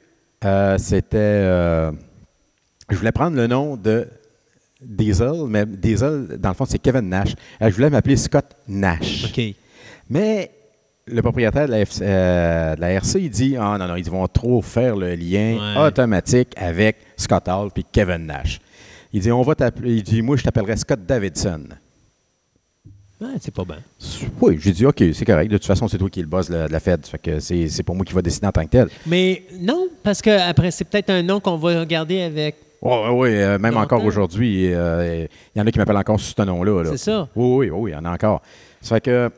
[0.45, 1.17] euh, C'était.
[1.17, 1.91] euh,
[2.89, 4.07] je voulais prendre le nom de
[4.81, 7.35] Diesel, mais Diesel, dans le fond, c'est Kevin Nash.
[7.59, 9.25] Je voulais m'appeler Scott Nash.
[9.25, 9.41] OK.
[10.09, 10.51] Mais
[11.06, 14.09] le propriétaire de la, FC euh, de la RC, il dit Ah non, non, ils
[14.09, 15.88] vont trop faire le lien Ouais.
[15.88, 18.59] automatique avec Scott Hall puis Kevin Nash.
[19.11, 19.95] Il dit On va t'appeler.
[19.95, 21.64] Il dit Moi, je t'appellerai Scott Davidson.
[23.22, 23.77] Ouais, c'est pas bien.
[24.41, 25.49] Oui, j'ai dit OK, c'est correct.
[25.49, 27.06] De toute façon, c'est toi qui es le boss de la, de la Fed.
[27.06, 28.90] Fait que c'est pour moi qui va décider en tant que tel.
[29.06, 32.56] Mais non, parce que après, c'est peut-être un nom qu'on va regarder avec.
[32.82, 33.83] Oui, oui, euh, même Longtemps.
[33.83, 35.25] encore aujourd'hui, euh,
[35.56, 36.83] il y en a qui m'appellent encore sous ce nom-là.
[36.83, 36.90] là.
[36.91, 37.30] C'est ça.
[37.33, 38.41] Oui, oui, oui, il y en a encore.
[38.82, 39.30] Ça fait que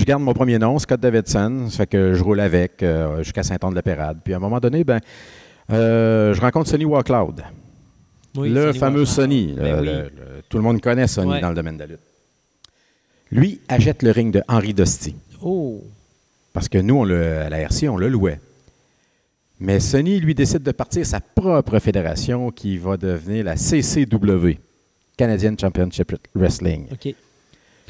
[0.00, 1.68] je garde mon premier nom, Scott Davidson.
[1.70, 4.18] Ça fait que je roule avec euh, jusqu'à Saint-Anne-de-la-Pérade.
[4.24, 5.00] Puis à un moment donné, ben,
[5.70, 7.42] euh, je rencontre Sonny Walcloud.
[8.36, 9.04] Oui, le Sonny fameux.
[9.04, 9.54] Sonny.
[9.56, 9.86] Ben le- oui.
[9.86, 11.40] le- le- tout le monde connaît Sonny Ouais.
[11.40, 12.00] dans le domaine de la lutte.
[13.32, 15.14] Lui achète le ring de Henri Dosti.
[15.42, 15.82] Oh.
[16.52, 18.40] Parce que nous, on le, à la RC, on le louait.
[19.60, 24.58] Mais Sony, lui, décide de partir sa propre fédération qui va devenir la CCW,
[25.16, 26.86] Canadian Championship Wrestling.
[26.92, 27.14] OK.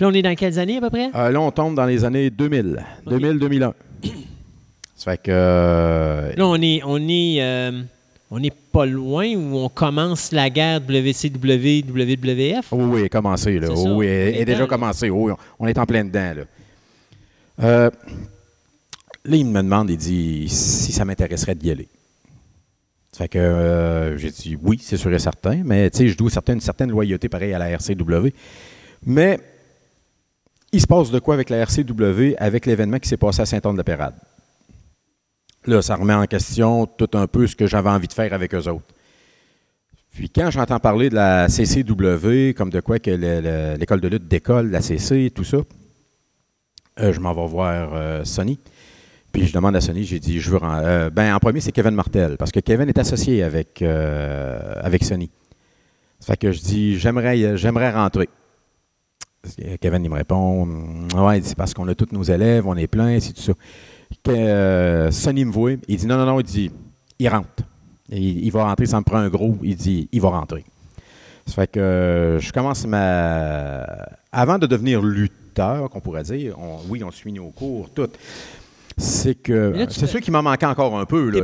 [0.01, 1.11] Puis là, on est dans quelles années à peu près?
[1.15, 3.75] Euh, là, on tombe dans les années 2000, 2000-2001.
[4.97, 5.31] Ça fait que...
[5.31, 7.83] euh, Là, on est, on est, euh,
[8.31, 12.63] on est pas loin où on commence la guerre WCW-WWF.
[12.73, 13.59] Oui, oui, elle est commencée.
[13.59, 13.69] Là.
[13.73, 15.11] Oh, oui, elle, est déjà commencée.
[15.11, 16.33] Oh, oui, on est en plein dedans.
[16.35, 16.43] Là.
[17.63, 17.91] Euh,
[19.27, 21.89] là, il me demande, il dit si ça m'intéresserait d'y aller.
[23.13, 26.17] Ça fait que euh, j'ai dit oui, c'est sûr et certain, mais tu sais, je
[26.17, 28.29] dois certaine, une certaine loyauté pareil à la RCW.
[29.05, 29.39] Mais
[30.73, 34.15] il se passe de quoi avec la RCW avec l'événement qui s'est passé à Saint-Anne-de-la-Pérade?
[35.67, 38.55] Là, ça remet en question tout un peu ce que j'avais envie de faire avec
[38.55, 38.87] eux autres.
[40.13, 44.09] Puis quand j'entends parler de la CCW, comme de quoi que le- le- l'école de
[44.09, 45.59] lutte décolle, la CC, tout ça,
[47.01, 48.59] euh, je m'en vais voir euh, Sonny.
[49.33, 50.59] Puis je demande à Sonny, j'ai dit, je veux...
[50.63, 55.05] euh, ben, en premier, c'est Kevin Martel, parce que Kevin est associé avec, euh, avec
[55.05, 55.31] Sonny.
[56.19, 58.29] Ça fait que je dis, j'aimerais, j'aimerais rentrer.
[59.81, 60.69] Kevin, il me répond,
[61.17, 63.53] ouais, c'est parce qu'on a tous nos élèves, on est plein, c'est tout ça.
[64.23, 66.71] Que, euh, Sonny me voit, il dit, non, non, non, il dit,
[67.19, 67.47] il rentre.
[68.11, 69.57] Il, il va rentrer, ça me prend un gros.
[69.63, 70.65] Il dit, il va rentrer.
[71.47, 73.87] Ça fait que euh, je commence ma.
[74.33, 78.09] Avant de devenir lutteur, qu'on pourrait dire, on- oui, on suit nos cours, tout.
[78.99, 79.87] C'est que.
[79.89, 81.41] C'est sûr qu'il m'en manquait encore un peu, là,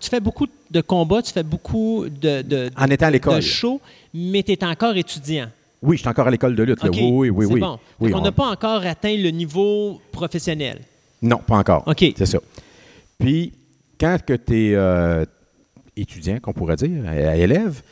[0.00, 3.42] tu fais beaucoup de combats, tu fais beaucoup de, de, En étant à de l'école.
[3.42, 3.80] shows,
[4.14, 5.48] mais tu es encore étudiant.
[5.82, 6.82] Oui, je suis encore à l'école de lutte.
[6.82, 6.90] là.
[6.90, 7.60] Oui, oui, oui.
[7.60, 7.78] bon.
[8.00, 10.80] Oui, on- n'a pas encore atteint le niveau professionnel?
[11.22, 11.84] Non, pas encore.
[11.86, 12.04] OK.
[12.16, 12.38] C'est ça.
[13.18, 13.52] Puis,
[14.00, 15.26] quand tu es
[15.96, 17.82] étudiant, qu'on pourrait dire, euh, élève,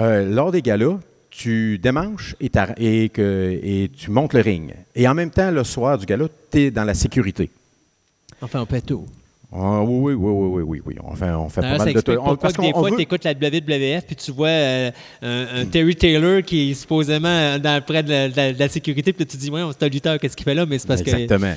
[0.00, 0.98] euh, lors des galas,
[1.30, 4.74] tu démanches et, t'arr- et, que, et tu montes le ring.
[4.94, 7.50] Et en même temps, le soir du gala, tu es dans la sécurité.
[8.40, 9.06] Enfin, on fait tout.
[9.54, 10.94] Ah, oui, oui, oui, oui, oui, oui, oui.
[11.04, 13.24] On fait, on fait pas mal de pourquoi parce que des fois, veut- tu écoutes
[13.24, 14.90] la WWF puis tu vois euh,
[15.20, 19.36] un, un Terry Taylor qui est supposément dans, près de la, de sécurité, puis tu
[19.36, 20.64] te dis, ouais, c'est un lutteur, qu'est-ce qu'il fait là?
[20.64, 21.10] Mais c'est parce que.
[21.10, 21.54] Exactement.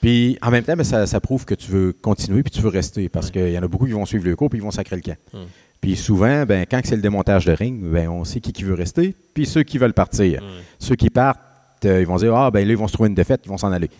[0.00, 2.68] Puis en même temps, mais ça, ça prouve que tu veux continuer puis tu veux
[2.68, 4.70] rester parce qu'il y en a beaucoup qui vont suivre le cours puis ils vont
[4.70, 5.16] sacrer le camp.
[5.34, 5.46] Hum.
[5.80, 8.74] Puis souvent, ben, quand c'est le démontage de ring, ben, on sait qui, qui veut
[8.74, 10.42] rester puis ceux qui veulent partir.
[10.80, 11.38] Ceux qui partent,
[11.84, 13.58] euh, ils vont dire Ah, ben là, ils vont se trouver une défaite, ils vont
[13.58, 13.90] s'en aller.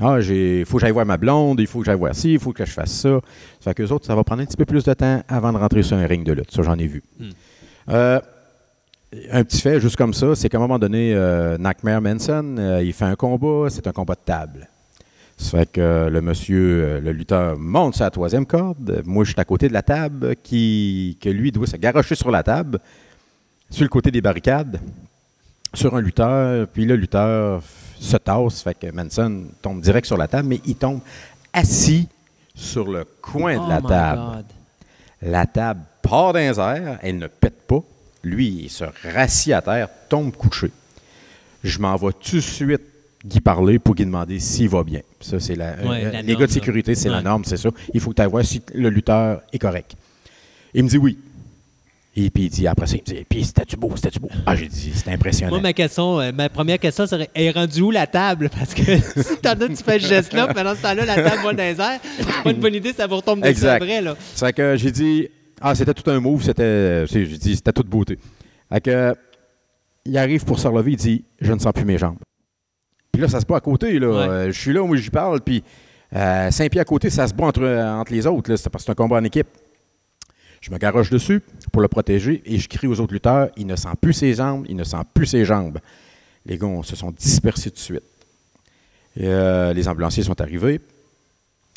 [0.00, 2.38] Ah, il faut que j'aille voir ma blonde, il faut que j'aille voir ci, il
[2.38, 3.20] faut que je fasse ça.
[3.60, 5.58] Ça fait qu'eux autres, ça va prendre un petit peu plus de temps avant de
[5.58, 6.50] rentrer sur un ring de lutte.
[6.50, 7.02] Ça, j'en ai vu.
[7.90, 8.18] Euh,
[9.30, 12.82] un petit fait, juste comme ça, c'est qu'à un moment donné, euh, Nightmare Manson, euh,
[12.82, 14.68] il fait un combat, c'est un combat de table.
[15.36, 19.02] Ça fait que le monsieur, euh, le lutteur, monte sur la troisième corde.
[19.04, 22.30] Moi, je suis à côté de la table, qui, que lui doit se garrocher sur
[22.30, 22.78] la table,
[23.68, 24.80] sur le côté des barricades,
[25.74, 26.66] sur un lutteur.
[26.68, 27.62] Puis le lutteur
[28.02, 31.00] se tasse, fait que Manson tombe direct sur la table, mais il tombe
[31.52, 32.08] assis
[32.54, 34.20] sur le coin Oh de la my table.
[34.36, 34.44] God.
[35.22, 37.80] La table part dans les airs, elle ne pète pas.
[38.24, 40.70] Lui, il se rassit à terre, tombe couché.
[41.62, 42.82] Je m'en vais tout de suite
[43.24, 45.00] Guy parler pour lui demander s'il va bien.
[45.20, 47.56] Ça, c'est la, Ouais, euh, la les norme, gars de sécurité, c'est la norme, c'est
[47.56, 47.68] ça.
[47.94, 49.94] Il faut que tu voir si le lutteur est correct.
[50.74, 51.18] Il me dit oui.
[52.14, 54.28] Et puis il dit après ça, il me dit, puis c'était-tu beau, c'était-tu beau?
[54.44, 55.52] Ah, j'ai dit, c'était impressionnant.
[55.52, 58.50] Moi, ma question, euh, ma première question serait est rendue où la table?
[58.58, 58.82] Parce que
[59.22, 61.80] si t'en as, tu fais ce geste-là, pendant ce temps-là, la table va dans les
[61.80, 62.00] airs.
[62.18, 64.02] C'est pas une bonne idée, ça vous retombe dessus après.
[64.02, 64.14] Là.
[64.34, 65.28] C'est vrai que j'ai dit,
[65.60, 68.18] ah, c'était tout un move, c'était, c'est- j'ai dit, c'était toute beauté.
[68.70, 69.14] Fait que,
[70.04, 72.18] il arrive pour se relever, il dit, je ne sens plus mes jambes.
[73.10, 74.08] Puis là, ça se bat à côté, là.
[74.08, 74.16] Ouais.
[74.28, 75.62] Euh, je suis là, moi, j'y parle, puis
[76.14, 78.56] euh, pieds à côté, ça se bat entre, euh, entre les autres, là.
[78.56, 79.46] C'est parce que c'est un combat en équipe.
[80.62, 81.42] Je me garoche dessus
[81.72, 84.64] pour le protéger et je crie aux autres lutteurs, il ne sent plus ses jambes,
[84.68, 85.78] il ne sent plus ses jambes.
[86.46, 88.02] Les gars on se sont dispersés tout de suite.
[89.16, 90.80] Et, euh, les ambulanciers sont arrivés.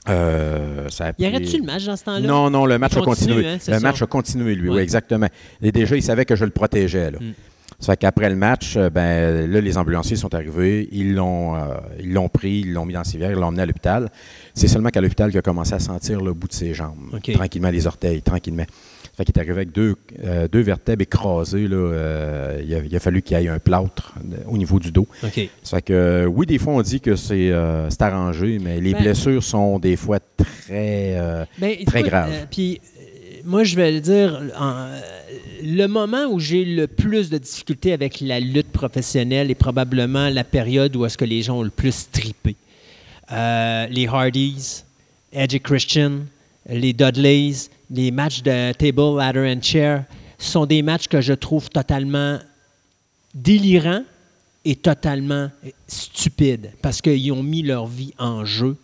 [0.08, 2.20] Euh, ça a Y pris- aurait-tu le match dans ce temps-là?
[2.20, 3.46] non, non, le match a continué.
[3.48, 3.80] hein, le ça.
[3.80, 5.28] match a continué, lui, oui, exactement.
[5.64, 7.10] Et déjà, il savait que je le protégeais.
[7.12, 7.18] Là.
[7.20, 7.34] Mm.
[7.80, 11.76] Ça fait qu'après le match, euh, ben, là, les ambulanciers sont arrivés, ils l'ont, euh,
[12.00, 14.10] ils l'ont pris, ils l'ont mis dans le civière, ils l'ont emmené à l'hôpital.
[14.54, 17.70] C'est seulement qu'à l'hôpital qu'il a commencé à sentir le bout de ses jambes, tranquillement,
[17.70, 18.66] les orteils, tranquillement.
[19.04, 19.96] Ça fait qu'il est arrivé avec deux,
[20.26, 21.70] euh, deux vertèbres écrasées.
[21.70, 24.14] Là, euh, il, a, il a fallu qu'il y ait un plâtre
[24.46, 25.08] au niveau du dos.
[25.24, 25.50] OK.
[25.64, 27.52] Ça fait que, oui, des fois, on dit que c'est,
[27.90, 31.46] c'est arrangé, mais les Ben- blessures sont des fois très...
[31.60, 32.32] Ben, Très écoute, grave.
[32.52, 32.95] Puis, euh,
[33.46, 34.42] moi, je vais le dire,
[35.64, 40.44] le moment où j'ai le plus de difficultés avec la lutte professionnelle est probablement la
[40.44, 42.56] période où est-ce que les gens ont le plus trippé.
[43.32, 44.84] Euh, les Hardys,
[45.32, 46.22] Edge Christian,
[46.68, 50.06] les Dudleys, les matchs de table, ladder and chair
[50.38, 52.40] sont des matchs que je trouve totalement
[53.34, 54.04] délirants
[54.64, 55.50] et totalement
[55.88, 58.76] stupides parce qu'ils ont mis leur vie en jeu.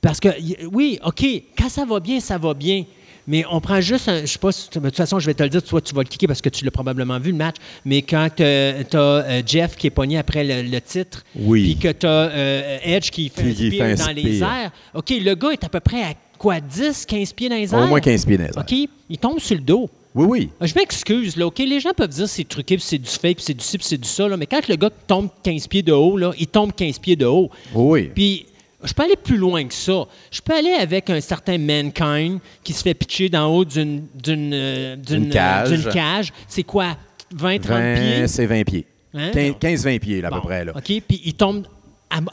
[0.00, 0.28] Parce que,
[0.66, 1.24] oui, OK,
[1.58, 2.84] quand ça va bien, ça va bien.
[3.28, 4.20] Mais on prend juste un.
[4.20, 4.68] Je sais pas si.
[4.70, 6.48] De toute façon, je vais te le dire, toi, tu vas le cliquer parce que
[6.48, 7.56] tu l'as probablement vu le match.
[7.84, 11.62] Mais quand tu as Jeff qui est pogné après le, le titre, Oui.
[11.64, 14.42] puis que tu as Edge qui fait Qui- un qui spear fait un dans les
[14.42, 17.74] airs, OK, le gars est à peu près à quoi, 10, 15 pieds dans les
[17.74, 17.80] airs?
[17.80, 18.58] Au moins 15 pieds dans les airs.
[18.58, 19.90] OK, il tombe sur le dos.
[20.14, 20.48] Oui, oui.
[20.60, 21.58] Ah, Je m'excuse, là, OK?
[21.58, 23.86] Les gens peuvent dire c'est truqué, puis c'est du fake, puis c'est du ci, puis
[23.86, 26.46] c'est du ça, là, mais quand le gars tombe 15 pieds de haut, là, il
[26.46, 27.50] tombe 15 pieds de haut.
[27.74, 28.10] Oui.
[28.14, 28.46] Puis,
[28.86, 30.04] je peux aller plus loin que ça.
[30.30, 34.96] Je peux aller avec un certain Mankind qui se fait pitcher d'en haut d'une euh,
[35.10, 35.88] Une cage.
[35.92, 36.32] cage.
[36.48, 36.96] C'est quoi?
[37.34, 38.28] 20, 30 20, pieds?
[38.28, 38.86] c'est 20 pieds.
[39.14, 39.30] Hein?
[39.34, 40.64] 15-20 pieds, là, à peu près.
[40.64, 40.72] Là.
[40.76, 41.66] OK, puis il tombe...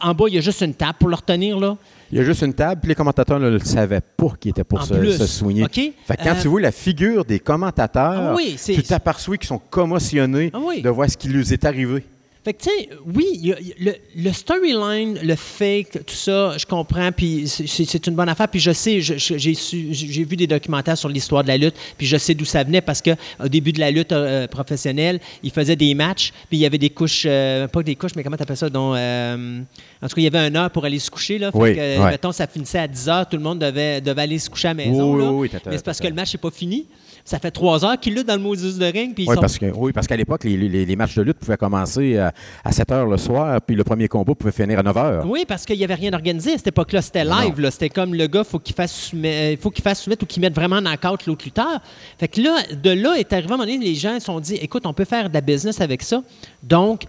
[0.01, 1.75] En, bas, il y a juste une table pour le retenir, là?
[2.11, 4.63] Il y a juste une table, puis les commentateurs ne le savaient pas qu'il était
[4.63, 5.17] pour En se, plus.
[5.17, 5.63] se soigner.
[5.63, 5.71] OK.
[5.73, 9.47] Fait que quand Euh, tu vois la figure des commentateurs, Ah oui, tu t'aperçois qu'ils
[9.47, 10.83] sont commotionnés Ah oui.
[10.83, 12.05] de voir ce qui leur est arrivé.
[12.43, 15.35] Fait que, tu sais, oui, il y a- il y a le, le storyline, le
[15.37, 18.49] fake, tout ça, je comprends, puis c'est- une bonne affaire.
[18.49, 22.33] Puis je sais, j'ai vu des documentaires sur l'histoire de la lutte, puis je sais
[22.33, 23.11] d'où ça venait parce que
[23.43, 26.77] au début de la lutte euh, professionnelle, ils faisaient des matchs, puis il y avait
[26.77, 28.69] des couches, euh, pas des couches, mais comment t'appelles ça?
[28.69, 29.61] Donc, euh,
[30.01, 31.37] en tout cas, il y avait un heure pour aller se coucher.
[31.37, 32.09] Là, Fait Oui, que, ouais.
[32.11, 34.73] mettons, ça finissait à 10 heures, tout le monde devait, devait aller se coucher à
[34.73, 35.13] la maison.
[35.15, 35.31] Oui, là.
[35.31, 36.85] oui, mais c'est parce que le match n'est pas fini.
[37.25, 39.39] Ça fait trois heures qu'ils luttent dans le Moses de ring, puis ils Oui, sont
[39.41, 42.33] parce que, oui, parce qu'à l'époque, les, les- les matchs de lutte pouvaient commencer à,
[42.65, 45.21] à 7 h le soir, puis le premier combat pouvait finir à 9 h.
[45.25, 47.01] Oui, parce qu'il n'y avait rien organisé à cette époque-là.
[47.01, 47.61] C'était live.
[47.61, 47.71] là.
[47.71, 50.53] C'était comme le gars, faut qu'il fasse euh, faut qu'il fasse soumettre ou qu'il mette
[50.53, 51.79] vraiment en knockout l'autre lutteur.
[52.19, 54.41] Fait que là, de là est arrivé à un moment donné, les gens se sont
[54.41, 56.21] dit écoute, on peut faire de la business avec ça.
[56.61, 57.03] Donc,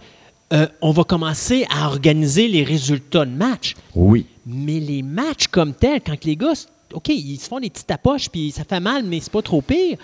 [0.53, 3.73] euh, on va commencer à organiser les résultats de match.
[3.95, 4.27] Oui.
[4.45, 6.53] Mais les matchs comme tels, quand les gars,
[6.95, 9.61] OK, ils se font des petites tapoches, puis ça fait mal, mais c'est pas trop
[9.61, 9.97] pire.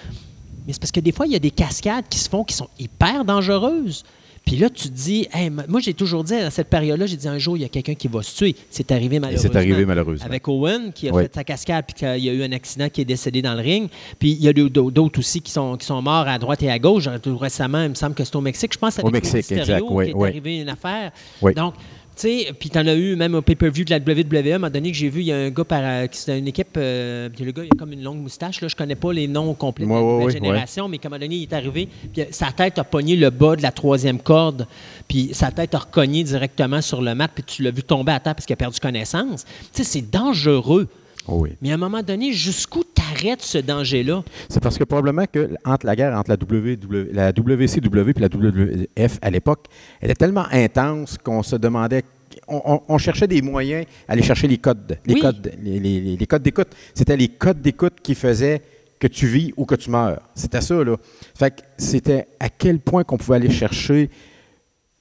[0.68, 2.54] Mais c'est parce que des fois, il y a des cascades qui se font qui
[2.56, 4.04] sont hyper dangereuses.
[4.44, 7.28] Puis là, tu te dis, Hey, moi, j'ai toujours dit à cette période-là, j'ai dit
[7.28, 8.56] un jour, il y a quelqu'un qui va se tuer.
[8.72, 9.56] C'est arrivé malheureusement.
[9.56, 10.26] arrivé malheureusement.
[10.26, 11.24] Avec Owen, qui a Oui.
[11.24, 13.62] fait sa cascade, puis qu'il y a eu un accident qui est décédé dans le
[13.62, 13.88] ring.
[14.18, 16.80] Puis il y a d'autres aussi qui sont, qui sont morts à droite et à
[16.80, 17.08] gauche.
[17.08, 18.74] Récemment, il me semble que c'est au Mexique.
[18.74, 20.30] Je pense Au avec Mexique, Mysterio exact, oui, qui est oui.
[20.30, 21.12] arrivé une affaire.
[21.44, 21.54] Oui.
[21.54, 21.76] Donc,
[22.16, 24.70] tu sais, puis t'en as eu même au pay-per-view de la WWE, à un moment
[24.70, 26.76] donné que j'ai vu, il y a un gars par, euh, qui c'était une équipe,
[26.78, 29.28] euh, puis le gars, il a comme une longue moustache, là, je connais pas les
[29.28, 32.24] noms complets de la nouvelle génération, mais qu'à un moment donné, il est arrivé, puis
[32.24, 34.68] euh, sa tête a pogné le bas de la troisième corde,
[35.08, 38.20] puis sa tête a recogné directement sur le mat, puis tu l'as vu tomber à
[38.20, 39.46] terre parce qu'il a perdu connaissance.
[39.74, 40.88] Tu sais, c'est dangereux.
[41.28, 41.52] Oh oui.
[41.62, 44.24] Mais à un moment donné, jusqu'où t'arrêtes ce danger-là?
[44.50, 48.28] C'est parce que probablement que entre la guerre entre la, WW, la WCW et la
[48.28, 49.66] WF à l'époque,
[50.02, 52.04] elle était tellement intense qu'on se demandait,
[52.48, 55.20] on, on- on cherchait des moyens à aller chercher les codes, les Oui.
[55.22, 56.70] codes, les, les- les- les codes d'écoute.
[56.96, 58.62] C'était les codes d'écoute qui faisaient
[59.00, 60.22] que tu vis ou que tu meurs.
[60.36, 60.96] C'était ça là.
[61.36, 64.10] Fait que c'était à quel point qu'on pouvait aller chercher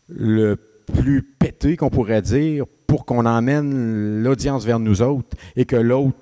[0.08, 0.56] le
[0.90, 6.16] plus pété qu'on pourrait dire pour qu'on emmène l'audience vers nous autres et que l'autre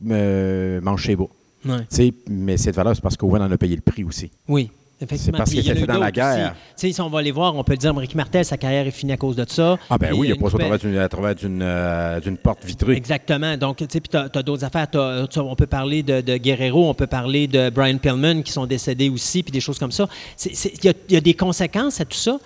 [0.00, 1.24] me mange bas.
[1.64, 4.30] Tu sais, mais cette valeur, c'est parce qu'Owen en a payé le prix aussi.
[4.48, 4.70] Oui.
[5.16, 6.54] C'est parce qu'il a était dans la guerre.
[6.76, 9.16] si on va les voir, on peut dire, Ricky Martel, sa carrière est finie à
[9.16, 9.76] cause de ça.
[9.90, 12.92] Ah ben oui, il a une pas ça à travers d'une, euh, d'une porte vitrée.
[12.94, 13.56] Exactement.
[13.56, 14.86] Donc, tu sais, puis tu as, d'autres affaires.
[15.38, 19.08] On peut parler de, de Guerrero, on peut parler de Brian Pillman qui sont décédés
[19.08, 20.08] aussi, puis des choses comme ça.
[20.44, 22.38] Y, a- il y a des conséquences à tout ça.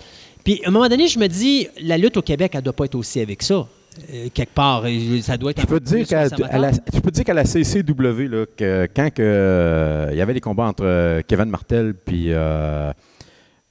[0.47, 2.73] Puis, à un moment donné, je me dis, la lutte au Québec, elle ne doit
[2.73, 3.67] pas être aussi avec ça.
[4.13, 4.85] euh, quelque part.
[5.21, 6.23] Ça doit être Je peux te dire qu'à
[6.57, 10.21] la, je peux te dire qu'à la CCW, là, que quand que, euh, il y
[10.21, 12.93] avait des combats entre euh, Kevin Martel puis euh,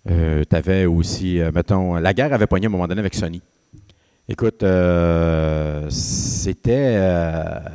[0.05, 3.41] tu avais aussi, euh, mettons, la guerre avait pogné à un moment donné avec Sony.
[4.29, 6.95] Écoute, euh, c'était.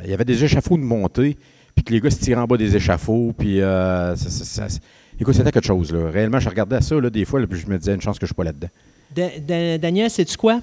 [0.04, 1.36] il y avait des échafauds de montée,
[1.74, 3.58] puis que les gars se tiraient en bas des échafauds, puis.
[3.58, 4.78] ça- ça- ça-
[5.22, 6.10] écoute, c'était quelque chose, là.
[6.10, 8.26] Réellement, je regardais ça, là, des fois, là, puis je me disais, une chance que
[8.26, 8.68] je ne suis pas là-dedans.
[9.14, 10.60] Da- Da- Daniel, sais-tu quoi?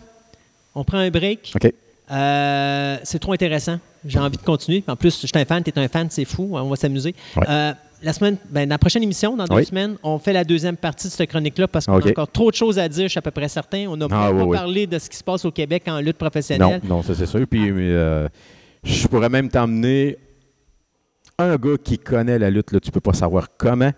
[0.75, 1.51] On prend un break.
[1.55, 1.73] OK.
[2.11, 3.79] Euh, c'est trop intéressant.
[4.05, 4.83] J'ai envie de continuer.
[4.87, 6.49] En plus, je suis un fan, tu es un fan, c'est fou.
[6.53, 7.13] On va s'amuser.
[7.35, 7.43] Ouais.
[7.49, 9.65] Euh, la semaine, ben, la prochaine émission, dans deux Oui.
[9.65, 12.55] semaines, on fait la deuxième partie de cette chronique-là parce qu'on a encore trop de
[12.55, 13.85] choses à dire, je suis à peu près certain.
[13.89, 14.57] On n'a Ah, pas oui, oui.
[14.57, 16.81] parlé de ce qui se passe au Québec en lutte Non, professionnelle.
[16.83, 17.45] non, ça c'est sûr.
[17.47, 18.27] Puis euh,
[18.83, 20.17] je pourrais même t'emmener
[21.37, 23.91] un gars qui connaît la lutte, là, tu peux pas savoir comment.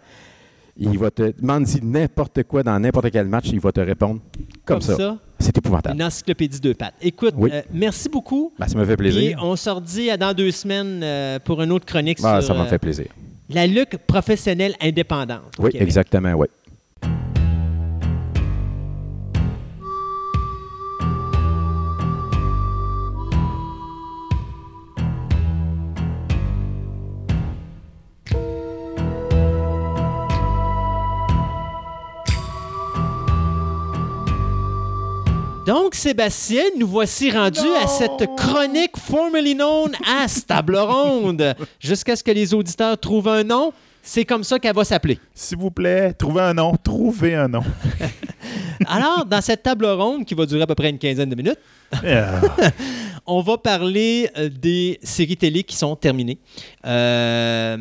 [0.77, 4.21] Il va te demander n'importe quoi dans n'importe quel match, il va te répondre
[4.65, 5.17] comme, ça.
[5.39, 5.95] C'est épouvantable.
[5.95, 6.93] Une encyclopédie deux pattes.
[7.01, 7.49] Écoute, Oui.
[7.53, 8.53] euh, merci beaucoup.
[8.59, 9.39] Ben, ça me fait Et plaisir.
[9.41, 12.65] on se redit dans deux semaines euh, pour une autre chronique Ah, sur ça m'a
[12.65, 13.07] euh, fait plaisir.
[13.49, 15.41] la lutte professionnelle indépendante.
[15.59, 16.47] Oui, exactement, oui.
[35.71, 41.55] Donc, Sébastien, nous voici rendus à cette chronique formerly known as Table Ronde.
[41.79, 43.71] Jusqu'à ce que les auditeurs trouvent un nom,
[44.03, 45.17] c'est comme ça qu'elle va s'appeler.
[45.33, 46.73] S'il vous plaît, trouvez un nom.
[46.83, 47.63] Trouvez un nom.
[48.85, 51.59] Alors, dans cette table ronde qui va durer à peu près une quinzaine de minutes,
[53.25, 56.39] on va parler euh, des séries télé qui sont terminées.
[56.85, 57.77] Euh,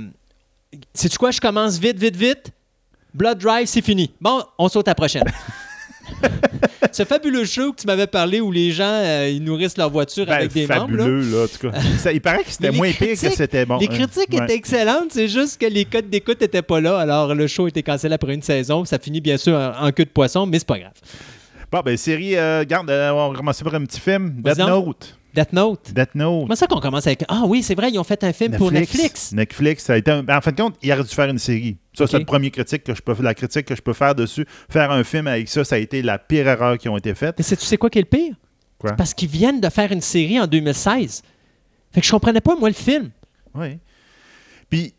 [0.94, 1.32] Sais-tu quoi?
[1.32, 2.52] Je commence vite, vite, vite.
[3.12, 4.12] Blood Drive, c'est fini.
[4.20, 5.24] Bon, on saute à la prochaine.
[6.92, 10.26] Ce fabuleux show que tu m'avais parlé où les gens euh, ils nourrissent leur voiture
[10.26, 10.92] ben, avec des membres.
[10.96, 11.04] là.
[11.04, 11.80] fabuleux, là, en tout cas.
[11.98, 13.78] Ça- il paraît que c'était moins pire que c'était bon.
[13.78, 13.90] Les hein.
[13.90, 14.44] critiques Ouais.
[14.44, 16.98] étaient excellentes, c'est juste que les codes d'écoute n'étaient pas là.
[16.98, 18.84] Alors, le show était cancellé après une saison.
[18.84, 20.92] Ça finit bien sûr en, en queue de poisson, mais c'est pas grave.
[21.70, 24.30] Bon, ben, série, euh, garde, euh, on va commencer par un petit film.
[24.38, 24.58] Death.
[24.58, 25.16] Note.
[25.34, 25.92] Death Note.
[25.94, 26.42] Death Note.
[26.44, 27.24] Comment ça qu'on commence avec.
[27.28, 29.32] Ah oui, c'est vrai, ils ont fait un film pour Netflix.
[29.32, 31.38] Netflix, ça a été un- ben, En fin de compte, il aurait dû faire une
[31.38, 31.76] série.
[31.92, 34.46] Ça, c'est le premier critique que je peux la critique que je peux faire dessus.
[34.68, 37.36] Faire un film avec ça, ça a été la pire erreur qui ont été faite.
[37.38, 38.34] Mais tu sais quoi qui est le pire?
[38.78, 38.92] Quoi?
[38.92, 41.22] Parce qu'ils viennent de faire une série en 2016.
[41.92, 43.10] Fait que je comprenais pas, moi, le film.
[43.54, 43.78] Oui.
[44.68, 44.94] Puis,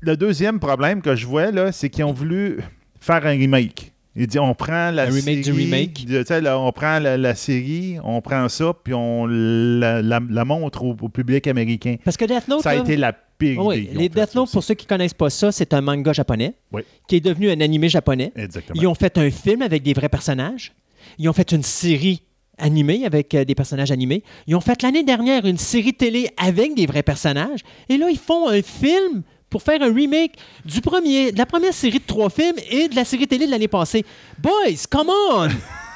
[0.00, 2.60] le deuxième problème que je vois, là, c'est qu'ils ont voulu
[3.00, 3.92] faire un remake.
[4.16, 6.04] Ils disent, on prend la remake série, remake.
[6.42, 10.82] là, on prend la, la série, on prend ça, puis on la, la- la montre
[10.84, 11.96] au, au public américain.
[12.04, 12.62] Parce que Death Note.
[12.62, 13.94] Ça a là- été la pire oui, idée.
[13.98, 16.82] les Death Note, pour ceux qui connaissent pas ça, c'est un manga japonais Oui.
[17.06, 18.32] qui est devenu un animé japonais.
[18.34, 18.80] Exactement.
[18.80, 20.72] Ils ont fait un film avec des vrais personnages.
[21.18, 22.22] Ils ont fait une série
[22.58, 24.22] animée avec euh, des personnages animés.
[24.46, 27.60] Ils ont fait l'année dernière une série télé avec des vrais personnages.
[27.90, 29.22] Et là, ils font un film
[29.56, 30.32] pour faire un remake
[30.66, 33.50] du premier, de la première série de trois films et de la série télé de
[33.50, 34.04] l'année passée.
[34.38, 34.52] Boys,
[34.90, 35.48] come on!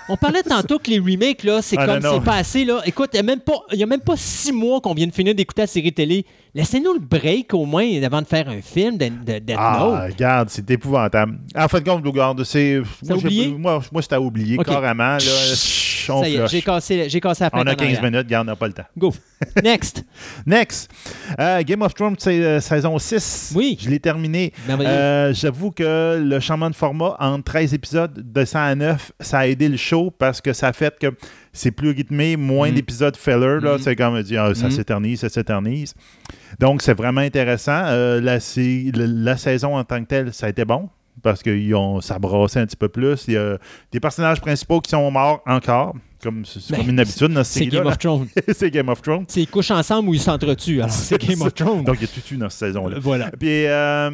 [0.08, 2.64] On parlait tantôt que les remakes, là, c'est Ah, comme c'est pas assez.
[2.64, 2.80] Là.
[2.86, 5.06] Écoute, il n'y a, même pas- il y a même pas six mois qu'on vient
[5.06, 6.24] de finir d'écouter la série télé.
[6.55, 10.69] Laissez-nous le break au moins avant de faire un film de, de Ah, regarde, c'est
[10.70, 11.39] épouvantable.
[11.57, 12.81] En fin de compte, regarde, c'est.
[13.05, 13.19] Moi,
[13.59, 15.12] moi, moi c'était à oublier carrément.
[15.15, 18.11] Là, Ça y est, j'ai cassé, j'ai cassé la On a fenêtre en 15 arrière.
[18.11, 18.85] minutes, regarde, on n'a pas le temps.
[18.99, 19.15] Go.
[19.62, 20.05] Next.
[20.45, 20.91] Next.
[21.39, 23.53] Euh, Game of Thrones, c'est euh, saison 6.
[23.55, 23.79] Oui.
[23.81, 24.53] Je l'ai terminé.
[24.69, 29.39] Euh, J'avoue que le changement de format entre 13 épisodes de 100 à 9, ça
[29.41, 31.15] a aidé le show parce que ça a fait que
[31.53, 32.75] c'est plus rythmé, moins Mm.
[32.75, 33.59] d'épisodes filler.
[33.61, 33.77] là.
[33.77, 33.79] Mm.
[33.81, 34.70] C'est comme dire, ah, ça Mm.
[34.70, 35.95] s'éternise, ça s'éternise.
[36.59, 37.83] Donc, c'est vraiment intéressant.
[37.87, 40.89] Euh, la, sé- la, la saison en tant que telle, ça a été bon
[41.23, 43.25] parce qu'ils ont ça brassait un petit peu plus.
[43.29, 43.59] Il y a
[43.93, 47.65] des personnages principaux qui sont morts encore, comme c'est Ben, comme une habitude dans cette
[47.65, 47.67] C'est.
[47.70, 48.29] Game of Thrones.
[48.55, 49.25] c'est Game of Thrones.
[49.29, 50.81] C'est ils couchent ensemble ou ils s'entretuent.
[50.89, 51.85] C'est Game of Thrones.
[51.85, 52.99] Donc, il y a tout eu dans cette saison-là.
[53.01, 53.31] voilà.
[53.39, 54.11] Puis, euh,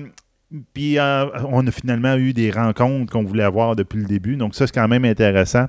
[0.74, 4.36] puis euh, on a finalement eu des rencontres qu'on voulait avoir depuis le début.
[4.36, 5.66] Donc, ça, c'est quand même intéressant.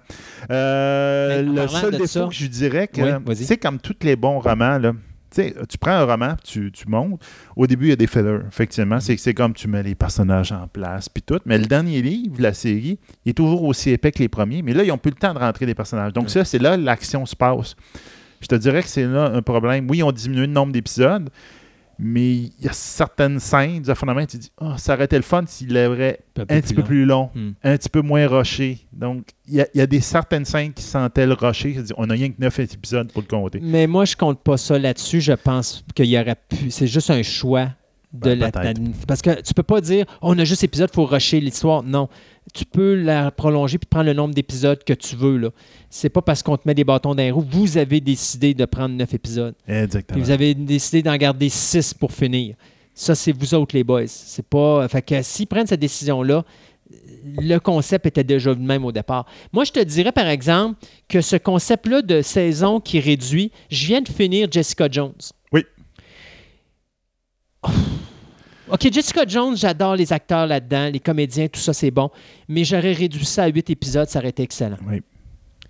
[0.51, 3.45] Euh, le seul défaut ça- que je dirais, que Oui, vas-y.
[3.45, 4.93] c'est comme tous les bons romans, là.
[5.29, 7.21] Tu sais, tu prends un roman, tu, tu montes.
[7.57, 9.01] Au début, il y a des fillers, effectivement.
[9.01, 11.39] C'est c'est comme tu mets les personnages en place, puis tout.
[11.45, 14.61] Mais le dernier livre, la série, il est toujours aussi épais que les premiers.
[14.61, 16.13] Mais là, ils n'ont plus le temps de rentrer des personnages.
[16.13, 17.75] Donc, ça, c'est là l'action se passe.
[18.39, 19.87] Je te dirais que c'est là un problème.
[19.89, 21.29] Oui, ils ont diminué le nombre d'épisodes,
[21.99, 25.21] mais il y a certaines scènes, du fondament, tu dis, oh, ça aurait été le
[25.23, 27.51] fun s'il avait un petit peu plus long, Hmm.
[27.63, 28.79] un petit peu moins rushé.
[28.93, 31.35] Donc, il y, a- il y a des certaines scènes qui sentaient le
[31.87, 33.59] dis, On n'a rien que 9 épisodes pour le compter.
[33.61, 35.21] Mais moi, je compte pas ça là-dessus.
[35.21, 36.69] Je pense qu'il y aurait pu.
[36.71, 37.69] C'est juste un choix
[38.13, 38.51] de Ben, la.
[38.51, 38.81] peut-être.
[39.07, 41.83] Parce que tu peux pas dire oh, on a juste épisode, il faut rusher l'histoire.
[41.83, 42.07] Non.
[42.53, 45.37] Tu peux la prolonger puis prendre le nombre d'épisodes que tu veux.
[45.37, 45.49] là.
[45.89, 47.45] C'est pas parce qu'on te met des bâtons dans les roues.
[47.49, 49.53] Vous avez décidé de prendre neuf épisodes.
[49.65, 50.19] Puis Exactement.
[50.23, 52.55] vous avez décidé d'en garder six pour finir.
[52.93, 54.07] Ça, c'est vous autres, les boys.
[54.07, 54.87] C'est pas.
[54.87, 56.43] Fait que s'ils prennent cette décision-là,
[57.37, 59.25] le concept était déjà le même au départ.
[59.51, 60.79] Moi, je te dirais, par exemple,
[61.09, 65.13] que ce concept-là de saison qui réduit, je viens de finir Jessica Jones.
[65.51, 65.65] Oui.
[67.63, 67.67] Oh.
[68.71, 72.09] OK, Jessica Jones, j'adore les acteurs là-dedans, les comédiens, tout ça, c'est bon.
[72.49, 74.77] Mais j'aurais réduit ça à huit épisodes, ça aurait été excellent.
[74.87, 75.01] Oui.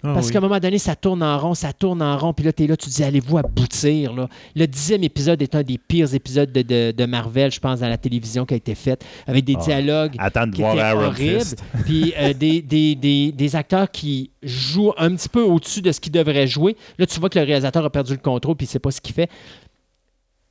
[0.03, 0.33] Ah Parce oui.
[0.33, 2.63] qu'à un moment donné, ça tourne en rond, ça tourne en rond, puis là, tu
[2.63, 4.13] es là, tu te dis, allez-vous aboutir.
[4.13, 4.29] Là?
[4.55, 7.89] Le dixième épisode est un des pires épisodes de, de- de Marvel, je pense, dans
[7.89, 9.63] la télévision qui a été fait, avec des Ah.
[9.63, 11.43] dialogues Attends de qui voir étaient Iron horribles,
[11.85, 15.99] puis euh, des, des- des- des acteurs qui jouent un petit peu au-dessus de ce
[15.99, 16.75] qu'ils devraient jouer.
[16.99, 19.01] Là, tu vois que le réalisateur a perdu le contrôle, puis il sait pas ce
[19.01, 19.29] qu'il fait.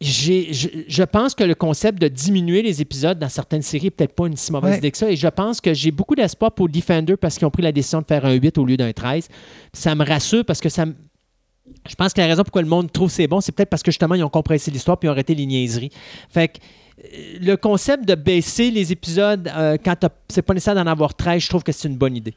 [0.00, 4.14] Je, je pense que le concept de diminuer les épisodes dans certaines séries n'est peut-être
[4.14, 4.78] pas une si mauvaise Ouais.
[4.78, 5.10] idée que ça.
[5.10, 8.02] Et je pense que j'ai beaucoup d'espoir pour Defender parce qu'ils ont pris la décision
[8.02, 9.28] de faire un 8 au lieu d'un 13.
[9.72, 10.94] Ça me rassure parce que ça me.
[11.88, 13.90] Je pense que la raison pourquoi le monde trouve c'est bon, c'est peut-être parce que
[13.90, 15.90] justement, ils ont compressé l'histoire puis ils ont arrêté les niaiseries.
[16.28, 16.58] Fait que
[17.04, 19.96] euh, le concept de baisser les épisodes euh, quand
[20.28, 22.34] c'est pas nécessaire d'en avoir 13, je trouve que c'est une bonne idée.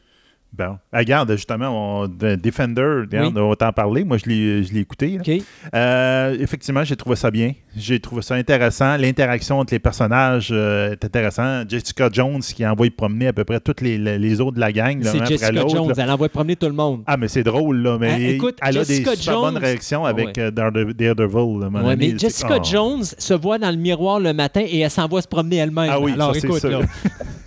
[0.52, 0.78] Bon.
[0.92, 3.42] Ah, Regarde, justement, on- de- Defender, regarde, Oui.
[3.42, 4.04] on va t'en parler.
[4.04, 5.18] Moi, je l'ai écouté.
[5.18, 5.22] là.
[5.22, 5.42] OK?
[5.76, 7.54] Euh, effectivement, j'ai trouvé ça bien.
[7.78, 8.98] J'ai trouvé ça intéressant.
[8.98, 11.64] L'interaction entre les personnages euh, est intéressant.
[11.70, 15.00] Jessica Jones qui envoie promener à peu près tous les, autres de la gang.
[15.04, 15.94] C'est Jessica Jones, là.
[16.04, 17.04] elle envoie promener tout le monde.
[17.06, 17.98] Ah, mais c'est drôle, là.
[18.00, 20.40] Mais Ah, écoute, elle a Jessica des super bonnes Jones- réactions avec Ouais.
[20.40, 21.60] euh, Darede- Daredevil.
[21.62, 22.64] là, Ouais, mais Jessica oh.
[22.64, 25.90] Jones se voit dans le miroir le matin et elle s'envoie se promener elle-même.
[25.92, 26.80] Ah oui, Alors ça, écoute, là,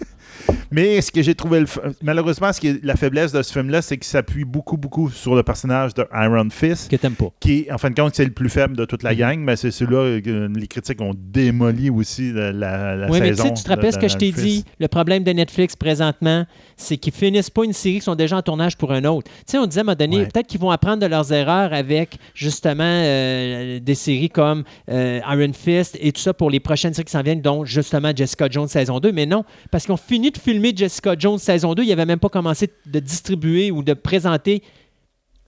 [0.72, 3.52] Mais ce que j'ai trouvé, le f- malheureusement, ce qui est la faiblesse de ce
[3.52, 6.90] film-là, c'est qu'il s'appuie beaucoup, beaucoup sur le personnage de Iron Fist.
[6.90, 7.28] que t'aimes pas.
[7.40, 9.70] qui en fin de compte, c'est le plus faible de toute la gang, mais c'est
[9.70, 13.48] celui-là que les critiques ont démoli aussi la, la, la Oui, mais tu saison.
[13.48, 14.64] sais, tu te rappelles ce que je t'ai dit?
[14.80, 16.44] Le problème de Netflix présentement,
[16.76, 19.30] c'est qu'ils finissent pas une série qui sont déjà en tournage pour un autre.
[19.30, 20.26] Tu sais, on disait à un moment donné, Ouais.
[20.26, 25.52] peut-être qu'ils vont apprendre de leurs erreurs avec justement euh, des séries comme euh, Iron
[25.52, 28.68] Fist et tout ça pour les prochaines séries qui s'en viennent, dont justement Jessica Jones
[28.68, 29.12] saison 2.
[29.12, 32.18] Mais non, parce qu'ils ont fini de filmer Jessica Jones saison 2, ils n'avaient même
[32.20, 34.62] pas commencé de distribuer ou de présenter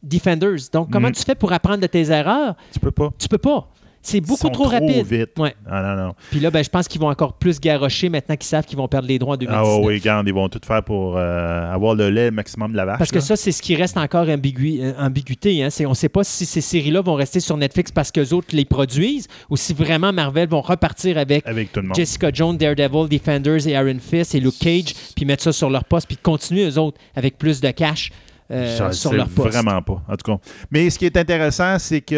[0.02, 0.59] Defenders.
[0.73, 1.12] Donc, comment Mm.
[1.12, 2.55] tu fais pour apprendre de tes erreurs?
[2.73, 3.10] Tu peux pas.
[3.18, 3.70] Tu peux pas.
[4.07, 5.07] C'est beaucoup trop rapide.
[5.07, 5.31] vite.
[5.39, 5.55] Ouais.
[5.68, 6.15] Ah non, non.
[6.31, 8.86] Puis là, ben, je pense qu'ils vont encore plus garrocher maintenant qu'ils savent qu'ils vont
[8.86, 9.66] perdre les droits en 2019.
[9.83, 12.84] Ah oui, regarde, ils vont tout faire pour euh, avoir le lait maximum de la
[12.84, 12.99] vache.
[12.99, 13.20] Parce que là.
[13.23, 15.62] ça, c'est ce qui reste encore ambigu- euh, ambiguïté.
[15.65, 15.70] Hein.
[15.70, 18.49] C'est- On ne sait pas si ces séries-là vont rester sur Netflix parce qu'eux autres
[18.52, 21.97] les produisent ou si vraiment Marvel vont repartir avec Avec tout le monde.
[21.97, 25.84] Jessica Jones, Daredevil, Defenders et Iron Fist et Luke Cage, puis mettre ça sur leur
[25.84, 28.10] poste, puis continuer eux autres avec plus de cash
[28.50, 29.55] euh, Je sur sais leur poste.
[29.56, 30.39] Vraiment pas, en tout cas.
[30.70, 32.14] Mais ce qui est intéressant, c'est que,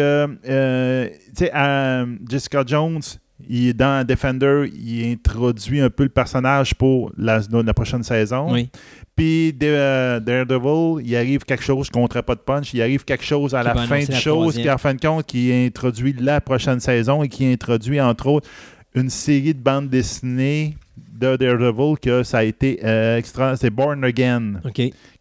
[0.47, 1.09] euh,
[1.41, 3.01] euh, Jessica Jones,
[3.49, 8.51] il, dans Defender, il introduit un peu le personnage pour la, la prochaine saison.
[8.51, 8.69] Oui.
[9.15, 13.23] Puis de- euh, Daredevil, il arrive quelque chose, compterai pas de punch, il arrive quelque
[13.23, 14.63] chose à Qui la fin de la chose troisième.
[14.65, 18.49] qui, en fin de compte, qui introduit la prochaine saison et qui introduit, entre autres,
[18.95, 20.75] une série de bandes dessinées
[21.19, 23.55] de Daredevil que ça a été euh, extra.
[23.57, 24.59] C'est Born Again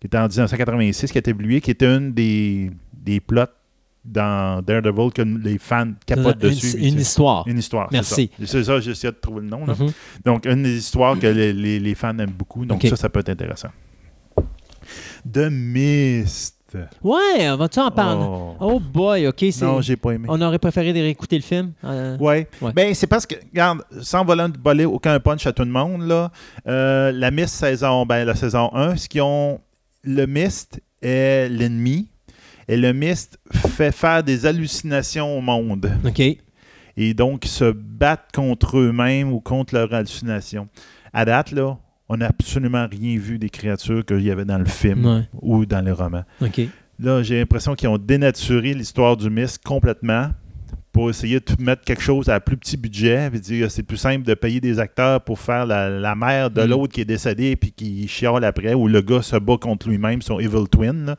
[0.00, 3.44] qui était en 1986, qui a été publié, qui était une des, des plots
[4.04, 6.76] dans Daredevil que les fans capotent une, dessus.
[6.78, 7.48] une histoire.
[7.48, 7.88] Une histoire.
[7.90, 8.30] Merci.
[8.38, 8.46] ça.
[8.46, 9.66] C'est ça, j'essaie de trouver le nom.
[9.66, 9.74] là.
[9.78, 9.90] Mhm.
[10.24, 12.64] Donc, une des histoires que les, les- les fans aiment beaucoup.
[12.66, 13.70] Donc, ça, ça peut être intéressant.
[15.32, 16.55] The Mist.
[17.02, 18.24] Ouais, on va-tu en parler?
[18.26, 18.54] Oh.
[18.60, 19.36] Oh, boy, OK.
[19.50, 20.26] c'est- Non, j'ai pas aimé.
[20.28, 21.72] On aurait préféré de réécouter le film.
[21.84, 22.48] Euh, Ouais.
[22.60, 22.72] Ouais.
[22.72, 26.30] Ben, c'est parce que, regarde, sans voler, voler aucun punch à tout le monde, là,
[26.66, 29.60] euh, la Mist saison, ben, la saison 1, ce qu'ils ont.
[30.02, 32.08] Le Mist est l'ennemi.
[32.68, 33.38] Et le Mist
[33.76, 35.90] fait faire des hallucinations au monde.
[36.04, 36.20] OK.
[36.98, 40.66] Et donc, ils se battent contre eux-mêmes ou contre leurs hallucinations.
[41.12, 41.76] À date, là,
[42.08, 45.28] on n'a absolument rien vu des créatures qu'il y avait dans le film Ouais.
[45.42, 46.24] ou dans les romans.
[46.98, 50.30] Là, j'ai l'impression qu'ils ont dénaturé l'histoire du Mist complètement
[50.92, 53.28] pour essayer de mettre quelque chose à plus petit budget.
[53.30, 56.62] Puis dire c'est plus simple de payer des acteurs pour faire la, la mère de
[56.62, 56.70] Mm.
[56.70, 60.22] l'autre qui est décédé puis qui chiale après, ou le gars se bat contre lui-même,
[60.22, 61.04] son Evil Twin.
[61.06, 61.16] là.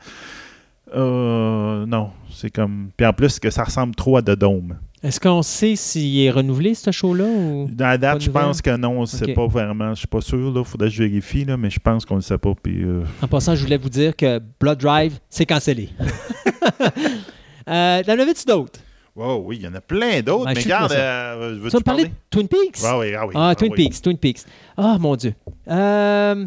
[0.96, 2.90] Euh, non, c'est comme.
[2.96, 4.78] Puis en plus, que ça ressemble trop à The Dome.
[5.08, 7.24] Est-ce qu'on sait s'il est renouvelé, ce show-là?
[7.24, 7.70] Ou...
[7.72, 9.36] Dans la date, je pense que non, c'est Ok.
[9.36, 9.92] pas vraiment.
[9.92, 10.66] Je suis pas sûr, là.
[10.66, 12.54] Faudrait que je vérifie, là, mais je pense qu'on ne sait pas.
[12.62, 15.88] Puis, euh, En passant, je voulais vous dire que Blood Drive, c'est cancellé.
[17.70, 18.82] euh, T'en avais-tu d'autres?
[19.16, 20.46] wow, oui, il y en a plein d'autres.
[20.48, 22.10] Ouais, mais regarde, euh, veux-tu Tu vas me parler parler?
[22.10, 22.78] de Twin Peaks?
[22.84, 23.34] Ah oui, ah oui.
[23.36, 23.78] Ah, ah Twin oui.
[23.86, 24.42] Peaks, Twin Peaks.
[24.76, 25.34] Ah, mon Dieu.
[25.70, 26.46] Euh,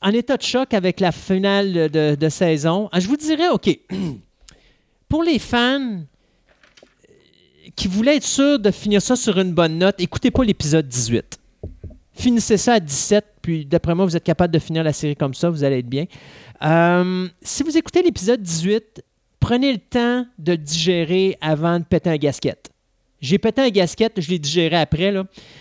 [0.00, 3.68] en état de choc avec la finale de, de saison, ah, je vous dirais, OK,
[5.08, 6.02] pour les fans
[7.76, 11.38] qui voulaient être sûrs de finir ça sur une bonne note, écoutez pas l'épisode 18.
[12.12, 15.34] Finissez ça à 17, puis d'après moi, vous êtes capable de finir la série comme
[15.34, 16.04] ça, vous allez être bien.
[16.62, 19.02] Euh, si vous écoutez l'épisode 18,
[19.38, 22.70] prenez le temps de digérer avant de péter un gasket.
[23.20, 25.12] J'ai pété un gasket, je l'ai digéré après.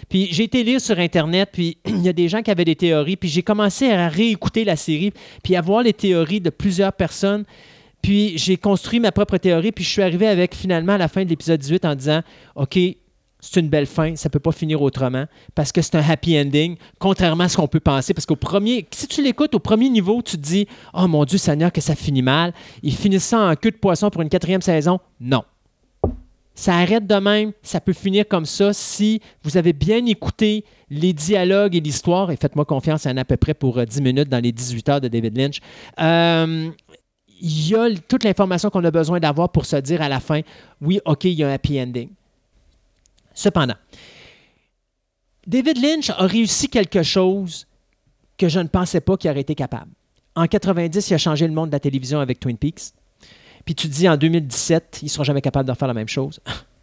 [0.07, 2.75] Puis j'ai été lire sur Internet, puis il y a des gens qui avaient des
[2.75, 5.11] théories, puis j'ai commencé à réécouter la série,
[5.43, 7.45] puis à voir les théories de plusieurs personnes.
[8.01, 11.23] Puis j'ai construit ma propre théorie, puis je suis arrivé avec finalement à la fin
[11.23, 12.21] de l'épisode 18 en disant
[12.55, 12.77] OK,
[13.41, 16.75] c'est une belle fin, ça peut pas finir autrement, parce que c'est un happy ending,
[16.99, 18.13] contrairement à ce qu'on peut penser.
[18.13, 21.37] Parce qu'au premier, si tu l'écoutes au premier niveau, tu te dis Oh mon Dieu,
[21.37, 22.53] Seigneur, que ça finit mal.
[22.83, 24.99] Ils finissent ça en queue de poisson pour une quatrième saison.
[25.21, 25.43] Non.
[26.53, 31.13] Ça arrête de même, ça peut finir comme ça si vous avez bien écouté les
[31.13, 33.85] dialogues et l'histoire, et faites-moi confiance, il y en a à peu près pour euh,
[33.85, 35.59] 10 minutes dans les 18 heures de David Lynch.
[36.01, 36.69] Euh,
[37.39, 40.41] il y a toute l'information qu'on a besoin d'avoir pour se dire à la fin,
[40.81, 42.09] oui, OK, il y a un happy ending.
[43.33, 43.75] Cependant,
[45.47, 47.65] David Lynch a réussi quelque chose
[48.37, 49.91] que je ne pensais pas qu'il aurait été capable.
[50.35, 52.93] En 90, il a changé le monde de la télévision avec Twin Peaks.
[53.65, 56.39] Puis tu dis en 2017, ils ne seront jamais capables de refaire la même chose.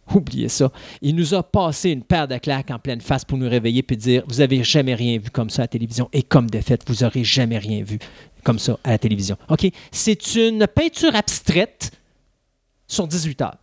[0.15, 0.71] Oubliez ça.
[1.01, 3.97] Il nous a passé une paire de claques en pleine face pour nous réveiller puis
[3.97, 6.09] dire Vous n'avez jamais rien vu comme ça à la télévision.
[6.13, 7.99] Et comme de fait, vous n'aurez jamais rien vu
[8.43, 9.37] comme ça à la télévision.
[9.49, 9.67] OK?
[9.91, 11.91] C'est une peinture abstraite
[12.87, 13.57] sur 18 heures.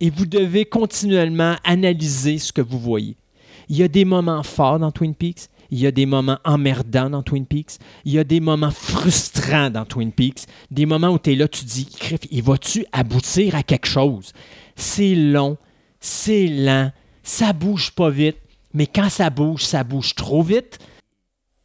[0.00, 3.16] Et vous devez continuellement analyser ce que vous voyez.
[3.68, 5.48] Il y a des moments forts dans Twin Peaks.
[5.70, 7.78] Il y a des moments emmerdants dans Twin Peaks.
[8.04, 10.46] Il y a des moments frustrants dans Twin Peaks.
[10.70, 11.88] Des moments où tu es là, tu dis,
[12.30, 14.32] il va-tu aboutir à quelque chose?
[14.76, 15.56] C'est long,
[16.00, 16.90] c'est lent,
[17.22, 18.38] ça bouge pas vite,
[18.72, 20.78] mais quand ça bouge, ça bouge trop vite.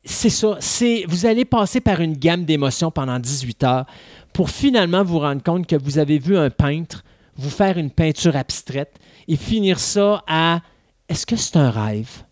[0.04, 0.58] C'est ça.
[0.60, 3.86] C'est, vous allez passer par une gamme d'émotions pendant 18 heures
[4.34, 7.04] pour finalement vous rendre compte que vous avez vu un peintre
[7.40, 10.62] vous faire une peinture abstraite et finir ça à
[11.08, 12.24] est-ce que c'est un rêve?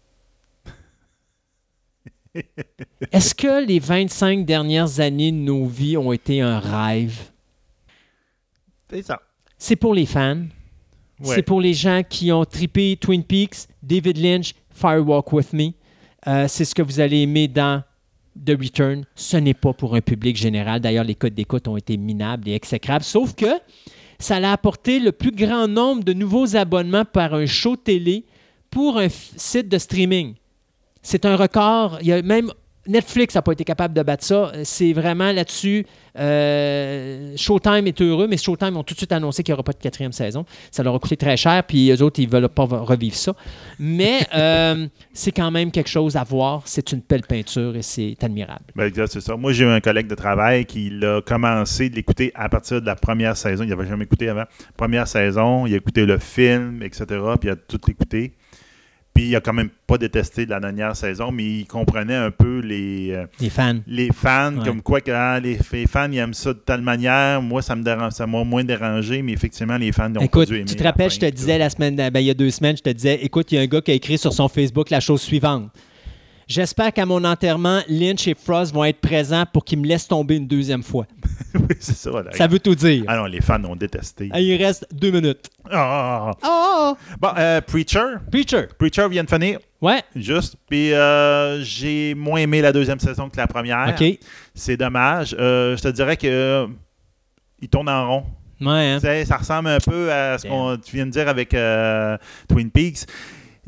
[3.12, 7.32] Est-ce que les 25 dernières années de nos vies ont été un rêve?
[8.90, 9.22] C'est ça.
[9.58, 10.46] C'est pour les fans?
[11.24, 15.72] C'est pour les gens qui ont trippé Twin Peaks, David Lynch, Firewalk With Me.
[16.28, 17.84] Euh, c'est ce que vous allez aimer dans
[18.46, 20.80] The Return, ce n'est pas pour un public général.
[20.80, 23.04] D'ailleurs, les codes d'écoute ont été minables et exécrables.
[23.04, 23.48] Sauf que
[24.20, 28.26] ça a apporté le plus grand nombre de nouveaux abonnements par un show télé
[28.70, 30.36] pour un site de streaming.
[31.02, 32.00] C'est un record.
[32.02, 32.52] Il y a même
[32.88, 34.52] Netflix n'a pas été capable de battre ça.
[34.64, 35.86] C'est vraiment là-dessus.
[36.20, 39.74] euh, Showtime est heureux, mais Showtime ont tout de suite annoncé qu'il n'y aura pas
[39.74, 40.46] de quatrième saison.
[40.72, 43.34] Ça leur a coûté très cher, puis eux autres, ils ne veulent pas revivre ça.
[43.80, 46.64] Mais euh, c'est quand même quelque chose à voir.
[46.66, 48.66] C'est une belle peinture et c'est admirable.
[48.76, 49.36] Ben, exact, c'est ça.
[49.36, 52.86] Moi, j'ai eu un collègue de travail qui l'a commencé de l'écouter à partir de
[52.86, 53.64] la première saison.
[53.64, 54.46] Il n'avait jamais écouté avant.
[54.76, 57.06] Première saison, il a écouté le film, etc.
[57.40, 58.34] Puis il a tout écouté.
[59.18, 62.60] Puis il a quand même pas détesté la dernière saison, mais il comprenait un peu
[62.60, 63.80] les, euh, Les fans.
[63.88, 64.64] les fans, Ouais.
[64.64, 67.42] comme quoi que ah, les, les fans ils aiment ça de telle manière.
[67.42, 70.50] Moi, ça me dérange, ça m'a moins dérangé, mais effectivement, les fans n'ont pas Écoute,
[70.50, 70.66] dû aimer.
[70.66, 71.32] tu te rappelles, je te tout.
[71.32, 73.58] disais la semaine, ben, il y a deux semaines, je te disais, écoute, il y
[73.58, 75.72] a un gars qui a écrit sur son Facebook la chose suivante.
[76.48, 80.38] J'espère qu'à mon enterrement, Lynch et Frost vont être présents pour qu'ils me laissent tomber
[80.38, 81.06] une deuxième fois.
[81.54, 82.10] oui, c'est ça.
[82.10, 82.32] là.
[82.32, 83.04] Ça veut tout dire.
[83.08, 84.30] Ah non, les fans ont détesté.
[84.32, 85.50] Ah, il reste deux minutes.
[85.70, 86.32] Ah.
[86.46, 86.96] Oh!
[87.20, 88.16] Bon, euh, Preacher.
[88.32, 88.68] Preacher.
[88.80, 89.60] Preacher vient de finir.
[89.82, 90.02] Ouais.
[90.16, 90.56] Juste.
[90.70, 93.94] Puis euh, j'ai moins aimé la deuxième saison que la première.
[94.00, 94.18] OK.
[94.56, 95.36] C'est dommage.
[95.38, 96.68] Euh, je te dirais que euh,
[97.60, 98.24] il tourne en rond.
[98.60, 99.26] Ouais, hein?
[99.26, 102.18] Ça ressemble un peu à ce qu'on tu viens de dire avec euh,
[102.48, 103.06] Twin Peaks.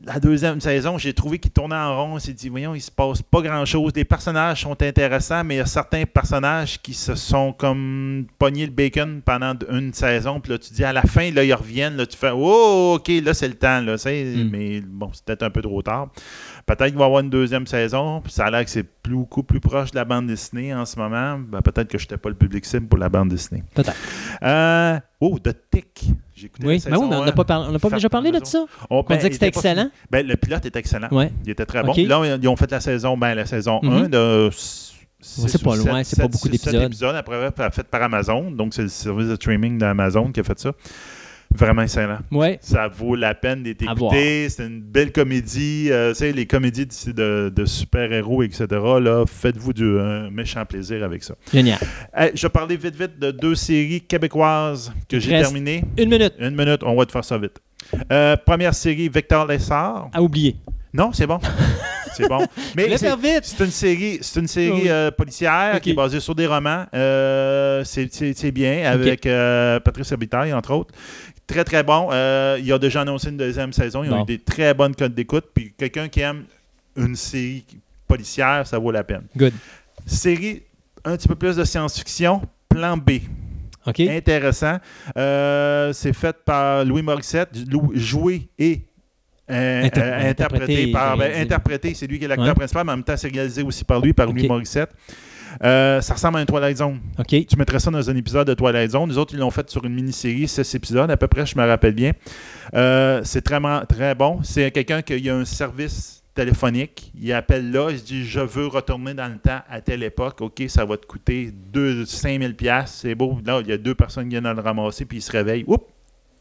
[0.05, 2.13] La deuxième saison, j'ai trouvé qu'il tournait en rond.
[2.15, 3.91] On s'est dit, voyons, il se passe pas grand-chose.
[3.95, 8.65] Les personnages sont intéressants, mais il y a certains personnages qui se sont comme pognés
[8.65, 10.39] le bacon pendant une saison.
[10.39, 11.97] Puis là, tu dis, à la fin, là, ils reviennent.
[11.97, 13.81] Là, tu fais, oh, OK, là, c'est le temps.
[13.81, 13.95] Là.
[13.95, 14.49] Mm.
[14.49, 16.09] Mais bon, c'est peut-être un peu trop tard.
[16.75, 18.21] Peut-être qu'il va y avoir une deuxième saison.
[18.21, 20.85] Puis ça a l'air que c'est plus- beaucoup plus proche de la bande dessinée en
[20.85, 21.39] ce moment.
[21.39, 23.63] Ben, peut-être que je n'étais pas le public cible pour la bande dessinée.
[23.73, 23.95] Peut-être.
[24.43, 26.03] Euh, oh, The Tick.
[26.35, 28.39] J'ai écouté Oui, la mais oui, saison mais on n'a pas, on déjà parlé de
[28.45, 28.65] ça?
[28.89, 29.89] On, On disait que c'était pas excellent.
[30.11, 31.09] Ben, le pilote est excellent.
[31.11, 31.31] Ouais.
[31.43, 31.93] Il était très bon.
[31.97, 33.91] Là, ils ont fait la saison, ben, la saison Mhm.
[33.91, 34.47] 1 de.
[34.49, 36.81] s- six c'est pas loin, c'est pas beaucoup d'épisodes.
[36.83, 38.51] épisodes après fait par Amazon.
[38.51, 40.71] Donc, c'est le service de streaming d'Amazon qui a fait ça.
[41.55, 42.19] Vraiment excellent.
[42.31, 42.59] Ouais.
[42.61, 44.47] Ça vaut la peine d'être écouté.
[44.49, 45.87] C'est une belle comédie.
[45.89, 48.67] Euh, tu sais, les comédies de, super-héros, etc.
[48.69, 51.35] Là, faites-vous du un méchant plaisir avec ça.
[51.51, 51.79] Génial.
[52.15, 55.83] Hey, je vais parler vite, vite de deux séries québécoises que j'ai terminées.
[55.97, 57.59] Une minute Une minute, on va te faire ça vite.
[58.11, 60.09] Euh, première série, Victor Lessard.
[60.13, 60.55] à oublier.
[60.93, 61.39] Non, c'est bon.
[62.13, 62.45] c'est bon.
[62.75, 66.85] Mais c'est, une série, c'est une série euh, policière qui est basée sur des romans.
[66.93, 70.93] Euh, c'est, bien, avec euh, Patrice Habitaille, entre autres.
[71.49, 72.09] Très, très bon.
[72.11, 74.03] Euh, il a déjà annoncé une deuxième saison.
[74.03, 74.23] Ils ont Bon.
[74.23, 75.45] eu des très bonnes codes d'écoute.
[75.53, 76.43] Puis quelqu'un qui aime
[76.95, 77.65] une série
[78.07, 79.23] policière, ça vaut la peine.
[79.35, 79.53] Good.
[80.05, 80.63] Série
[81.03, 83.11] un petit peu plus de science-fiction, Plan B.
[83.87, 83.99] OK.
[84.01, 84.77] Intéressant.
[85.17, 87.49] Euh, c'est fait par Louis Morissette,
[87.93, 88.81] joué et
[89.49, 91.17] euh, Inter- euh, interprété interprété, par.
[91.17, 92.53] ben, interprété, c'est lui qui est l'acteur Ouais.
[92.53, 94.47] principal, mais en même temps, c'est réalisé aussi par lui, par Louis.
[94.47, 94.91] Morissette.
[95.63, 96.99] Euh, ça ressemble à un Twilight Zone.
[97.17, 97.27] OK.
[97.27, 99.09] Tu mettrais ça dans un épisode de Twilight Zone.
[99.09, 101.65] Les autres, ils l'ont fait sur une mini-série, 6 épisodes à peu près, je me
[101.65, 102.13] rappelle bien.
[102.73, 104.39] Euh, c'est très, très bon.
[104.43, 107.11] C'est quelqu'un qui a un service téléphonique.
[107.19, 110.41] Il appelle là, il se dit Je veux retourner dans le temps à telle époque.
[110.41, 112.55] OK, ça va te coûter 2 5000
[112.85, 113.39] C'est beau.
[113.45, 115.63] Là, il y a deux personnes qui viennent à le ramasser, puis il se réveille.
[115.67, 115.85] Oups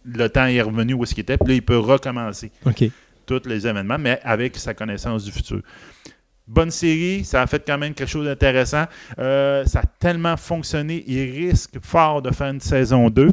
[0.05, 1.37] Le temps est revenu où est-ce qu'il était.
[1.37, 2.85] Puis là, il peut recommencer OK.
[3.27, 5.63] tous les événements, mais avec sa connaissance du futur.
[6.49, 8.85] Bonne série, ça a fait quand même quelque chose d'intéressant.
[9.19, 13.31] Euh, ça a tellement fonctionné, il risque fort de faire une saison 2,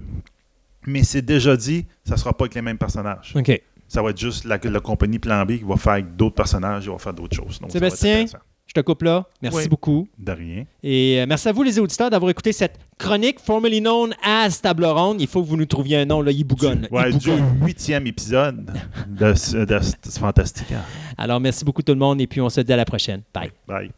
[0.86, 3.34] mais c'est déjà dit, ça ne sera pas avec les mêmes personnages.
[3.36, 3.62] OK.
[3.88, 6.86] Ça va être juste la, la compagnie Plan B qui va faire avec d'autres personnages,
[6.86, 7.60] il va faire d'autres choses.
[7.60, 8.40] Donc, ça va être Sébastien?
[8.76, 9.26] Je te coupe là.
[9.42, 9.68] Merci Oui.
[9.70, 10.06] beaucoup.
[10.18, 10.66] De rien.
[10.84, 14.84] Et euh, merci à vous, les auditeurs, d'avoir écouté cette chronique formerly known as Table
[14.84, 15.22] Ronde.
[15.22, 16.32] Il faut que vous nous trouviez un nom, là.
[16.32, 16.86] Il bougonne.
[16.92, 17.30] Ouais, du
[17.62, 18.66] huitième épisode
[19.08, 19.28] de,
[19.66, 20.74] de, c'est fantastique.
[21.18, 23.22] Alors, merci beaucoup tout le monde et puis on se dit à la prochaine.
[23.34, 23.52] Bye.
[23.66, 23.92] Bye.